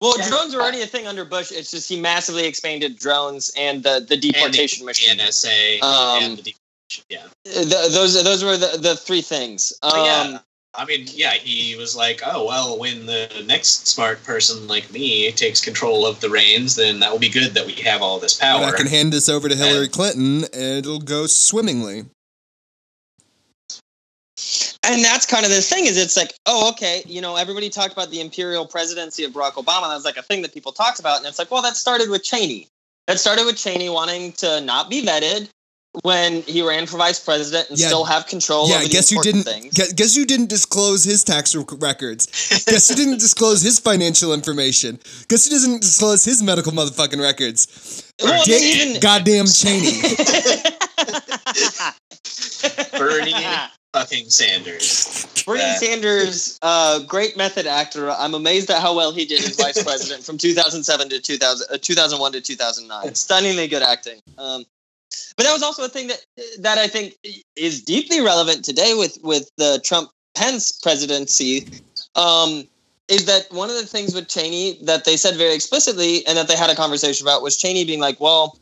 Well, 0.00 0.14
Yeah. 0.18 0.28
drones 0.28 0.54
were 0.54 0.62
already 0.62 0.80
a 0.82 0.86
thing 0.86 1.06
under 1.06 1.24
Bush. 1.24 1.52
It's 1.52 1.70
just 1.70 1.88
he 1.88 2.00
massively 2.00 2.46
expanded 2.46 2.98
drones 2.98 3.50
and 3.56 3.82
the 3.82 4.04
the 4.08 4.14
And 4.14 4.22
the 4.22 4.32
deportation 4.32 4.86
machine. 4.86 5.18
NSA 5.18 5.82
Um, 5.82 6.22
and 6.22 6.38
the 6.38 6.42
deportation. 6.42 7.04
Yeah. 7.08 7.26
Th- 7.44 7.66
those 7.92 8.22
those 8.24 8.42
were 8.42 8.56
the, 8.56 8.78
the 8.78 8.96
three 8.96 9.22
things. 9.22 9.72
Um, 9.82 9.92
yeah. 10.04 10.38
I 10.72 10.84
mean, 10.84 11.06
yeah, 11.12 11.32
he 11.32 11.74
was 11.74 11.96
like, 11.96 12.22
oh, 12.24 12.46
well, 12.46 12.78
when 12.78 13.04
the 13.04 13.28
next 13.44 13.88
smart 13.88 14.22
person 14.22 14.68
like 14.68 14.88
me 14.92 15.30
takes 15.32 15.60
control 15.60 16.06
of 16.06 16.20
the 16.20 16.30
reins, 16.30 16.76
then 16.76 17.00
that 17.00 17.10
will 17.10 17.18
be 17.18 17.28
good 17.28 17.54
that 17.54 17.66
we 17.66 17.72
have 17.74 18.02
all 18.02 18.20
this 18.20 18.38
And 18.40 18.60
power. 18.62 18.72
I 18.72 18.76
can 18.76 18.86
hand 18.86 19.12
this 19.12 19.28
over 19.28 19.48
to 19.48 19.56
Hillary 19.56 19.84
And- 19.86 19.92
Clinton, 19.92 20.44
and 20.54 20.78
it'll 20.78 21.00
go 21.00 21.26
swimmingly. 21.26 22.04
And 24.82 25.04
that's 25.04 25.26
kind 25.26 25.44
of 25.44 25.50
the 25.50 25.60
thing 25.60 25.86
is 25.86 25.96
it's 25.96 26.16
like 26.16 26.32
oh 26.46 26.70
okay 26.70 27.02
you 27.06 27.20
know 27.20 27.36
everybody 27.36 27.68
talked 27.68 27.92
about 27.92 28.10
the 28.10 28.20
imperial 28.20 28.66
presidency 28.66 29.24
of 29.24 29.32
barack 29.32 29.52
obama 29.52 29.90
that's 29.92 30.04
like 30.04 30.16
a 30.16 30.22
thing 30.22 30.42
that 30.42 30.54
people 30.54 30.72
talked 30.72 30.98
about 31.00 31.18
and 31.18 31.26
it's 31.26 31.38
like 31.38 31.50
well 31.50 31.62
that 31.62 31.76
started 31.76 32.08
with 32.10 32.22
cheney 32.22 32.66
that 33.06 33.18
started 33.20 33.44
with 33.44 33.56
cheney 33.56 33.88
wanting 33.90 34.32
to 34.32 34.60
not 34.62 34.88
be 34.88 35.02
vetted 35.04 35.48
when 36.02 36.42
he 36.42 36.62
ran 36.62 36.86
for 36.86 36.98
vice 36.98 37.18
president 37.18 37.68
and 37.68 37.76
Yeah. 37.78 37.88
still 37.88 38.04
have 38.04 38.28
control 38.28 38.68
yeah, 38.68 38.76
over 38.76 38.84
the 38.84 38.90
guess 38.90 39.10
you 39.10 39.20
didn't. 39.22 39.42
things 39.42 39.74
Guess 39.74 40.16
you 40.16 40.24
didn't 40.24 40.48
disclose 40.48 41.02
his 41.02 41.24
tax 41.24 41.52
records. 41.56 42.26
guess 42.64 42.88
you 42.90 42.94
didn't 42.94 43.18
disclose 43.18 43.60
his 43.60 43.80
financial 43.80 44.32
information. 44.32 45.00
Guess 45.26 45.46
he 45.46 45.50
doesn't 45.50 45.80
disclose 45.80 46.24
his 46.24 46.44
medical 46.44 46.70
motherfucking 46.70 47.20
records. 47.20 48.04
Well, 48.22 48.40
Dick 48.44 48.62
even- 48.62 49.00
goddamn 49.00 49.46
Cheney. 49.46 49.90
Bernie 52.96 53.34
fucking 53.92 54.30
Sanders. 54.30 55.26
Bernie. 55.46 55.62
Sanders, 55.76 56.58
uh, 56.62 57.00
great 57.00 57.36
method 57.36 57.66
actor. 57.66 58.10
I'm 58.10 58.34
amazed 58.34 58.70
at 58.70 58.80
how 58.80 58.94
well 58.94 59.12
he 59.12 59.24
did 59.24 59.40
as 59.44 59.56
vice 59.56 59.82
president 59.82 60.24
from 60.24 60.38
2007 60.38 61.08
to 61.08 61.20
2000, 61.20 61.66
uh, 61.70 61.78
2001 61.80 62.32
to 62.32 62.40
2009. 62.40 63.14
Stunningly 63.14 63.68
good 63.68 63.82
acting. 63.82 64.20
Um, 64.38 64.64
but 65.36 65.44
that 65.44 65.52
was 65.52 65.62
also 65.62 65.84
a 65.84 65.88
thing 65.88 66.08
that 66.08 66.24
that 66.60 66.78
I 66.78 66.86
think 66.86 67.16
is 67.56 67.82
deeply 67.82 68.20
relevant 68.20 68.64
today 68.64 68.94
with 68.94 69.18
with 69.22 69.50
the 69.56 69.80
Trump 69.84 70.10
Pence 70.34 70.72
presidency. 70.72 71.66
Um, 72.14 72.64
is 73.08 73.26
that 73.26 73.50
one 73.50 73.68
of 73.68 73.74
the 73.74 73.86
things 73.86 74.14
with 74.14 74.28
Cheney 74.28 74.78
that 74.84 75.04
they 75.04 75.16
said 75.16 75.34
very 75.34 75.52
explicitly 75.52 76.24
and 76.26 76.38
that 76.38 76.46
they 76.46 76.56
had 76.56 76.70
a 76.70 76.76
conversation 76.76 77.26
about 77.26 77.42
was 77.42 77.56
Cheney 77.56 77.84
being 77.84 77.98
like, 77.98 78.20
well, 78.20 78.56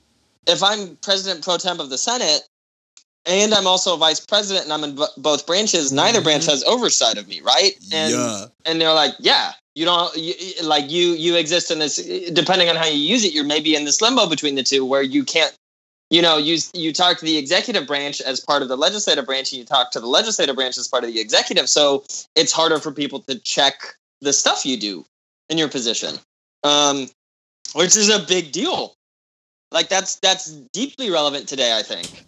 if 0.47 0.63
I'm 0.63 0.97
president 1.03 1.45
pro 1.45 1.59
temp 1.59 1.81
of 1.81 1.91
the 1.91 1.99
Senate 1.99 2.48
and 3.29 3.55
I'm 3.55 3.67
also 3.67 3.95
a 3.95 3.99
vice 3.99 4.21
president 4.21 4.65
and 4.65 4.73
I'm 4.73 4.85
in 4.85 4.97
b- 4.97 5.05
both 5.19 5.47
branches, 5.47 5.93
neither 5.93 6.21
branch 6.21 6.45
Mhm. 6.45 6.51
has 6.51 6.65
oversight 6.65 7.19
of 7.19 7.29
me, 7.29 7.41
right? 7.43 7.75
And 7.93 8.13
yeah. 8.13 8.47
and 8.65 8.81
they're 8.81 8.93
like, 8.95 9.15
yeah, 9.21 9.53
you 9.75 9.85
don't 9.85 10.17
you, 10.17 10.35
like 10.63 10.91
you 10.91 11.09
you 11.13 11.37
exist 11.37 11.71
in 11.71 11.79
this 11.79 11.97
depending 12.33 12.69
on 12.69 12.77
how 12.77 12.87
you 12.87 12.99
use 12.99 13.25
it, 13.25 13.33
you're 13.33 13.45
maybe 13.45 13.75
in 13.77 13.85
this 13.85 14.01
limbo 14.01 14.27
between 14.27 14.55
the 14.55 14.63
two 14.63 14.85
where 14.85 15.03
you 15.03 15.25
can't 15.25 15.55
you 16.11 16.23
know, 16.23 16.39
you 16.39 16.59
you 16.73 16.93
talk 16.93 17.19
to 17.19 17.25
the 17.27 17.37
executive 17.37 17.87
branch 17.87 18.23
as 18.23 18.41
part 18.41 18.63
of 18.63 18.69
the 18.69 18.77
legislative 18.79 19.27
branch, 19.27 19.53
and 19.53 19.59
you 19.59 19.65
talk 19.67 19.91
to 19.91 20.01
the 20.01 20.07
legislative 20.07 20.57
branch 20.57 20.79
as 20.79 20.89
part 20.89 21.05
of 21.05 21.13
the 21.13 21.21
executive. 21.21 21.69
So 21.69 22.03
it's 22.35 22.51
harder 22.51 22.79
for 22.79 22.93
people 22.93 23.21
to 23.21 23.39
check 23.41 23.95
the 24.23 24.33
stuff 24.33 24.65
you 24.65 24.79
do 24.79 25.05
in 25.51 25.59
your 25.59 25.69
position, 25.69 26.19
um, 26.65 27.09
which 27.75 27.95
is 27.95 28.09
a 28.09 28.21
big 28.21 28.53
deal. 28.53 28.95
Like 29.71 29.91
that's 29.91 30.17
that's 30.17 30.51
deeply 30.73 31.11
relevant 31.11 31.47
today. 31.47 31.77
I 31.77 31.83
think 31.83 32.25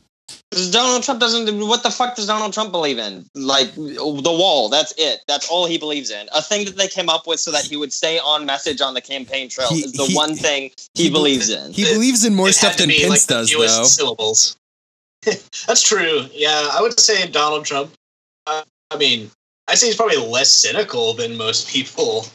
Donald 0.70 1.02
Trump 1.04 1.20
doesn't. 1.20 1.66
What 1.66 1.82
the 1.82 1.90
fuck 1.90 2.16
does 2.16 2.26
Donald 2.26 2.52
Trump 2.52 2.72
believe 2.72 2.98
in? 2.98 3.24
Like 3.34 3.72
the 3.74 4.20
wall. 4.24 4.68
That's 4.68 4.92
it. 4.98 5.20
That's 5.28 5.48
all 5.48 5.66
he 5.66 5.78
believes 5.78 6.10
in. 6.10 6.28
A 6.34 6.42
thing 6.42 6.64
that 6.64 6.76
they 6.76 6.88
came 6.88 7.08
up 7.08 7.26
with 7.26 7.38
so 7.40 7.50
that 7.52 7.64
he 7.64 7.76
would 7.76 7.92
stay 7.92 8.18
on 8.18 8.46
message 8.46 8.80
on 8.80 8.94
the 8.94 9.00
campaign 9.00 9.48
trail 9.48 9.68
He- 9.68 9.80
is 9.84 9.92
the 9.92 10.06
he- 10.06 10.14
one 10.14 10.34
thing 10.34 10.70
he, 10.94 11.04
he- 11.04 11.10
believes 11.10 11.50
in. 11.50 11.72
He 11.72 11.84
believes 11.84 12.24
in 12.24 12.34
more 12.34 12.50
stuff 12.52 12.76
than 12.76 12.88
be, 12.88 12.98
Pence 13.00 13.10
like, 13.10 13.26
does, 13.26 13.50
fewest 13.50 13.76
though. 13.76 13.84
Syllables. 13.84 14.56
That's 15.22 15.82
true. 15.82 16.26
Yeah, 16.32 16.68
I 16.72 16.80
would 16.80 16.98
say 16.98 17.26
Donald 17.28 17.64
Trump. 17.64 17.92
Uh, 18.46 18.62
I 18.90 18.96
mean, 18.96 19.30
I 19.68 19.74
say 19.76 19.86
he's 19.86 19.96
probably 19.96 20.16
less 20.16 20.50
cynical 20.50 21.12
than 21.14 21.36
most 21.36 21.68
people, 21.68 22.26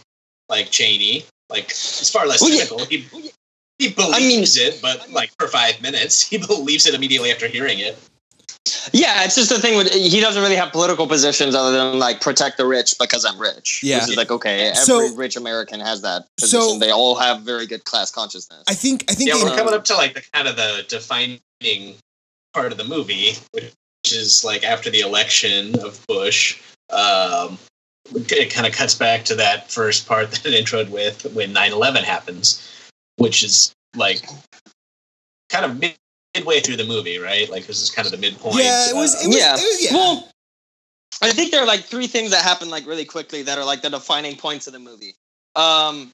like 0.50 0.72
Cheney. 0.72 1.26
Like 1.50 1.66
he's 1.66 2.10
far 2.10 2.26
less 2.28 2.42
Well, 2.42 2.52
yeah. 2.52 2.64
cynical. 2.64 2.86
He 2.86 3.06
he 3.80 3.90
believes 3.92 4.58
it, 4.58 4.80
but 4.82 5.10
like 5.12 5.32
for 5.38 5.48
five 5.48 5.82
minutes, 5.82 6.22
he 6.30 6.38
believes 6.38 6.86
it 6.88 6.94
immediately 6.94 7.32
after 7.32 7.48
hearing 7.48 7.80
it. 7.80 7.98
Yeah, 8.94 9.24
it's 9.24 9.36
just 9.36 9.50
the 9.50 9.60
thing 9.60 9.78
with 9.78 9.92
he 9.92 10.20
doesn't 10.20 10.42
really 10.42 10.56
have 10.56 10.72
political 10.72 11.08
positions 11.08 11.54
other 11.56 11.72
than 11.76 12.00
like 12.00 12.20
protect 12.22 12.58
the 12.58 12.66
rich 12.66 12.96
because 13.00 13.24
I'm 13.26 13.40
rich. 13.40 13.82
Yeah. 13.84 14.00
Which 14.02 14.12
is 14.12 14.18
like 14.18 14.32
okay, 14.32 14.68
every 14.70 14.76
So- 14.84 15.16
rich 15.16 15.36
American 15.36 15.80
has 15.80 16.02
that 16.02 16.28
So- 16.40 16.60
position. 16.60 16.80
they 16.80 16.92
all 16.92 17.16
have 17.16 17.42
very 17.42 17.68
good 17.68 17.84
class 17.84 18.10
consciousness. 18.12 18.64
I 18.68 18.74
think. 18.74 19.06
I 19.10 19.14
think. 19.14 19.30
Yeah, 19.30 19.38
in- 19.38 19.44
we're 19.44 19.56
coming 19.56 19.74
up 19.74 19.86
to 19.86 19.96
like 19.96 20.14
the 20.16 20.24
kind 20.34 20.48
of 20.48 20.56
the 20.56 20.84
defining 20.88 21.40
part 22.54 22.72
of 22.72 22.78
the 22.78 22.84
movie, 22.86 23.34
which 23.52 23.72
is 24.12 24.44
like 24.44 24.64
after 24.64 24.90
the 24.90 25.02
election 25.02 25.78
of 25.80 26.04
Bush. 26.08 26.60
Um, 26.92 27.58
it 28.14 28.52
kind 28.54 28.68
of 28.68 28.74
cuts 28.74 28.94
back 28.94 29.26
to 29.26 29.36
that 29.36 29.72
first 29.72 30.08
part 30.08 30.30
that 30.32 30.46
it 30.46 30.54
introed 30.66 30.90
with 30.90 31.24
when 31.34 31.54
9-11 31.54 32.04
happens, 32.04 32.62
which 33.18 33.44
is 33.44 33.74
like 33.96 34.26
kind 35.50 35.66
of 35.66 35.80
mid- 35.80 35.96
midway 36.36 36.60
through 36.60 36.78
the 36.78 36.84
movie, 36.86 37.18
right? 37.18 37.50
Like 37.50 37.66
this 37.66 37.82
is 37.82 37.90
kind 37.90 38.06
of 38.06 38.12
the 38.12 38.18
midpoint. 38.18 38.56
yeah, 38.58 38.90
it 38.90 38.96
was. 38.96 39.24
It 39.24 39.28
was. 39.28 39.38
Yeah. 39.38 39.54
It 39.54 39.62
was 39.62 39.86
yeah. 39.86 39.94
Well, 39.94 40.30
I 41.22 41.32
think 41.32 41.52
there 41.52 41.62
are 41.62 41.68
like 41.68 41.82
three 41.82 42.08
things 42.08 42.32
that 42.32 42.44
happen 42.44 42.70
like 42.70 42.86
really 42.86 43.06
quickly 43.06 43.42
that 43.44 43.58
are 43.58 43.66
like 43.66 43.82
the 43.82 43.90
defining 43.90 44.36
points 44.36 44.68
of 44.68 44.74
the 44.74 44.80
movie. 44.80 45.16
Um, 45.56 46.12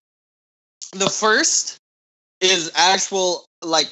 the 0.93 1.10
first 1.10 1.78
is 2.39 2.72
actual 2.76 3.45
like 3.64 3.88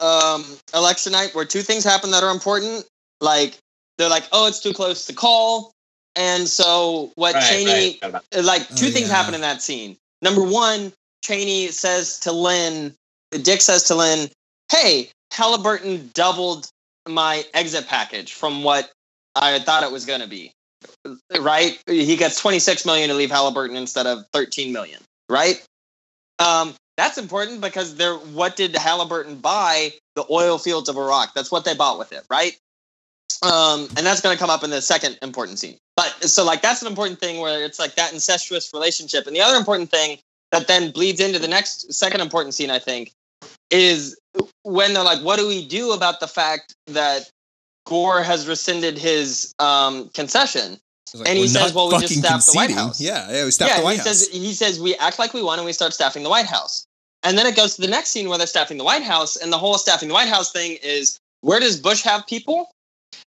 um 0.00 0.44
election 0.74 1.12
night 1.12 1.34
where 1.34 1.44
two 1.44 1.62
things 1.62 1.84
happen 1.84 2.10
that 2.10 2.22
are 2.22 2.30
important. 2.30 2.84
Like 3.20 3.56
they're 3.96 4.10
like, 4.10 4.24
oh, 4.32 4.46
it's 4.48 4.60
too 4.60 4.72
close 4.74 5.06
to 5.06 5.12
call, 5.14 5.72
and 6.16 6.46
so 6.46 7.10
what 7.14 7.34
right, 7.34 7.44
Cheney 7.44 7.98
right, 8.02 8.12
right. 8.12 8.44
like 8.44 8.68
two 8.76 8.88
Oh, 8.88 8.90
things 8.90 9.08
yeah. 9.08 9.14
happen 9.14 9.34
in 9.34 9.40
that 9.40 9.62
scene. 9.62 9.96
Number 10.20 10.42
one, 10.42 10.92
Cheney 11.24 11.68
says 11.68 12.18
to 12.20 12.32
Lynn, 12.32 12.94
Dick 13.30 13.62
says 13.62 13.84
to 13.84 13.94
Lynn, 13.94 14.28
"Hey, 14.70 15.10
Halliburton 15.32 16.10
doubled 16.14 16.68
my 17.08 17.44
exit 17.54 17.86
package 17.86 18.32
from 18.32 18.62
what 18.62 18.90
I 19.34 19.58
thought 19.58 19.82
it 19.82 19.90
was 19.90 20.06
going 20.06 20.20
to 20.20 20.28
be. 20.28 20.52
Right? 21.40 21.80
He 21.86 22.16
gets 22.16 22.40
26 22.40 22.84
million 22.86 23.08
to 23.08 23.14
leave 23.14 23.30
Halliburton 23.30 23.76
instead 23.76 24.06
of 24.06 24.24
13 24.32 24.72
million. 24.72 25.00
Right? 25.28 25.64
Um, 26.38 26.74
that's 26.96 27.18
important 27.18 27.60
because 27.60 27.96
they're 27.96 28.14
what 28.14 28.56
did 28.56 28.76
Halliburton 28.76 29.36
buy? 29.36 29.92
The 30.14 30.24
oil 30.30 30.58
fields 30.58 30.88
of 30.88 30.96
Iraq. 30.96 31.34
That's 31.34 31.50
what 31.50 31.64
they 31.64 31.74
bought 31.74 31.98
with 31.98 32.12
it, 32.12 32.24
right? 32.30 32.56
Um, 33.42 33.88
and 33.96 34.06
that's 34.06 34.20
going 34.20 34.36
to 34.36 34.38
come 34.38 34.50
up 34.50 34.62
in 34.62 34.70
the 34.70 34.80
second 34.80 35.18
important 35.22 35.58
scene. 35.58 35.76
But 35.96 36.12
so 36.22 36.44
like 36.44 36.62
that's 36.62 36.82
an 36.82 36.88
important 36.88 37.18
thing 37.18 37.40
where 37.40 37.64
it's 37.64 37.80
like 37.80 37.96
that 37.96 38.12
incestuous 38.12 38.70
relationship. 38.72 39.26
And 39.26 39.34
the 39.34 39.40
other 39.40 39.56
important 39.56 39.90
thing 39.90 40.18
that 40.54 40.68
then 40.68 40.90
bleeds 40.90 41.20
into 41.20 41.38
the 41.38 41.48
next 41.48 41.92
second 41.92 42.20
important 42.20 42.54
scene, 42.54 42.70
I 42.70 42.78
think, 42.78 43.12
is 43.70 44.18
when 44.62 44.94
they're 44.94 45.04
like, 45.04 45.20
what 45.20 45.38
do 45.38 45.46
we 45.46 45.66
do 45.66 45.92
about 45.92 46.20
the 46.20 46.28
fact 46.28 46.74
that 46.86 47.30
Gore 47.86 48.22
has 48.22 48.46
rescinded 48.46 48.98
his 48.98 49.54
um, 49.58 50.08
concession? 50.14 50.78
Like, 51.14 51.28
and 51.28 51.38
he 51.38 51.46
says, 51.46 51.72
well, 51.72 51.90
we 51.90 51.98
just 51.98 52.18
staffed 52.18 52.46
the 52.46 52.52
White. 52.54 52.70
House. 52.72 53.00
Yeah, 53.00 53.30
yeah, 53.30 53.44
we 53.44 53.50
staffed 53.52 53.70
yeah, 53.70 53.78
the 53.78 53.84
White 53.84 53.92
he 53.92 53.98
House. 53.98 54.06
says 54.06 54.28
he 54.32 54.52
says 54.52 54.80
we 54.80 54.96
act 54.96 55.18
like 55.18 55.32
we 55.32 55.42
won 55.42 55.58
and 55.60 55.66
we 55.66 55.72
start 55.72 55.92
staffing 55.92 56.24
the 56.24 56.30
White 56.30 56.46
House. 56.46 56.86
And 57.22 57.38
then 57.38 57.46
it 57.46 57.54
goes 57.54 57.76
to 57.76 57.82
the 57.82 57.88
next 57.88 58.10
scene 58.10 58.28
where 58.28 58.36
they're 58.36 58.48
staffing 58.48 58.78
the 58.78 58.84
White 58.84 59.02
House, 59.02 59.36
and 59.36 59.52
the 59.52 59.58
whole 59.58 59.78
staffing 59.78 60.08
the 60.08 60.14
White 60.14 60.28
House 60.28 60.50
thing 60.50 60.76
is 60.82 61.18
where 61.42 61.60
does 61.60 61.78
Bush 61.78 62.02
have 62.02 62.26
people? 62.26 62.70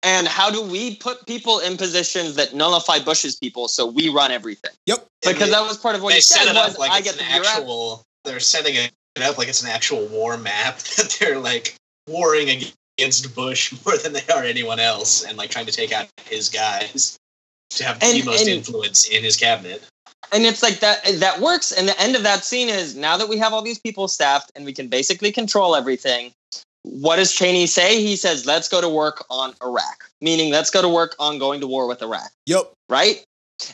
And 0.05 0.29
how 0.29 0.51
do 0.51 0.63
we 0.63 0.97
put 0.97 1.27
people 1.27 1.61
in 1.61 1.79
positions 1.79 2.37
that 2.37 2.55
nullify 2.55 2.99
Bush's 2.99 3.37
people 3.37 3.69
so 3.69 3.87
we 3.87 4.11
run 4.11 4.31
everything? 4.31 4.73
Yep. 4.85 5.07
Because 5.27 5.51
that 5.51 5.63
was 5.63 5.79
part 5.79 5.97
of 5.97 6.03
what 6.03 6.11
they 6.11 6.17
he 6.17 6.21
set 6.21 6.43
said 6.43 6.51
it 6.51 6.55
was 6.55 6.75
up 6.75 6.79
like 6.79 6.91
I 6.91 6.99
it's 6.99 7.13
get 7.13 7.21
an 7.21 7.43
the 7.43 7.49
actual. 7.49 8.03
They're 8.25 8.41
setting 8.41 8.75
it 8.75 8.93
up 9.23 9.39
like 9.39 9.49
it's 9.49 9.63
an 9.63 9.71
actual 9.71 10.07
war 10.07 10.37
map 10.37 10.79
that 10.97 11.17
they're 11.19 11.39
like 11.39 11.75
warring 12.07 12.49
against 12.99 13.35
Bush 13.35 13.75
more 13.85 13.97
than 13.97 14.13
they 14.13 14.23
are 14.35 14.45
anyone 14.45 14.79
else, 14.79 15.25
and 15.25 15.39
like 15.39 15.51
trying 15.51 15.67
to 15.67 15.73
take 15.73 15.93
out 15.93 16.07
his 16.27 16.51
guys 16.51 17.19
to 17.71 17.85
have 17.85 17.99
the 17.99 18.23
most 18.25 18.41
and- 18.41 18.51
influence 18.51 19.09
in 19.09 19.25
his 19.25 19.37
cabinet. 19.37 19.83
and 20.33 20.45
it's 20.45 20.63
like 20.63 20.81
that 20.81 21.03
that 21.21 21.41
works 21.41 21.73
and 21.73 21.89
the 21.89 22.01
end 22.01 22.15
of 22.15 22.23
that 22.23 22.45
scene 22.45 22.69
is 22.69 22.95
now 22.95 23.17
that 23.17 23.29
we 23.29 23.39
have 23.39 23.53
all 23.53 23.63
these 23.63 23.79
people 23.79 24.07
staffed 24.07 24.53
and 24.55 24.65
we 24.65 24.73
can 24.73 24.89
basically 24.89 25.33
control 25.33 25.75
everything 25.75 26.33
what 26.85 27.17
does 27.17 27.33
cheney 27.33 27.67
say? 27.67 28.01
He 28.01 28.17
says 28.17 28.47
let's 28.47 28.69
go 28.69 28.81
to 28.81 28.89
work 28.89 29.25
on 29.31 29.55
iraq 29.63 30.05
meaning 30.21 30.51
let's 30.51 30.71
go 30.71 30.83
to 30.83 30.89
work 30.89 31.15
on 31.19 31.39
going 31.39 31.61
to 31.61 31.67
war 31.67 31.87
with 31.87 32.03
iraq. 32.03 32.31
Yep. 32.47 32.73
right? 32.89 33.25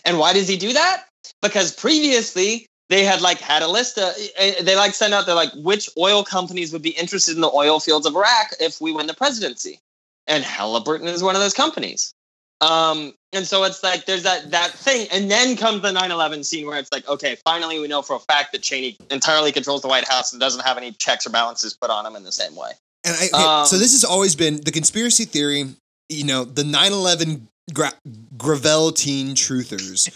And 0.05 0.19
why 0.19 0.33
does 0.33 0.49
he 0.49 0.57
do 0.57 0.73
that? 0.73 1.05
Because 1.41 1.73
previously 1.73 2.67
they 2.89 3.05
had 3.05 3.23
like 3.23 3.39
had 3.39 3.63
a 3.63 3.69
list 3.69 3.97
of 3.99 4.13
eh, 4.37 4.63
they 4.63 4.77
like 4.77 4.95
send 4.95 5.15
out 5.15 5.27
they're 5.27 5.35
like 5.35 5.53
which 5.55 5.89
oil 5.97 6.25
companies 6.25 6.73
would 6.73 6.83
be 6.83 6.91
interested 6.91 7.35
in 7.35 7.41
the 7.41 7.51
oil 7.55 7.81
fields 7.81 8.05
of 8.05 8.15
iraq 8.15 8.49
if 8.59 8.81
we 8.81 8.93
win 8.93 9.07
the 9.07 9.15
presidency? 9.15 9.79
And 10.27 10.45
halliburton 10.45 11.09
is 11.09 11.23
one 11.23 11.35
of 11.35 11.41
those 11.41 11.55
companies. 11.55 12.13
Um, 12.61 13.15
and 13.33 13.47
so 13.47 13.65
it's 13.65 13.83
like 13.83 14.05
there's 14.05 14.25
that 14.25 14.51
that 14.51 14.73
thing, 14.73 15.09
and 15.11 15.31
then 15.31 15.57
comes 15.57 15.81
the 15.81 15.93
9/11 15.93 16.45
scene 16.45 16.67
where 16.67 16.79
it's 16.79 16.93
like, 16.93 17.09
okay, 17.09 17.37
finally 17.43 17.79
we 17.79 17.89
know 17.89 18.03
for 18.03 18.17
a 18.17 18.21
fact 18.21 18.53
that 18.53 18.61
Cheney 18.61 18.99
entirely 19.11 19.51
controls 19.51 19.81
the 19.81 19.89
White 19.89 20.07
House 20.07 20.33
and 20.33 20.41
doesn't 20.41 20.65
have 20.65 20.77
any 20.77 20.93
checks 20.93 21.27
or 21.27 21.31
balances 21.31 21.75
put 21.75 21.91
on 21.91 22.05
him 22.05 22.17
in 22.17 22.25
the 22.25 22.33
same 22.33 22.55
way. 22.55 22.73
And 23.05 23.17
I, 23.17 23.27
okay, 23.27 23.43
Um, 23.45 23.67
so 23.67 23.79
this 23.79 23.93
has 23.93 24.05
always 24.05 24.35
been 24.37 24.61
the 24.63 24.71
conspiracy 24.73 25.25
theory. 25.25 25.67
You 26.09 26.25
know, 26.25 26.45
the 26.45 26.63
9/11 26.65 27.43
gra- 27.73 27.93
Gravel 28.37 28.93
teen 28.93 29.35
truthers. 29.35 30.09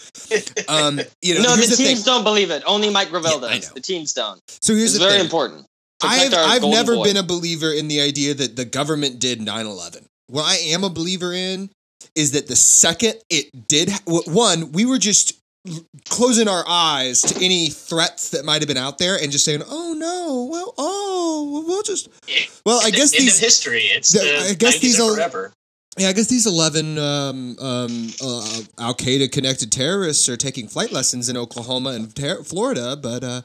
Um, 0.69 0.99
you 1.21 1.35
know, 1.35 1.41
no, 1.43 1.49
the 1.55 1.61
here's 1.63 1.77
teens 1.77 2.03
thing. 2.03 2.05
don't 2.05 2.23
believe 2.23 2.51
it. 2.51 2.63
Only 2.65 2.89
Mike 2.89 3.09
Gravel 3.09 3.41
Yeah, 3.41 3.55
does. 3.55 3.69
The 3.71 3.79
teens 3.81 4.13
don't. 4.13 4.41
So 4.61 4.73
here's 4.75 4.93
It's 4.95 4.99
the 4.99 4.99
very 4.99 5.13
thing. 5.13 5.21
important. 5.25 5.65
I've 6.03 6.33
I've 6.33 6.61
never 6.63 6.95
boy. 6.95 7.03
been 7.05 7.17
a 7.17 7.23
believer 7.23 7.71
in 7.71 7.87
the 7.87 8.01
idea 8.01 8.33
that 8.33 8.55
the 8.55 8.65
government 8.65 9.19
did 9.19 9.39
9/11. 9.39 10.03
What 10.27 10.43
I 10.43 10.55
am 10.73 10.83
a 10.83 10.89
believer 10.89 11.33
in 11.33 11.69
is 12.15 12.31
that 12.31 12.47
the 12.47 12.55
second 12.55 13.15
it 13.29 13.67
did 13.67 13.89
one, 14.05 14.71
we 14.73 14.85
were 14.85 14.97
just 14.99 15.33
closing 16.09 16.47
our 16.47 16.63
eyes 16.67 17.21
to 17.23 17.43
any 17.43 17.69
threats 17.69 18.29
that 18.29 18.45
might 18.45 18.61
have 18.61 18.67
been 18.67 18.77
out 18.77 18.97
there 18.97 19.17
and 19.21 19.31
just 19.31 19.45
saying, 19.45 19.63
"Oh 19.67 19.93
no, 19.93 20.47
well, 20.51 20.73
oh, 20.77 21.63
well, 21.67 21.81
just." 21.83 22.09
Well, 22.65 22.79
I 22.83 22.89
guess 22.91 23.13
end 23.13 23.23
these 23.23 23.39
history. 23.39 23.81
It's 23.83 24.11
the- 24.11 24.19
the, 24.19 24.49
I 24.51 24.53
guess 24.53 24.77
90s 24.77 24.81
these 24.81 24.99
are 24.99 25.13
forever. 25.15 25.53
Yeah, 25.97 26.09
I 26.09 26.13
guess 26.13 26.27
these 26.27 26.45
11 26.45 26.97
um, 26.97 27.55
um, 27.57 28.09
uh, 28.21 28.61
Al 28.79 28.93
Qaeda 28.95 29.31
connected 29.31 29.71
terrorists 29.71 30.27
are 30.27 30.35
taking 30.35 30.67
flight 30.67 30.91
lessons 30.91 31.29
in 31.29 31.37
Oklahoma 31.37 31.91
and 31.91 32.13
ter- 32.13 32.43
Florida, 32.43 32.97
but 33.01 33.23
uh, 33.23 33.41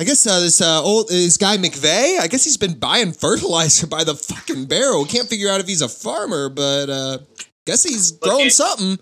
I 0.00 0.04
guess 0.04 0.26
uh, 0.26 0.40
this 0.40 0.60
uh, 0.60 0.82
old 0.82 1.08
this 1.10 1.36
guy 1.36 1.58
McVeigh, 1.58 2.18
I 2.18 2.26
guess 2.26 2.42
he's 2.42 2.56
been 2.56 2.74
buying 2.78 3.12
fertilizer 3.24 3.86
by 3.86 4.02
the 4.02 4.14
fucking 4.16 4.64
barrel. 4.66 5.04
Can't 5.04 5.28
figure 5.28 5.48
out 5.48 5.60
if 5.60 5.68
he's 5.68 5.80
a 5.82 5.88
farmer, 5.88 6.48
but 6.48 6.90
uh, 6.90 7.18
guess 7.66 7.84
he's 7.84 8.12
growing 8.12 8.46
it- 8.48 8.52
something. 8.52 8.98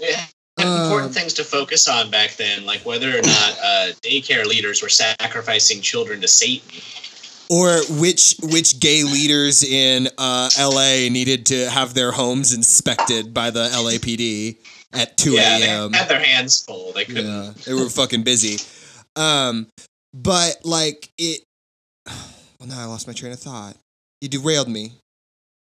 Yeah. 0.00 0.26
Um, 0.58 0.84
Important 0.84 1.12
things 1.12 1.34
to 1.34 1.44
focus 1.44 1.86
on 1.86 2.10
back 2.10 2.36
then, 2.36 2.64
like 2.64 2.80
whether 2.86 3.10
or 3.10 3.20
not 3.20 3.58
uh, 3.62 3.88
daycare 4.00 4.46
leaders 4.46 4.82
were 4.82 4.88
sacrificing 4.88 5.82
children 5.82 6.20
to 6.22 6.28
Satan. 6.28 6.80
Or 7.50 7.80
which 8.00 8.36
which 8.42 8.80
gay 8.80 9.04
leaders 9.04 9.62
in 9.62 10.08
uh, 10.18 10.48
L.A. 10.58 11.10
needed 11.10 11.46
to 11.46 11.70
have 11.70 11.94
their 11.94 12.10
homes 12.10 12.54
inspected 12.54 13.32
by 13.34 13.50
the 13.50 13.68
LAPD. 13.68 14.56
at 14.92 15.16
2 15.16 15.32
yeah, 15.32 15.58
they 15.58 15.66
a.m. 15.66 15.92
had 15.92 16.08
their 16.08 16.20
hands 16.20 16.64
full. 16.64 16.92
They 16.92 17.04
couldn't. 17.04 17.26
Yeah, 17.26 17.52
they 17.66 17.74
were 17.74 17.88
fucking 17.90 18.22
busy. 18.22 18.56
Um, 19.14 19.68
but 20.14 20.58
like 20.64 21.10
it. 21.18 21.42
Well, 22.58 22.70
now 22.70 22.80
I 22.80 22.86
lost 22.86 23.06
my 23.06 23.12
train 23.12 23.32
of 23.32 23.38
thought. 23.38 23.76
You 24.22 24.30
derailed 24.30 24.66
me. 24.66 24.92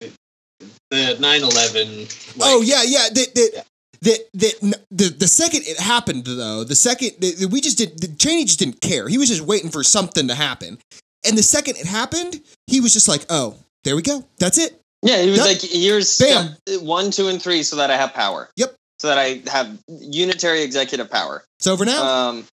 The 0.02 1.16
9/11. 1.22 2.38
Like, 2.38 2.50
oh 2.52 2.62
yeah, 2.62 2.84
yeah. 2.84 3.08
That 3.14 3.34
that 3.34 3.52
Yeah. 3.54 3.62
That 4.04 4.20
that 4.34 4.76
the 4.91 5.10
the 5.10 5.28
second 5.28 5.64
it 5.66 5.80
happened 5.80 6.26
though, 6.26 6.64
the 6.64 6.76
second 6.76 7.12
that 7.20 7.49
we 7.52 7.62
just 7.62 7.78
did, 7.78 7.99
the 7.99 8.08
Cheney 8.08 8.45
just 8.45 8.60
didn't 8.60 8.82
care. 8.82 9.08
He 9.08 9.18
was 9.18 9.30
just 9.30 9.41
waiting 9.41 9.70
for 9.70 9.84
something 9.84 10.28
to 10.28 10.36
happen, 10.36 10.78
and 11.26 11.38
the 11.38 11.43
second 11.43 11.78
it 11.78 11.86
happened, 11.86 12.41
he 12.68 12.80
was 12.82 12.93
just 12.93 13.08
like, 13.08 13.26
"Oh, 13.30 13.58
there 13.84 13.95
we 13.95 14.02
go. 14.02 14.26
That's 14.39 14.58
it." 14.58 14.80
Yeah, 15.04 15.22
he 15.22 15.30
was 15.32 15.39
Yep. 15.39 15.47
like, 15.47 15.62
here's 15.62 16.18
Bam. 16.20 16.56
one, 16.82 17.10
two, 17.12 17.28
and 17.28 17.41
three 17.41 17.64
so 17.64 17.76
that 17.78 17.89
I 17.89 17.97
have 17.97 18.14
power. 18.14 18.49
Yep. 18.56 18.76
So 18.99 19.08
that 19.08 19.18
I 19.18 19.41
have 19.49 19.80
unitary 19.88 20.62
executive 20.62 21.10
power. 21.10 21.43
It's 21.58 21.66
over 21.66 21.86
now. 21.86 22.04
Um, 22.04 22.45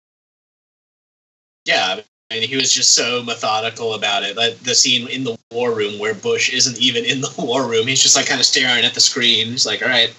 Yeah, 1.67 2.01
and 2.31 2.43
he 2.45 2.57
was 2.57 2.73
just 2.73 2.95
so 2.95 3.23
methodical 3.23 3.95
about 3.95 4.23
it. 4.23 4.37
Like 4.37 4.59
the 4.61 4.75
scene 4.75 5.09
in 5.09 5.25
the 5.25 5.37
war 5.53 5.73
room 5.75 5.99
where 5.99 6.15
Bush 6.15 6.51
isn't 6.53 6.79
even 6.79 7.05
in 7.05 7.21
the 7.21 7.33
war 7.39 7.67
room. 7.69 7.87
He's 7.87 8.03
just 8.03 8.17
like 8.17 8.27
kind 8.27 8.41
of 8.41 8.47
staring 8.47 8.85
at 8.85 8.95
the 8.95 9.01
screen. 9.01 9.49
He's 9.49 9.67
like, 9.67 9.83
all 9.83 9.89
right, 9.89 10.15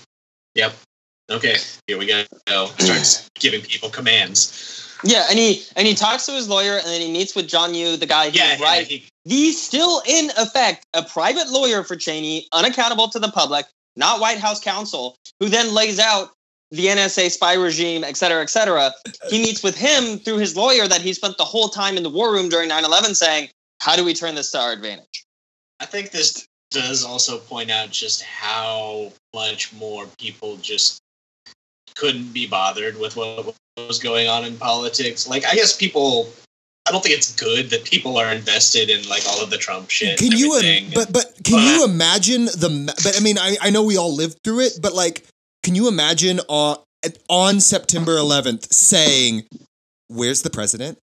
yep, 0.53 0.73
okay, 1.29 1.55
here 1.87 1.97
we 1.97 2.05
go. 2.05 2.23
Starts 2.77 3.29
giving 3.35 3.61
people 3.61 3.89
commands. 3.89 4.97
yeah, 5.03 5.25
and 5.29 5.37
he 5.39 5.63
and 5.75 5.87
he 5.87 5.93
talks 5.95 6.25
to 6.25 6.31
his 6.33 6.49
lawyer, 6.49 6.77
and 6.77 6.85
then 6.85 7.01
he 7.01 7.11
meets 7.11 7.35
with 7.35 7.47
John 7.47 7.73
Yoo, 7.73 7.97
the 7.97 8.05
guy 8.05 8.25
Yeah, 8.25 8.57
right. 8.61 8.85
he, 8.87 9.05
He's 9.25 9.61
still 9.61 10.01
in 10.07 10.31
effect 10.37 10.85
a 10.93 11.03
private 11.03 11.49
lawyer 11.49 11.83
for 11.83 11.95
Cheney, 11.95 12.47
unaccountable 12.51 13.09
to 13.09 13.19
the 13.19 13.29
public, 13.29 13.65
not 13.95 14.19
White 14.19 14.39
House 14.39 14.59
counsel, 14.59 15.17
who 15.39 15.49
then 15.49 15.73
lays 15.73 15.99
out 15.99 16.31
the 16.71 16.85
NSA 16.87 17.29
spy 17.31 17.53
regime, 17.53 18.03
et 18.03 18.15
cetera, 18.17 18.41
et 18.41 18.49
cetera. 18.49 18.91
He 19.29 19.39
meets 19.39 19.61
with 19.63 19.75
him 19.75 20.17
through 20.19 20.37
his 20.37 20.55
lawyer 20.55 20.87
that 20.87 21.01
he 21.01 21.13
spent 21.13 21.37
the 21.37 21.43
whole 21.45 21.69
time 21.69 21.97
in 21.97 22.03
the 22.03 22.09
war 22.09 22.31
room 22.31 22.49
during 22.49 22.69
9 22.69 22.85
11 22.85 23.15
saying, 23.15 23.49
How 23.81 23.95
do 23.95 24.03
we 24.03 24.13
turn 24.13 24.35
this 24.35 24.51
to 24.51 24.59
our 24.59 24.71
advantage? 24.71 25.25
I 25.79 25.85
think 25.85 26.11
this 26.11 26.47
does 26.71 27.03
also 27.03 27.39
point 27.39 27.71
out 27.71 27.89
just 27.91 28.21
how 28.23 29.11
much 29.33 29.73
more 29.73 30.05
people 30.19 30.57
just 30.57 31.01
couldn't 31.99 32.33
be 32.33 32.47
bothered 32.47 32.97
with 32.97 33.15
what 33.15 33.53
was 33.77 33.99
going 33.99 34.27
on 34.27 34.45
in 34.45 34.57
politics. 34.57 35.27
Like, 35.27 35.45
I 35.45 35.55
guess 35.55 35.75
people. 35.75 36.29
I 36.87 36.91
don't 36.91 37.03
think 37.03 37.15
it's 37.15 37.35
good 37.35 37.69
that 37.69 37.83
people 37.83 38.17
are 38.17 38.33
invested 38.33 38.89
in 38.89 39.07
like 39.07 39.21
all 39.29 39.43
of 39.43 39.51
the 39.51 39.57
Trump 39.57 39.91
shit. 39.91 40.17
can 40.17 40.31
you? 40.31 40.53
Um, 40.53 40.63
Im- 40.63 40.91
but 40.95 41.13
but 41.13 41.25
can 41.43 41.59
you 41.59 41.85
imagine 41.85 42.45
the? 42.45 42.91
But 43.03 43.15
I 43.15 43.21
mean, 43.21 43.37
I 43.37 43.57
I 43.61 43.69
know 43.69 43.83
we 43.83 43.97
all 43.97 44.15
lived 44.15 44.39
through 44.43 44.61
it, 44.61 44.79
but 44.81 44.95
like, 44.95 45.23
can 45.61 45.75
you 45.75 45.87
imagine 45.87 46.39
uh, 46.49 46.77
on 46.77 46.77
on 47.29 47.59
September 47.59 48.15
11th 48.15 48.73
saying, 48.73 49.43
"Where's 50.07 50.41
the 50.41 50.49
president?" 50.49 50.97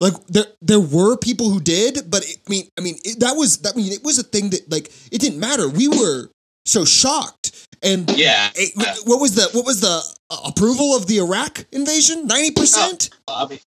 Like 0.00 0.14
there 0.26 0.46
there 0.60 0.80
were 0.80 1.16
people 1.16 1.48
who 1.48 1.60
did, 1.60 2.10
but 2.10 2.22
it, 2.24 2.36
I 2.46 2.50
mean 2.50 2.68
I 2.78 2.82
mean 2.82 2.96
it, 3.04 3.20
that 3.20 3.36
was 3.36 3.58
that 3.58 3.74
I 3.74 3.76
mean 3.76 3.92
it 3.92 4.04
was 4.04 4.18
a 4.18 4.24
thing 4.24 4.50
that 4.50 4.70
like 4.70 4.92
it 5.10 5.20
didn't 5.20 5.40
matter. 5.40 5.68
We 5.68 5.88
were 5.88 6.28
so 6.66 6.84
shocked. 6.84 7.52
And 7.82 8.10
yeah, 8.16 8.50
it- 8.54 8.72
what 9.06 9.20
was 9.20 9.34
the 9.34 9.48
what 9.52 9.66
was 9.66 9.80
the 9.80 10.02
uh, 10.30 10.40
approval 10.46 10.96
of 10.96 11.06
the 11.06 11.18
Iraq 11.18 11.64
invasion? 11.72 12.26
90%? 12.28 13.10
I 13.28 13.46
mean, 13.46 13.58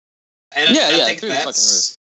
and 0.55 0.75
Yeah, 0.75 0.87
I 0.87 0.89
yeah, 0.97 1.05
think 1.05 1.19
through 1.19 1.29
the 1.29 1.35
fucking 1.35 1.45
that's 1.47 1.95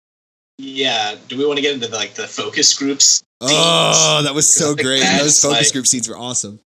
yeah. 0.58 1.16
Do 1.28 1.36
we 1.36 1.44
want 1.46 1.58
to 1.58 1.62
get 1.62 1.74
into 1.74 1.88
the, 1.88 1.96
like 1.96 2.14
the 2.14 2.26
focus 2.26 2.72
groups? 2.72 3.22
Oh, 3.42 4.22
that 4.24 4.34
was 4.34 4.50
so 4.50 4.74
great. 4.74 5.02
Those 5.18 5.42
focus 5.42 5.66
like- 5.66 5.72
group 5.72 5.86
scenes 5.86 6.08
were 6.08 6.16
awesome. 6.16 6.60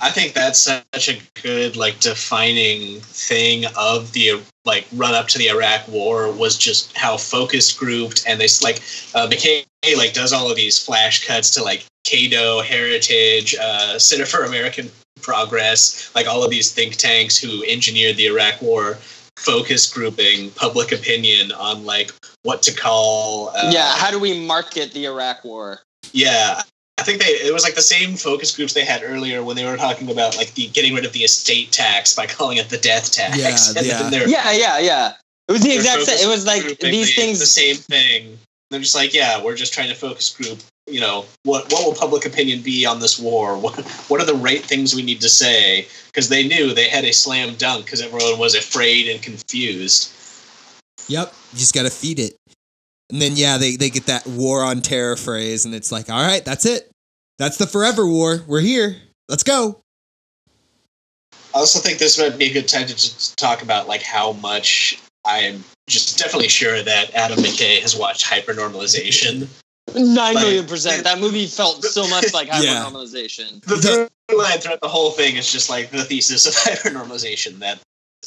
I 0.00 0.08
think 0.10 0.32
that's 0.32 0.58
such 0.60 1.08
a 1.10 1.20
good 1.42 1.76
like 1.76 2.00
defining 2.00 3.00
thing 3.00 3.64
of 3.76 4.10
the 4.14 4.40
like 4.64 4.86
run 4.94 5.14
up 5.14 5.28
to 5.28 5.38
the 5.38 5.48
Iraq 5.50 5.86
War 5.88 6.32
was 6.32 6.56
just 6.56 6.96
how 6.96 7.18
focus 7.18 7.70
grouped 7.70 8.24
and 8.26 8.40
they 8.40 8.46
like 8.62 8.76
uh, 9.14 9.28
McKay 9.28 9.66
like 9.98 10.14
does 10.14 10.32
all 10.32 10.50
of 10.50 10.56
these 10.56 10.78
flash 10.82 11.26
cuts 11.26 11.50
to 11.50 11.62
like 11.62 11.84
Cato, 12.04 12.60
Heritage, 12.62 13.54
uh, 13.60 13.98
Center 13.98 14.26
for 14.26 14.44
American 14.44 14.90
Progress, 15.20 16.14
like 16.14 16.26
all 16.26 16.44
of 16.44 16.50
these 16.50 16.72
think 16.72 16.96
tanks 16.96 17.36
who 17.36 17.64
engineered 17.64 18.16
the 18.16 18.26
Iraq 18.26 18.60
War, 18.62 18.98
focus 19.36 19.92
grouping 19.92 20.50
public 20.52 20.92
opinion 20.92 21.50
on 21.52 21.84
like 21.84 22.12
what 22.42 22.62
to 22.62 22.74
call. 22.74 23.48
Uh, 23.50 23.70
yeah, 23.72 23.92
how 23.96 24.10
do 24.10 24.18
we 24.18 24.46
market 24.46 24.92
the 24.92 25.06
Iraq 25.06 25.44
war? 25.44 25.80
yeah, 26.12 26.62
I 26.98 27.02
think 27.02 27.20
they 27.20 27.26
it 27.26 27.52
was 27.52 27.64
like 27.64 27.74
the 27.74 27.82
same 27.82 28.16
focus 28.16 28.54
groups 28.54 28.72
they 28.72 28.84
had 28.84 29.02
earlier 29.02 29.42
when 29.42 29.56
they 29.56 29.64
were 29.64 29.76
talking 29.76 30.10
about 30.10 30.36
like 30.36 30.54
the 30.54 30.68
getting 30.68 30.94
rid 30.94 31.04
of 31.04 31.12
the 31.12 31.20
estate 31.20 31.72
tax 31.72 32.14
by 32.14 32.26
calling 32.26 32.58
it 32.58 32.68
the 32.68 32.78
death 32.78 33.12
tax. 33.12 33.36
Yeah, 33.36 33.82
yeah. 33.82 34.02
then 34.02 34.10
they're, 34.12 34.28
Yeah, 34.28 34.52
yeah, 34.52 34.78
yeah. 34.78 35.12
It 35.48 35.52
was 35.52 35.62
the 35.62 35.74
exact 35.74 36.02
same. 36.02 36.26
It 36.26 36.30
was 36.30 36.46
like 36.46 36.62
these 36.78 37.14
the, 37.14 37.20
things. 37.20 37.40
the 37.40 37.46
same 37.46 37.76
thing. 37.76 38.38
They're 38.70 38.80
just 38.80 38.94
like, 38.94 39.12
yeah, 39.12 39.42
we're 39.42 39.56
just 39.56 39.74
trying 39.74 39.88
to 39.88 39.94
focus 39.94 40.30
group. 40.30 40.60
You 40.86 41.00
know, 41.00 41.24
what 41.44 41.72
what 41.72 41.86
will 41.86 41.94
public 41.94 42.26
opinion 42.26 42.62
be 42.62 42.84
on 42.84 43.00
this 43.00 43.18
war? 43.18 43.58
What 43.60 43.80
what 44.08 44.20
are 44.20 44.26
the 44.26 44.34
right 44.34 44.62
things 44.62 44.94
we 44.94 45.02
need 45.02 45.20
to 45.22 45.28
say? 45.28 45.88
Because 46.06 46.28
they 46.28 46.46
knew 46.46 46.74
they 46.74 46.88
had 46.88 47.04
a 47.04 47.12
slam 47.12 47.54
dunk 47.54 47.86
because 47.86 48.02
everyone 48.02 48.38
was 48.38 48.54
afraid 48.54 49.08
and 49.08 49.22
confused. 49.22 50.12
Yep. 51.08 51.32
You 51.52 51.58
just 51.58 51.74
got 51.74 51.82
to 51.82 51.90
feed 51.90 52.18
it. 52.18 52.36
And 53.10 53.20
then, 53.20 53.32
yeah, 53.36 53.58
they, 53.58 53.76
they 53.76 53.90
get 53.90 54.06
that 54.06 54.26
war 54.26 54.62
on 54.62 54.80
terror 54.80 55.16
phrase, 55.16 55.64
and 55.64 55.74
it's 55.74 55.92
like, 55.92 56.08
all 56.08 56.26
right, 56.26 56.44
that's 56.44 56.64
it. 56.64 56.90
That's 57.38 57.58
the 57.58 57.66
forever 57.66 58.06
war. 58.06 58.42
We're 58.46 58.60
here. 58.60 58.96
Let's 59.28 59.42
go. 59.42 59.80
I 61.54 61.58
also 61.58 61.78
think 61.78 61.98
this 61.98 62.18
might 62.18 62.38
be 62.38 62.46
a 62.46 62.52
good 62.52 62.68
time 62.68 62.86
to 62.86 62.94
just 62.94 63.38
talk 63.38 63.62
about 63.62 63.86
like 63.86 64.02
how 64.02 64.32
much 64.32 65.00
I'm 65.24 65.62
just 65.88 66.18
definitely 66.18 66.48
sure 66.48 66.82
that 66.82 67.14
Adam 67.14 67.38
McKay 67.38 67.80
has 67.80 67.96
watched 67.96 68.26
hypernormalization. 68.26 69.48
Nine 69.94 70.34
Like- 70.34 70.44
million 70.44 70.66
percent. 70.66 71.04
That 71.04 71.18
movie 71.20 71.46
felt 71.46 71.84
so 71.84 72.06
much 72.08 72.32
like 72.32 72.48
Yeah. 72.60 72.84
hypernormalization. 72.84 73.62
The 73.64 73.76
The- 73.76 74.10
through 74.28 74.38
line 74.42 74.58
throughout 74.58 74.80
the 74.80 74.88
whole 74.88 75.10
thing 75.10 75.36
is 75.36 75.50
just 75.52 75.68
like 75.68 75.90
the 75.90 76.04
thesis 76.04 76.46
of 76.46 76.54
hypernormalization 76.54 77.58
that 77.58 77.78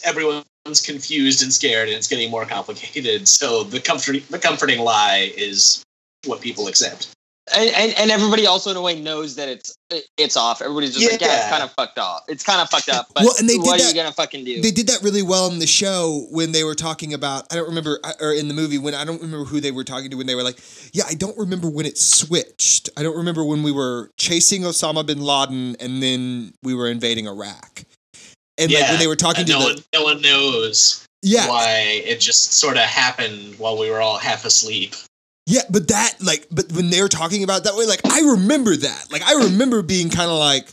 everyone's 0.03 0.45
confused 0.85 1.41
and 1.41 1.51
scared 1.51 1.87
and 1.89 1.97
it's 1.97 2.07
getting 2.07 2.29
more 2.29 2.45
complicated. 2.45 3.27
So 3.27 3.63
the 3.63 3.79
comfort 3.79 4.27
the 4.29 4.39
comforting 4.39 4.79
lie 4.79 5.33
is 5.35 5.83
what 6.25 6.39
people 6.41 6.67
accept. 6.67 7.09
And, 7.55 7.69
and 7.69 7.93
and 7.97 8.11
everybody 8.11 8.45
also 8.45 8.71
in 8.71 8.77
a 8.77 8.81
way 8.81 8.99
knows 8.99 9.35
that 9.35 9.47
it's 9.47 9.77
it's 10.17 10.35
off. 10.35 10.61
Everybody's 10.61 10.93
just 10.95 11.09
like, 11.11 11.21
yeah, 11.21 11.37
it's 11.37 11.49
kind 11.49 11.63
of 11.63 11.71
fucked 11.71 11.97
off. 11.97 12.23
It's 12.27 12.43
kind 12.43 12.59
of 12.59 12.69
fucked 12.69 12.89
up. 12.89 13.07
But 13.13 13.23
Well, 13.23 13.33
and 13.39 13.47
they 13.47 13.53
did 13.53 13.63
what 13.63 13.79
are 13.79 13.83
that- 13.83 13.89
you 13.89 13.95
gonna 13.95 14.11
fucking 14.11 14.43
do? 14.43 14.61
They 14.61 14.71
did 14.71 14.87
that 14.87 15.01
really 15.01 15.21
well 15.21 15.49
in 15.49 15.59
the 15.59 15.67
show 15.67 16.27
when 16.31 16.51
they 16.51 16.65
were 16.65 16.75
talking 16.75 17.13
about, 17.13 17.47
I 17.51 17.55
don't 17.55 17.67
remember, 17.67 17.99
or 18.19 18.33
in 18.33 18.49
the 18.49 18.53
movie 18.53 18.77
when 18.77 18.93
I 18.93 19.05
don't 19.05 19.21
remember 19.21 19.45
who 19.45 19.61
they 19.61 19.71
were 19.71 19.85
talking 19.85 20.09
to 20.11 20.17
when 20.17 20.27
they 20.27 20.35
were 20.35 20.43
like, 20.43 20.59
yeah, 20.93 21.03
I 21.07 21.13
don't 21.13 21.37
remember 21.37 21.69
when 21.69 21.85
it 21.85 21.97
switched. 21.97 22.89
I 22.97 23.03
don't 23.03 23.15
remember 23.15 23.45
when 23.45 23.63
we 23.63 23.71
were 23.71 24.11
chasing 24.17 24.63
Osama 24.63 25.05
bin 25.05 25.21
Laden 25.21 25.77
and 25.79 26.03
then 26.03 26.53
we 26.63 26.73
were 26.73 26.87
invading 26.89 27.27
Iraq. 27.27 27.83
And 28.57 28.71
like 28.71 28.89
when 28.89 28.99
they 28.99 29.07
were 29.07 29.15
talking 29.15 29.41
and 29.41 29.47
to 29.47 29.53
no 29.53 29.59
the, 29.59 29.65
one 29.65 29.83
no 29.93 30.03
one 30.03 30.21
knows 30.21 31.07
yeah, 31.21 31.47
why 31.47 32.01
it 32.03 32.19
just 32.19 32.53
sort 32.53 32.75
of 32.75 32.83
happened 32.83 33.57
while 33.57 33.77
we 33.77 33.89
were 33.89 34.01
all 34.01 34.17
half 34.17 34.45
asleep. 34.45 34.95
Yeah, 35.49 35.61
but 35.69 35.87
that 35.87 36.15
like, 36.21 36.45
but 36.51 36.69
when 36.73 36.89
they're 36.89 37.07
talking 37.07 37.43
about 37.45 37.63
that 37.63 37.75
way, 37.75 37.85
like 37.85 38.01
I 38.05 38.19
remember 38.19 38.75
that. 38.75 39.05
Like 39.09 39.23
I 39.23 39.45
remember 39.45 39.81
being 39.81 40.09
kind 40.09 40.29
of 40.29 40.37
like, 40.37 40.67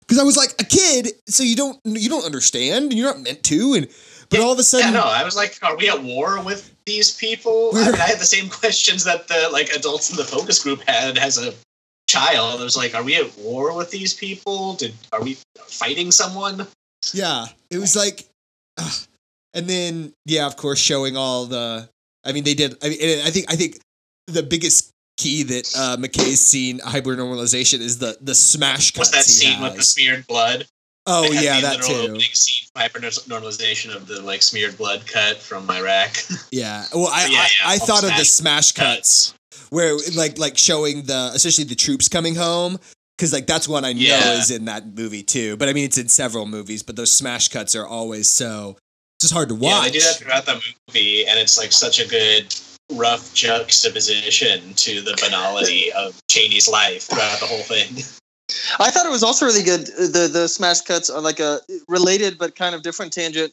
because 0.00 0.18
I 0.18 0.22
was 0.22 0.36
like 0.36 0.54
a 0.60 0.64
kid, 0.64 1.08
so 1.26 1.42
you 1.42 1.56
don't 1.56 1.80
you 1.84 2.10
don't 2.10 2.26
understand, 2.26 2.92
you're 2.92 3.06
not 3.10 3.20
meant 3.22 3.42
to, 3.44 3.72
and 3.72 3.88
but 4.28 4.38
Yeah, 4.38 4.44
all 4.44 4.52
of 4.52 4.58
a 4.58 4.60
Yeah, 4.60 4.64
sudden, 4.64 4.92
no, 4.92 5.00
I 5.02 5.24
was 5.24 5.34
like, 5.34 5.58
are 5.62 5.74
we 5.78 5.88
at 5.88 6.02
war 6.02 6.42
with 6.44 6.70
these 6.84 7.16
people? 7.16 7.70
I, 7.74 7.90
mean, 7.90 7.94
I 7.94 8.06
had 8.06 8.18
the 8.18 8.26
same 8.26 8.48
questions 8.60 9.04
that 9.04 9.28
the 9.28 9.48
like 9.50 9.70
adults 9.70 10.10
in 10.10 10.16
the 10.18 10.24
focus 10.24 10.62
group 10.62 10.82
had 10.86 11.16
as 11.16 11.38
a 11.38 11.54
child. 12.06 12.60
I 12.60 12.64
was 12.64 12.76
like, 12.76 12.94
are 12.94 13.02
we 13.02 13.16
at 13.16 13.34
war 13.38 13.74
with 13.74 13.90
these 13.90 14.12
people? 14.12 14.74
Did 14.74 14.92
are 15.10 15.22
we 15.22 15.38
fighting 15.56 16.10
someone? 16.12 16.66
yeah, 17.14 17.46
it 17.70 17.78
was 17.78 17.96
like, 17.96 18.28
ugh. 18.76 18.92
and 19.54 19.66
then 19.66 20.12
yeah, 20.26 20.46
of 20.46 20.56
course, 20.56 20.78
showing 20.78 21.16
all 21.16 21.46
the. 21.46 21.88
I 22.24 22.32
mean, 22.32 22.44
they 22.44 22.52
did. 22.54 22.76
I 22.82 22.90
mean, 22.90 22.98
I 23.24 23.30
think 23.30 23.46
I 23.50 23.56
think 23.56 23.78
the 24.28 24.42
biggest 24.42 24.90
key 25.16 25.42
that 25.42 25.68
uh, 25.76 25.96
McKay's 25.96 26.40
seen 26.40 26.78
hypernormalization 26.80 27.80
is 27.80 27.98
the 27.98 28.16
the 28.20 28.34
smash 28.34 28.92
cuts 28.92 29.10
that 29.10 29.18
he 29.18 29.22
scene 29.32 29.60
with 29.62 29.76
the 29.76 29.82
smeared 29.82 30.26
blood? 30.26 30.66
Oh 31.06 31.24
yeah, 31.32 31.56
the 31.56 31.66
that 31.66 31.82
too. 31.82 31.94
Opening 31.94 32.20
scene 32.34 32.68
hypernormalization 32.76 33.94
of 33.96 34.06
the 34.06 34.20
like 34.22 34.42
smeared 34.42 34.76
blood 34.76 35.06
cut 35.06 35.38
from 35.38 35.68
Iraq. 35.70 36.16
Yeah. 36.50 36.84
Well, 36.94 37.08
I 37.12 37.24
Yeah, 37.26 37.32
yeah, 37.32 37.38
I, 37.66 37.74
I 37.74 37.78
thought 37.78 38.04
of 38.04 38.10
the 38.10 38.24
smash 38.24 38.72
smash 38.72 38.72
cuts. 38.72 39.34
where 39.70 39.96
like 40.16 40.38
like 40.38 40.56
showing 40.56 41.02
the 41.02 41.30
especially 41.34 41.64
the 41.64 41.74
troops 41.74 42.08
coming 42.08 42.34
home 42.34 42.78
because 43.16 43.32
like 43.32 43.46
that's 43.46 43.68
one 43.68 43.84
I 43.84 43.92
know 43.92 44.00
Yeah. 44.00 44.38
is 44.38 44.50
in 44.50 44.66
that 44.66 44.86
movie 44.96 45.22
too. 45.22 45.56
But 45.56 45.68
I 45.68 45.72
mean, 45.72 45.84
it's 45.84 45.98
in 45.98 46.08
several 46.08 46.46
movies. 46.46 46.82
But 46.82 46.96
those 46.96 47.12
smash 47.12 47.48
cuts 47.48 47.74
are 47.74 47.86
always 47.86 48.30
so 48.30 48.76
it's 49.16 49.24
just 49.24 49.34
hard 49.34 49.48
to 49.48 49.54
watch. 49.54 49.72
Yeah, 49.72 49.80
they 49.84 49.90
do 49.90 50.00
that 50.00 50.16
throughout 50.16 50.46
the 50.46 50.60
movie, 50.88 51.26
and 51.26 51.38
it's 51.38 51.58
like 51.58 51.72
such 51.72 52.00
a 52.00 52.06
good 52.08 52.54
rough 52.92 53.34
juxtaposition 53.34 54.74
to 54.74 55.00
the 55.00 55.16
banality 55.22 55.92
of 55.92 56.20
Cheney's 56.28 56.68
life 56.68 57.02
throughout 57.02 57.40
the 57.40 57.46
whole 57.46 57.62
thing. 57.62 58.04
I 58.80 58.90
thought 58.90 59.04
it 59.04 59.10
was 59.10 59.22
also 59.22 59.46
really 59.46 59.62
good. 59.62 59.86
The 59.86 60.28
the 60.32 60.48
smash 60.48 60.80
cuts 60.80 61.10
are 61.10 61.20
like 61.20 61.38
a 61.38 61.60
related 61.86 62.38
but 62.38 62.56
kind 62.56 62.74
of 62.74 62.82
different 62.82 63.12
tangent. 63.12 63.52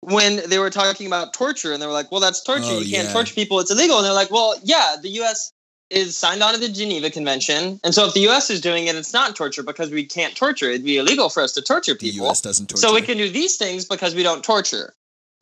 When 0.00 0.48
they 0.48 0.58
were 0.58 0.70
talking 0.70 1.06
about 1.06 1.32
torture, 1.32 1.72
and 1.72 1.80
they 1.80 1.86
were 1.86 1.92
like, 1.92 2.12
"Well, 2.12 2.20
that's 2.20 2.42
torture. 2.44 2.64
Oh, 2.66 2.78
you 2.78 2.94
can't 2.94 3.08
yeah. 3.08 3.12
torture 3.12 3.34
people. 3.34 3.58
It's 3.60 3.70
illegal." 3.70 3.96
And 3.96 4.04
they're 4.04 4.12
like, 4.12 4.30
"Well, 4.30 4.54
yeah, 4.62 4.96
the 5.00 5.08
U.S. 5.20 5.52
is 5.88 6.16
signed 6.16 6.42
on 6.42 6.52
to 6.52 6.60
the 6.60 6.68
Geneva 6.68 7.10
Convention, 7.10 7.80
and 7.82 7.94
so 7.94 8.04
if 8.06 8.12
the 8.12 8.20
U.S. 8.20 8.50
is 8.50 8.60
doing 8.60 8.86
it, 8.86 8.94
it's 8.94 9.14
not 9.14 9.34
torture 9.34 9.62
because 9.62 9.90
we 9.90 10.04
can't 10.04 10.36
torture. 10.36 10.66
It'd 10.66 10.84
be 10.84 10.98
illegal 10.98 11.30
for 11.30 11.42
us 11.42 11.52
to 11.52 11.62
torture 11.62 11.94
people. 11.94 12.20
The. 12.20 12.26
U.S. 12.26 12.42
doesn't 12.42 12.68
torture. 12.68 12.86
So 12.86 12.94
we 12.94 13.00
can 13.00 13.16
do 13.16 13.30
these 13.30 13.56
things 13.56 13.86
because 13.86 14.14
we 14.14 14.22
don't 14.22 14.44
torture. 14.44 14.92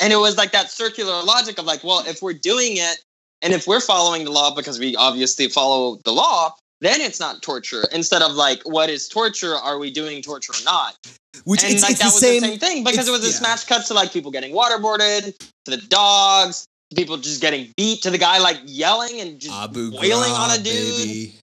And 0.00 0.12
it 0.12 0.16
was 0.16 0.36
like 0.36 0.52
that 0.52 0.70
circular 0.70 1.22
logic 1.22 1.58
of 1.58 1.66
like, 1.66 1.84
well, 1.84 2.04
if 2.06 2.22
we're 2.22 2.32
doing 2.32 2.76
it 2.76 3.03
and 3.44 3.52
if 3.52 3.66
we're 3.66 3.80
following 3.80 4.24
the 4.24 4.30
law 4.30 4.54
because 4.54 4.78
we 4.78 4.96
obviously 4.96 5.48
follow 5.48 5.98
the 6.04 6.12
law, 6.12 6.54
then 6.80 7.00
it's 7.00 7.20
not 7.20 7.42
torture. 7.42 7.84
Instead 7.92 8.22
of 8.22 8.32
like, 8.32 8.62
what 8.64 8.88
is 8.88 9.06
torture? 9.06 9.54
Are 9.54 9.78
we 9.78 9.90
doing 9.90 10.22
torture 10.22 10.52
or 10.52 10.64
not? 10.64 10.96
Which 11.44 11.62
and 11.62 11.74
it's, 11.74 11.82
like 11.82 11.92
it's 11.92 12.00
that 12.00 12.08
the 12.08 12.14
was 12.14 12.20
same. 12.20 12.40
the 12.40 12.48
same 12.48 12.58
thing 12.58 12.84
because 12.84 13.06
it 13.06 13.10
was 13.10 13.22
a 13.22 13.26
yeah. 13.26 13.34
smash 13.34 13.64
cut 13.64 13.84
to 13.86 13.94
like 13.94 14.12
people 14.12 14.30
getting 14.30 14.54
waterboarded, 14.54 15.36
to 15.66 15.70
the 15.70 15.76
dogs, 15.76 16.66
to 16.90 16.96
people 16.96 17.18
just 17.18 17.42
getting 17.42 17.70
beat, 17.76 18.02
to 18.02 18.10
the 18.10 18.18
guy 18.18 18.38
like 18.38 18.58
yelling 18.64 19.20
and 19.20 19.38
just 19.40 19.54
Abu 19.54 19.92
wailing 19.92 20.32
on 20.32 20.50
a 20.50 20.54
Ghraib, 20.54 20.64
dude. 20.64 21.08
baby. 21.08 21.34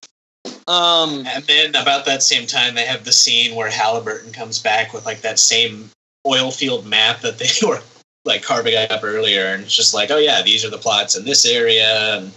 um 0.67 1.25
And 1.27 1.43
then 1.43 1.69
about 1.75 2.05
that 2.05 2.23
same 2.23 2.47
time, 2.47 2.73
they 2.73 2.85
have 2.85 3.03
the 3.03 3.11
scene 3.11 3.55
where 3.55 3.69
Halliburton 3.69 4.31
comes 4.31 4.57
back 4.57 4.91
with 4.91 5.05
like 5.05 5.21
that 5.21 5.37
same 5.37 5.91
oil 6.25 6.49
field 6.49 6.87
map 6.87 7.21
that 7.21 7.37
they 7.37 7.49
were 7.67 7.81
like 8.25 8.43
carving 8.43 8.73
it 8.73 8.91
up 8.91 9.03
earlier, 9.03 9.47
and 9.47 9.63
it's 9.63 9.75
just 9.75 9.93
like, 9.93 10.11
oh 10.11 10.17
yeah, 10.17 10.41
these 10.41 10.63
are 10.65 10.69
the 10.69 10.77
plots 10.77 11.15
in 11.17 11.25
this 11.25 11.45
area, 11.45 12.17
and 12.17 12.31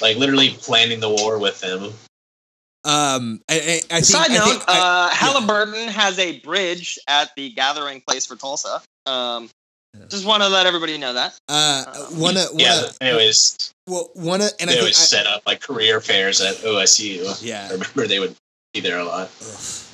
like 0.00 0.16
literally 0.16 0.50
planning 0.60 1.00
the 1.00 1.08
war 1.10 1.38
with 1.38 1.60
them. 1.60 1.92
Um, 2.84 3.40
I, 3.50 3.54
I, 3.54 3.56
I 3.58 4.00
think. 4.00 4.04
Side 4.04 4.30
I 4.30 4.34
note: 4.34 4.48
think 4.50 4.64
I- 4.68 4.78
uh, 4.78 5.08
Halliburton 5.14 5.88
has 5.88 6.18
a 6.18 6.38
bridge 6.40 6.98
at 7.08 7.30
the 7.36 7.50
gathering 7.50 8.00
place 8.06 8.24
for 8.26 8.36
Tulsa. 8.36 8.80
Um, 9.06 9.50
just 10.10 10.24
want 10.26 10.42
to 10.42 10.48
let 10.48 10.66
everybody 10.66 10.96
know 10.98 11.12
that. 11.12 11.38
uh, 11.48 11.84
one 12.12 12.36
of 12.36 12.50
one 12.50 12.60
yeah, 12.60 12.84
of 12.86 12.98
they 13.00 13.10
always 13.10 13.72
well, 13.88 14.10
one 14.14 14.40
of 14.40 14.50
and 14.60 14.70
I 14.70 14.74
they 14.74 14.78
think 14.78 14.80
always 14.82 14.98
I- 14.98 15.04
set 15.04 15.26
up 15.26 15.42
like 15.46 15.60
career 15.60 16.00
fairs 16.00 16.40
at 16.40 16.56
OSU. 16.56 17.42
Yeah, 17.44 17.66
I 17.68 17.72
remember 17.72 18.06
they 18.06 18.20
would 18.20 18.34
be 18.74 18.80
there 18.80 18.98
a 18.98 19.04
lot. 19.04 19.30
Ugh. 19.40 19.84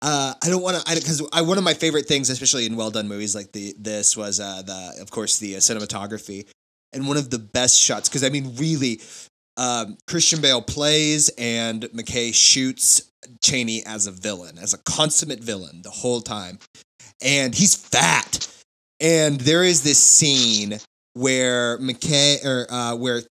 Uh, 0.00 0.34
I 0.42 0.48
don't 0.48 0.62
want 0.62 0.76
to, 0.76 0.94
because 0.94 1.26
I, 1.32 1.42
one 1.42 1.58
of 1.58 1.64
my 1.64 1.74
favorite 1.74 2.06
things, 2.06 2.30
especially 2.30 2.66
in 2.66 2.76
well 2.76 2.90
done 2.90 3.08
movies 3.08 3.34
like 3.34 3.52
the 3.52 3.74
this, 3.78 4.16
was 4.16 4.38
uh, 4.38 4.62
the 4.62 5.00
of 5.00 5.10
course 5.10 5.38
the 5.38 5.56
uh, 5.56 5.58
cinematography, 5.58 6.46
and 6.92 7.08
one 7.08 7.16
of 7.16 7.30
the 7.30 7.38
best 7.38 7.76
shots. 7.76 8.08
Because 8.08 8.22
I 8.22 8.28
mean, 8.28 8.54
really, 8.56 9.00
um, 9.56 9.98
Christian 10.06 10.40
Bale 10.40 10.62
plays 10.62 11.30
and 11.36 11.82
McKay 11.86 12.32
shoots 12.32 13.10
Cheney 13.42 13.84
as 13.84 14.06
a 14.06 14.12
villain, 14.12 14.56
as 14.58 14.72
a 14.72 14.78
consummate 14.78 15.40
villain 15.40 15.82
the 15.82 15.90
whole 15.90 16.20
time, 16.20 16.60
and 17.20 17.54
he's 17.54 17.74
fat. 17.74 18.46
And 19.00 19.40
there 19.40 19.64
is 19.64 19.82
this 19.82 19.98
scene 19.98 20.78
where 21.14 21.78
McKay 21.78 22.44
or 22.44 22.66
uh, 22.70 22.94
where 22.94 23.22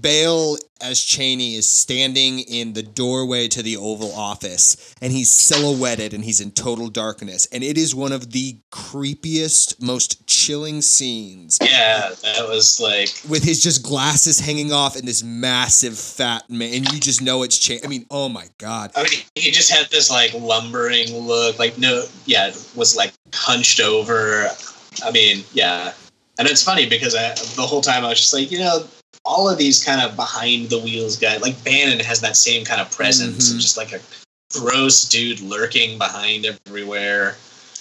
Bale 0.00 0.56
as 0.80 1.02
Cheney 1.02 1.54
is 1.54 1.68
standing 1.68 2.40
in 2.40 2.72
the 2.72 2.82
doorway 2.82 3.48
to 3.48 3.62
the 3.62 3.76
Oval 3.76 4.12
Office 4.12 4.94
and 5.00 5.12
he's 5.12 5.30
silhouetted 5.30 6.12
and 6.12 6.24
he's 6.24 6.40
in 6.40 6.50
total 6.50 6.88
darkness. 6.88 7.46
And 7.52 7.62
it 7.62 7.78
is 7.78 7.94
one 7.94 8.12
of 8.12 8.32
the 8.32 8.58
creepiest, 8.72 9.80
most 9.80 10.26
chilling 10.26 10.82
scenes 10.82 11.58
Yeah, 11.62 12.10
that 12.22 12.46
was 12.48 12.80
like 12.80 13.08
with 13.28 13.44
his 13.44 13.62
just 13.62 13.82
glasses 13.82 14.40
hanging 14.40 14.72
off 14.72 14.96
and 14.96 15.06
this 15.06 15.22
massive 15.22 15.98
fat 15.98 16.48
man. 16.50 16.74
And 16.74 16.92
you 16.92 17.00
just 17.00 17.22
know 17.22 17.42
it's 17.42 17.58
Cheney. 17.58 17.84
I 17.84 17.88
mean, 17.88 18.06
oh 18.10 18.28
my 18.28 18.46
God. 18.58 18.90
I 18.96 19.04
mean, 19.04 19.20
he 19.34 19.50
just 19.50 19.70
had 19.70 19.88
this 19.90 20.10
like 20.10 20.32
lumbering 20.34 21.14
look, 21.14 21.58
like 21.58 21.78
no, 21.78 22.04
yeah, 22.26 22.48
was 22.74 22.96
like 22.96 23.12
hunched 23.32 23.80
over. 23.80 24.48
I 25.04 25.10
mean, 25.10 25.44
yeah, 25.52 25.92
and 26.38 26.48
it's 26.48 26.62
funny 26.62 26.88
because 26.88 27.14
I, 27.14 27.28
the 27.56 27.66
whole 27.66 27.80
time 27.80 28.04
I 28.04 28.08
was 28.08 28.18
just 28.18 28.34
like, 28.34 28.50
you 28.50 28.58
know, 28.58 28.84
all 29.24 29.48
of 29.48 29.58
these 29.58 29.82
kind 29.82 30.00
of 30.00 30.16
behind 30.16 30.68
the 30.70 30.78
wheels 30.78 31.16
guys, 31.16 31.40
like 31.40 31.62
Bannon 31.64 31.98
has 32.00 32.20
that 32.20 32.36
same 32.36 32.64
kind 32.64 32.80
of 32.80 32.90
presence, 32.90 33.48
Mhm. 33.48 33.52
and 33.52 33.60
just 33.60 33.76
like 33.76 33.92
a 33.92 34.00
gross 34.52 35.04
dude 35.04 35.40
lurking 35.40 35.98
behind 35.98 36.46
everywhere. 36.66 37.36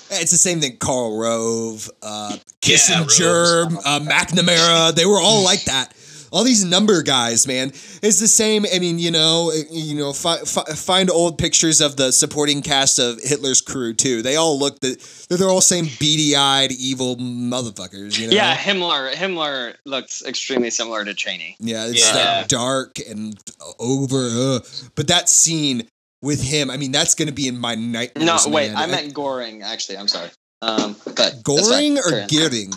It's 0.09 0.31
the 0.31 0.37
same 0.37 0.61
thing. 0.61 0.77
Karl 0.77 1.17
Rove, 1.17 1.89
uh, 2.01 2.37
Yeah, 2.63 2.75
Kissinger, 2.77 3.65
Rove's- 3.71 3.85
uh, 3.85 3.99
McNamara, 4.01 4.93
they 4.95 5.05
were 5.05 5.19
all 5.19 5.41
like 5.43 5.65
that. 5.65 5.93
All 6.33 6.43
these 6.43 6.65
number 6.65 7.03
guys, 7.03 7.45
man, 7.45 7.69
it's 8.01 8.19
the 8.19 8.27
same. 8.27 8.65
I 8.73 8.79
mean, 8.79 8.97
you 8.97 9.11
know, 9.11 9.51
you 9.69 9.93
know, 9.93 10.13
fi- 10.13 10.39
fi- 10.39 10.63
find 10.73 11.11
old 11.11 11.37
pictures 11.37 11.79
of 11.79 11.95
the 11.95 12.11
supporting 12.11 12.63
cast 12.63 12.97
of 12.97 13.19
Hitler's 13.21 13.61
crew 13.61 13.93
too. 13.93 14.23
They 14.23 14.35
all 14.35 14.57
look 14.57 14.79
the, 14.79 14.97
they're 15.29 15.47
all 15.47 15.61
same 15.61 15.85
beady-eyed, 15.99 16.71
evil 16.71 17.17
motherfuckers. 17.17 18.17
You 18.17 18.27
know? 18.27 18.33
Yeah, 18.33 18.55
Himmler. 18.55 19.13
Himmler 19.13 19.75
looks 19.85 20.25
extremely 20.25 20.71
similar 20.71 21.05
to 21.05 21.13
Cheney. 21.13 21.55
Yeah, 21.59 21.85
it's 21.85 22.03
Yeah. 22.03 22.13
that 22.13 22.49
dark 22.49 22.97
and 23.07 23.39
over. 23.77 24.27
Uh, 24.27 24.59
but 24.95 25.07
that 25.09 25.29
scene 25.29 25.87
with 26.23 26.41
him, 26.41 26.71
I 26.71 26.77
mean, 26.77 26.91
that's 26.91 27.13
going 27.13 27.27
to 27.27 27.33
be 27.33 27.47
in 27.47 27.59
my 27.59 27.75
nightmares. 27.75 28.25
No, 28.25 28.51
wait, 28.51 28.69
man. 28.73 28.77
I 28.77 28.87
meant 28.87 29.13
Goring. 29.13 29.61
Actually, 29.61 29.99
I'm 29.99 30.07
sorry. 30.07 30.31
Um, 30.63 30.95
but. 31.15 31.43
Goring 31.43 31.99
or 31.99 32.09
Carry 32.09 32.21
on. 32.23 32.27
Gearing? 32.27 32.73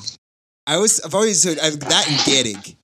I 0.67 0.75
always, 0.75 1.01
I've 1.01 1.15
always 1.15 1.43
heard 1.43 1.59
I've, 1.59 1.81
that 1.81 2.07
and 2.11 2.21
Getting. 2.27 2.77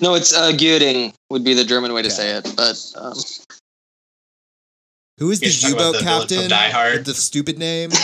No, 0.00 0.14
it's 0.14 0.32
uh, 0.32 0.52
Göring 0.52 1.12
would 1.30 1.44
be 1.44 1.54
the 1.54 1.64
German 1.64 1.92
way 1.92 2.02
to 2.02 2.08
Okay. 2.08 2.14
say 2.16 2.30
it. 2.32 2.52
But 2.56 2.76
um, 2.96 3.14
Who 5.18 5.30
is 5.30 5.40
the 5.40 5.46
You're 5.46 5.54
talking 5.54 5.74
about 5.74 5.86
U-boat 5.86 5.98
the 5.98 6.04
captain? 6.38 6.50
Die 6.50 6.70
Hard? 6.70 7.04
The 7.04 7.14
stupid 7.14 7.58
name. 7.58 7.90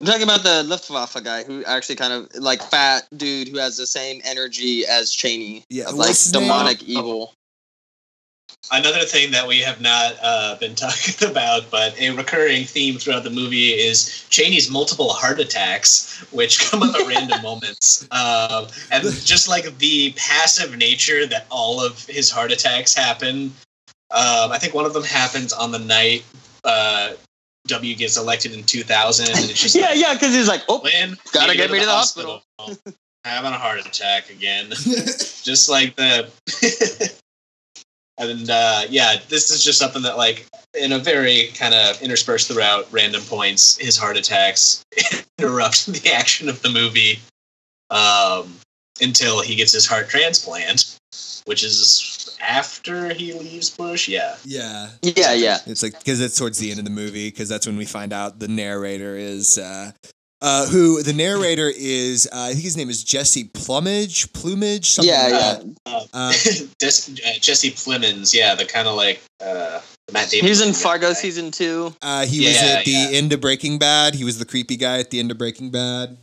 I'm 0.00 0.06
talking 0.06 0.24
about 0.24 0.42
the 0.42 0.62
Luftwaffe 0.64 1.16
guy 1.24 1.42
who 1.42 1.64
actually 1.64 1.96
kind 1.96 2.12
of 2.12 2.28
like 2.36 2.62
fat 2.62 3.08
dude 3.16 3.48
who 3.48 3.56
has 3.58 3.78
the 3.78 3.86
same 3.86 4.20
energy 4.24 4.84
as 4.86 5.10
Cheney. 5.10 5.64
Yeah, 5.70 5.88
of, 5.88 5.94
like 5.94 6.08
his 6.08 6.32
name? 6.32 6.42
demonic 6.42 6.82
Oh. 6.82 6.86
evil. 6.86 7.32
Another 8.72 9.04
thing 9.04 9.30
that 9.30 9.46
we 9.46 9.60
have 9.60 9.80
not 9.80 10.16
uh, 10.22 10.56
been 10.56 10.74
talking 10.86 11.28
about, 11.28 11.70
but 11.70 11.98
a 12.00 12.10
recurring 12.10 12.64
theme 12.64 12.98
throughout 12.98 13.24
the 13.24 13.30
movie 13.30 13.70
is 13.70 14.26
Cheney's 14.30 14.70
multiple 14.70 15.10
heart 15.10 15.38
attacks, 15.38 16.24
which 16.32 16.58
come 16.70 16.82
up 16.82 16.94
at 16.94 17.06
random 17.06 17.42
moments. 17.42 18.06
Um, 18.10 18.66
and 18.90 19.04
just 19.04 19.48
like 19.48 19.78
the 19.78 20.12
passive 20.16 20.76
nature 20.76 21.26
that 21.26 21.46
all 21.50 21.80
of 21.80 22.04
his 22.06 22.30
heart 22.30 22.52
attacks 22.52 22.94
happen. 22.94 23.52
Um, 24.10 24.52
I 24.52 24.58
think 24.58 24.74
one 24.74 24.84
of 24.84 24.94
them 24.94 25.02
happens 25.02 25.52
on 25.52 25.72
the 25.72 25.80
night 25.80 26.24
uh, 26.64 27.12
W 27.66 27.94
gets 27.94 28.16
elected 28.16 28.52
in 28.52 28.62
2000. 28.64 29.28
And 29.28 29.50
it's 29.50 29.60
just 29.60 29.74
Yeah, 29.76 29.86
like, 29.86 29.98
yeah, 29.98 30.14
because 30.14 30.34
he's 30.34 30.48
like, 30.48 30.62
oh, 30.68 30.80
Lynn, 30.84 31.16
Gotta 31.32 31.56
get 31.56 31.70
me 31.70 31.80
to 31.80 31.86
the 31.86 31.92
hospital. 31.92 32.42
Having 33.24 33.52
a 33.52 33.58
heart 33.58 33.84
attack 33.84 34.30
again 34.30 34.68
just 35.46 35.68
like 35.68 35.96
the 35.96 36.30
and 38.18 38.50
uh 38.50 38.82
yeah 38.88 39.16
this 39.28 39.50
is 39.50 39.62
just 39.62 39.78
something 39.78 40.02
that 40.02 40.16
like 40.16 40.46
in 40.74 40.92
a 40.92 40.98
very 40.98 41.48
kind 41.54 41.74
of 41.74 42.00
interspersed 42.02 42.50
throughout 42.50 42.86
random 42.90 43.22
points 43.22 43.76
his 43.78 43.96
heart 43.96 44.16
attacks 44.16 44.84
interrupt 45.38 45.86
the 45.86 46.12
action 46.12 46.48
of 46.48 46.60
the 46.62 46.70
movie 46.70 47.18
um 47.90 48.54
until 49.00 49.42
he 49.42 49.54
gets 49.54 49.72
his 49.72 49.86
heart 49.86 50.08
transplant 50.08 50.98
which 51.44 51.62
is 51.62 52.36
after 52.40 53.12
he 53.12 53.32
leaves 53.32 53.70
bush 53.70 54.08
yeah 54.08 54.36
yeah. 54.44 54.90
yeah, 55.02 55.32
yeah. 55.32 55.58
It's 55.66 55.82
like 55.82 55.98
because 55.98 56.20
it's 56.20 56.38
towards 56.38 56.58
the 56.58 56.70
end 56.70 56.78
of 56.78 56.84
the 56.84 56.90
movie 56.90 57.28
because 57.28 57.48
that's 57.48 57.66
when 57.66 57.76
we 57.76 57.84
find 57.84 58.12
out 58.12 58.38
the 58.38 58.48
narrator 58.48 59.16
is 59.16 59.58
uh, 59.58 59.92
uh, 60.42 60.66
who 60.66 61.02
the 61.02 61.12
narrator 61.12 61.72
is. 61.74 62.28
Uh, 62.32 62.42
I 62.44 62.52
think 62.52 62.62
his 62.64 62.76
name 62.76 62.90
is 62.90 63.02
Jesse 63.02 63.44
Plumage, 63.44 64.32
Plumage. 64.32 64.86
Something 64.90 65.12
Yeah, 65.14 65.22
like 65.22 65.32
yeah. 65.32 65.54
that. 65.54 65.66
uh, 65.86 66.04
Uh, 66.12 66.32
Des- 66.78 67.12
uh, 67.26 67.38
jesse 67.40 67.70
plemons 67.70 68.34
yeah 68.34 68.54
the 68.54 68.64
kind 68.64 68.86
of 68.88 68.94
like 68.96 69.20
uh 69.44 69.80
Matt 70.12 70.30
Damon 70.30 70.44
He 70.44 70.50
was 70.50 70.60
in 70.60 70.72
Fargo 70.72 71.08
guy. 71.08 71.12
season 71.14 71.50
two. 71.50 71.94
uh, 72.02 72.24
he 72.26 72.46
was 72.46 72.56
at 72.62 72.84
the 72.84 72.90
yeah. 72.92 73.08
end 73.12 73.32
of 73.32 73.40
Breaking 73.40 73.78
Bad. 73.78 74.14
He 74.14 74.24
was 74.24 74.38
the 74.38 74.44
creepy 74.44 74.76
guy 74.76 74.98
at 75.00 75.10
the 75.10 75.18
end 75.18 75.30
of 75.30 75.38
Breaking 75.38 75.70
Bad. 75.70 76.16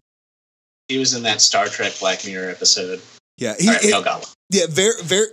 he 0.87 0.97
was 0.97 1.13
in 1.13 1.23
that 1.23 1.41
star 1.41 1.67
trek 1.67 1.93
black 1.99 2.25
mirror 2.25 2.49
episode 2.49 3.01
Yeah, 3.37 3.55
he, 3.59 3.67
All 3.67 3.73
right, 3.73 3.81
he- 3.83 3.89
Mel 3.91 4.03
Gobble. 4.03 4.27
yeah, 4.51 4.65
very 4.69 4.93
very 5.03 5.27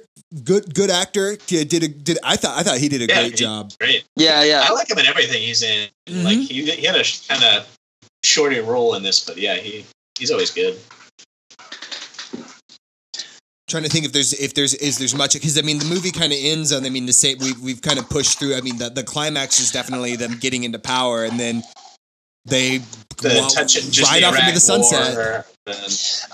good 0.44 0.73
good 0.74 0.90
actor. 0.90 1.36
Yeah, 1.48 1.65
did 1.65 1.82
a 1.82 1.89
did 1.89 2.19
I 2.24 2.36
thought 2.36 2.57
I 2.59 2.62
thought 2.62 2.78
he 2.78 2.89
did 2.89 3.02
a 3.02 3.07
Yeah, 3.07 3.20
great 3.20 3.32
he- 3.32 3.44
job. 3.44 3.73
great 3.78 4.05
Yeah, 4.16 4.43
yeah. 4.43 4.65
I 4.66 4.73
like 4.73 4.89
him 4.90 4.98
in 4.98 5.07
everything 5.07 5.43
he's 5.43 5.62
in. 5.62 5.89
Mhm. 6.09 6.24
Like 6.24 6.39
he, 6.39 6.65
he 6.70 6.85
had 6.86 6.97
a 6.97 7.05
kind 7.28 7.44
of 7.44 7.66
shorter 8.22 8.62
role 8.62 8.94
in 8.94 9.02
this, 9.02 9.20
but 9.24 9.36
yeah, 9.38 9.56
he 9.56 9.84
he's 10.18 10.30
always 10.30 10.51
good. 10.51 10.78
trying 13.70 13.84
to 13.84 13.88
think 13.88 14.05
if 14.05 14.12
there's 14.12 14.32
if 14.34 14.52
there's 14.52 14.74
is 14.74 14.98
there's 14.98 15.14
much 15.14 15.34
because 15.34 15.56
I 15.56 15.62
mean 15.62 15.78
the 15.78 15.84
movie 15.84 16.10
kind 16.10 16.32
of 16.32 16.38
ends 16.42 16.72
on 16.72 16.84
I 16.84 16.90
mean 16.90 17.06
the 17.06 17.12
same 17.12 17.38
we 17.38 17.52
we've 17.62 17.80
kind 17.80 17.98
of 17.98 18.10
pushed 18.10 18.38
through 18.38 18.56
I 18.56 18.60
mean 18.60 18.78
the 18.78 18.90
the 18.90 19.05
climax 19.05 19.60
is 19.60 19.70
definitely 19.70 20.16
them 20.16 20.38
getting 20.38 20.64
into 20.64 20.78
power 20.78 21.24
and 21.24 21.38
then 21.38 21.62
they 22.46 22.78
The 23.18 23.38
wa- 23.42 23.48
touch, 23.48 23.74
just 23.74 24.10
ride 24.10 24.22
the 24.22 24.26
off 24.28 24.38
into 24.38 24.52
the 24.52 24.60
sunset. 24.60 25.14
War, 25.14 25.44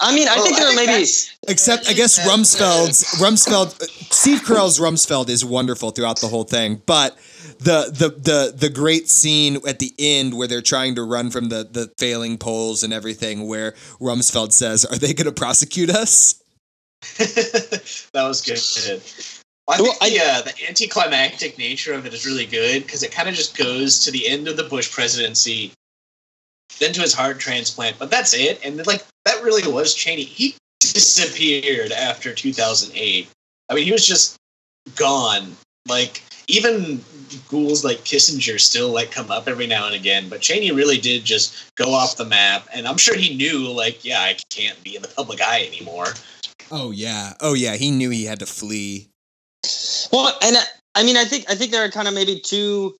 I 0.00 0.14
mean, 0.14 0.28
I 0.28 0.36
Well, 0.36 0.44
think 0.44 0.56
there 0.56 0.68
are 0.68 0.74
maybe. 0.74 1.04
Except 1.48 1.88
I 1.88 1.92
guess 1.92 2.18
Rumsfeld's 2.26 3.04
Rumsfeld 3.20 3.82
Steve 4.12 4.40
Carell's 4.42 4.78
Rumsfeld 4.78 5.28
is 5.28 5.44
wonderful 5.44 5.90
throughout 5.90 6.20
the 6.20 6.28
whole 6.28 6.44
thing, 6.44 6.80
but 6.86 7.16
the 7.58 7.90
the 7.92 8.08
the 8.10 8.54
the 8.56 8.68
great 8.70 9.08
scene 9.08 9.58
at 9.66 9.78
the 9.78 9.92
end 9.98 10.36
where 10.36 10.46
they're 10.48 10.62
trying 10.62 10.94
to 10.94 11.02
run 11.02 11.30
from 11.30 11.48
the 11.48 11.64
the 11.70 11.90
failing 11.98 12.38
polls 12.38 12.82
and 12.82 12.92
everything, 12.92 13.46
where 13.46 13.72
Rumsfeld 14.00 14.52
says, 14.52 14.84
"Are 14.84 14.96
they 14.96 15.12
going 15.12 15.26
to 15.26 15.32
prosecute 15.32 15.90
us?" 15.90 16.42
that 17.18 17.82
was 18.14 18.42
good. 18.42 19.02
I 19.68 19.80
Well, 19.82 19.92
think 19.94 20.14
the, 20.14 20.20
uh, 20.20 20.42
the 20.42 20.54
anticlimactic 20.68 21.58
nature 21.58 21.92
of 21.92 22.06
it 22.06 22.14
is 22.14 22.24
really 22.24 22.46
good 22.46 22.84
because 22.84 23.02
it 23.02 23.10
kind 23.10 23.28
of 23.28 23.34
just 23.34 23.56
goes 23.56 23.98
to 24.04 24.10
the 24.10 24.26
end 24.28 24.48
of 24.48 24.56
the 24.56 24.62
Bush 24.64 24.90
presidency, 24.92 25.72
then 26.78 26.92
to 26.92 27.00
his 27.00 27.14
heart 27.14 27.38
transplant, 27.38 27.98
but 27.98 28.10
that's 28.10 28.34
it. 28.34 28.60
And 28.64 28.84
like 28.86 29.04
that 29.24 29.42
really 29.42 29.70
was 29.70 29.94
Cheney. 29.94 30.24
He 30.24 30.54
disappeared 30.80 31.92
after 31.92 32.34
2008. 32.34 33.28
I 33.68 33.74
mean, 33.74 33.84
he 33.84 33.92
was 33.92 34.06
just 34.06 34.36
gone. 34.94 35.56
Like 35.88 36.22
even 36.48 37.00
ghouls 37.48 37.84
like 37.84 37.98
Kissinger 37.98 38.60
still 38.60 38.90
like 38.90 39.10
come 39.10 39.30
up 39.30 39.48
every 39.48 39.66
now 39.66 39.86
and 39.86 39.94
again, 39.94 40.28
but 40.28 40.40
Cheney 40.40 40.72
really 40.72 40.98
did 40.98 41.24
just 41.24 41.74
go 41.76 41.92
off 41.92 42.16
the 42.16 42.24
map. 42.24 42.68
And 42.72 42.86
I'm 42.86 42.98
sure 42.98 43.16
he 43.16 43.36
knew, 43.36 43.70
like, 43.70 44.04
yeah, 44.04 44.20
I 44.20 44.36
can't 44.50 44.80
be 44.82 44.96
in 44.96 45.02
the 45.02 45.08
public 45.08 45.40
eye 45.40 45.64
anymore. 45.66 46.06
Oh 46.70 46.90
yeah, 46.90 47.34
oh 47.40 47.54
yeah, 47.54 47.76
he 47.76 47.90
knew 47.90 48.10
he 48.10 48.24
had 48.24 48.40
to 48.40 48.46
flee. 48.46 49.08
Well, 50.12 50.36
and 50.42 50.56
I, 50.56 50.62
I 50.94 51.04
mean, 51.04 51.16
I 51.16 51.24
think 51.24 51.50
I 51.50 51.54
think 51.54 51.72
there 51.72 51.84
are 51.84 51.90
kind 51.90 52.08
of 52.08 52.14
maybe 52.14 52.40
two. 52.40 52.96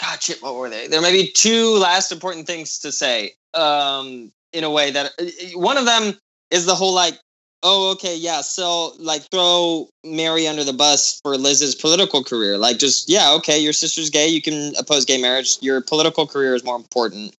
God, 0.00 0.22
shit, 0.22 0.42
what 0.42 0.54
were 0.54 0.70
they? 0.70 0.86
There 0.86 1.02
may 1.02 1.12
be 1.12 1.30
two 1.30 1.76
last 1.76 2.10
important 2.10 2.46
things 2.46 2.78
to 2.80 2.92
say. 2.92 3.32
Um, 3.54 4.32
in 4.52 4.64
a 4.64 4.70
way 4.70 4.90
that 4.90 5.12
one 5.54 5.76
of 5.76 5.84
them 5.84 6.18
is 6.50 6.66
the 6.66 6.74
whole 6.74 6.94
like, 6.94 7.14
oh, 7.62 7.92
okay, 7.92 8.16
yeah, 8.16 8.40
so 8.40 8.94
like 8.98 9.22
throw 9.30 9.88
Mary 10.04 10.48
under 10.48 10.64
the 10.64 10.72
bus 10.72 11.20
for 11.22 11.36
Liz's 11.36 11.74
political 11.74 12.24
career. 12.24 12.58
Like, 12.58 12.78
just 12.78 13.08
yeah, 13.08 13.32
okay, 13.34 13.58
your 13.58 13.72
sister's 13.72 14.10
gay, 14.10 14.28
you 14.28 14.42
can 14.42 14.74
oppose 14.76 15.04
gay 15.04 15.20
marriage. 15.20 15.58
Your 15.60 15.80
political 15.80 16.26
career 16.26 16.54
is 16.54 16.64
more 16.64 16.76
important. 16.76 17.34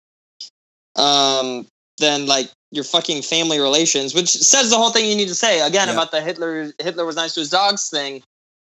Um, 0.96 1.66
than 1.98 2.26
like 2.26 2.50
your 2.72 2.84
fucking 2.84 3.22
family 3.22 3.60
relations, 3.60 4.14
which 4.14 4.30
says 4.30 4.70
the 4.70 4.76
whole 4.76 4.90
thing 4.90 5.06
you 5.06 5.14
need 5.14 5.28
to 5.28 5.34
say 5.34 5.60
again 5.60 5.88
Yeah. 5.88 5.94
about 5.94 6.10
the 6.10 6.20
Hitler 6.20 6.72
Hitler 6.80 7.04
was 7.04 7.16
nice 7.16 7.34
to 7.34 7.40
his 7.40 7.50
dogs 7.50 7.88
thing 7.88 8.22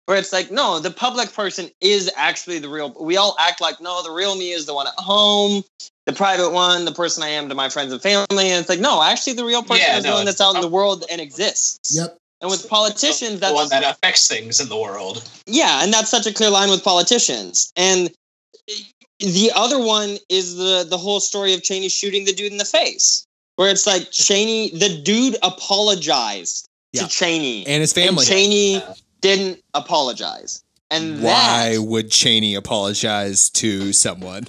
where 0.05 0.17
it's 0.17 0.33
like 0.33 0.51
no 0.51 0.79
the 0.79 0.91
public 0.91 1.31
person 1.33 1.69
is 1.81 2.11
actually 2.15 2.59
the 2.59 2.69
real 2.69 2.93
we 2.99 3.17
all 3.17 3.35
act 3.39 3.61
like 3.61 3.79
no 3.81 4.03
the 4.03 4.11
real 4.11 4.35
me 4.35 4.51
is 4.51 4.65
the 4.65 4.73
one 4.73 4.87
at 4.87 4.93
home 4.97 5.63
the 6.05 6.13
private 6.13 6.51
one 6.51 6.85
the 6.85 6.91
person 6.91 7.23
i 7.23 7.27
am 7.29 7.47
to 7.49 7.55
my 7.55 7.69
friends 7.69 7.91
and 7.91 8.01
family 8.01 8.25
and 8.49 8.59
it's 8.59 8.69
like 8.69 8.79
no 8.79 9.01
actually 9.01 9.33
the 9.33 9.45
real 9.45 9.61
person 9.63 9.77
Yeah, 9.87 9.97
is 9.97 10.03
the 10.03 10.09
no, 10.09 10.15
one 10.15 10.27
it's 10.27 10.37
that's 10.37 10.41
out 10.41 10.55
in 10.55 10.61
the 10.61 10.67
the 10.67 10.73
world 10.73 11.05
and 11.09 11.21
exists 11.21 11.95
Yep. 11.95 12.17
and 12.41 12.51
with 12.51 12.67
politicians 12.69 13.39
that's 13.39 13.51
the 13.51 13.55
one 13.55 13.69
that 13.69 13.83
affects 13.83 14.27
things 14.27 14.59
in 14.59 14.67
the 14.69 14.77
world. 14.77 15.27
yeah 15.47 15.83
and 15.83 15.93
that's 15.93 16.09
such 16.09 16.25
a 16.27 16.33
clear 16.33 16.49
line 16.49 16.69
with 16.69 16.83
politicians 16.83 17.71
and 17.75 18.11
the 19.19 19.51
other 19.55 19.79
one 19.79 20.17
is 20.29 20.55
the 20.57 20.85
the 20.89 20.97
whole 20.97 21.19
story 21.19 21.53
of 21.53 21.63
cheney 21.63 21.87
shooting 21.89 22.25
the 22.25 22.33
dude 22.33 22.51
in 22.51 22.57
the 22.57 22.65
face 22.65 23.25
where 23.55 23.69
it's 23.69 23.87
like 23.87 24.11
cheney 24.11 24.69
the 24.71 25.01
dude 25.03 25.37
apologized 25.43 26.67
Yeah. 26.91 27.03
to 27.03 27.07
cheney 27.07 27.65
And 27.67 27.81
his 27.81 27.95
and 27.97 28.07
family. 28.07 28.25
Cheney 28.25 28.81
didn't 29.23 29.63
apologize. 29.73 30.63
And 30.91 31.23
Why 31.23 31.71
that, 31.77 31.81
would 31.81 32.11
Cheney 32.11 32.53
apologize 32.53 33.49
to 33.51 33.91
someone? 33.93 34.43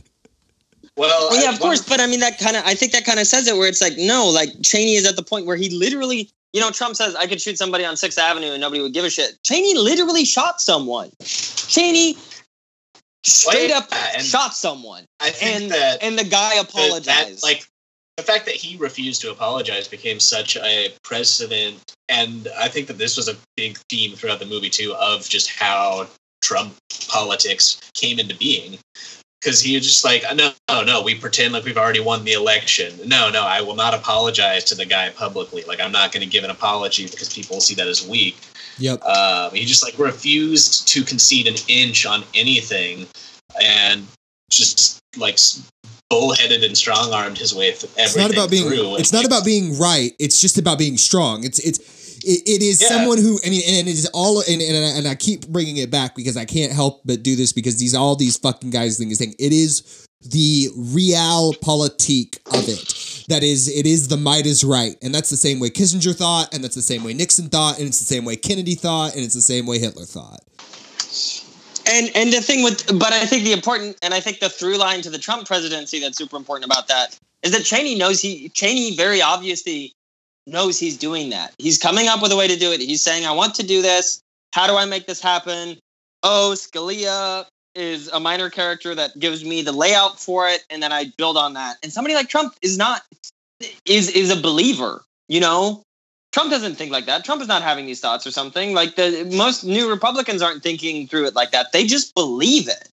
Well, 0.96 1.28
well, 1.30 1.42
yeah, 1.42 1.50
of 1.50 1.58
course. 1.58 1.88
But 1.88 2.00
I 2.00 2.06
mean, 2.06 2.20
that 2.20 2.38
kind 2.38 2.56
of, 2.56 2.64
I 2.66 2.74
think 2.74 2.92
that 2.92 3.06
kind 3.06 3.18
of 3.18 3.26
says 3.26 3.48
it 3.48 3.56
where 3.56 3.66
it's 3.68 3.80
like, 3.80 3.94
no, 3.96 4.28
like 4.28 4.50
Cheney 4.62 4.94
is 4.96 5.06
at 5.06 5.16
the 5.16 5.22
point 5.22 5.46
where 5.46 5.56
he 5.56 5.70
literally, 5.70 6.30
you 6.52 6.60
know, 6.60 6.70
Trump 6.70 6.96
says, 6.96 7.14
I 7.14 7.26
could 7.26 7.40
shoot 7.40 7.56
somebody 7.56 7.84
on 7.84 7.96
Sixth 7.96 8.18
Avenue 8.18 8.52
and 8.52 8.60
nobody 8.60 8.82
would 8.82 8.92
give 8.92 9.04
a 9.04 9.10
shit. 9.10 9.38
Cheney 9.42 9.74
literally 9.78 10.24
shot 10.24 10.60
someone. 10.60 11.10
Cheney 11.22 12.16
straight 13.22 13.70
Well, 13.70 13.82
up 13.82 13.88
yeah, 13.90 14.06
and- 14.16 14.22
shot 14.24 14.54
someone. 14.54 15.06
I 15.20 15.30
think 15.30 15.62
And, 15.62 15.70
that 15.72 16.02
and 16.02 16.18
the 16.18 16.24
guy 16.24 16.56
apologized. 16.56 17.06
That, 17.06 17.42
like 17.42 17.66
the 18.16 18.22
fact 18.22 18.46
that 18.46 18.54
he 18.54 18.76
refused 18.76 19.20
to 19.22 19.30
apologize 19.30 19.88
became 19.88 20.20
such 20.20 20.56
a 20.56 20.92
precedent, 21.02 21.94
and 22.08 22.48
I 22.56 22.68
think 22.68 22.86
that 22.86 22.98
this 22.98 23.16
was 23.16 23.28
a 23.28 23.36
big 23.56 23.78
theme 23.90 24.14
throughout 24.14 24.38
the 24.38 24.46
movie 24.46 24.70
too 24.70 24.94
of 24.94 25.28
just 25.28 25.50
how 25.50 26.06
Trump 26.42 26.74
politics 27.08 27.80
came 27.94 28.18
into 28.18 28.36
being. 28.36 28.78
Because 29.40 29.60
he 29.60 29.74
was 29.76 29.84
just 29.84 30.04
like, 30.04 30.22
no, 30.34 30.52
no, 30.70 30.84
no, 30.84 31.02
we 31.02 31.14
pretend 31.14 31.52
like 31.52 31.64
we've 31.64 31.76
already 31.76 32.00
won 32.00 32.24
the 32.24 32.32
election. 32.32 32.94
No, 33.04 33.28
no, 33.28 33.42
I 33.42 33.60
will 33.60 33.74
not 33.74 33.92
apologize 33.92 34.64
to 34.64 34.74
the 34.74 34.86
guy 34.86 35.10
publicly. 35.10 35.64
Like, 35.64 35.80
I'm 35.80 35.92
not 35.92 36.12
going 36.12 36.22
to 36.22 36.30
give 36.30 36.44
an 36.44 36.50
apology 36.50 37.04
because 37.04 37.30
people 37.30 37.60
see 37.60 37.74
that 37.74 37.86
as 37.86 38.08
weak. 38.08 38.38
Yep. 38.78 39.02
Um, 39.02 39.52
he 39.52 39.66
just 39.66 39.84
like 39.84 39.98
refused 39.98 40.88
to 40.88 41.02
concede 41.02 41.46
an 41.46 41.56
inch 41.68 42.06
on 42.06 42.24
anything, 42.34 43.06
and 43.62 44.06
just 44.50 45.00
like 45.18 45.38
bullheaded 46.20 46.62
and 46.64 46.76
strong 46.76 47.12
armed 47.12 47.38
his 47.38 47.54
way 47.54 47.70
th- 47.72 47.84
everything 47.96 48.04
It's 48.04 48.16
not 48.16 48.30
about 48.32 48.50
being. 48.50 48.68
through. 48.68 48.96
It's 48.96 49.12
not 49.12 49.24
about 49.26 49.44
being 49.44 49.78
right. 49.78 50.12
It's 50.18 50.40
just 50.40 50.58
about 50.58 50.78
being 50.78 50.96
strong. 50.96 51.44
It's 51.44 51.58
it's. 51.60 51.78
It, 52.26 52.40
it 52.48 52.62
is 52.62 52.80
Yeah. 52.80 52.88
someone 52.88 53.18
who 53.18 53.38
I 53.44 53.50
mean, 53.50 53.60
and 53.68 53.86
it 53.86 53.90
is 53.92 54.06
all, 54.14 54.40
and, 54.48 54.62
and 54.62 54.76
I- 54.86 54.96
and 54.98 55.06
I 55.08 55.14
keep 55.14 55.46
bringing 55.48 55.76
it 55.76 55.90
back 55.90 56.14
because 56.16 56.38
I 56.38 56.46
can't 56.46 56.72
help 56.72 57.02
but 57.04 57.22
do 57.22 57.36
this 57.36 57.52
because 57.52 57.76
these 57.76 57.94
all 57.94 58.16
these 58.16 58.38
fucking 58.38 58.70
guys 58.70 58.96
think 58.96 59.12
is 59.12 59.18
saying 59.18 59.34
it 59.38 59.52
is 59.52 60.06
the 60.22 60.68
real 60.74 61.52
realpolitik 61.52 62.38
of 62.56 62.66
it. 62.66 63.24
That 63.28 63.42
is, 63.42 63.68
it 63.68 63.84
is 63.86 64.08
the 64.08 64.16
might 64.16 64.46
is 64.46 64.64
right, 64.64 64.96
and 65.02 65.14
that's 65.14 65.28
the 65.28 65.36
same 65.36 65.60
way 65.60 65.68
Kissinger 65.68 66.14
thought, 66.16 66.54
and 66.54 66.64
that's 66.64 66.74
the 66.74 66.82
same 66.82 67.04
way 67.04 67.12
Nixon 67.12 67.48
thought, 67.50 67.78
and 67.78 67.86
it's 67.88 67.98
the 67.98 68.04
same 68.06 68.24
way 68.24 68.36
Kennedy 68.36 68.74
thought, 68.74 69.14
and 69.14 69.22
it's 69.24 69.34
the 69.34 69.42
same 69.42 69.66
way 69.66 69.78
Hitler 69.78 70.04
thought. 70.06 70.40
And 71.86 72.10
and 72.14 72.32
the 72.32 72.40
thing 72.40 72.62
with, 72.62 72.86
but 72.98 73.12
I 73.12 73.26
think 73.26 73.44
the 73.44 73.52
important, 73.52 73.96
and 74.02 74.14
I 74.14 74.20
think 74.20 74.40
the 74.40 74.48
through 74.48 74.78
line 74.78 75.02
to 75.02 75.10
the 75.10 75.18
Trump 75.18 75.46
presidency 75.46 76.00
that's 76.00 76.16
super 76.16 76.36
important 76.36 76.64
about 76.64 76.88
that 76.88 77.18
is 77.42 77.52
that 77.52 77.64
Cheney 77.64 77.94
knows 77.94 78.20
he 78.20 78.48
Cheney 78.50 78.96
very 78.96 79.20
obviously 79.20 79.92
knows 80.46 80.78
he's 80.78 80.96
doing 80.96 81.30
that. 81.30 81.54
He's 81.58 81.78
coming 81.78 82.08
up 82.08 82.22
with 82.22 82.32
a 82.32 82.36
way 82.36 82.48
to 82.48 82.56
do 82.56 82.72
it. 82.72 82.80
He's 82.80 83.02
saying, 83.02 83.26
"I 83.26 83.32
want 83.32 83.54
to 83.56 83.62
do 83.62 83.82
this. 83.82 84.20
How 84.52 84.66
do 84.66 84.76
I 84.76 84.86
make 84.86 85.06
this 85.06 85.20
happen?" 85.20 85.78
Oh, 86.22 86.54
Scalia 86.56 87.46
is 87.74 88.08
a 88.08 88.20
minor 88.20 88.48
character 88.50 88.94
that 88.94 89.18
gives 89.18 89.44
me 89.44 89.60
the 89.62 89.72
layout 89.72 90.18
for 90.18 90.48
it, 90.48 90.64
and 90.70 90.82
then 90.82 90.92
I 90.92 91.12
build 91.18 91.36
on 91.36 91.52
that. 91.54 91.76
And 91.82 91.92
somebody 91.92 92.14
like 92.14 92.28
Trump 92.28 92.54
is 92.62 92.78
not 92.78 93.02
is 93.84 94.08
is 94.08 94.30
a 94.30 94.40
believer. 94.40 95.04
You 95.28 95.40
know, 95.40 95.83
Trump 96.34 96.50
doesn't 96.50 96.74
think 96.74 96.90
like 96.90 97.06
that. 97.06 97.24
Trump 97.24 97.40
is 97.42 97.46
not 97.46 97.62
having 97.62 97.86
these 97.86 98.00
thoughts 98.00 98.26
or 98.26 98.32
something. 98.32 98.74
Like 98.74 98.96
the 98.96 99.30
most 99.36 99.62
new 99.62 99.88
Republicans 99.88 100.42
aren't 100.42 100.64
thinking 100.64 101.06
through 101.06 101.26
it 101.26 101.36
like 101.36 101.52
that. 101.52 101.70
They 101.70 101.86
just 101.86 102.12
believe 102.12 102.66
it 102.66 102.88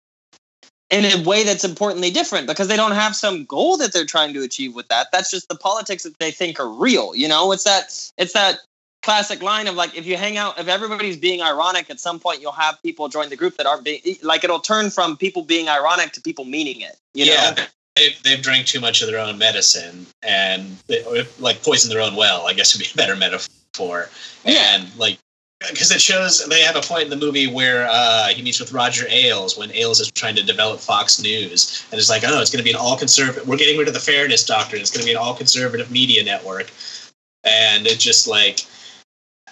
in 0.89 1.05
a 1.05 1.23
way 1.23 1.43
that's 1.43 1.63
importantly 1.63 2.09
different 2.09 2.47
because 2.47 2.67
they 2.67 2.75
don't 2.75 2.93
have 2.93 3.15
some 3.15 3.45
goal 3.45 3.77
that 3.77 3.93
they're 3.93 4.07
trying 4.07 4.33
to 4.33 4.41
achieve 4.41 4.73
with 4.73 4.87
that. 4.87 5.11
That's 5.11 5.29
just 5.29 5.49
the 5.49 5.55
politics 5.55 6.01
that 6.01 6.17
they 6.17 6.31
think 6.31 6.59
are 6.59 6.67
real. 6.67 7.15
You 7.15 7.27
know, 7.27 7.51
it's 7.51 7.63
that 7.65 7.93
it's 8.17 8.33
that 8.33 8.57
classic 9.03 9.43
line 9.43 9.67
of 9.67 9.75
like 9.75 9.95
if 9.95 10.07
you 10.07 10.17
hang 10.17 10.37
out 10.37 10.57
if 10.57 10.67
everybody's 10.67 11.15
being 11.15 11.39
ironic 11.39 11.91
at 11.91 11.99
some 11.99 12.19
point 12.19 12.41
you'll 12.41 12.51
have 12.51 12.81
people 12.81 13.07
join 13.07 13.29
the 13.29 13.37
group 13.37 13.55
that 13.57 13.67
aren't 13.67 13.83
being 13.83 14.01
like 14.23 14.43
it'll 14.43 14.59
turn 14.59 14.89
from 14.89 15.15
people 15.15 15.43
being 15.43 15.69
ironic 15.69 16.11
to 16.11 16.19
people 16.19 16.43
meaning 16.43 16.81
it 16.81 16.97
you 17.13 17.23
yeah, 17.23 17.53
know 17.55 17.63
they've, 17.99 18.23
they've 18.23 18.41
drank 18.41 18.65
too 18.65 18.79
much 18.79 19.01
of 19.01 19.07
their 19.07 19.19
own 19.19 19.37
medicine 19.37 20.05
and 20.23 20.77
they, 20.87 21.03
like 21.39 21.61
poisoned 21.63 21.91
their 21.91 22.01
own 22.01 22.15
well. 22.15 22.47
I 22.47 22.53
guess 22.53 22.75
would 22.75 22.83
be 22.83 22.89
a 22.93 22.97
better 22.97 23.15
metaphor. 23.15 24.09
Yeah. 24.45 24.75
And 24.75 24.95
like 24.97 25.19
because 25.59 25.91
it 25.91 26.01
shows 26.01 26.45
they 26.47 26.61
have 26.61 26.75
a 26.75 26.81
point 26.81 27.05
in 27.05 27.09
the 27.09 27.15
movie 27.15 27.47
where 27.47 27.87
uh, 27.89 28.27
he 28.27 28.41
meets 28.43 28.59
with 28.59 28.71
Roger 28.71 29.05
Ailes 29.09 29.57
when 29.57 29.71
Ailes 29.71 29.99
is 29.99 30.11
trying 30.11 30.35
to 30.35 30.43
develop 30.43 30.79
Fox 30.79 31.19
News, 31.21 31.85
and 31.91 31.99
it's 31.99 32.09
like, 32.09 32.23
oh, 32.25 32.41
it's 32.41 32.51
going 32.51 32.59
to 32.59 32.63
be 32.63 32.69
an 32.69 32.75
all 32.75 32.95
conservative. 32.95 33.47
We're 33.47 33.57
getting 33.57 33.77
rid 33.77 33.87
of 33.87 33.93
the 33.93 33.99
fairness 33.99 34.45
doctrine. 34.45 34.81
It's 34.81 34.91
going 34.91 35.01
to 35.01 35.07
be 35.07 35.13
an 35.13 35.17
all 35.17 35.33
conservative 35.33 35.89
media 35.89 36.23
network, 36.23 36.71
and 37.43 37.87
it 37.87 37.99
just 37.99 38.27
like 38.27 38.59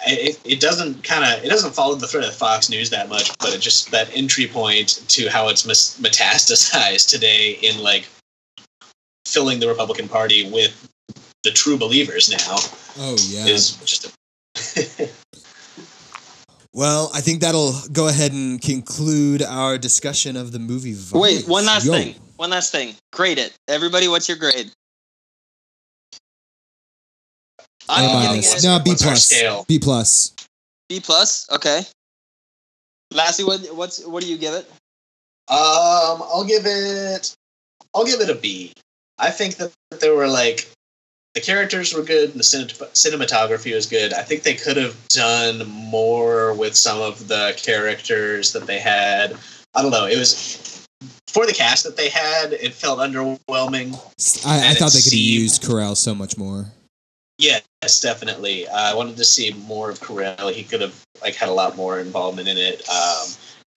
it, 0.05 0.39
it 0.45 0.59
doesn't 0.59 1.03
kind 1.03 1.23
of 1.23 1.43
it 1.43 1.49
doesn't 1.49 1.73
follow 1.73 1.95
the 1.95 2.07
thread 2.07 2.23
of 2.23 2.35
Fox 2.35 2.69
News 2.69 2.91
that 2.91 3.09
much, 3.09 3.35
but 3.39 3.55
it 3.55 3.59
just 3.59 3.89
that 3.91 4.15
entry 4.15 4.45
point 4.45 5.03
to 5.09 5.27
how 5.29 5.47
it's 5.47 5.65
metastasized 5.65 7.09
today 7.09 7.57
in 7.63 7.81
like 7.81 8.07
filling 9.35 9.59
the 9.59 9.67
Republican 9.67 10.07
Party 10.07 10.49
with 10.49 10.71
the 11.43 11.51
true 11.51 11.77
believers 11.77 12.29
now 12.31 12.55
Oh 12.97 13.17
yeah. 13.27 13.45
is 13.45 13.71
just 13.83 14.05
a 14.07 14.09
Well, 16.73 17.09
I 17.13 17.21
think 17.21 17.39
that'll 17.41 17.73
go 17.93 18.07
ahead 18.09 18.31
and 18.33 18.61
conclude 18.61 19.41
our 19.43 19.77
discussion 19.77 20.35
of 20.35 20.51
the 20.51 20.59
movie. 20.59 20.93
Vice. 20.93 21.13
wait 21.25 21.47
one 21.47 21.65
last 21.65 21.85
Yo. 21.85 21.91
thing 21.93 22.15
one 22.37 22.49
last 22.49 22.71
thing 22.71 22.95
grade 23.11 23.37
it 23.37 23.51
everybody 23.67 24.07
what's 24.07 24.27
your 24.29 24.37
grade 24.37 24.71
A 27.89 27.91
I'm 27.93 28.03
giving 28.21 28.29
minus. 28.41 28.63
it 28.63 28.67
No, 28.67 28.79
B 28.79 28.91
What's 28.91 29.03
plus. 29.03 29.65
B 29.67 29.79
plus. 29.79 30.33
B 30.89 30.99
plus. 30.99 31.47
Okay. 31.51 31.81
Lassie, 33.13 33.43
what 33.43 33.59
what's 33.75 34.03
what 34.05 34.23
do 34.23 34.27
you 34.29 34.37
give 34.37 34.53
it? 34.55 34.65
Um, 35.47 36.17
I'll 36.33 36.43
give 36.43 36.63
it. 36.65 37.33
I'll 37.93 38.05
give 38.05 38.19
it 38.21 38.29
a 38.29 38.35
B. 38.35 38.73
I 39.17 39.31
think 39.31 39.55
that 39.57 39.71
there 40.01 40.15
were 40.15 40.27
like 40.27 40.69
the 41.35 41.41
characters 41.41 41.93
were 41.93 42.01
good. 42.01 42.31
And 42.31 42.39
the 42.39 42.43
cinematography 42.43 43.75
was 43.75 43.85
good. 43.85 44.13
I 44.13 44.23
think 44.23 44.43
they 44.43 44.55
could 44.55 44.77
have 44.77 44.95
done 45.09 45.67
more 45.67 46.53
with 46.53 46.75
some 46.75 47.01
of 47.01 47.27
the 47.27 47.53
characters 47.57 48.53
that 48.53 48.65
they 48.65 48.79
had. 48.79 49.35
I 49.75 49.81
don't 49.81 49.91
know. 49.91 50.05
It 50.05 50.17
was 50.17 50.87
for 51.27 51.45
the 51.45 51.53
cast 51.53 51.83
that 51.83 51.97
they 51.97 52.09
had. 52.09 52.53
It 52.53 52.73
felt 52.73 52.99
underwhelming. 52.99 53.93
I, 54.45 54.71
I 54.71 54.73
thought 54.73 54.93
they 54.93 55.01
could 55.01 55.11
have 55.11 55.13
used 55.13 55.61
Carell 55.61 55.97
so 55.97 56.15
much 56.15 56.37
more. 56.37 56.67
Yes, 57.37 57.63
definitely. 57.99 58.65
Uh, 58.69 58.91
I 58.91 58.95
wanted 58.95 59.17
to 59.17 59.25
see 59.25 59.51
more 59.67 59.89
of 59.89 59.99
Carell. 59.99 60.53
He 60.53 60.63
could 60.63 60.79
have 60.79 60.95
like 61.21 61.35
had 61.35 61.49
a 61.49 61.53
lot 61.53 61.75
more 61.75 61.99
involvement 61.99 62.47
in 62.47 62.57
it. 62.57 62.87
Um, 62.87 63.27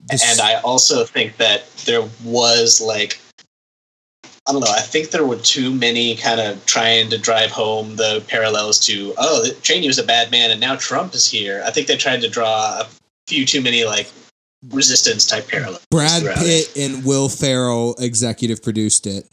This- 0.08 0.30
and 0.30 0.40
I 0.40 0.60
also 0.60 1.04
think 1.04 1.36
that 1.38 1.68
there 1.84 2.08
was 2.22 2.80
like 2.80 3.18
I 4.48 4.52
don't 4.52 4.62
know. 4.62 4.70
I 4.70 4.80
think 4.80 5.10
there 5.10 5.26
were 5.26 5.36
too 5.36 5.74
many 5.74 6.16
kind 6.16 6.40
of 6.40 6.64
trying 6.64 7.10
to 7.10 7.18
drive 7.18 7.50
home 7.50 7.96
the 7.96 8.24
parallels 8.28 8.78
to 8.86 9.14
oh 9.18 9.44
Cheney 9.60 9.86
was 9.86 9.98
a 9.98 10.04
bad 10.04 10.30
man 10.30 10.50
and 10.50 10.58
now 10.58 10.74
Trump 10.76 11.14
is 11.14 11.30
here. 11.30 11.62
I 11.66 11.70
think 11.70 11.86
they 11.86 11.98
tried 11.98 12.22
to 12.22 12.30
draw 12.30 12.80
a 12.80 12.86
few 13.26 13.44
too 13.44 13.60
many 13.60 13.84
like 13.84 14.10
resistance 14.70 15.26
type 15.26 15.48
parallels. 15.48 15.84
Brad 15.90 16.22
Pitt 16.38 16.72
it. 16.74 16.76
and 16.78 17.04
Will 17.04 17.28
Ferrell 17.28 17.94
executive 17.98 18.62
produced 18.62 19.06
it. 19.06 19.28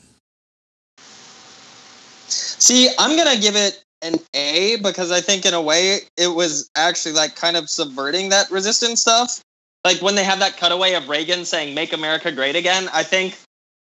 See, 2.27 2.89
I'm 2.99 3.15
gonna 3.15 3.39
give 3.39 3.55
it 3.55 3.81
an 4.01 4.15
A 4.33 4.75
because 4.83 5.11
I 5.11 5.21
think 5.21 5.45
in 5.45 5.53
a 5.53 5.61
way 5.61 5.99
it 6.17 6.27
was 6.27 6.69
actually 6.75 7.13
like 7.13 7.37
kind 7.37 7.55
of 7.55 7.69
subverting 7.69 8.29
that 8.29 8.51
resistance 8.51 8.99
stuff. 8.99 9.41
Like 9.85 10.01
when 10.01 10.15
they 10.15 10.25
have 10.25 10.39
that 10.39 10.57
cutaway 10.57 10.93
of 10.93 11.07
Reagan 11.07 11.45
saying 11.45 11.73
"Make 11.73 11.93
America 11.93 12.33
Great 12.33 12.57
Again," 12.57 12.89
I 12.93 13.03
think 13.03 13.37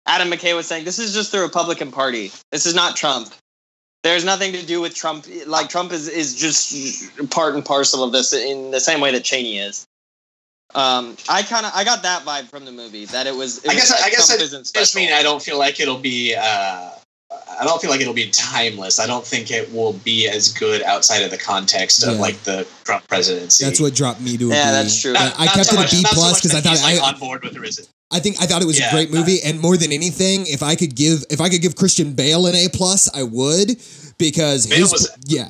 Adam 0.07 0.31
McKay 0.31 0.55
was 0.55 0.67
saying 0.67 0.85
this 0.85 0.99
is 0.99 1.15
just 1.15 1.33
the 1.33 1.41
Republican 1.41 1.91
Party. 1.93 2.31
This 2.51 2.67
is 2.67 2.75
not 2.75 2.97
Trump. 2.97 3.33
There's 4.03 4.25
nothing 4.25 4.53
to 4.53 4.67
do 4.67 4.81
with 4.81 4.95
Trump. 4.95 5.27
Like 5.47 5.69
Trump 5.69 5.93
is 5.93 6.09
is 6.09 6.35
just 6.35 7.31
part 7.31 7.55
and 7.55 7.65
parcel 7.65 8.03
of 8.03 8.11
this 8.13 8.33
in 8.33 8.73
the 8.73 8.81
same 8.81 9.01
way 9.01 9.13
that 9.13 9.23
Cheney 9.25 9.59
is. 9.59 9.87
Um, 10.75 11.17
I 11.29 11.43
kind 11.43 11.67
of 11.67 11.73
I 11.75 11.85
got 11.85 12.03
that 12.03 12.23
vibe 12.25 12.49
from 12.49 12.65
the 12.65 12.73
movie 12.73 13.05
that 13.07 13.27
it 13.27 13.35
was. 13.37 13.59
It 13.59 13.71
I 13.71 13.75
was 13.75 13.83
guess 13.83 13.91
like 13.91 14.01
I 14.03 14.11
guess 14.11 14.27
Trump 14.27 14.41
I 14.41 14.45
isn't 14.45 14.61
just 14.61 14.75
special. 14.93 15.01
mean 15.07 15.13
I 15.13 15.23
don't 15.23 15.41
feel 15.43 15.59
like 15.59 15.79
it'll 15.81 15.99
be. 15.99 16.35
Uh, 16.35 16.91
I 17.61 17.65
don't 17.65 17.81
feel 17.81 17.91
like 17.91 18.01
it'll 18.01 18.13
be 18.13 18.31
timeless. 18.31 18.99
I 18.99 19.07
don't 19.07 19.25
think 19.25 19.51
it 19.51 19.73
will 19.73 19.93
be 19.95 20.29
as 20.29 20.53
good 20.53 20.83
outside 20.83 21.23
of 21.23 21.31
the 21.31 21.39
context 21.39 22.03
of 22.03 22.15
Yeah. 22.15 22.21
like 22.21 22.37
the 22.43 22.67
Trump 22.85 23.07
presidency. 23.09 23.65
That's 23.65 23.81
what 23.81 23.95
dropped 23.95 24.21
me 24.21 24.37
to 24.37 24.51
a 24.51 24.55
Yeah, 24.55 24.65
B. 24.65 24.71
that's 24.73 25.01
true. 25.01 25.13
I- 25.17 25.25
Not- 25.29 25.41
I 25.41 25.47
kept 25.47 25.67
so 25.67 25.75
it 25.75 25.79
a 25.79 25.81
much- 25.83 25.91
B 25.93 26.03
plus 26.13 26.33
much 26.33 26.43
because 26.43 26.55
I 26.57 26.61
thought 26.61 26.83
like, 26.83 27.01
I, 27.01 27.09
on 27.13 27.19
board 27.19 27.43
with 27.45 27.55
the 27.55 27.61
resistance. 27.61 27.89
I 28.13 28.21
think 28.21 28.41
I 28.41 28.47
thought 28.47 28.63
it 28.63 28.67
was 28.67 28.79
Yeah, 28.79 28.89
a 28.89 28.93
great 28.93 29.11
movie, 29.11 29.39
and 29.43 29.59
more 29.61 29.77
than 29.77 29.93
anything, 29.93 30.47
if 30.47 30.63
I 30.63 30.75
could 30.77 30.95
give 30.95 31.25
if 31.31 31.41
I 31.41 31.49
could 31.49 31.63
give 31.63 31.75
Christian 31.77 32.13
Bale 32.13 32.47
an 32.47 32.55
A 32.55 32.69
plus, 32.69 33.09
I 33.15 33.23
would 33.23 33.77
because 34.19 34.67
Bale 34.67 34.79
his 34.81 34.93
was- 34.93 35.11
yeah. 35.27 35.49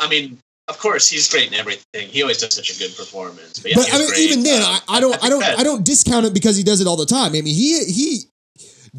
I 0.00 0.08
mean, 0.08 0.38
of 0.68 0.78
course, 0.78 1.08
he's 1.08 1.28
great 1.28 1.48
in 1.48 1.54
everything. 1.54 2.08
He 2.08 2.22
always 2.22 2.38
does 2.38 2.54
such 2.54 2.70
a 2.74 2.78
good 2.78 2.94
performance. 2.96 3.58
But, 3.58 3.70
yeah, 3.72 3.76
but 3.76 3.94
I 3.94 3.98
mean, 3.98 4.08
great. 4.08 4.18
even 4.20 4.42
then, 4.42 4.62
Um, 4.62 4.68
I, 4.88 4.96
I 4.96 5.00
don't, 5.00 5.14
I, 5.14 5.18
think 5.18 5.30
don't, 5.30 5.40
that- 5.40 5.58
I 5.58 5.62
don't 5.62 5.84
discount 5.84 6.26
it 6.26 6.34
because 6.34 6.56
he 6.56 6.62
does 6.62 6.80
it 6.80 6.86
all 6.86 6.96
the 6.96 7.06
time. 7.06 7.28
I 7.34 7.40
mean, 7.42 7.54
he, 7.54 7.84
he, 7.84 8.20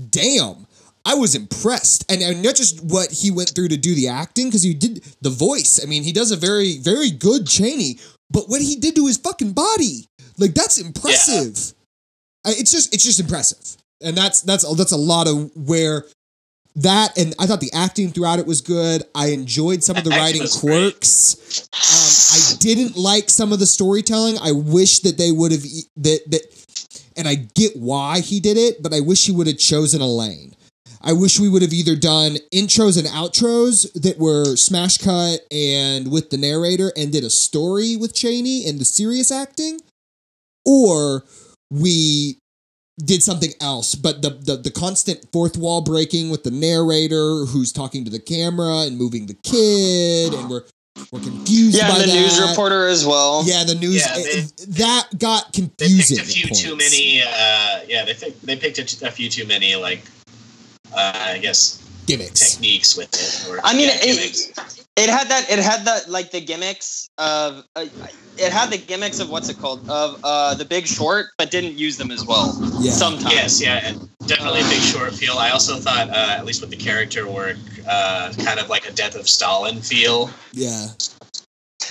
damn, 0.10 0.68
I 1.06 1.15
was 1.15 1.36
impressed, 1.36 2.06
and, 2.11 2.22
and 2.22 2.41
not 2.41 2.56
just 2.56 2.84
what 2.84 3.11
he 3.11 3.30
went 3.32 3.49
through 3.49 3.68
to 3.69 3.77
do 3.77 3.94
the 3.95 4.07
acting 4.07 4.48
because 4.48 4.64
he 4.64 4.73
did 4.73 5.03
the 5.22 5.30
voice. 5.30 5.80
I 5.82 5.86
mean, 5.88 6.03
he 6.03 6.11
does 6.11 6.32
a 6.32 6.36
very, 6.36 6.77
very 6.80 7.11
good 7.11 7.45
Cheney, 7.48 7.99
but 8.32 8.49
what 8.49 8.61
he 8.61 8.76
did 8.76 8.95
to 8.95 9.06
his 9.07 9.18
fucking 9.18 9.53
body, 9.53 10.07
like 10.38 10.53
that's 10.53 10.77
impressive. 10.80 11.56
I, 11.57 11.85
it's 12.51 12.72
just, 12.72 12.93
it's 12.93 13.03
just 13.03 13.19
impressive, 13.19 13.81
and 14.01 14.15
that's 14.15 14.41
that's 14.41 14.63
that's 14.76 14.91
a 14.91 14.97
lot 14.97 15.27
of 15.27 15.51
where. 15.55 16.05
That 16.77 17.17
and 17.17 17.34
I 17.39 17.45
thought 17.45 17.61
the 17.61 17.72
acting 17.72 18.11
throughout 18.11 18.38
it 18.38 18.45
was 18.45 18.59
good. 18.59 19.03
I 19.15 19.27
enjoyed 19.27 19.81
some 19.81 19.95
of 19.95 20.03
the 20.03 20.09
writing 20.09 20.45
quirks. 20.59 21.69
Um, 21.72 22.35
I 22.35 22.57
didn't 22.59 22.97
like 22.97 23.30
some 23.30 23.53
of 23.53 23.59
the 23.59 23.65
storytelling. 23.65 24.38
I 24.41 24.51
wish 24.51 24.99
that 24.99 25.17
they 25.17 25.31
would 25.31 25.53
have 25.53 25.61
that 25.61 26.19
that, 26.27 26.41
and 27.15 27.30
I 27.30 27.35
get 27.35 27.77
why 27.77 28.19
he 28.19 28.41
did 28.41 28.57
it, 28.57 28.84
but 28.84 28.93
I 28.93 28.99
wish 28.99 29.26
he 29.26 29.31
would 29.31 29.47
have 29.47 29.57
chosen 29.57 30.01
a 30.01 30.05
lane. 30.05 30.53
I 31.01 31.13
wish 31.13 31.39
we 31.39 31.47
would 31.47 31.61
have 31.61 31.72
either 31.72 31.95
done 31.95 32.39
intros 32.53 32.97
and 32.97 33.07
outros 33.07 33.89
that 33.93 34.17
were 34.17 34.57
smash 34.57 34.97
cut 34.97 35.41
and 35.51 36.11
with 36.11 36.30
the 36.30 36.38
narrator 36.38 36.91
and 36.97 37.09
did 37.09 37.23
a 37.23 37.30
story 37.30 37.95
with 37.95 38.13
Cheney 38.13 38.67
and 38.67 38.80
the 38.80 38.85
serious 38.85 39.31
acting, 39.31 39.80
or 40.65 41.23
we 41.80 42.39
did 43.03 43.22
something 43.22 43.52
else. 43.61 43.95
But 43.95 44.22
the, 44.22 44.30
the 44.31 44.57
the 44.57 44.72
constant 44.72 45.26
fourth 45.31 45.57
wall 45.57 45.81
breaking 45.81 46.30
with 46.30 46.43
the 46.43 46.52
narrator 46.52 47.45
who's 47.45 47.72
talking 47.72 48.06
to 48.06 48.11
the 48.11 48.19
camera 48.19 48.81
and 48.88 48.97
moving 48.97 49.26
the 49.27 49.34
kid, 49.43 50.34
and 50.34 50.49
we're 50.49 50.64
we're 51.11 51.19
confused 51.19 51.76
yeah, 51.77 51.89
by 51.91 51.99
the 51.99 52.06
that. 52.06 52.14
news 52.14 52.39
reporter 52.49 52.88
as 52.88 53.06
well. 53.06 53.43
Yeah, 53.45 53.65
the 53.65 53.76
news 53.76 53.97
Yeah, 54.06 54.15
they- 54.15 54.65
that 54.80 55.07
got 55.19 55.52
They 55.52 55.61
confusing. 55.61 56.18
picked 56.18 56.30
a 56.30 56.34
few 56.34 56.56
too 56.56 56.76
many. 56.77 57.22
Uh, 57.22 57.81
yeah, 57.88 58.06
they 58.06 58.14
picked, 58.14 58.45
they 58.45 58.56
picked 58.56 58.77
a, 58.80 58.85
t- 58.85 59.06
a 59.06 59.11
few 59.11 59.30
too 59.30 59.45
many 59.45 59.76
like 59.76 60.03
uh, 60.93 61.11
I 61.15 61.38
guess 61.39 61.81
gimmicks. 62.06 62.56
techniques 62.56 62.95
with 62.98 63.14
it. 63.14 63.49
Or, 63.49 63.60
I 63.64 63.73
mean, 63.73 63.90
yeah, 63.90 63.98
it, 64.02 64.52
it 64.95 65.10
had 65.10 65.27
that. 65.30 65.49
It 65.49 65.60
had 65.60 65.86
that 65.86 66.10
like 66.10 66.32
the 66.32 66.41
gimmicks 66.41 67.10
of. 67.18 67.64
Uh, 67.76 67.86
it 68.38 68.52
had 68.52 68.69
the 68.69 68.77
gimmicks 68.77 69.19
of 69.19 69.30
what's 69.30 69.48
it 69.48 69.57
called 69.57 69.90
of 69.90 70.19
uh, 70.23 70.53
the 70.56 70.65
Big 70.65 70.88
Short, 70.88 71.27
but 71.38 71.52
didn't 71.52 71.77
use 71.77 71.98
them 71.98 72.11
as 72.11 72.26
well. 72.26 72.57
Yeah. 72.80 72.91
Sometimes. 72.91 73.34
Yes, 73.34 73.61
yeah, 73.61 73.80
and 73.84 74.10
definitely 74.27 74.61
a 74.61 74.65
big 74.65 74.82
short 74.82 75.14
feel. 75.14 75.38
I 75.38 75.52
also 75.52 75.76
thought, 75.77 76.10
uh, 76.10 76.36
at 76.38 76.45
least 76.45 76.61
with 76.61 76.69
the 76.69 76.76
character 76.76 77.30
work, 77.30 77.57
uh, 77.88 78.34
kind 78.44 78.60
of 78.60 78.69
like 78.69 78.88
a 78.90 78.91
Death 78.91 79.15
of 79.15 79.30
Stalin 79.30 79.80
feel. 79.80 80.30
Yeah. 80.52 80.88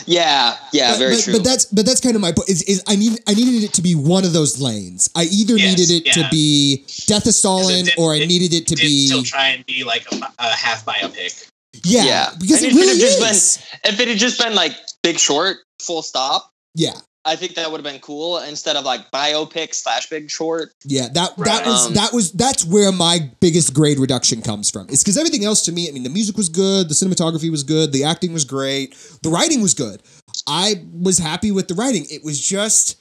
Yeah. 0.07 0.57
Yeah. 0.73 0.93
but, 0.93 0.99
very 0.99 1.15
but, 1.17 1.23
true. 1.25 1.33
But 1.35 1.45
that's 1.45 1.65
but 1.67 1.87
that's 1.87 2.01
kind 2.01 2.15
of 2.17 2.23
my 2.23 2.33
point. 2.33 2.49
Is, 2.49 2.63
is 2.63 2.83
I 2.89 2.97
need 2.97 3.19
I 3.29 3.35
needed 3.35 3.65
it 3.65 3.73
to 3.75 3.83
be 3.83 3.95
one 3.95 4.25
of 4.25 4.33
those 4.33 4.61
lanes. 4.61 5.09
I 5.15 5.25
either 5.25 5.57
Yes, 5.57 5.79
needed 5.79 5.91
it 6.07 6.13
to 6.15 6.27
be 6.31 6.85
Death 7.07 7.27
of 7.27 7.35
Stalin, 7.35 7.85
did- 7.87 7.95
or 7.99 8.13
I 8.15 8.19
it 8.19 8.27
needed 8.27 8.55
it 8.55 8.67
to 8.69 8.75
Did 8.75 8.83
be 8.83 9.07
still 9.07 9.23
try 9.23 9.49
and 9.49 9.65
be 9.67 9.85
like 9.85 10.07
a, 10.13 10.17
a 10.39 10.49
half 10.51 10.85
biopic. 10.85 11.49
yeah, 11.85 12.05
Yeah. 12.05 12.31
because 12.41 12.63
And 12.63 12.73
it 12.73 12.77
it 12.77 12.81
really 12.81 12.99
just 12.99 13.21
is. 13.23 13.59
if 13.85 14.01
it 14.01 14.09
had 14.09 14.19
just 14.19 14.39
been 14.41 14.55
like 14.55 14.73
Big 15.03 15.19
Short, 15.19 15.59
full 15.81 16.03
stop, 16.03 16.51
yeah, 16.75 16.95
I 17.27 17.37
think 17.37 17.55
that 17.55 17.71
would 17.71 17.79
have 17.83 17.91
been 17.91 18.01
cool 18.01 18.39
instead 18.39 18.77
of 18.77 18.85
like 18.85 19.11
biopic 19.11 19.75
slash 19.75 20.09
Big 20.11 20.31
Short. 20.31 20.73
yeah. 20.85 21.09
That 21.09 21.37
that 21.39 21.39
Right. 21.39 21.67
was 21.67 21.87
Um, 21.87 21.95
that 21.95 22.13
was 22.13 22.33
that's 22.33 22.65
where 22.65 22.93
my 22.93 23.31
biggest 23.41 23.73
grade 23.73 23.99
reduction 23.99 24.43
comes 24.43 24.71
from. 24.71 24.89
It's 24.91 25.03
because 25.03 25.17
everything 25.17 25.45
else 25.45 25.63
to 25.63 25.73
me. 25.73 25.89
I 25.89 25.93
mean, 25.93 26.03
the 26.03 26.11
music 26.11 26.37
was 26.37 26.49
good, 26.49 26.89
the 26.89 26.95
cinematography 26.95 27.51
was 27.51 27.63
good, 27.63 27.93
the 27.93 28.05
acting 28.05 28.33
was 28.33 28.45
great, 28.45 28.95
the 29.23 29.31
writing 29.31 29.63
was 29.63 29.73
good. 29.75 30.03
I 30.47 30.83
was 30.93 31.19
happy 31.19 31.51
with 31.51 31.69
the 31.69 31.75
writing. 31.75 32.07
It 32.11 32.23
was 32.25 32.39
just 32.41 32.97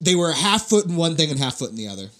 they 0.00 0.14
were 0.14 0.32
half 0.32 0.68
foot 0.68 0.86
in 0.86 0.96
one 0.96 1.16
thing 1.16 1.30
and 1.30 1.38
half 1.38 1.54
foot 1.56 1.70
in 1.70 1.76
the 1.76 1.88
other. 1.88 2.10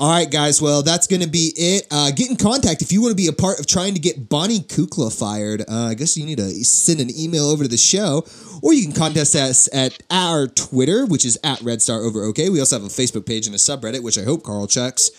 All 0.00 0.10
right, 0.10 0.30
guys. 0.30 0.62
Well, 0.62 0.84
that's 0.84 1.08
going 1.08 1.22
to 1.22 1.28
be 1.28 1.52
it. 1.56 1.88
Uh, 1.90 2.12
get 2.12 2.30
in 2.30 2.36
contact 2.36 2.82
if 2.82 2.92
you 2.92 3.02
want 3.02 3.10
to 3.10 3.16
be 3.16 3.26
a 3.26 3.32
part 3.32 3.58
of 3.58 3.66
trying 3.66 3.94
to 3.94 4.00
get 4.00 4.28
Bonnie 4.28 4.60
Kukla 4.60 5.16
fired. 5.16 5.62
Uh, 5.62 5.86
I 5.86 5.94
guess 5.94 6.16
you 6.16 6.24
need 6.24 6.38
to 6.38 6.50
send 6.64 7.00
an 7.00 7.10
email 7.18 7.48
over 7.48 7.64
to 7.64 7.68
the 7.68 7.76
show, 7.76 8.24
or 8.62 8.72
you 8.72 8.84
can 8.84 8.92
contact 8.92 9.34
us 9.34 9.68
at 9.74 10.00
our 10.08 10.46
Twitter, 10.46 11.04
which 11.04 11.24
is 11.24 11.36
at 11.42 11.60
Red 11.62 11.82
Star 11.82 11.98
Over 11.98 12.22
OK. 12.24 12.48
We 12.48 12.60
also 12.60 12.78
have 12.78 12.86
a 12.86 12.90
Facebook 12.90 13.26
page 13.26 13.46
and 13.46 13.56
a 13.56 13.58
subreddit, 13.58 14.04
which 14.04 14.16
I 14.16 14.22
hope 14.22 14.44
Carl 14.44 14.68
checks. 14.68 15.10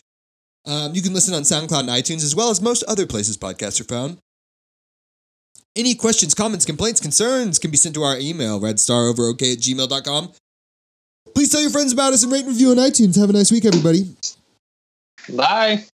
Um, 0.66 0.96
you 0.96 1.02
can 1.02 1.14
listen 1.14 1.34
on 1.34 1.42
SoundCloud 1.42 1.82
and 1.82 1.90
iTunes, 1.90 2.24
as 2.24 2.34
well 2.34 2.50
as 2.50 2.62
most 2.62 2.84
other 2.84 3.06
places 3.06 3.38
podcasts 3.38 3.82
are 3.82 3.86
found. 3.86 4.18
Any 5.76 5.94
questions, 5.94 6.34
comments, 6.34 6.66
complaints, 6.66 7.02
concerns 7.02 7.60
can 7.60 7.70
be 7.70 7.78
sent 7.78 7.96
to 7.96 8.04
our 8.04 8.18
email, 8.18 8.62
redstaroverok 8.62 9.42
at 9.42 9.60
gmail.com. 9.60 10.32
Please 11.36 11.52
tell 11.52 11.62
your 11.62 11.70
friends 11.70 11.92
about 11.92 12.14
us 12.14 12.24
and 12.24 12.32
rate 12.32 12.46
and 12.46 12.50
review 12.50 12.72
on 12.72 12.78
iTunes. 12.78 13.20
Have 13.20 13.30
a 13.30 13.34
nice 13.34 13.52
week, 13.52 13.66
everybody. 13.66 14.16
Bye. 15.28 15.86